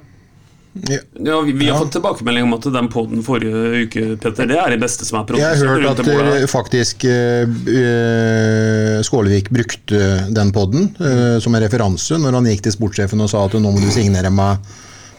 Ja, 1.26 1.42
vi, 1.42 1.52
vi 1.52 1.70
har 1.70 1.80
fått 1.80 1.96
tilbakemelding 1.96 2.44
om 2.46 2.54
at 2.54 2.68
den 2.72 2.90
poden 2.94 3.24
forrige 3.26 3.86
uke 3.88 4.04
Petter, 4.22 4.46
det 4.48 4.58
er 4.62 4.76
det 4.76 4.78
beste 4.82 5.08
som 5.08 5.18
er 5.18 5.40
Jeg 5.40 5.64
har 5.64 5.72
hørt 5.74 6.02
at 6.04 6.12
eh, 6.14 6.46
faktisk 6.50 7.08
eh, 7.10 9.02
Skålevik 9.06 9.50
brukte 9.50 10.30
den 10.30 10.54
podden 10.54 10.92
uh, 11.02 11.40
som 11.42 11.58
en 11.58 11.66
referanse 11.66 12.20
når 12.22 12.38
han 12.38 12.52
gikk 12.52 12.68
til 12.68 12.76
sportssjefen 12.78 13.26
og 13.26 13.32
sa 13.34 13.42
at 13.48 13.58
nå 13.58 13.74
må 13.74 13.82
du 13.82 13.90
signere 13.94 14.30
meg 14.30 14.62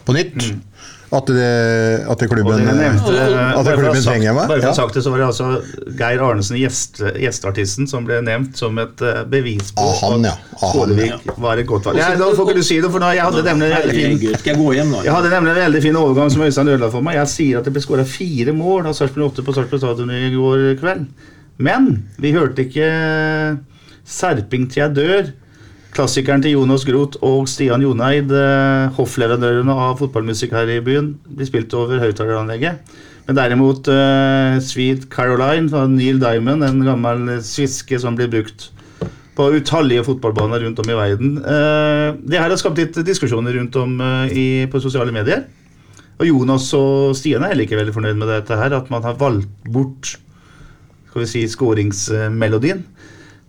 på 0.07 0.15
nytt. 0.15 0.39
At, 1.11 1.27
det, 1.27 1.47
at 2.07 2.21
det 2.23 2.27
klubben 2.31 2.61
det 2.63 2.71
nevnte, 2.77 3.11
At 3.11 3.57
å 3.59 3.63
ha 3.65 3.73
klubben 3.75 3.97
sagt- 3.99 4.05
trenger 4.13 4.31
meg? 4.37 4.45
Bare 4.47 4.61
for 4.61 4.67
å 4.69 4.71
ha 4.71 4.77
sagt 4.77 4.95
det, 4.95 5.01
så 5.03 5.11
var 5.11 5.19
det 5.19 5.25
altså 5.27 5.47
Geir 5.99 6.21
Arnesen, 6.23 6.55
gjest, 6.55 7.01
gjesteartisten, 7.19 7.89
som 7.91 8.05
ble 8.07 8.21
nevnt 8.23 8.55
som 8.55 8.79
et 8.79 9.03
eh, 9.03 9.19
bevis 9.27 9.73
på 9.75 9.83
Ah, 9.83 9.97
han, 10.05 10.23
ja. 10.29 10.31
at 10.55 10.63
Ah, 10.63 10.93
ja. 11.03 11.17
Var 11.35 11.63
et 11.65 11.67
godt 11.67 11.89
valg. 11.89 11.99
Ja, 11.99 12.13
da 12.15 12.29
får 12.37 12.47
ikke 12.53 12.61
du 12.61 12.63
si 12.63 12.77
det, 12.79 12.91
for 12.93 13.03
nå, 13.03 13.09
jeg 13.17 13.25
hadde 13.27 13.43
nemlig 13.43 13.67
en 13.67 13.75
veldig 13.75 13.97
fin 13.97 14.23
jeg 14.23 14.77
hjem, 14.79 14.95
jeg 15.03 15.15
hadde 15.17 15.33
nemlig 15.35 15.51
en 15.51 15.59
veldig 15.65 15.81
fin 15.83 15.99
overgang 15.99 16.31
som 16.31 16.45
Øystein 16.47 16.71
ødela 16.77 16.91
for 16.95 17.03
meg. 17.03 17.19
Jeg 17.19 17.27
sier 17.35 17.59
at 17.59 17.67
det 17.67 17.75
ble 17.75 17.83
skåra 17.83 18.07
fire 18.07 18.55
mål 18.55 18.87
av 18.87 18.95
Sarpsborg 18.95 19.33
8 19.33 19.43
på 19.49 19.57
Sarpsborg 19.59 19.83
stadion 19.83 20.15
i 20.15 20.31
går 20.37 20.65
kveld. 20.79 21.05
Men 21.59 21.91
vi 22.23 22.31
hørte 22.39 22.63
ikke 22.69 22.87
Serping 24.07 24.69
til 24.71 24.81
jeg 24.85 24.95
dør. 24.95 25.33
Klassikeren 25.91 26.39
til 26.43 26.55
Jonas 26.55 26.85
Groth 26.87 27.19
og 27.25 27.49
Stian 27.51 27.83
Joneid, 27.83 28.31
eh, 28.31 28.91
hoffleverandørene 28.95 29.73
av 29.75 29.97
fotballmusikk 29.99 30.53
her 30.55 30.69
i 30.71 30.79
byen, 30.83 31.17
blir 31.27 31.49
spilt 31.49 31.73
over 31.75 31.99
høyttaleranlegget. 31.99 32.93
Men 33.27 33.37
derimot 33.37 33.87
uh, 33.91 34.57
Sweet 34.63 35.05
Caroline 35.13 35.69
fra 35.69 35.83
Neil 35.87 36.17
Diamond, 36.19 36.65
en 36.65 36.81
gammel 36.83 37.37
sviske 37.45 37.99
som 38.01 38.15
blir 38.17 38.31
brukt 38.31 38.71
på 39.37 39.45
utallige 39.55 40.03
fotballbaner 40.07 40.65
rundt 40.65 40.81
om 40.81 40.89
i 40.89 40.97
verden. 40.97 41.37
Uh, 41.43 42.17
det 42.23 42.39
her 42.39 42.49
har 42.49 42.59
skapt 42.59 42.81
litt 42.81 42.97
diskusjoner 43.05 43.55
rundt 43.59 43.77
om 43.79 43.99
uh, 44.01 44.25
i, 44.31 44.65
på 44.71 44.81
sosiale 44.83 45.13
medier. 45.15 45.45
Og 46.17 46.27
Jonas 46.27 46.71
og 46.77 47.13
Stian 47.19 47.45
er 47.45 47.53
heller 47.53 47.67
ikke 47.67 47.79
veldig 47.79 47.95
fornøyd 47.95 48.19
med 48.19 48.31
dette 48.31 48.57
her, 48.57 48.73
at 48.79 48.91
man 48.93 49.05
har 49.05 49.19
valgt 49.21 49.53
bort 49.69 50.15
skal 51.11 51.25
vi 51.25 51.27
si, 51.27 51.41
skåringsmelodien. 51.51 52.85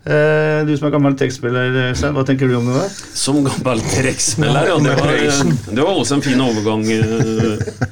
Eh, 0.03 0.65
du 0.67 0.73
som 0.75 0.89
er 0.89 0.95
gammel 0.97 1.13
trekkspiller, 1.15 1.77
Øystein, 1.93 2.11
hva 2.17 2.25
tenker 2.27 2.49
du 2.51 2.57
om 2.57 2.65
det 2.67 2.75
der? 2.75 2.95
Som 3.15 3.37
gammel 3.45 3.79
trekkspiller, 3.93 4.67
ja. 4.73 4.77
Det 4.83 4.95
var, 4.99 5.13
det 5.77 5.83
var 5.85 5.93
også 6.01 6.17
en 6.17 6.25
fin 6.25 6.41
overgang. 6.43 6.83
eh. 6.91 7.85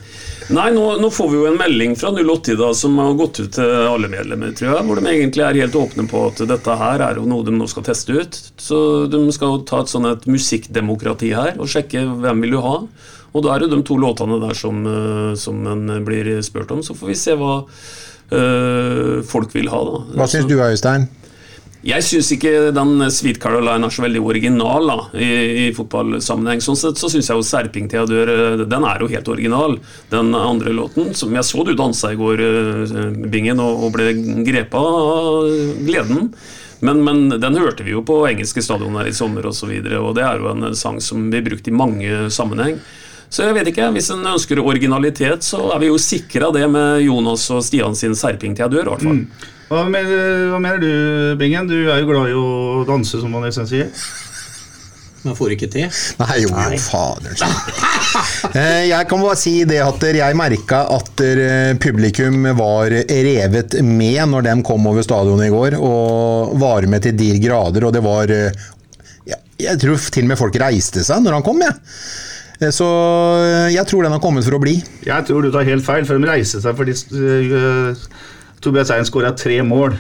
Nei, 0.52 0.66
nå, 0.76 0.82
nå 1.00 1.08
får 1.16 1.30
vi 1.32 1.38
jo 1.40 1.46
en 1.48 1.56
melding 1.56 1.94
fra 1.96 2.10
080 2.12 2.58
da, 2.60 2.74
som 2.76 2.98
har 3.00 3.14
gått 3.16 3.40
ut 3.40 3.54
til 3.56 3.70
alle 3.88 4.10
medlemmer, 4.12 4.52
tror 4.58 4.74
jeg, 4.74 4.84
hvor 4.90 5.00
de 5.00 5.08
egentlig 5.14 5.46
er 5.48 5.60
helt 5.62 5.78
åpne 5.80 6.04
på 6.12 6.26
at 6.28 6.42
dette 6.50 6.76
her 6.82 7.04
er 7.06 7.22
jo 7.22 7.24
noe 7.30 7.46
de 7.48 7.54
nå 7.56 7.68
skal 7.72 7.86
teste 7.88 8.18
ut. 8.18 8.40
Så 8.60 8.82
de 9.08 9.22
skal 9.32 9.62
ta 9.70 9.80
et 9.86 9.94
sånn 9.94 10.10
et 10.12 10.28
musikkdemokrati 10.28 11.32
her 11.38 11.56
og 11.62 11.72
sjekke 11.72 12.04
hvem 12.26 12.44
vil 12.44 12.58
du 12.58 12.60
ha. 12.66 12.76
Og 13.32 13.46
da 13.46 13.54
er 13.56 13.64
det 13.64 13.72
de 13.72 13.80
to 13.88 13.96
låtene 14.02 14.42
der 14.44 14.58
som, 14.60 14.84
eh, 14.84 15.32
som 15.40 15.64
en 15.72 15.88
blir 16.04 16.34
spurt 16.44 16.76
om. 16.76 16.84
Så 16.84 16.98
får 17.00 17.14
vi 17.14 17.16
se 17.22 17.38
hva 17.40 17.62
øh, 18.36 19.22
folk 19.32 19.56
vil 19.56 19.72
ha, 19.72 19.82
da. 19.88 20.04
Hva 20.20 20.28
syns 20.36 20.52
du, 20.52 20.58
Øystein? 20.60 21.08
Jeg 21.82 22.06
syns 22.06 22.28
ikke 22.36 22.70
den 22.76 23.02
Sweet 23.10 23.40
Caroline 23.42 23.88
er 23.88 23.94
så 23.94 24.04
veldig 24.04 24.22
original 24.22 24.86
da, 24.86 24.98
i, 25.18 25.30
i 25.64 25.66
fotballsammenheng. 25.74 26.62
Sånn 26.62 26.78
sett 26.78 27.02
så 27.02 27.10
syns 27.10 27.32
jeg 27.32 27.40
jo 27.40 27.46
Serping 27.46 27.90
dør, 27.90 28.30
eh, 28.30 28.64
den 28.70 28.86
er 28.86 29.02
jo 29.02 29.10
helt 29.10 29.32
original. 29.34 29.78
Den 30.14 30.30
andre 30.38 30.76
låten, 30.78 31.16
som 31.18 31.34
jeg 31.34 31.48
så 31.48 31.66
du 31.66 31.74
dansa 31.78 32.14
i 32.14 32.20
går, 32.20 32.44
eh, 32.46 33.06
Bingen, 33.34 33.64
og, 33.64 33.88
og 33.88 33.96
ble 33.98 34.14
grepa 34.46 34.78
av 34.78 35.50
gleden. 35.82 36.30
Men, 36.86 37.02
men 37.06 37.42
den 37.42 37.58
hørte 37.62 37.86
vi 37.86 37.96
jo 37.96 38.06
på 38.06 38.20
engelske 38.30 38.62
stadioner 38.66 39.10
i 39.10 39.18
sommer 39.18 39.46
osv., 39.46 39.50
og, 39.50 39.58
så 39.58 39.70
videre, 39.74 40.02
og 40.02 40.16
det 40.18 40.26
er 40.26 40.42
jo 40.42 40.54
en 40.54 40.76
sang 40.78 41.02
som 41.02 41.30
vi 41.34 41.42
brukt 41.46 41.70
i 41.70 41.74
mange 41.74 42.28
sammenheng. 42.34 42.78
Så 43.32 43.46
jeg 43.48 43.56
vet 43.56 43.70
ikke, 43.72 43.88
Hvis 43.96 44.10
en 44.12 44.26
ønsker 44.28 44.60
originalitet, 44.60 45.46
så 45.48 45.62
er 45.76 45.80
vi 45.80 45.88
jo 45.92 45.98
sikra 46.02 46.50
det 46.52 46.66
med 46.72 47.02
Jonas 47.06 47.46
og 47.56 47.62
Stian 47.64 47.96
sin 47.96 48.16
serping 48.20 48.58
til 48.58 48.66
jeg 48.68 48.74
dør. 48.76 48.90
i 48.90 48.92
hvert 48.96 49.06
fall. 49.08 49.22
Hva 49.72 49.86
mener, 49.88 50.50
hva 50.52 50.58
mener 50.60 50.82
du, 50.84 50.90
Bingen? 51.40 51.70
Du 51.70 51.78
er 51.88 52.02
jo 52.02 52.10
glad 52.10 52.28
i 52.28 52.36
å 52.36 52.84
danse, 52.90 53.22
som 53.22 53.32
man 53.32 53.46
nesten 53.48 53.70
sier. 53.70 53.88
Man 55.24 55.36
får 55.38 55.54
ikke 55.54 55.70
til. 55.72 55.86
Nei, 56.20 56.38
jo, 56.42 56.50
jo, 56.50 56.80
fader. 56.82 57.36
Eh, 58.58 58.88
Jeg 58.90 59.08
kan 59.08 59.22
bare 59.22 59.38
si 59.40 59.54
det 59.70 59.78
at 59.86 60.02
jeg 60.18 60.36
merka 60.36 60.82
at 60.96 61.22
eh, 61.24 61.72
publikum 61.80 62.50
var 62.58 62.90
revet 62.92 63.78
med 63.86 64.18
når 64.34 64.48
de 64.50 64.56
kom 64.66 64.90
over 64.90 65.06
stadionet 65.06 65.48
i 65.48 65.54
går, 65.54 65.78
og 65.80 66.58
var 66.60 66.90
med 66.90 67.06
til 67.06 67.16
de 67.22 67.30
grader, 67.46 67.86
og 67.88 67.94
det 67.96 68.02
var 68.04 68.34
eh, 68.34 68.66
ja, 69.30 69.38
Jeg 69.62 69.80
tror 69.86 70.02
til 70.10 70.26
og 70.26 70.34
med 70.34 70.42
folk 70.42 70.58
reiste 70.66 71.06
seg 71.06 71.22
når 71.24 71.38
han 71.38 71.46
kom, 71.48 71.62
jeg. 71.64 71.78
Eh, 71.78 72.31
Så 72.70 72.88
eh, 73.42 73.72
jeg 73.74 73.88
tror 73.90 74.06
den 74.06 74.14
har 74.14 74.22
kommet 74.22 74.46
for 74.46 74.60
å 74.60 74.62
bli. 74.62 74.78
Jeg 75.08 75.26
tror 75.26 75.42
du 75.42 75.50
tar 75.54 75.66
helt 75.66 75.86
feil, 75.86 76.06
for 76.06 76.22
de 76.22 76.30
reiste 76.30 76.62
seg 76.62 76.78
fordi 76.78 76.94
uh, 76.94 78.08
Tobias 78.62 78.94
Ein 78.94 79.08
skåra 79.08 79.34
tre 79.34 79.64
mål. 79.66 79.98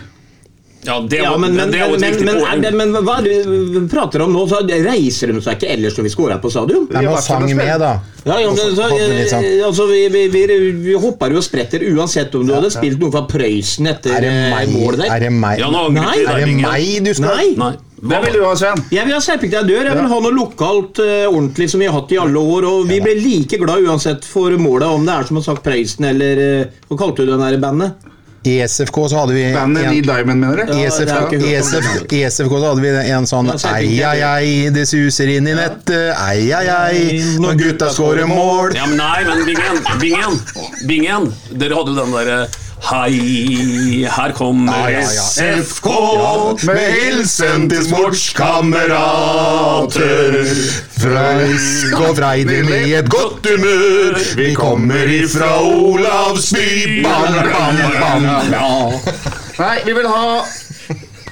Ja, 0.83 0.99
det, 1.09 1.17
Ja, 1.17 1.37
men, 1.37 1.53
men, 1.55 1.69
det 1.69 1.77
er 1.77 1.91
jo 1.91 1.97
et 1.97 2.01
men, 2.01 2.13
viktig 2.15 2.25
men, 2.25 2.39
poeng. 2.41 2.61
det, 2.63 2.71
men 2.73 2.95
hva 3.05 3.17
er 3.19 3.27
det 3.27 3.35
vi 3.45 3.81
prater 3.89 4.23
om 4.25 4.33
nå? 4.33 4.47
Så 4.49 4.63
reiser 4.65 5.29
de 5.29 5.43
seg 5.45 5.59
ikke 5.59 5.69
ellers 5.75 5.97
når 5.97 6.07
vi 6.07 6.13
scorer 6.13 6.41
på 6.41 6.49
stadion? 6.53 6.87
Nei, 6.89 7.03
men 7.05 7.21
sang 7.21 7.45
med, 7.45 7.73
da. 7.81 7.91
Ja, 8.25 8.39
ja, 8.41 8.49
men, 8.49 8.73
så, 8.77 8.87
eh, 8.97 9.61
altså, 9.67 9.85
vi, 9.91 10.01
vi, 10.13 10.25
vi, 10.33 10.45
vi 10.81 10.97
hopper 11.01 11.33
jo 11.33 11.41
og 11.41 11.45
spretter 11.45 11.85
uansett 11.91 12.33
om 12.37 12.47
du 12.47 12.55
hadde 12.55 12.73
spilt 12.73 13.01
noe 13.01 13.13
fra 13.13 13.27
Prøysen 13.29 13.89
etter 13.93 14.17
Er 14.17 14.29
eh, 14.31 14.73
mål 14.73 15.03
der. 15.03 15.13
Er 15.13 15.25
det 15.27 15.31
meg? 15.35 15.61
Ja, 15.61 15.69
nå 15.73 15.87
Nei. 15.93 16.17
Er 16.25 16.45
det 16.45 16.51
meg 16.57 17.05
du 17.05 17.13
skal 17.17 17.37
Nei. 17.37 17.47
Nei. 17.61 17.73
Hvem 18.01 18.23
vil 18.25 18.33
du 18.33 18.43
ha, 18.47 18.51
Sven? 18.57 18.79
Jeg 18.89 19.05
vil 19.05 19.13
ha 19.13 19.19
Serping 19.21 19.51
til 19.53 19.67
dør. 19.69 19.85
Jeg 19.91 19.97
vil 19.99 20.07
ha 20.09 20.19
noe 20.25 20.33
lokalt 20.33 21.01
eh, 21.03 21.27
ordentlig 21.29 21.67
som 21.69 21.83
vi 21.83 21.89
har 21.89 21.93
hatt 21.99 22.11
i 22.15 22.17
alle 22.21 22.41
år. 22.41 22.65
Og 22.71 22.87
vi 22.89 22.97
blir 23.03 23.19
like 23.21 23.59
glad 23.61 23.85
uansett 23.85 24.25
for 24.25 24.55
målet, 24.57 24.87
om 24.89 25.05
det 25.05 25.13
er 25.19 25.27
som 25.29 25.37
har 25.37 25.45
sagt 25.51 25.61
Prøysen 25.67 26.07
eller 26.09 26.41
eh, 26.47 26.79
Hva 26.89 26.97
kalte 27.03 27.27
du 27.27 27.35
den 27.35 27.43
der 27.45 27.59
bandet? 27.61 28.07
I 28.41 28.55
SFK 28.65 28.95
så 29.11 29.19
hadde 29.19 29.35
vi 29.35 29.43
Bandet 29.53 29.83
en- 29.85 29.99
Diamond, 30.01 30.39
mener 30.41 30.63
du? 30.65 30.71
I 30.73 30.87
SFK, 30.89 31.05
det 31.05 31.11
har 31.13 31.27
jeg 31.29 31.41
ikke 31.43 31.51
i 31.51 31.59
SFK. 31.61 32.13
I 32.17 32.21
SFK 32.25 32.55
så 32.55 32.71
hadde 32.71 32.81
vi 32.81 32.93
en 33.13 33.27
sånn 33.29 33.51
Ei, 33.53 33.83
det 33.91 34.07
ei, 34.07 34.23
ei, 34.25 34.69
det 34.73 34.85
suser 34.89 35.29
inn 35.35 35.45
i 35.51 35.53
nettet. 35.53 36.15
Ei, 36.17 36.47
ei, 36.49 36.63
ei, 36.73 37.19
når 37.37 37.59
gutta 37.61 37.91
skårer 37.93 38.25
mål. 38.25 38.73
Ja, 38.79 38.87
men 38.89 38.97
nei, 38.97 39.21
men 39.29 39.45
Bingen, 39.45 39.77
Bingen, 40.01 40.41
Bingen 40.89 41.29
Dere 41.53 41.77
hadde 41.77 41.93
jo 41.93 41.99
den 42.01 42.17
derre 42.17 42.39
Hei, 42.81 43.13
her 44.09 44.31
kommer 44.33 44.73
Ja, 44.73 44.89
ja, 44.89 44.99
ja. 44.99 45.05
SFK 45.05 45.85
Med 46.65 46.81
hilsen 46.95 47.69
til 47.69 47.83
sportskamerater. 47.85 50.33
Frøysk 50.97 51.93
og 51.99 52.15
Freidin 52.17 52.65
i 52.73 52.93
et 52.97 53.05
godt 53.09 53.45
humør. 53.45 54.17
Vi 54.35 54.53
kommer 54.57 55.05
ifra 55.13 55.61
Olavsby. 55.61 57.03
Bam, 57.05 57.33
bam, 57.53 57.77
bam. 58.01 58.25
Nei, 59.59 59.77
vi 59.85 59.93
vil 59.93 60.07
ha 60.09 60.41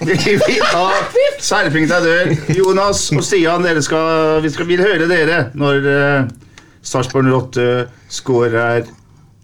Vi 0.05 0.13
vil 0.45 0.61
ha 0.69 0.91
Serping 1.39 1.87
til 1.89 2.03
dør. 2.05 2.29
Jonas 2.59 3.11
og 3.11 3.23
Stian, 3.25 3.81
skal, 3.81 4.41
vi 4.45 4.49
skal, 4.53 4.67
vil 4.69 4.81
høre 4.85 5.07
dere 5.09 5.49
når 5.57 5.75
uh, 5.89 6.29
Sarpsborg 6.85 7.25
08 7.33 7.87
skårer 8.09 8.83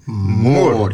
mål. 0.06 0.93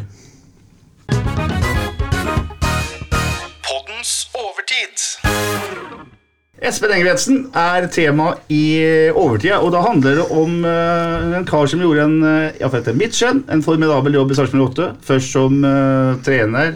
Espen 6.62 6.92
Engebretsen 6.94 7.48
er 7.58 7.88
tema 7.90 8.36
i 8.54 8.64
overtida, 9.18 9.58
og 9.66 9.72
da 9.74 9.80
handler 9.82 10.20
det 10.20 10.26
om 10.30 10.60
uh, 10.62 11.32
en 11.40 11.48
kar 11.50 11.66
som 11.66 11.82
gjorde 11.82 12.04
en 12.06 12.20
uh, 12.22 12.68
etter 12.78 12.98
mitt 12.98 13.18
skjønn, 13.18 13.42
en 13.50 13.64
formidabel 13.66 14.20
jobb 14.20 14.30
i 14.30 14.38
Sarpsborg 14.38 14.68
8. 14.68 14.90
Først 15.08 15.34
som 15.34 15.58
uh, 15.66 16.20
trener, 16.22 16.76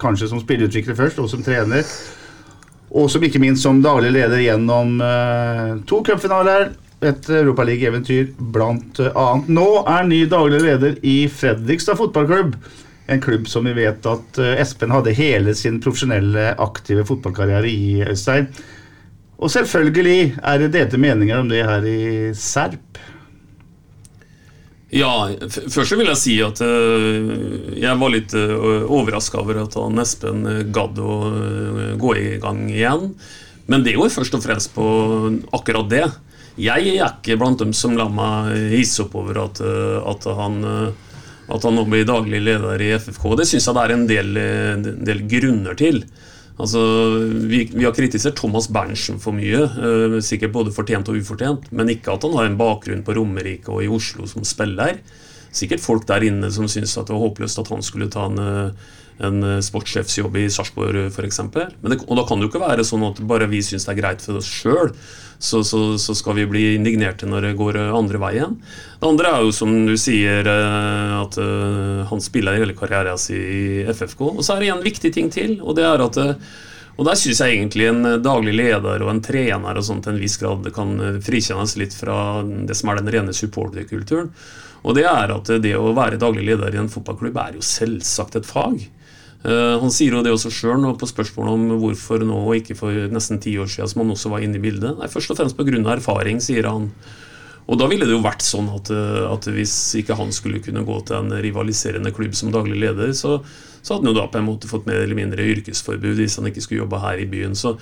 kanskje 0.00 0.30
som 0.30 0.40
spilleutvikler 0.40 0.96
først, 0.96 1.20
og 1.20 1.28
som 1.28 1.44
trener. 1.44 1.84
Og 2.88 3.10
som 3.12 3.24
ikke 3.28 3.42
minst 3.42 3.66
som 3.66 3.82
daglig 3.84 4.14
leder 4.16 4.40
gjennom 4.46 4.96
uh, 5.04 5.76
to 5.90 6.00
cupfinaler, 6.08 6.70
et 7.04 7.28
Europaliga-eventyr 7.30 8.32
blant 8.56 8.98
annet. 9.12 9.52
Nå 9.52 9.66
er 9.84 10.08
ny 10.08 10.24
daglig 10.30 10.64
leder 10.64 10.96
i 11.06 11.18
Fredrikstad 11.30 11.98
fotballklubb. 12.00 12.56
En 13.08 13.20
klubb 13.24 13.46
som 13.48 13.64
vi 13.64 13.76
vet 13.76 14.04
at 14.08 14.40
eh, 14.42 14.58
Espen 14.60 14.92
hadde 14.92 15.14
hele 15.16 15.54
sin 15.56 15.78
profesjonelle, 15.80 16.50
aktive 16.60 17.06
fotballkarriere 17.08 17.70
i, 17.70 18.02
Øystein. 18.04 18.50
Og 19.38 19.52
selvfølgelig 19.54 20.34
er 20.42 20.58
det 20.58 20.72
delte 20.74 20.98
meninger 20.98 21.38
om 21.38 21.48
det 21.50 21.62
her 21.66 21.84
i 21.86 22.00
Serp. 22.34 22.98
Ja, 24.88 25.28
først 25.68 25.92
vil 25.98 26.08
jeg 26.08 26.16
si 26.16 26.34
at 26.40 26.62
øh, 26.64 27.74
jeg 27.76 27.98
var 28.00 28.12
litt 28.12 28.32
uh, 28.32 28.86
overraska 28.88 29.42
over 29.42 29.60
at 29.66 29.76
han 29.76 30.00
Espen 30.00 30.46
øh, 30.48 30.62
gadd 30.72 30.96
å 30.96 31.16
gå 32.00 32.14
i 32.16 32.38
gang 32.40 32.62
igjen. 32.72 33.10
Men 33.68 33.84
det 33.84 33.98
går 33.98 34.08
først 34.14 34.38
og 34.38 34.42
fremst 34.46 34.72
på 34.72 34.86
akkurat 35.52 35.90
det. 35.92 36.06
Jeg 36.58 36.94
er 36.96 37.12
ikke 37.12 37.36
blant 37.38 37.60
dem 37.60 37.74
som 37.76 37.98
lar 37.98 38.08
meg 38.10 38.56
hisse 38.72 39.04
opp 39.04 39.12
over 39.20 39.44
at, 39.44 39.60
at 39.60 40.24
han 40.40 40.56
at 41.48 41.64
han 41.64 41.76
nå 41.78 41.84
blir 41.88 42.08
daglig 42.08 42.40
leder 42.44 42.82
i 42.82 42.88
FFK. 42.98 43.28
Det 43.38 43.46
syns 43.48 43.68
jeg 43.68 43.76
det 43.76 43.84
er 43.84 43.94
en 43.94 44.08
del, 44.08 44.40
del 45.06 45.22
grunner 45.30 45.76
til. 45.78 46.02
Altså, 46.58 46.80
vi, 47.46 47.62
vi 47.70 47.86
har 47.86 47.94
kritisert 47.94 48.38
Thomas 48.40 48.66
Berntsen 48.74 49.20
for 49.22 49.36
mye, 49.36 49.62
eh, 49.62 50.18
sikkert 50.26 50.54
både 50.56 50.74
fortjent 50.74 51.10
og 51.10 51.20
ufortjent, 51.20 51.68
men 51.70 51.92
ikke 51.92 52.16
at 52.16 52.26
han 52.26 52.34
har 52.34 52.48
en 52.48 52.58
bakgrunn 52.58 53.04
på 53.06 53.14
Romerike 53.14 53.70
og 53.70 53.84
i 53.84 53.90
Oslo 53.94 54.26
som 54.26 54.46
spiller. 54.46 54.98
Sikkert 55.54 55.84
folk 55.84 56.08
der 56.10 56.26
inne 56.26 56.50
som 56.52 56.66
syns 56.68 56.96
det 56.98 57.14
var 57.14 57.22
håpløst 57.22 57.62
at 57.62 57.70
han 57.72 57.84
skulle 57.86 58.10
ta 58.10 58.26
en, 58.26 58.42
eh, 58.42 58.88
en 59.24 59.42
eh, 59.42 59.62
sportssjefsjobb 59.64 60.36
i 60.38 60.48
Sarpsborg 60.52 61.08
f.eks. 61.10 61.40
Og 61.42 62.14
da 62.18 62.26
kan 62.26 62.38
det 62.38 62.46
jo 62.46 62.50
ikke 62.52 62.62
være 62.62 62.86
sånn 62.86 63.06
at 63.08 63.22
bare 63.28 63.48
vi 63.50 63.62
syns 63.64 63.88
det 63.88 63.94
er 63.96 64.00
greit 64.00 64.22
for 64.24 64.38
oss 64.38 64.50
sjøl, 64.50 64.92
så, 65.38 65.62
så, 65.66 65.80
så 66.02 66.14
skal 66.18 66.34
vi 66.38 66.46
bli 66.50 66.64
indignerte 66.74 67.26
når 67.28 67.48
det 67.48 67.58
går 67.58 67.80
eh, 67.80 67.96
andre 67.98 68.22
veien. 68.22 68.56
Det 68.98 69.10
andre 69.10 69.34
er 69.34 69.46
jo 69.46 69.52
som 69.54 69.74
du 69.88 69.96
sier, 70.00 70.46
eh, 70.46 71.18
at 71.18 71.38
han 72.10 72.24
spiller 72.24 72.58
hele 72.60 72.76
karrieren 72.78 73.20
sin 73.20 73.42
i 73.42 73.84
FFK. 73.90 74.24
Og 74.38 74.42
så 74.46 74.56
er 74.56 74.64
det 74.64 74.72
en 74.74 74.86
viktig 74.86 75.12
ting 75.14 75.30
til, 75.34 75.58
og 75.62 75.78
det 75.78 75.86
er 75.88 76.08
at 76.08 76.24
og 76.98 77.06
der 77.06 77.14
syns 77.14 77.38
jeg 77.38 77.54
egentlig 77.54 77.84
en 77.86 78.02
daglig 78.24 78.56
leder 78.58 79.04
og 79.04 79.10
en 79.12 79.20
trener 79.22 79.78
og 79.78 79.84
sånn 79.86 80.00
til 80.02 80.16
en 80.16 80.18
viss 80.18 80.34
grad 80.40 80.64
kan 80.74 80.96
frikjennes 81.22 81.76
litt 81.78 81.94
fra 81.94 82.42
det 82.42 82.74
som 82.74 82.90
er 82.90 82.98
den 82.98 83.12
rene 83.14 83.34
supporterkulturen. 83.38 84.32
Og 84.82 84.96
det 84.98 85.04
er 85.06 85.30
at 85.30 85.50
det 85.62 85.76
å 85.78 85.92
være 85.94 86.18
daglig 86.18 86.48
leder 86.50 86.74
i 86.74 86.80
en 86.82 86.90
fotballklubb 86.90 87.38
er 87.38 87.60
jo 87.60 87.62
selvsagt 87.62 88.40
et 88.40 88.50
fag. 88.50 88.82
Eh, 89.46 89.76
han 89.78 89.92
sier 89.94 90.16
jo 90.16 90.24
det 90.26 90.32
også 90.34 90.50
sjøl 90.50 90.82
på 90.98 91.06
spørsmålet 91.06 91.54
om 91.54 91.78
hvorfor 91.78 92.24
nå 92.26 92.40
og 92.48 92.56
ikke 92.58 92.76
for 92.78 93.06
nesten 93.12 93.38
ti 93.42 93.54
år 93.60 93.70
siden, 93.70 93.92
som 93.92 94.02
han 94.02 94.14
også 94.16 94.32
var 94.32 94.42
inne 94.42 94.58
i 94.58 94.64
bildet. 94.64 94.98
Nei, 94.98 95.10
Først 95.12 95.30
og 95.30 95.38
fremst 95.38 95.58
pga. 95.58 95.78
erfaring, 95.94 96.40
sier 96.42 96.66
han. 96.66 96.90
Og 97.68 97.76
da 97.76 97.86
ville 97.86 98.06
det 98.08 98.14
jo 98.16 98.24
vært 98.24 98.42
sånn 98.42 98.68
at, 98.72 98.90
eh, 98.90 99.24
at 99.28 99.44
hvis 99.52 99.94
ikke 100.00 100.16
han 100.16 100.32
skulle 100.32 100.62
kunne 100.64 100.86
gå 100.88 101.00
til 101.06 101.20
en 101.20 101.30
rivaliserende 101.30 102.10
klubb 102.16 102.34
som 102.34 102.50
daglig 102.50 102.80
leder, 102.80 103.12
så, 103.12 103.42
så 103.82 103.94
hadde 103.94 104.08
han 104.08 104.14
jo 104.14 104.18
da 104.18 104.26
på 104.26 104.40
en 104.40 104.48
måte 104.48 104.70
fått 104.70 104.88
mer 104.88 105.04
eller 105.04 105.18
mindre 105.18 105.44
yrkesforbud 105.54 106.16
hvis 106.18 106.38
han 106.40 106.48
ikke 106.48 106.64
skulle 106.64 106.82
jobbe 106.82 107.02
her 107.04 107.20
i 107.20 107.28
byen. 107.28 107.54
Så, 107.54 107.76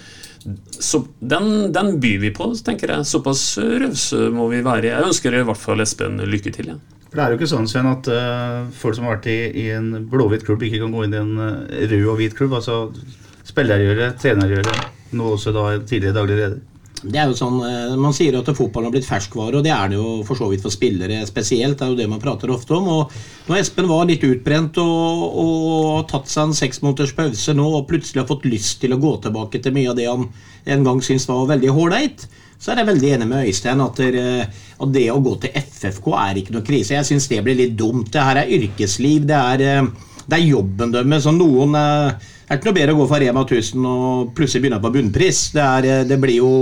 så 0.77 1.07
den, 1.23 1.73
den 1.73 1.97
byr 2.03 2.21
vi 2.27 2.35
på, 2.35 2.51
tenker 2.67 2.93
jeg. 2.93 3.09
Såpass 3.09 3.47
rause 3.81 4.27
må 4.35 4.51
vi 4.51 4.61
være. 4.67 4.91
Jeg 4.91 5.09
ønsker 5.09 5.39
i 5.39 5.47
hvert 5.47 5.63
fall 5.63 5.81
Espen 5.87 6.21
lykke 6.21 6.53
til. 6.59 6.75
Ja. 6.75 6.96
For 7.17 7.23
Det 7.23 7.31
er 7.31 7.33
jo 7.33 7.39
ikke 7.39 7.47
sånn, 7.49 7.69
Sven, 7.71 7.87
at 7.89 8.09
uh, 8.13 8.67
folk 8.77 8.93
som 8.93 9.07
har 9.07 9.15
vært 9.15 9.31
i, 9.33 9.39
i 9.57 9.63
en 9.73 10.03
blå-hvit 10.11 10.43
klubb, 10.45 10.67
ikke 10.67 10.83
kan 10.83 10.93
gå 10.93 11.07
inn 11.07 11.15
i 11.17 11.23
en 11.23 11.39
uh, 11.41 11.63
rød 11.89 12.11
og 12.13 12.19
hvit 12.21 12.37
klubb. 12.37 12.53
Altså 12.59 12.91
spillergjøre, 13.49 14.11
trenergjøre, 14.21 14.75
nå 15.17 15.31
også 15.33 15.55
da 15.57 15.63
tidligere 15.79 16.13
daglig 16.19 16.37
leder. 16.43 16.59
Det 17.01 17.17
er 17.23 17.31
jo 17.31 17.39
sånn, 17.39 17.57
eh, 17.65 17.95
Man 17.97 18.13
sier 18.17 18.37
jo 18.37 18.43
at 18.43 18.53
fotballen 18.57 18.91
har 18.91 18.95
blitt 18.99 19.09
ferskvare, 19.09 19.57
og 19.57 19.65
det 19.65 19.73
er 19.73 19.89
det 19.93 19.97
jo 19.97 20.13
for 20.29 20.37
så 20.37 20.51
vidt 20.51 20.65
for 20.65 20.75
spillere 20.75 21.23
spesielt. 21.29 21.79
Det 21.79 21.87
er 21.87 21.93
jo 21.95 21.99
det 22.03 22.09
man 22.13 22.21
prater 22.21 22.53
ofte 22.53 22.77
om. 22.77 22.89
og 22.89 23.17
Når 23.49 23.63
Espen 23.63 23.89
var 23.89 24.05
litt 24.09 24.25
utbrent 24.27 24.77
og, 24.83 25.27
og 25.41 26.09
tatt 26.13 26.29
seg 26.29 26.51
en 26.51 26.57
seks 26.57 26.85
måneders 26.85 27.17
pause 27.17 27.57
nå 27.57 27.69
og 27.79 27.87
plutselig 27.89 28.25
har 28.25 28.29
fått 28.29 28.49
lyst 28.49 28.83
til 28.85 28.93
å 28.93 29.01
gå 29.01 29.15
tilbake 29.25 29.63
til 29.65 29.77
mye 29.77 29.93
av 29.93 29.97
det 29.97 30.09
han 30.11 30.29
en 30.67 30.85
gang 30.89 31.01
syntes 31.01 31.29
var 31.33 31.49
veldig 31.53 31.73
ålreit, 31.73 32.29
så 32.59 32.73
er 32.73 32.81
jeg 32.83 32.89
veldig 32.89 33.11
enig 33.17 33.27
med 33.29 33.47
Øystein 33.51 33.81
at, 33.85 33.97
det- 33.97 34.49
at 34.81 34.93
det 34.93 35.07
å 35.13 35.21
gå 35.23 35.35
til 35.41 35.51
FFK 35.61 36.09
er 36.21 36.35
ikke 36.41 36.53
noe 36.57 36.63
krise. 36.67 36.95
Jeg 36.97 37.05
syns 37.09 37.29
det 37.29 37.43
blir 37.45 37.57
litt 37.57 37.77
dumt. 37.77 38.11
Det 38.13 38.23
her 38.23 38.37
er 38.43 38.53
yrkesliv. 38.57 39.27
Det 39.29 39.37
er, 39.37 39.65
eh, 39.81 39.89
det 40.29 40.39
er 40.41 40.47
jobben 40.51 40.93
deres. 40.93 41.23
Så 41.25 41.33
noen 41.37 41.75
eh, 41.75 42.13
det 42.47 42.55
er 42.55 42.59
ikke 42.61 42.69
noe 42.71 42.79
bedre 42.79 42.95
å 42.95 43.01
gå 43.01 43.09
fra 43.11 43.19
Rema 43.21 43.43
1000 43.45 43.87
og 43.91 44.35
plutselig 44.37 44.63
begynne 44.67 44.81
på 44.83 44.93
bunnpris. 44.95 45.41
Det, 45.57 45.63
er, 45.65 45.89
eh, 46.01 46.05
det 46.07 46.19
blir, 46.23 46.37
jo, 46.39 46.53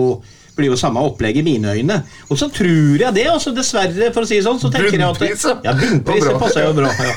blir 0.56 0.70
jo 0.72 0.76
samme 0.80 1.02
opplegg 1.04 1.36
i 1.36 1.42
mine 1.46 1.74
øyne. 1.76 1.98
Og 2.30 2.38
så 2.40 2.48
tror 2.54 2.98
jeg 3.02 3.14
det, 3.14 3.26
altså 3.30 3.52
dessverre, 3.54 4.08
for 4.14 4.22
å 4.24 4.30
si 4.30 4.38
det 4.40 4.46
sånn, 4.46 4.58
så 4.62 4.70
tenker 4.72 4.96
Bunnpris, 4.98 5.44
jeg 5.44 5.52
at 5.52 5.62
det, 5.62 5.68
Ja, 5.68 5.74
bunnpris, 5.82 6.24
Det 6.30 6.38
passer 6.40 6.66
jo 6.68 6.72
bra. 6.78 6.90
Ja. 6.98 7.14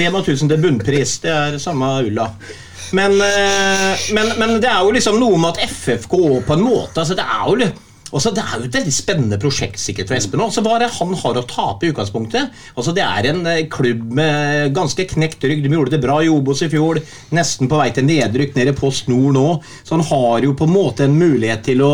Rema 0.00 0.22
1000 0.24 0.48
til 0.48 0.62
bunnpris, 0.64 1.18
det 1.26 1.30
er 1.36 1.58
samme 1.62 1.92
ulla. 2.06 2.30
Men, 2.96 3.12
eh, 3.22 4.08
men, 4.16 4.32
men 4.40 4.56
det 4.62 4.66
er 4.70 4.80
jo 4.82 4.90
liksom 4.96 5.20
noe 5.20 5.36
med 5.38 5.52
at 5.58 5.68
FFK 5.70 6.16
på 6.46 6.56
en 6.56 6.64
måte 6.64 6.98
altså 6.98 7.14
Det 7.14 7.22
er 7.22 7.44
jo 7.46 7.54
Altså, 8.10 8.32
det 8.34 8.42
er 8.42 8.58
jo 8.58 8.66
et 8.66 8.76
veldig 8.78 8.92
spennende 8.94 9.38
prosjekt 9.40 9.78
sikkert 9.78 10.10
for 10.10 10.18
Espen. 10.18 10.42
Også, 10.42 10.64
hva 10.66 10.76
er 10.76 10.84
det 10.84 10.90
han 10.96 11.14
har 11.22 11.38
å 11.38 11.44
tape 11.46 11.86
i 11.86 11.92
utgangspunktet? 11.92 12.56
Altså, 12.74 12.94
Det 12.96 13.04
er 13.06 13.30
en 13.30 13.44
eh, 13.46 13.66
klubb 13.70 14.02
med 14.18 14.74
ganske 14.74 15.06
knekt 15.14 15.46
rygg. 15.46 15.62
De 15.62 15.70
gjorde 15.70 15.94
det 15.94 16.02
bra 16.02 16.18
i 16.24 16.30
Obos 16.32 16.64
i 16.66 16.70
fjor. 16.72 16.98
Nesten 17.36 17.70
på 17.70 17.78
vei 17.78 17.90
til 17.94 18.08
nedrykk 18.08 18.56
nede 18.58 18.74
på 18.74 18.88
Post 18.88 19.10
Nord 19.12 19.36
nå. 19.36 19.46
Så 19.84 19.94
han 19.94 20.06
har 20.08 20.42
jo 20.42 20.56
på 20.58 20.66
en 20.66 20.74
måte 20.74 21.06
en 21.06 21.14
mulighet 21.14 21.62
til 21.68 21.84
å 21.86 21.92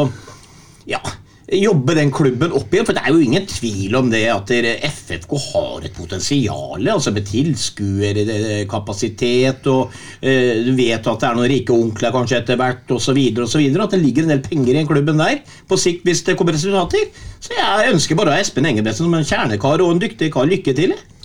ja, 0.88 1.02
jobbe 1.46 1.94
den 1.94 2.10
klubben 2.10 2.50
opp 2.56 2.72
igjen. 2.74 2.86
For 2.88 2.94
det 2.96 3.02
er 3.04 3.12
jo 3.14 3.20
ingen 3.22 3.46
tvil 3.48 3.94
om 3.98 4.10
det 4.10 4.24
at 4.32 4.50
FFK 4.90 5.32
har 5.52 5.84
et 5.86 5.96
potensial 5.96 6.88
altså 6.96 7.10
med 7.14 7.24
tilskuerkapasitet, 7.30 9.66
og 9.70 9.82
eh, 10.20 10.64
du 10.66 10.72
vet 10.78 11.06
at 11.06 11.20
det 11.22 11.28
er 11.28 11.34
noen 11.38 11.52
rike 11.52 11.72
onkler 11.74 12.14
kanskje 12.14 12.38
etter 12.42 12.56
hvert, 12.60 12.86
osv. 12.90 13.16
At 13.16 13.92
det 13.94 14.02
ligger 14.02 14.22
en 14.24 14.32
del 14.34 14.42
penger 14.44 14.72
i 14.74 14.78
den 14.80 14.90
klubben 14.90 15.22
der 15.22 15.36
på 15.68 15.74
sikt 15.80 16.02
hvis 16.06 16.24
det 16.26 16.36
kommer 16.38 16.52
resultater. 16.56 17.04
Så 17.40 17.50
jeg 17.56 17.92
ønsker 17.92 18.14
bare 18.18 18.40
Espen 18.40 18.66
Engebretsen 18.66 19.06
som 19.06 19.16
en 19.16 19.28
kjernekar 19.28 19.78
og 19.84 19.90
en 19.92 20.02
dyktig 20.02 20.28
kar 20.34 20.46
lykke 20.48 20.72
til. 20.76 20.90
jeg. 20.96 21.15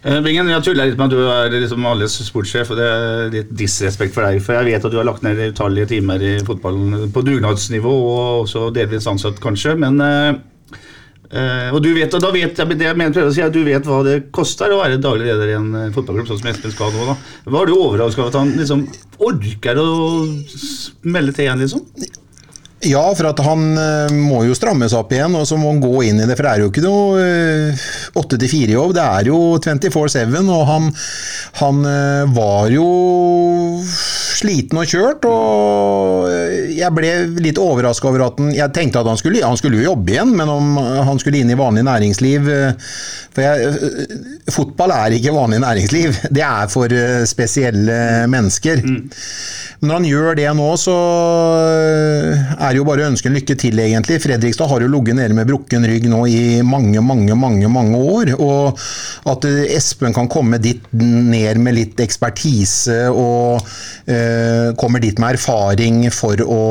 Eh, 0.00 0.16
Bingen, 0.24 0.48
jeg 0.48 0.64
tuller 0.64 0.88
litt 0.88 0.96
med 0.96 1.10
at 1.10 1.12
du 1.12 1.26
er 1.28 1.54
liksom 1.60 1.84
alles 1.84 2.14
sportssjef, 2.24 2.70
og 2.72 2.78
det 2.80 2.84
er 2.88 3.32
litt 3.34 3.50
disrespekt 3.52 4.14
for 4.14 4.24
deg. 4.24 4.38
For 4.40 4.56
jeg 4.56 4.70
vet 4.70 4.86
at 4.86 4.92
du 4.94 4.96
har 4.96 5.04
lagt 5.04 5.24
ned 5.26 5.40
utallige 5.50 5.90
timer 5.90 6.22
i 6.24 6.38
fotballen 6.46 7.10
på 7.12 7.24
dugnadsnivå, 7.26 7.92
og 8.12 8.46
også 8.46 8.70
delvis 8.72 9.08
ansatt, 9.10 9.42
kanskje. 9.44 9.74
Men 9.80 10.00
eh, 10.00 11.68
Og 11.70 11.82
du 11.84 11.90
vet, 11.92 12.14
og 12.16 12.24
da 12.24 12.30
vet 12.32 12.56
jeg, 12.56 12.78
det 12.80 12.88
jeg 12.88 12.96
mener, 12.96 13.28
å 13.28 13.34
si, 13.34 13.44
at 13.44 13.52
du 13.52 13.60
vet 13.66 13.84
hva 13.86 14.00
det 14.06 14.16
koster 14.32 14.72
å 14.72 14.80
være 14.80 15.02
daglig 15.04 15.28
leder 15.28 15.52
i 15.52 15.58
en 15.58 15.68
uh, 15.76 15.92
fotballklubb, 15.94 16.26
sånn 16.26 16.40
som 16.40 16.48
Espen 16.50 16.72
skal 16.74 16.96
nå. 16.96 17.04
da. 17.12 17.14
Var 17.54 17.68
du 17.68 17.76
overrasket 17.76 18.24
over 18.24 18.32
at 18.32 18.40
han 18.40 18.56
liksom 18.56 18.88
orker 19.28 19.78
å 19.78 19.90
melde 21.06 21.36
til 21.36 21.44
igjen, 21.44 21.62
liksom? 21.62 21.84
Ja, 22.80 23.02
for 23.12 23.28
at 23.28 23.40
han 23.44 23.64
eh, 23.76 24.12
må 24.16 24.44
jo 24.48 24.54
strammes 24.56 24.94
opp 24.96 25.10
igjen, 25.12 25.34
og 25.36 25.44
så 25.48 25.58
må 25.60 25.74
han 25.74 25.82
gå 25.82 26.04
inn 26.08 26.22
i 26.22 26.28
det. 26.28 26.36
For 26.38 26.46
det 26.46 26.52
er 26.52 26.62
jo 26.62 26.70
ikke 26.70 26.84
noe 26.86 27.24
åtte 28.22 28.38
til 28.40 28.48
fire-jobb, 28.48 28.94
det 28.96 29.04
er 29.04 29.28
jo 29.28 29.40
24-7. 29.60 30.38
Og 30.48 30.64
han, 30.70 30.88
han 31.60 31.84
eh, 31.90 32.24
var 32.36 32.72
jo 32.72 32.88
sliten 34.40 34.80
og 34.80 34.88
kjørt, 34.90 35.26
og 35.28 36.26
eh, 36.30 36.72
jeg 36.78 36.94
ble 36.96 37.12
litt 37.44 37.60
overraska 37.60 38.10
over 38.10 38.26
at 38.26 38.40
han 38.40 38.52
Jeg 38.56 38.72
tenkte 38.76 39.02
at 39.02 39.10
han 39.10 39.20
skulle, 39.20 39.42
han 39.44 39.58
skulle 39.60 39.80
jo 39.80 39.90
jobbe 39.92 40.14
igjen, 40.14 40.34
men 40.38 40.50
om 40.50 40.76
han 40.80 41.20
skulle 41.20 41.42
inn 41.42 41.52
i 41.52 41.58
vanlig 41.58 41.84
næringsliv 41.86 42.50
eh, 42.50 42.92
For 43.36 43.46
jeg, 43.46 43.70
eh, 43.70 44.52
fotball 44.52 44.94
er 44.96 45.16
ikke 45.16 45.36
vanlig 45.36 45.62
næringsliv, 45.64 46.22
det 46.36 46.46
er 46.46 46.70
for 46.72 46.92
eh, 46.92 47.24
spesielle 47.30 48.00
mennesker. 48.30 48.84
Men 49.80 49.88
når 49.88 49.96
han 49.96 50.08
gjør 50.10 50.34
det 50.36 50.48
nå, 50.58 50.68
så 50.76 50.94
er 52.52 52.66
det 52.68 52.80
jo 52.80 52.84
bare 52.84 53.06
å 53.06 53.10
ønske 53.14 53.30
en 53.30 53.36
lykke 53.38 53.56
til, 53.60 53.80
egentlig. 53.80 54.18
Fredrikstad 54.20 54.68
har 54.68 54.84
jo 54.84 54.90
ligget 54.92 55.16
nede 55.16 55.36
med 55.36 55.48
brukken 55.48 55.86
rygg 55.88 56.04
nå 56.12 56.20
i 56.28 56.40
mange, 56.66 57.00
mange, 57.00 57.36
mange 57.38 57.70
mange 57.72 57.96
år. 57.96 58.34
Og 58.36 58.76
at 59.32 59.46
eh, 59.48 59.72
Espen 59.78 60.12
kan 60.16 60.28
komme 60.30 60.60
dit 60.60 60.84
ned 60.92 61.62
med 61.64 61.78
litt 61.78 62.02
ekspertise 62.04 63.06
og 63.08 63.64
eh, 64.04 64.29
kommer 64.80 65.02
dit 65.02 65.18
med 65.18 65.36
erfaring 65.38 66.04
for 66.14 66.40
å 66.44 66.62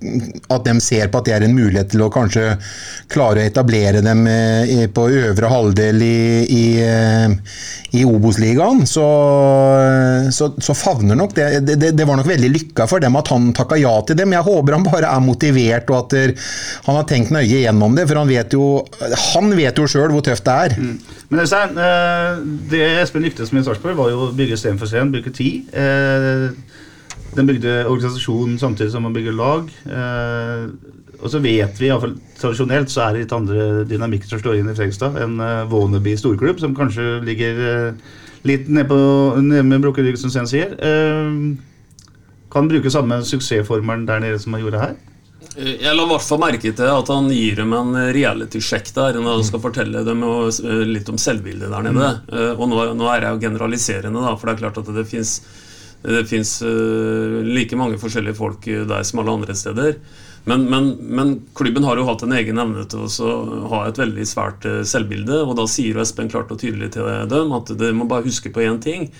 at 0.00 0.64
de 0.64 0.74
ser 0.80 1.10
på 1.12 1.20
at 1.20 1.26
det 1.28 1.34
er 1.36 1.44
en 1.44 1.54
mulighet 1.54 1.90
til 1.92 2.02
å 2.04 2.10
kanskje 2.12 2.54
klare 3.12 3.42
å 3.42 3.48
etablere 3.50 4.00
dem 4.04 4.24
eh, 4.30 4.86
på 4.92 5.06
øvre 5.12 5.50
halvdel 5.52 6.00
i, 6.06 6.20
i, 6.56 6.64
eh, 6.80 7.58
i 8.00 8.04
Obos-ligaen, 8.08 8.86
så, 8.88 9.06
så, 10.32 10.50
så 10.56 10.76
favner 10.76 11.18
nok 11.18 11.34
det, 11.36 11.48
det 11.68 11.92
Det 11.98 12.06
var 12.08 12.20
nok 12.20 12.30
veldig 12.30 12.52
lykka 12.54 12.86
for 12.88 13.02
dem 13.02 13.18
at 13.20 13.28
han 13.32 13.50
takka 13.56 13.76
ja 13.80 13.92
til 14.06 14.16
dem. 14.16 14.32
Jeg 14.36 14.46
håper 14.46 14.78
han 14.78 14.86
bare 14.86 15.10
er 15.10 15.24
motivert, 15.24 15.90
og 15.92 16.06
at 16.06 16.40
han 16.86 16.96
har 16.96 17.08
tenkt 17.10 17.34
nøye 17.34 17.64
gjennom 17.64 17.96
det, 17.98 18.06
for 18.08 18.22
han 18.22 18.30
vet 18.30 18.56
jo 18.56 18.70
Han 19.34 19.52
jo 19.52 19.86
sjøl 19.90 20.12
hvor 20.14 20.24
tøft 20.24 20.46
det 20.46 20.56
er. 20.64 20.76
Men 21.30 21.44
Øystein, 21.44 21.76
eh, 21.78 22.40
det 22.72 22.84
Espen 23.02 23.26
lyktes 23.26 23.52
med 23.52 23.62
i 23.62 23.68
Sarpsborg, 23.68 23.98
var 23.98 24.12
jo 24.14 24.28
å 24.28 24.34
bygge 24.36 24.58
sten 24.58 24.80
for 24.80 24.90
sten, 24.90 25.12
bruke 25.12 25.32
tid. 25.34 25.68
Eh, 27.30 27.36
Den 27.36 27.46
bygde 27.46 27.74
organisasjon 27.86 28.58
samtidig 28.58 28.92
som 28.92 29.02
man 29.02 29.12
bygger 29.14 29.32
lag. 29.32 29.70
Eh, 29.86 30.70
Og 31.20 31.28
så 31.28 31.38
vet 31.38 31.76
vi, 31.76 31.84
i 31.86 31.90
hvert 31.92 32.00
fall 32.00 32.14
tradisjonelt, 32.40 32.88
så 32.88 33.02
er 33.04 33.12
det 33.12 33.20
litt 33.26 33.32
andre 33.36 33.84
dynamikker 33.84 34.26
som 34.26 34.40
slår 34.40 34.56
inn 34.56 34.70
i 34.70 34.74
Fredrikstad 34.74 35.18
enn 35.20 35.34
Våneby 35.36 35.68
Wannabe 35.68 36.14
storklubb, 36.16 36.60
som 36.62 36.72
kanskje 36.74 37.20
ligger 37.26 37.60
eh, 37.60 37.92
litt 38.48 38.68
nede 38.72 38.96
ned 39.42 39.66
med 39.68 39.82
brukket 39.84 40.06
rygg, 40.06 40.16
som 40.16 40.30
Sten 40.32 40.48
sier. 40.48 40.72
Eh, 40.80 41.58
Kan 42.50 42.66
bruke 42.72 42.90
samme 42.90 43.20
suksessformelen 43.22 44.06
der 44.08 44.18
nede 44.24 44.38
som 44.40 44.54
han 44.56 44.62
gjorde 44.64 44.80
her. 44.80 44.96
Jeg 45.60 45.92
la 45.94 46.02
i 46.06 46.08
hvert 46.08 46.24
fall 46.24 46.40
merke 46.40 46.72
til 46.72 46.88
at 46.88 47.08
han 47.12 47.28
gir 47.28 47.56
dem 47.60 47.72
en 47.76 47.92
reality-sjekk 48.16 48.90
der 48.96 49.18
når 49.20 49.36
han 49.36 49.44
skal 49.44 49.60
fortelle 49.60 50.02
dem 50.06 50.24
eh, 50.24 50.84
litt 50.88 51.08
om 51.12 51.18
selvbildet 51.20 51.68
der 51.68 51.84
nede. 51.84 52.10
Eh, 52.32 52.52
Og 52.56 52.64
nå 52.72 52.80
er 53.12 53.26
jeg 53.28 53.36
jo 53.36 53.44
generaliserende, 53.44 54.24
da, 54.24 54.32
for 54.40 54.48
det 54.48 54.56
er 54.56 54.62
klart 54.64 54.80
at 54.80 54.88
det 54.94 55.06
fins 55.10 55.42
det 56.02 56.24
fins 56.30 56.62
like 57.44 57.76
mange 57.76 57.98
forskjellige 58.00 58.38
folk 58.38 58.66
eh, 58.70 58.84
der 58.88 59.06
som 59.06 59.20
alle 59.22 59.36
andre 59.40 59.56
steder. 59.56 59.98
Men, 60.48 60.64
men, 60.72 60.94
men 61.00 61.34
klubben 61.54 61.84
har 61.84 62.00
jo 62.00 62.06
hatt 62.08 62.22
en 62.24 62.32
egen 62.32 62.60
evne 62.62 62.86
til 62.88 63.04
å 63.04 63.32
ha 63.72 63.82
et 63.88 64.00
veldig 64.00 64.24
svært 64.28 64.64
eh, 64.68 64.80
selvbilde. 64.88 65.42
Og 65.44 65.56
da 65.58 65.66
sier 65.68 65.98
jo 65.98 66.04
Espen 66.04 66.32
klart 66.32 66.52
og 66.52 66.62
tydelig 66.62 66.94
til 66.96 67.08
dem 67.30 67.52
at 67.56 67.74
dere 67.76 67.96
må 67.96 68.08
bare 68.08 68.28
huske 68.28 68.52
på 68.52 68.64
én 68.64 68.80
ting. 68.82 69.10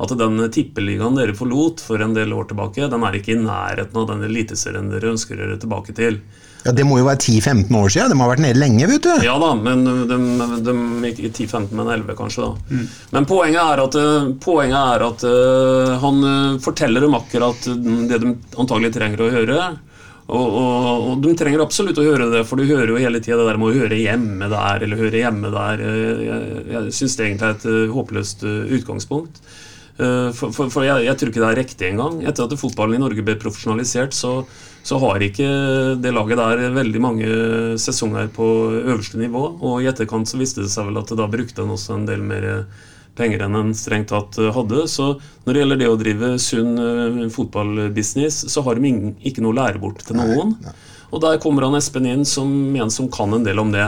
At 0.00 0.14
den 0.16 0.40
tippeligaen 0.48 1.18
dere 1.18 1.36
forlot 1.36 1.82
for 1.84 2.00
en 2.00 2.16
del 2.16 2.32
år 2.32 2.48
tilbake, 2.48 2.88
den 2.88 3.02
er 3.04 3.18
ikke 3.18 3.34
i 3.34 3.42
nærheten 3.42 4.00
av 4.00 4.06
den 4.08 4.24
eliteserien 4.30 4.88
dere 4.88 5.12
ønsker 5.12 5.36
dere 5.36 5.58
tilbake 5.60 5.92
til. 5.96 6.22
Ja, 6.64 6.72
Det 6.76 6.84
må 6.84 6.98
jo 7.00 7.06
være 7.08 7.18
10-15 7.22 7.76
år 7.80 7.88
siden. 7.94 8.12
De 8.12 8.20
har 8.20 8.30
vært 8.32 8.42
nede 8.44 8.60
lenge, 8.60 8.86
vet 8.90 9.06
du. 9.06 9.12
Ja 9.24 9.36
da, 9.40 9.50
men 9.56 9.84
de, 10.10 10.18
de, 10.66 10.74
ikke 11.10 11.30
10-15, 11.32 11.70
men 11.78 11.88
11 11.96 12.16
kanskje, 12.18 12.48
da. 12.48 12.80
Men 13.16 13.28
poenget 13.30 13.60
er 13.62 13.84
at, 13.86 13.96
eh, 14.00 14.26
poenget 14.44 14.80
er 14.80 15.04
at 15.06 15.24
uh, 15.24 15.94
han 16.02 16.24
eh, 16.32 16.58
forteller 16.64 17.06
dem 17.06 17.16
akkurat 17.16 17.70
det 18.10 18.18
de 18.24 18.34
antagelig 18.60 18.92
trenger 18.98 19.24
å 19.24 19.30
høre. 19.32 19.60
Og, 20.30 20.52
og, 20.60 21.06
og 21.10 21.22
de 21.24 21.32
trenger 21.34 21.62
absolutt 21.64 21.98
å 21.98 22.04
høre 22.06 22.28
det, 22.30 22.44
for 22.46 22.60
du 22.60 22.68
hører 22.68 22.92
jo 22.92 23.00
hele 23.02 23.18
tida 23.18 23.40
det 23.40 23.48
der 23.48 23.56
med 23.58 23.72
å 23.72 23.80
høre 23.80 23.96
hjemme 23.98 24.46
der 24.52 24.84
eller 24.86 25.00
høre 25.00 25.24
hjemme 25.24 25.50
der. 25.50 25.80
Eh, 25.82 26.20
Jeg, 26.28 26.60
jeg 26.76 26.92
syns 27.00 27.16
det 27.18 27.24
egentlig 27.26 27.48
er 27.48 27.56
et 27.56 27.66
eh, 27.72 27.94
håpløst 27.96 28.44
eh, 28.46 28.60
utgangspunkt. 28.78 29.40
Eh, 29.98 30.28
For, 30.36 30.52
for, 30.54 30.70
for 30.70 30.86
jeg, 30.86 31.08
jeg 31.08 31.18
tror 31.18 31.32
ikke 31.32 31.42
det 31.42 31.48
er 31.50 31.58
riktig 31.64 31.88
engang. 31.90 32.20
Etter 32.22 32.46
at 32.46 32.54
fotballen 32.60 33.00
i 33.00 33.02
Norge 33.02 33.24
ble 33.26 33.34
profesjonalisert, 33.42 34.14
så, 34.14 34.36
så 34.86 34.98
har 35.02 35.22
ikke 35.22 35.48
det 36.00 36.12
laget 36.14 36.40
der 36.40 36.62
veldig 36.74 37.02
mange 37.02 37.32
sesonger 37.80 38.30
på 38.32 38.46
øverste 38.80 39.20
nivå. 39.20 39.42
Og 39.60 39.82
i 39.82 39.90
etterkant 39.90 40.30
så 40.30 40.40
viste 40.40 40.64
det 40.64 40.72
seg 40.72 40.88
vel 40.88 41.00
at 41.02 41.12
da 41.18 41.28
brukte 41.30 41.64
en 41.64 41.74
også 41.76 41.98
en 41.98 42.08
del 42.08 42.24
mer 42.24 42.48
penger 43.18 43.44
enn 43.44 43.58
en 43.58 43.74
strengt 43.76 44.10
tatt 44.12 44.38
hadde. 44.54 44.86
Så 44.88 45.12
når 45.44 45.52
det 45.52 45.62
gjelder 45.62 45.80
det 45.82 45.90
å 45.90 45.98
drive 46.00 46.30
sunn 46.42 46.72
eh, 46.80 47.20
fotballbusiness, 47.34 48.44
så 48.52 48.64
har 48.66 48.80
de 48.80 48.94
ikke 49.28 49.44
noe 49.44 49.54
å 49.54 49.60
lære 49.60 49.82
bort 49.82 50.04
til 50.06 50.20
noen. 50.20 50.56
Og 51.10 51.20
der 51.24 51.38
kommer 51.42 51.64
han 51.66 51.74
Espen 51.74 52.06
inn 52.06 52.24
som 52.24 52.50
en 52.76 52.90
som 52.94 53.08
kan 53.10 53.32
en 53.34 53.42
del 53.46 53.58
om 53.58 53.72
det. 53.74 53.86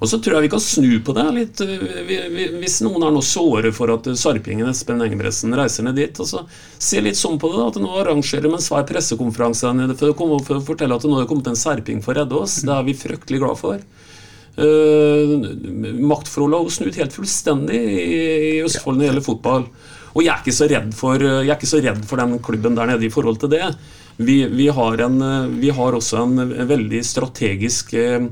Og 0.00 0.08
så 0.08 0.16
tror 0.20 0.38
jeg 0.38 0.46
vi 0.46 0.52
kan 0.54 0.60
snu 0.64 0.88
på 1.04 1.12
det 1.16 1.24
litt. 1.36 1.60
Vi- 1.60 2.48
Hvis 2.60 2.80
noen 2.82 3.04
er 3.04 3.12
noe 3.12 3.22
såre 3.22 3.70
for 3.72 3.92
at 3.92 4.04
sarpingen 4.16 4.68
Espen 4.68 5.00
Engebretsen 5.04 5.52
reiser 5.54 5.84
ned 5.84 5.96
dit, 5.96 6.16
altså, 6.18 6.46
se 6.78 7.00
litt 7.00 7.16
sånn 7.20 7.38
på 7.38 7.50
det. 7.52 7.58
da, 7.60 7.66
At 7.68 7.74
nå 7.84 7.92
arrangerer 8.00 8.42
de 8.48 8.52
en 8.56 8.64
svær 8.64 8.86
pressekonferanse 8.88 9.60
der 9.68 9.74
nede 9.74 9.96
for 9.96 10.08
å, 10.12 10.40
for 10.44 10.56
å 10.56 10.64
fortelle 10.64 10.94
at 10.96 11.04
nå 11.04 11.20
er 11.20 11.26
kommet 11.28 11.46
en 11.52 11.56
serping 11.56 12.02
for 12.02 12.14
å 12.14 12.22
redde 12.24 12.32
oss. 12.40 12.62
Det 12.62 12.72
er 12.72 12.82
vi 12.88 12.94
fryktelig 12.94 13.40
glad 13.44 13.58
for. 13.60 13.78
Uh, 14.54 15.34
maktforholdet 16.06 16.58
har 16.60 16.64
jo 16.68 16.70
snudd 16.70 16.94
helt 17.00 17.12
fullstendig 17.16 17.74
i, 17.74 18.04
i 18.54 18.62
Østfold 18.64 18.96
når 18.96 19.02
det 19.02 19.08
gjelder 19.10 19.26
fotball. 19.26 19.64
Og 20.14 20.22
jeg 20.22 20.30
er 20.30 20.42
ikke 20.44 20.54
så 20.54 20.68
redd 20.70 20.92
for, 20.94 21.18
jeg 21.18 21.48
er 21.50 21.56
ikke 21.58 21.66
så 21.72 21.80
redd 21.82 22.04
for 22.06 22.22
den 22.22 22.36
klubben 22.38 22.76
der 22.78 22.86
nede 22.92 23.02
i 23.08 23.10
forhold 23.10 23.40
til 23.42 23.50
det. 23.50 23.72
Vi, 24.16 24.36
vi, 24.46 24.68
har, 24.68 25.00
en, 25.02 25.18
vi 25.58 25.70
har 25.74 25.96
også 25.96 26.20
en 26.22 26.52
veldig 26.68 27.00
strategisk 27.02 27.94
eh, 27.98 28.26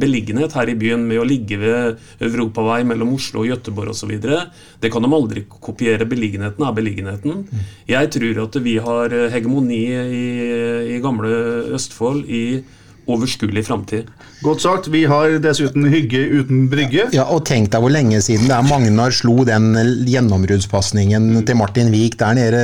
beliggenhet 0.00 0.56
her 0.56 0.72
i 0.72 0.76
byen 0.80 1.04
med 1.04 1.20
å 1.20 1.26
ligge 1.28 1.58
ved 1.60 2.00
europavei 2.24 2.80
mellom 2.88 3.12
Oslo 3.18 3.42
og 3.42 3.50
Gøteborg 3.50 3.92
osv. 3.92 4.14
Det 4.80 4.92
kan 4.92 5.04
de 5.04 5.12
aldri 5.12 5.44
kopiere. 5.52 6.08
Beliggenheten 6.08 6.64
er 6.64 6.76
beliggenheten. 6.76 7.44
Jeg 7.90 8.12
tror 8.16 8.44
at 8.46 8.60
vi 8.64 8.78
har 8.80 9.16
hegemoni 9.34 9.82
i, 10.00 10.26
i 10.96 11.00
gamle 11.04 11.34
Østfold 11.76 12.24
i 12.24 12.44
overskuelig 13.08 13.64
framtid. 13.66 14.08
Godt 14.42 14.62
sagt. 14.64 14.86
Vi 14.92 15.02
har 15.08 15.34
dessuten 15.42 15.84
hygge 15.92 16.20
uten 16.40 16.66
brygge. 16.72 17.08
Ja, 17.12 17.24
og 17.28 17.44
tenk 17.48 17.70
deg 17.72 17.82
hvor 17.82 17.92
lenge 17.92 18.20
siden 18.24 18.46
det 18.48 18.54
er 18.56 18.62
Magnar 18.68 19.12
slo 19.12 19.42
den 19.44 19.72
gjennombruddspasningen 20.08 21.42
til 21.48 21.58
Martin 21.58 21.90
Wiik 21.92 22.16
der 22.20 22.34
nede. 22.38 22.62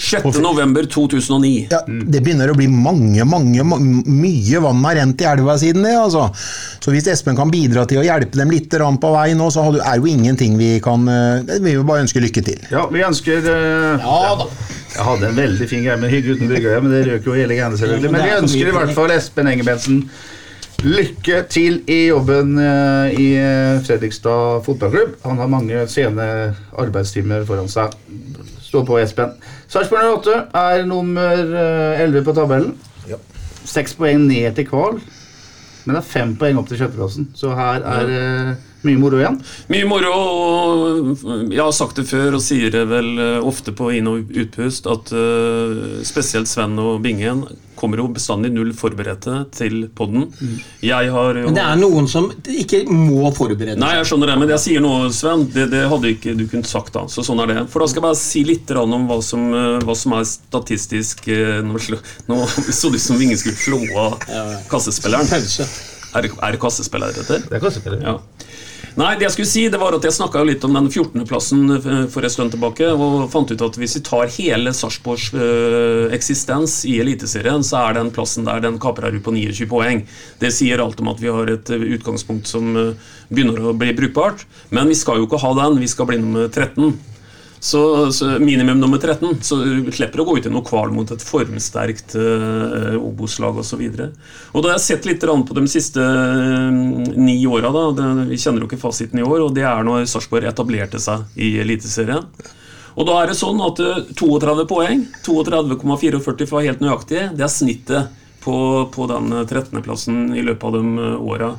6.11.2009. 0.00 1.52
Ja, 1.72 1.80
det 1.86 2.20
begynner 2.24 2.50
å 2.52 2.56
bli 2.58 2.66
mange, 2.70 3.24
mange, 3.28 3.64
ma- 3.66 3.78
mye 3.80 4.60
vann 4.64 4.82
har 4.84 4.98
rent 5.00 5.20
i 5.24 5.28
elva 5.30 5.56
siden 5.60 5.84
det. 5.86 5.94
altså. 5.98 6.26
Så 6.84 6.92
hvis 6.94 7.08
Espen 7.12 7.36
kan 7.38 7.50
bidra 7.52 7.86
til 7.88 8.02
å 8.02 8.06
hjelpe 8.06 8.36
dem 8.40 8.52
litt 8.52 8.68
grann 8.72 8.98
på 9.00 9.12
vei 9.14 9.30
nå, 9.38 9.48
så 9.54 9.64
er 9.68 9.72
du- 9.78 9.82
er 9.84 9.96
jo 10.02 10.06
ingenting 10.10 10.56
vi 10.58 10.80
kan 10.80 11.06
eh, 11.08 11.42
Vi 11.60 11.76
vil 11.76 11.84
bare 11.84 12.04
ønske 12.04 12.20
lykke 12.20 12.44
til. 12.44 12.58
Ja, 12.70 12.86
vi 12.90 13.00
ønsker 13.04 13.38
uh, 13.44 13.98
Ja 14.00 14.34
da. 14.40 14.46
Jeg 14.94 15.04
hadde 15.08 15.26
en 15.26 15.36
veldig 15.36 15.66
fin 15.66 15.82
greie 15.82 15.98
med 15.98 16.12
Hygge 16.12 16.36
uten 16.36 16.50
Bryggøya, 16.50 16.78
men 16.84 16.92
det 16.94 17.02
røk 17.08 17.26
jo 17.26 17.34
hele 17.34 17.56
greiene 17.56 17.78
selvfølgelig. 17.80 18.10
Men 18.14 18.22
vi 18.22 18.30
er 18.30 18.42
ønsker 18.44 18.70
i 18.70 18.74
hvert 18.76 18.94
fall 18.94 19.14
Espen 19.14 19.50
Engebretsen 19.50 20.04
lykke 20.84 21.40
til 21.50 21.80
i 21.90 21.98
jobben 22.10 22.58
eh, 22.60 23.16
i 23.18 23.28
eh, 23.40 23.80
Fredrikstad 23.86 24.62
fotballklubb. 24.66 25.16
Han 25.24 25.40
har 25.40 25.50
mange 25.50 25.86
sene 25.90 26.26
arbeidstimer 26.78 27.46
foran 27.48 27.70
seg. 27.72 27.96
Stå 28.62 28.84
på, 28.86 28.98
Espen. 29.00 29.34
Sarpsborg 29.70 30.10
08 30.20 30.36
er 30.60 30.84
nummer 30.88 31.42
eh, 31.64 32.04
11 32.04 32.26
på 32.26 32.36
tabellen. 32.36 32.74
Seks 33.64 33.96
poeng 33.96 34.26
ned 34.28 34.54
til 34.58 34.68
kval. 34.68 35.00
Men 35.84 35.96
det 35.96 36.02
er 36.02 36.10
fem 36.10 36.36
poeng 36.38 36.60
opp 36.60 36.68
til 36.68 36.80
sjetteplassen, 36.80 37.30
så 37.36 37.52
her 37.56 37.82
er 37.84 38.54
mye 38.86 39.00
moro 39.00 39.18
igjen. 39.20 39.38
Mye 39.72 39.88
moro, 39.88 40.12
og 40.14 41.50
jeg 41.52 41.60
har 41.62 41.74
sagt 41.76 41.96
det 42.00 42.06
før 42.10 42.36
og 42.38 42.42
sier 42.44 42.70
det 42.74 42.84
vel 42.90 43.12
eh, 43.18 43.38
ofte 43.44 43.72
på 43.76 43.90
inn- 43.96 44.08
og 44.10 44.32
utpust, 44.44 44.86
at 44.90 45.12
uh, 45.16 46.00
spesielt 46.06 46.48
Sven 46.50 46.76
og 46.82 47.00
Bingen 47.04 47.44
kommer 47.74 47.98
jo 47.98 48.06
bestandig 48.14 48.52
null 48.54 48.70
forberedte 48.76 49.40
til 49.52 49.88
podden. 49.98 50.28
Jeg 50.84 51.10
har 51.12 51.36
jo 51.40 51.48
Men 51.48 51.56
det 51.58 51.64
er 51.64 51.80
noen 51.80 52.06
som 52.08 52.28
ikke 52.48 52.84
må 52.88 53.32
forberede 53.34 53.74
Nei, 53.80 53.90
jeg 53.98 54.06
skjønner 54.08 54.30
det, 54.30 54.36
men 54.40 54.52
jeg 54.54 54.62
sier 54.62 54.84
nå, 54.84 54.92
Sven, 55.12 55.42
det, 55.52 55.66
det 55.72 55.82
hadde 55.90 56.12
ikke 56.14 56.36
du 56.38 56.44
kunnet 56.52 56.70
sagt 56.70 56.94
da. 56.94 57.02
Så 57.10 57.24
sånn 57.26 57.42
er 57.44 57.50
det. 57.50 57.58
For 57.72 57.82
da 57.82 57.88
skal 57.90 58.00
jeg 58.00 58.06
bare 58.06 58.20
si 58.20 58.44
litt 58.46 58.64
grann 58.70 58.94
om 58.94 59.08
hva 59.10 59.18
som, 59.26 59.48
eh, 59.52 59.80
hva 59.84 59.96
som 59.98 60.14
er 60.16 60.28
statistisk 60.28 61.26
Nå, 61.66 61.80
slå, 61.82 61.98
nå 62.30 62.38
så 62.78 62.92
det 62.94 63.00
ut 63.02 63.04
som 63.08 63.20
Ingen 63.20 63.40
skulle 63.42 63.58
slå 63.58 63.80
av 64.00 64.16
kassespilleren. 64.70 65.28
Er, 66.14 66.22
det- 66.22 66.30
er 66.38 66.54
det 66.54 66.60
kassespiller 66.62 67.10
det 67.10 67.24
heter? 67.24 67.42
Det 67.50 67.58
er 67.58 67.62
kassespiller. 67.64 68.00
Ja. 68.06 68.16
Nei, 68.94 69.16
det 69.18 69.24
jeg 69.26 69.34
skulle 69.34 69.50
si, 69.50 69.62
det 69.72 69.78
var 69.82 69.96
at 69.96 70.04
jeg 70.06 70.14
snakka 70.14 70.44
litt 70.46 70.62
om 70.66 70.76
den 70.76 70.86
14.-plassen 70.86 71.62
for 72.14 72.22
en 72.22 72.30
stund 72.30 72.52
tilbake, 72.54 72.92
og 72.94 73.24
fant 73.32 73.50
ut 73.50 73.64
at 73.66 73.78
hvis 73.80 73.96
vi 73.98 74.02
tar 74.06 74.30
hele 74.36 74.70
Sarpsborgs 74.70 75.32
øh, 75.34 76.12
eksistens 76.14 76.76
i 76.86 77.00
Eliteserien, 77.02 77.66
så 77.66 77.80
er 77.80 77.96
den 77.98 78.12
plassen 78.14 78.46
der 78.46 78.62
den 78.62 78.78
kaprer 78.78 79.18
på 79.18 79.34
29 79.34 79.66
poeng. 79.72 80.04
Det 80.38 80.52
sier 80.54 80.84
alt 80.84 81.02
om 81.02 81.10
at 81.10 81.22
vi 81.24 81.32
har 81.34 81.50
et 81.50 81.74
øh, 81.74 81.88
utgangspunkt 81.96 82.46
som 82.46 82.70
begynner 83.34 83.66
å 83.66 83.74
bli 83.74 83.96
brukbart. 83.98 84.46
Men 84.70 84.86
vi 84.92 85.00
skal 85.00 85.18
jo 85.18 85.26
ikke 85.26 85.42
ha 85.42 85.50
den, 85.58 85.82
vi 85.82 85.90
skal 85.90 86.12
bli 86.12 86.20
nummer 86.22 86.46
13. 86.46 86.94
Så, 87.64 87.80
så 88.12 88.26
minimum 88.44 88.76
nummer 88.80 89.00
13, 89.00 89.38
så 89.40 89.56
du 89.56 89.86
slipper 89.94 90.20
å 90.20 90.26
gå 90.28 90.34
ut 90.36 90.48
i 90.48 90.52
noe 90.52 90.66
kval 90.66 90.90
mot 90.92 91.08
et 91.14 91.22
formsterkt 91.24 92.12
uh, 92.20 92.98
Obos-lag 92.98 93.56
osv. 93.62 93.86
Da 93.88 94.10
har 94.58 94.74
jeg 94.74 94.82
sett 94.84 95.08
litt 95.08 95.24
på 95.24 95.56
de 95.56 95.62
siste 95.72 96.04
uh, 96.04 96.68
ni 97.16 97.38
åra, 97.48 97.72
vi 98.28 98.36
kjenner 98.36 98.66
jo 98.66 98.68
ikke 98.68 98.82
fasiten 98.82 99.22
i 99.22 99.24
år, 99.24 99.46
og 99.46 99.56
det 99.56 99.64
er 99.64 99.80
når 99.88 100.04
Sarpsborg 100.12 100.50
etablerte 100.50 101.00
seg 101.00 101.24
i 101.40 101.54
Eliteserien. 101.64 102.28
Og 102.94 103.08
da 103.08 103.20
er 103.20 103.30
det 103.30 103.38
sånn 103.38 103.62
at 103.64 103.80
eh, 103.82 104.02
32 104.14 104.66
poeng, 104.70 105.06
32,44 105.26 106.20
for 106.22 106.44
å 106.44 106.58
være 106.58 106.68
helt 106.68 106.84
nøyaktig, 106.84 107.22
det 107.34 107.46
er 107.46 107.52
snittet 107.52 108.20
på, 108.44 108.56
på 108.94 109.06
den 109.10 109.32
13.-plassen 109.42 110.34
i 110.36 110.44
løpet 110.46 110.68
av 110.68 110.76
de 110.76 111.08
eh, 111.08 111.24
åra. 111.32 111.54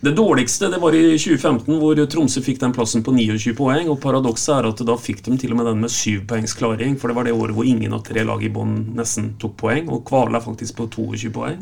Det 0.00 0.12
dårligste 0.16 0.70
det 0.72 0.78
var 0.80 0.94
i 0.94 1.18
2015, 1.18 1.72
hvor 1.80 1.98
Tromsø 2.10 2.40
fikk 2.44 2.60
den 2.62 2.72
plassen 2.76 3.02
på 3.04 3.12
29 3.16 3.54
poeng. 3.58 3.90
og 3.92 4.00
Paradokset 4.00 4.54
er 4.54 4.68
at 4.70 4.82
da 4.88 4.96
fikk 5.00 5.24
de 5.26 5.36
til 5.40 5.52
og 5.52 5.60
med 5.60 5.68
den 5.70 5.82
med 5.82 5.92
syvpoengsklaring, 5.92 6.94
poengs. 6.94 7.00
For 7.00 7.10
det 7.10 7.16
var 7.18 7.28
det 7.28 7.34
året 7.36 7.56
hvor 7.56 7.68
ingen 7.68 7.92
av 7.96 8.04
tre 8.06 8.24
lag 8.24 8.44
i 8.44 8.52
bånn 8.52 8.94
nesten 8.96 9.34
tok 9.42 9.56
poeng. 9.60 9.90
Og 9.92 10.04
Kvala 10.08 10.40
faktisk 10.40 10.78
på 10.78 10.88
22 10.94 11.32
poeng. 11.34 11.60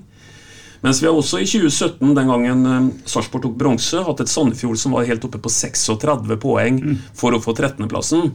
Mens 0.85 1.01
vi 1.01 1.09
har 1.09 1.17
også 1.17 1.41
i 1.41 1.47
2017, 1.49 2.13
den 2.13 2.29
gangen 2.29 2.67
eh, 2.69 2.89
Sarpsborg 3.09 3.47
tok 3.47 3.57
bronse, 3.57 4.03
hatt 4.05 4.21
et 4.21 4.29
Sandefjord 4.29 4.77
som 4.77 4.93
var 4.93 5.09
helt 5.09 5.25
oppe 5.25 5.41
på 5.41 5.53
36 5.53 6.37
poeng 6.43 6.83
for 7.17 7.33
å 7.33 7.41
få 7.41 7.55
13.-plassen. 7.57 8.35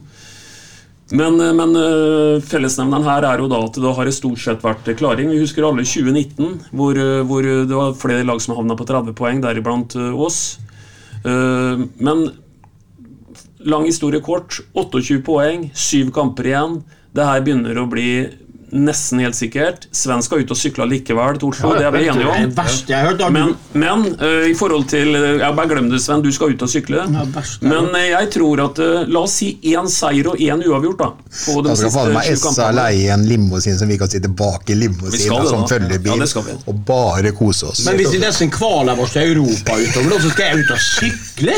Men, 1.10 1.40
eh, 1.40 1.52
men 1.54 1.76
eh, 1.76 2.42
fellesnevneren 2.46 3.06
her 3.06 3.26
er 3.26 3.42
jo 3.42 3.48
da 3.50 3.60
at 3.66 3.78
det 3.82 3.94
har 3.96 4.10
stort 4.14 4.42
sett 4.42 4.62
vært 4.62 4.90
klaring. 4.98 5.30
Vi 5.32 5.40
husker 5.42 5.66
alle 5.66 5.84
2019, 5.86 6.60
hvor, 6.70 6.98
eh, 6.98 7.22
hvor 7.26 7.46
det 7.46 7.74
var 7.74 7.96
flere 7.98 8.26
lag 8.26 8.42
som 8.42 8.54
havna 8.58 8.76
på 8.78 8.86
30 8.86 9.16
poeng, 9.18 9.42
deriblant 9.42 9.96
oss. 10.14 10.58
Men 11.24 12.30
lang 13.60 13.84
historie 13.84 14.22
kort. 14.24 14.62
28 14.72 15.20
poeng, 15.26 15.66
syv 15.76 16.14
kamper 16.16 16.48
igjen. 16.48 16.78
Det 17.12 17.26
her 17.26 17.42
begynner 17.44 17.76
å 17.76 17.88
bli 17.90 18.08
nesten 18.72 19.20
helt 19.22 19.36
sikkert. 19.36 19.86
Sven 19.94 20.22
skal 20.22 20.42
ut 20.42 20.52
og 20.54 20.58
sykle 20.58 20.86
likevel 20.90 21.38
til 21.40 21.50
Oslo, 21.50 21.72
det 21.78 21.86
er 21.86 21.94
vi 21.94 22.02
enige 22.10 22.28
om. 22.30 23.32
Men, 23.34 23.54
men 23.72 24.04
uh, 24.20 24.46
i 24.48 24.54
forhold 24.58 24.86
til 24.90 25.12
uh, 25.14 25.40
Jeg 25.40 25.56
bare 25.56 25.70
glem 25.70 25.90
det, 25.92 26.00
Sven. 26.02 26.22
Du 26.24 26.30
skal 26.34 26.54
ut 26.54 26.64
og 26.64 26.70
sykle. 26.70 27.04
Ja, 27.04 27.24
verst. 27.34 27.62
Men 27.66 27.90
uh, 27.94 28.00
jeg 28.02 28.30
tror 28.34 28.64
at 28.64 28.80
eh, 28.82 29.08
La 29.10 29.24
oss 29.26 29.38
si 29.40 29.50
én 29.72 29.88
seier 29.90 30.30
og 30.32 30.40
én 30.40 30.62
uavgjort, 30.66 31.00
da. 31.00 31.10
På 31.44 31.60
de 31.60 31.70
Da 31.70 31.76
skal 31.78 31.94
faen 31.94 32.14
meg 32.16 32.30
SA 32.40 32.70
leie 32.76 33.10
en 33.14 33.26
limousin 33.28 33.78
som 33.78 33.90
vi 33.90 33.98
kan 34.00 34.10
sitte 34.10 34.30
bak 34.30 34.70
i 34.70 34.76
Vi 34.76 34.86
limousin 34.86 35.48
som 35.48 35.66
følgebil, 35.70 36.20
Ja, 36.20 36.44
og 36.70 36.84
bare 36.86 37.32
kose 37.36 37.70
oss. 37.70 37.84
Men 37.86 37.98
hvis 38.00 38.12
vi 38.14 38.22
nesten 38.22 38.52
kvaler 38.52 38.98
oss 39.00 39.14
til 39.16 39.34
Europa 39.34 39.78
utover, 39.78 40.16
og 40.16 40.22
så 40.24 40.32
skal 40.34 40.50
jeg 40.50 40.64
ut 40.64 40.74
og 40.76 40.84
sykle? 40.84 41.56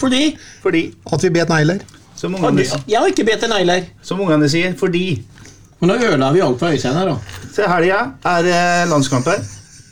Fordi 0.00 0.36
Fordi, 0.62 0.82
At 1.12 1.22
vi 1.22 1.30
bet 1.30 1.48
negler. 1.48 1.78
som 2.16 2.34
ungene, 2.34 2.64
Jeg 2.88 2.98
har 2.98 3.06
ikke 3.06 3.24
bedt 3.24 3.44
en 3.44 3.50
negler. 3.50 3.82
som 4.02 4.20
ungene 4.20 4.48
sier, 4.48 4.74
fordi 4.78 5.22
Men 5.80 5.92
da 5.92 5.96
ødela 6.00 6.32
vi 6.32 6.40
alt 6.40 6.58
på 6.60 6.70
Øystein 6.72 6.96
her, 6.96 7.10
da. 7.10 7.42
Se 7.52 7.66
helga 7.68 8.00
er 8.24 8.44
det 8.46 8.60
landskamp 8.90 9.28
her. 9.28 9.42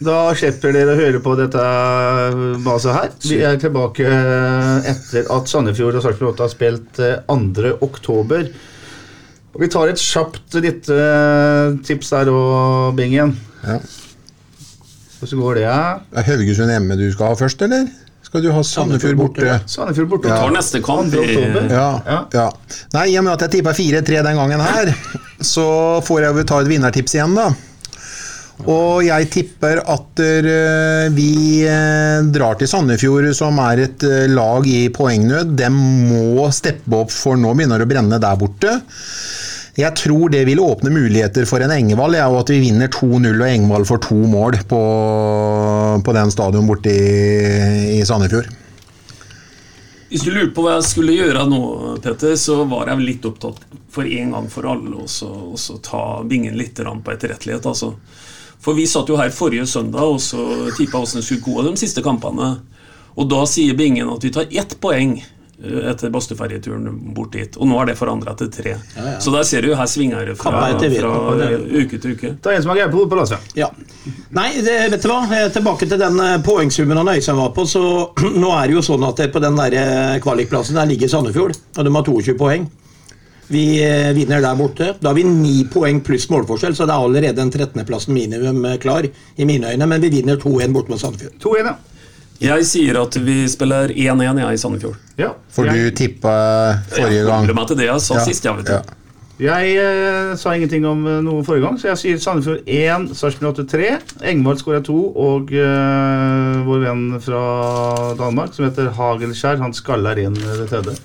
Da 0.04 0.18
slipper 0.36 0.72
dere 0.74 0.94
å 0.94 0.98
høre 0.98 1.20
på 1.22 1.34
dette 1.38 1.64
baset 2.64 2.96
her. 2.96 3.10
Vi 3.24 3.40
er 3.46 3.58
tilbake 3.60 4.06
etter 4.90 5.28
at 5.32 5.50
Sandefjord 5.50 6.00
og 6.00 6.04
Sarpsborg 6.04 6.34
8 6.34 6.44
har 6.44 6.52
spilt 6.52 7.02
eh, 7.04 7.18
2. 7.28 7.74
oktober. 7.84 8.48
Og 9.54 9.62
vi 9.62 9.68
tar 9.70 9.92
et 9.92 10.00
kjapt 10.02 10.56
lite 10.58 10.96
eh, 10.98 11.76
tips 11.86 12.10
der 12.16 12.32
og 12.32 12.96
bingen. 12.98 13.36
Ja. 13.62 13.78
Hvordan 15.20 15.44
går 15.44 15.60
det? 15.60 15.66
Ja? 15.68 15.78
Er 16.16 16.26
Haugesund 16.26 16.74
hjemme 16.74 16.98
du 17.00 17.06
skal 17.14 17.30
ha 17.30 17.38
først, 17.38 17.62
eller? 17.64 17.86
Skal 18.34 18.42
du 18.42 18.50
ha 18.50 18.62
Sandefjord 18.66 19.14
borte? 19.14 19.50
Sandefjord 19.70 20.08
borte. 20.10 20.26
Ja. 20.26 20.40
Tar 20.42 20.50
neste 20.50 20.80
kamp 20.82 21.12
i 21.14 21.20
oktober. 21.20 21.68
Ja, 21.70 22.00
Ja. 22.02 22.16
ja. 22.34 22.46
Nei, 22.96 23.04
I 23.12 23.18
og 23.20 23.28
med 23.28 23.36
at 23.36 23.44
jeg 23.46 23.52
tippa 23.60 23.70
4-3 23.78 24.24
den 24.26 24.40
gangen 24.40 24.64
her, 24.64 24.90
så 25.54 25.66
får 26.02 26.24
jeg 26.24 26.34
vel 26.40 26.48
ta 26.50 26.58
et 26.64 26.70
vinnertips 26.72 27.14
igjen, 27.14 27.36
da. 27.38 27.46
Og 28.66 29.04
jeg 29.06 29.28
tipper 29.30 29.84
at 29.86 30.22
eh, 30.24 31.06
vi 31.14 31.62
eh, 31.62 32.26
drar 32.34 32.58
til 32.58 32.72
Sandefjord, 32.74 33.30
som 33.38 33.62
er 33.68 33.84
et 33.86 34.02
eh, 34.10 34.26
lag 34.34 34.66
i 34.66 34.88
poengnød. 34.90 35.54
De 35.62 35.70
må 35.70 36.50
steppe 36.50 37.04
opp, 37.04 37.14
for 37.14 37.38
nå 37.38 37.54
begynner 37.54 37.78
det 37.78 37.86
å 37.86 37.92
brenne 37.94 38.18
der 38.18 38.42
borte. 38.42 38.74
Jeg 39.74 39.90
tror 39.98 40.30
det 40.30 40.44
vil 40.46 40.60
åpne 40.62 40.90
muligheter 40.94 41.46
for 41.50 41.62
en 41.64 41.72
Engevald, 41.74 42.14
ja, 42.14 42.28
og 42.30 42.44
at 42.44 42.52
vi 42.54 42.60
vinner 42.62 42.90
2-0 42.94 43.26
og 43.32 43.48
Engevald 43.48 43.88
får 43.88 44.04
to 44.06 44.18
mål 44.30 44.60
på, 44.70 44.82
på 46.06 46.14
den 46.14 46.30
stadion 46.30 46.68
borte 46.68 46.92
i, 46.94 47.96
i 47.98 48.04
Sandefjord. 48.06 48.46
Hvis 50.12 50.22
du 50.22 50.30
lurte 50.30 50.54
på 50.54 50.62
hva 50.62 50.76
jeg 50.76 50.86
skulle 50.86 51.16
gjøre 51.16 51.42
nå, 51.50 51.58
Petter, 52.04 52.36
så 52.38 52.60
var 52.70 52.92
jeg 52.92 53.02
litt 53.02 53.26
opptatt 53.26 53.64
for 53.90 54.06
en 54.06 54.36
gang 54.36 54.46
for 54.52 54.68
alle 54.70 54.94
å 55.02 55.08
så- 55.10 55.80
ta 55.82 56.22
bingen 56.22 56.54
litt 56.54 56.78
på 56.78 57.10
etterrettelighet. 57.10 57.66
Altså. 57.66 57.96
For 58.62 58.78
vi 58.78 58.86
satt 58.86 59.10
jo 59.10 59.18
her 59.18 59.34
forrige 59.34 59.66
søndag 59.66 60.06
og 60.06 60.20
så 60.22 60.70
tippa 60.78 61.02
åssen 61.02 61.18
det 61.18 61.26
skulle 61.26 61.42
gå 61.42 61.64
de 61.66 61.74
siste 61.82 62.02
kampene. 62.02 62.60
Og 63.18 63.28
da 63.28 63.42
sier 63.44 63.74
bingen 63.74 64.08
at 64.10 64.22
vi 64.22 64.30
tar 64.30 64.46
ett 64.50 64.78
poeng 64.80 65.18
etter 65.62 66.10
Bastøferjeturen 66.10 66.88
bort 67.14 67.32
dit. 67.36 67.56
Og 67.56 67.68
nå 67.70 67.78
er 67.80 67.92
det 67.92 67.96
forandra 67.98 68.34
til 68.38 68.50
tre. 68.52 68.74
Så 69.22 69.32
der 69.34 69.46
ser 69.46 69.62
du, 69.64 69.70
her 69.78 69.88
svinger 69.90 70.26
det 70.26 70.36
fra, 70.40 70.52
fra 70.74 71.50
uke 71.70 71.98
til 71.98 72.16
uke. 72.16 72.32
Det 72.34 72.50
er 72.50 72.58
en 72.58 72.64
som 72.64 72.72
har 72.74 72.80
greie 72.82 72.92
på 72.92 73.06
på 73.10 73.18
lasset. 73.18 73.54
Ja. 73.58 73.70
Nei, 74.34 74.48
det, 74.66 74.76
vet 74.92 75.04
du 75.04 75.10
hva? 75.12 75.20
Eh, 75.30 75.48
Tilbake 75.54 75.88
til 75.90 76.00
den 76.00 76.18
eh, 76.20 76.38
poengsummen 76.44 76.98
han 76.98 77.12
Øystein 77.14 77.38
var 77.38 77.52
på. 77.56 77.66
så 77.70 77.84
Nå 78.42 78.50
er 78.58 78.68
det 78.68 78.78
jo 78.78 78.84
sånn 78.84 79.06
at 79.06 79.22
på 79.32 79.42
den 79.42 79.60
der 79.60 79.78
eh, 79.78 80.16
kvalikplassen 80.24 80.80
der 80.80 80.90
ligger 80.90 81.12
Sandefjord, 81.12 81.54
og 81.78 81.86
de 81.86 81.94
har 81.94 82.08
22 82.10 82.36
poeng. 82.40 82.66
Vi 83.52 83.64
eh, 83.84 84.10
vinner 84.16 84.40
der 84.42 84.56
borte. 84.58 84.94
Da 85.00 85.10
har 85.12 85.18
vi 85.18 85.24
ni 85.28 85.56
poeng 85.70 86.00
pluss 86.04 86.26
målforskjell, 86.32 86.76
så 86.76 86.88
det 86.88 86.94
er 86.96 87.08
allerede 87.08 87.44
en 87.44 87.52
13.-plassen 87.52 88.14
minimum 88.16 88.64
eh, 88.64 88.78
klar 88.82 89.06
i 89.06 89.48
mine 89.48 89.74
øyne. 89.74 89.86
Men 89.86 90.02
vi 90.02 90.12
vinner 90.18 90.40
2-1 90.40 90.74
borte 90.74 90.94
mot 90.94 91.00
Sandefjord. 91.00 91.36
2-1, 91.44 91.68
ja. 91.68 91.76
Jeg 92.42 92.64
sier 92.66 92.96
at 92.98 93.14
vi 93.24 93.44
spiller 93.48 93.92
1-1 93.94 94.40
jeg 94.42 94.54
i 94.56 94.58
Sandefjord. 94.58 94.96
ja. 95.20 95.30
For 95.54 95.64
du 95.70 95.76
Jeg, 95.76 95.94
tippa 95.94 96.32
forrige 96.90 97.20
Jeg 97.20 97.26
gang. 97.26 97.38
holder 97.44 97.54
meg 97.54 97.66
til 97.70 97.76
det 97.78 97.86
jeg 97.86 98.00
sa 98.00 98.14
Ja, 98.18 98.24
sist. 98.26 98.44
Jeg, 98.44 98.56
vet 98.58 98.68
ja. 98.74 98.80
jeg 99.38 99.76
eh, 99.78 100.34
sa 100.36 100.52
ingenting 100.54 100.84
om 100.86 101.06
eh, 101.06 101.20
noe 101.22 101.44
forrige 101.46 101.62
gang, 101.64 101.78
så 101.78 101.88
jeg 101.92 102.00
sier 102.02 102.18
Sandefjord 102.18 102.66
1, 102.66 103.14
Sarpsborg 103.16 103.52
8 103.54 103.64
3. 103.70 103.88
Engvald 104.32 104.58
skåra 104.60 104.82
2, 104.84 104.98
og 105.28 105.54
eh, 105.54 106.60
vår 106.66 106.82
venn 106.88 107.04
fra 107.22 107.44
Danmark 108.18 108.52
som 108.54 108.66
heter 108.66 108.90
Hagelskjær, 108.98 109.62
han 109.62 109.72
skaller 109.74 110.18
inn 110.26 110.36
eh, 110.36 110.56
det 110.64 110.68
tredje. 110.74 110.96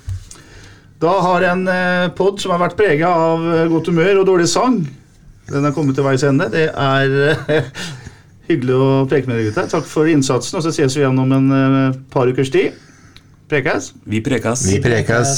Da 1.00 1.14
har 1.24 1.46
en 1.54 1.62
eh, 1.70 2.08
pod 2.18 2.42
som 2.42 2.52
har 2.52 2.60
vært 2.66 2.76
prega 2.76 3.08
av 3.08 3.46
eh, 3.54 3.68
godt 3.72 3.88
humør 3.88 4.20
og 4.20 4.26
dårlig 4.34 4.50
sang. 4.52 4.82
Den 5.50 5.64
har 5.66 5.72
kommet 5.74 5.96
til 5.96 6.04
veis 6.06 6.22
ende. 6.26 6.50
Det 6.52 6.66
er 6.74 7.14
eh, 7.30 7.70
hyggelig 8.50 8.76
å 8.76 8.90
preke 9.10 9.30
med 9.30 9.38
dere, 9.38 9.48
gutter. 9.50 9.70
Takk 9.70 9.88
for 9.88 10.10
innsatsen, 10.10 10.58
og 10.58 10.66
så 10.66 10.74
ses 10.74 10.96
vi 10.96 11.04
igjen 11.04 11.22
om 11.22 11.34
en 11.36 11.50
eh, 11.56 11.98
par 12.12 12.30
ukers 12.30 12.52
tid. 12.52 12.78
Prekes. 13.50 13.92
Vi 14.06 14.22
prekes. 14.22 14.66
Vi 14.70 14.78
prekes. 14.82 15.36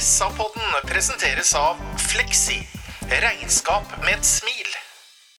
SA-podden 0.00 0.90
presenteres 0.90 1.52
av 1.58 1.78
Fleksi. 2.10 2.62
Regnskap 3.10 3.98
med 4.04 4.16
et 4.16 4.26
smil. 4.26 4.69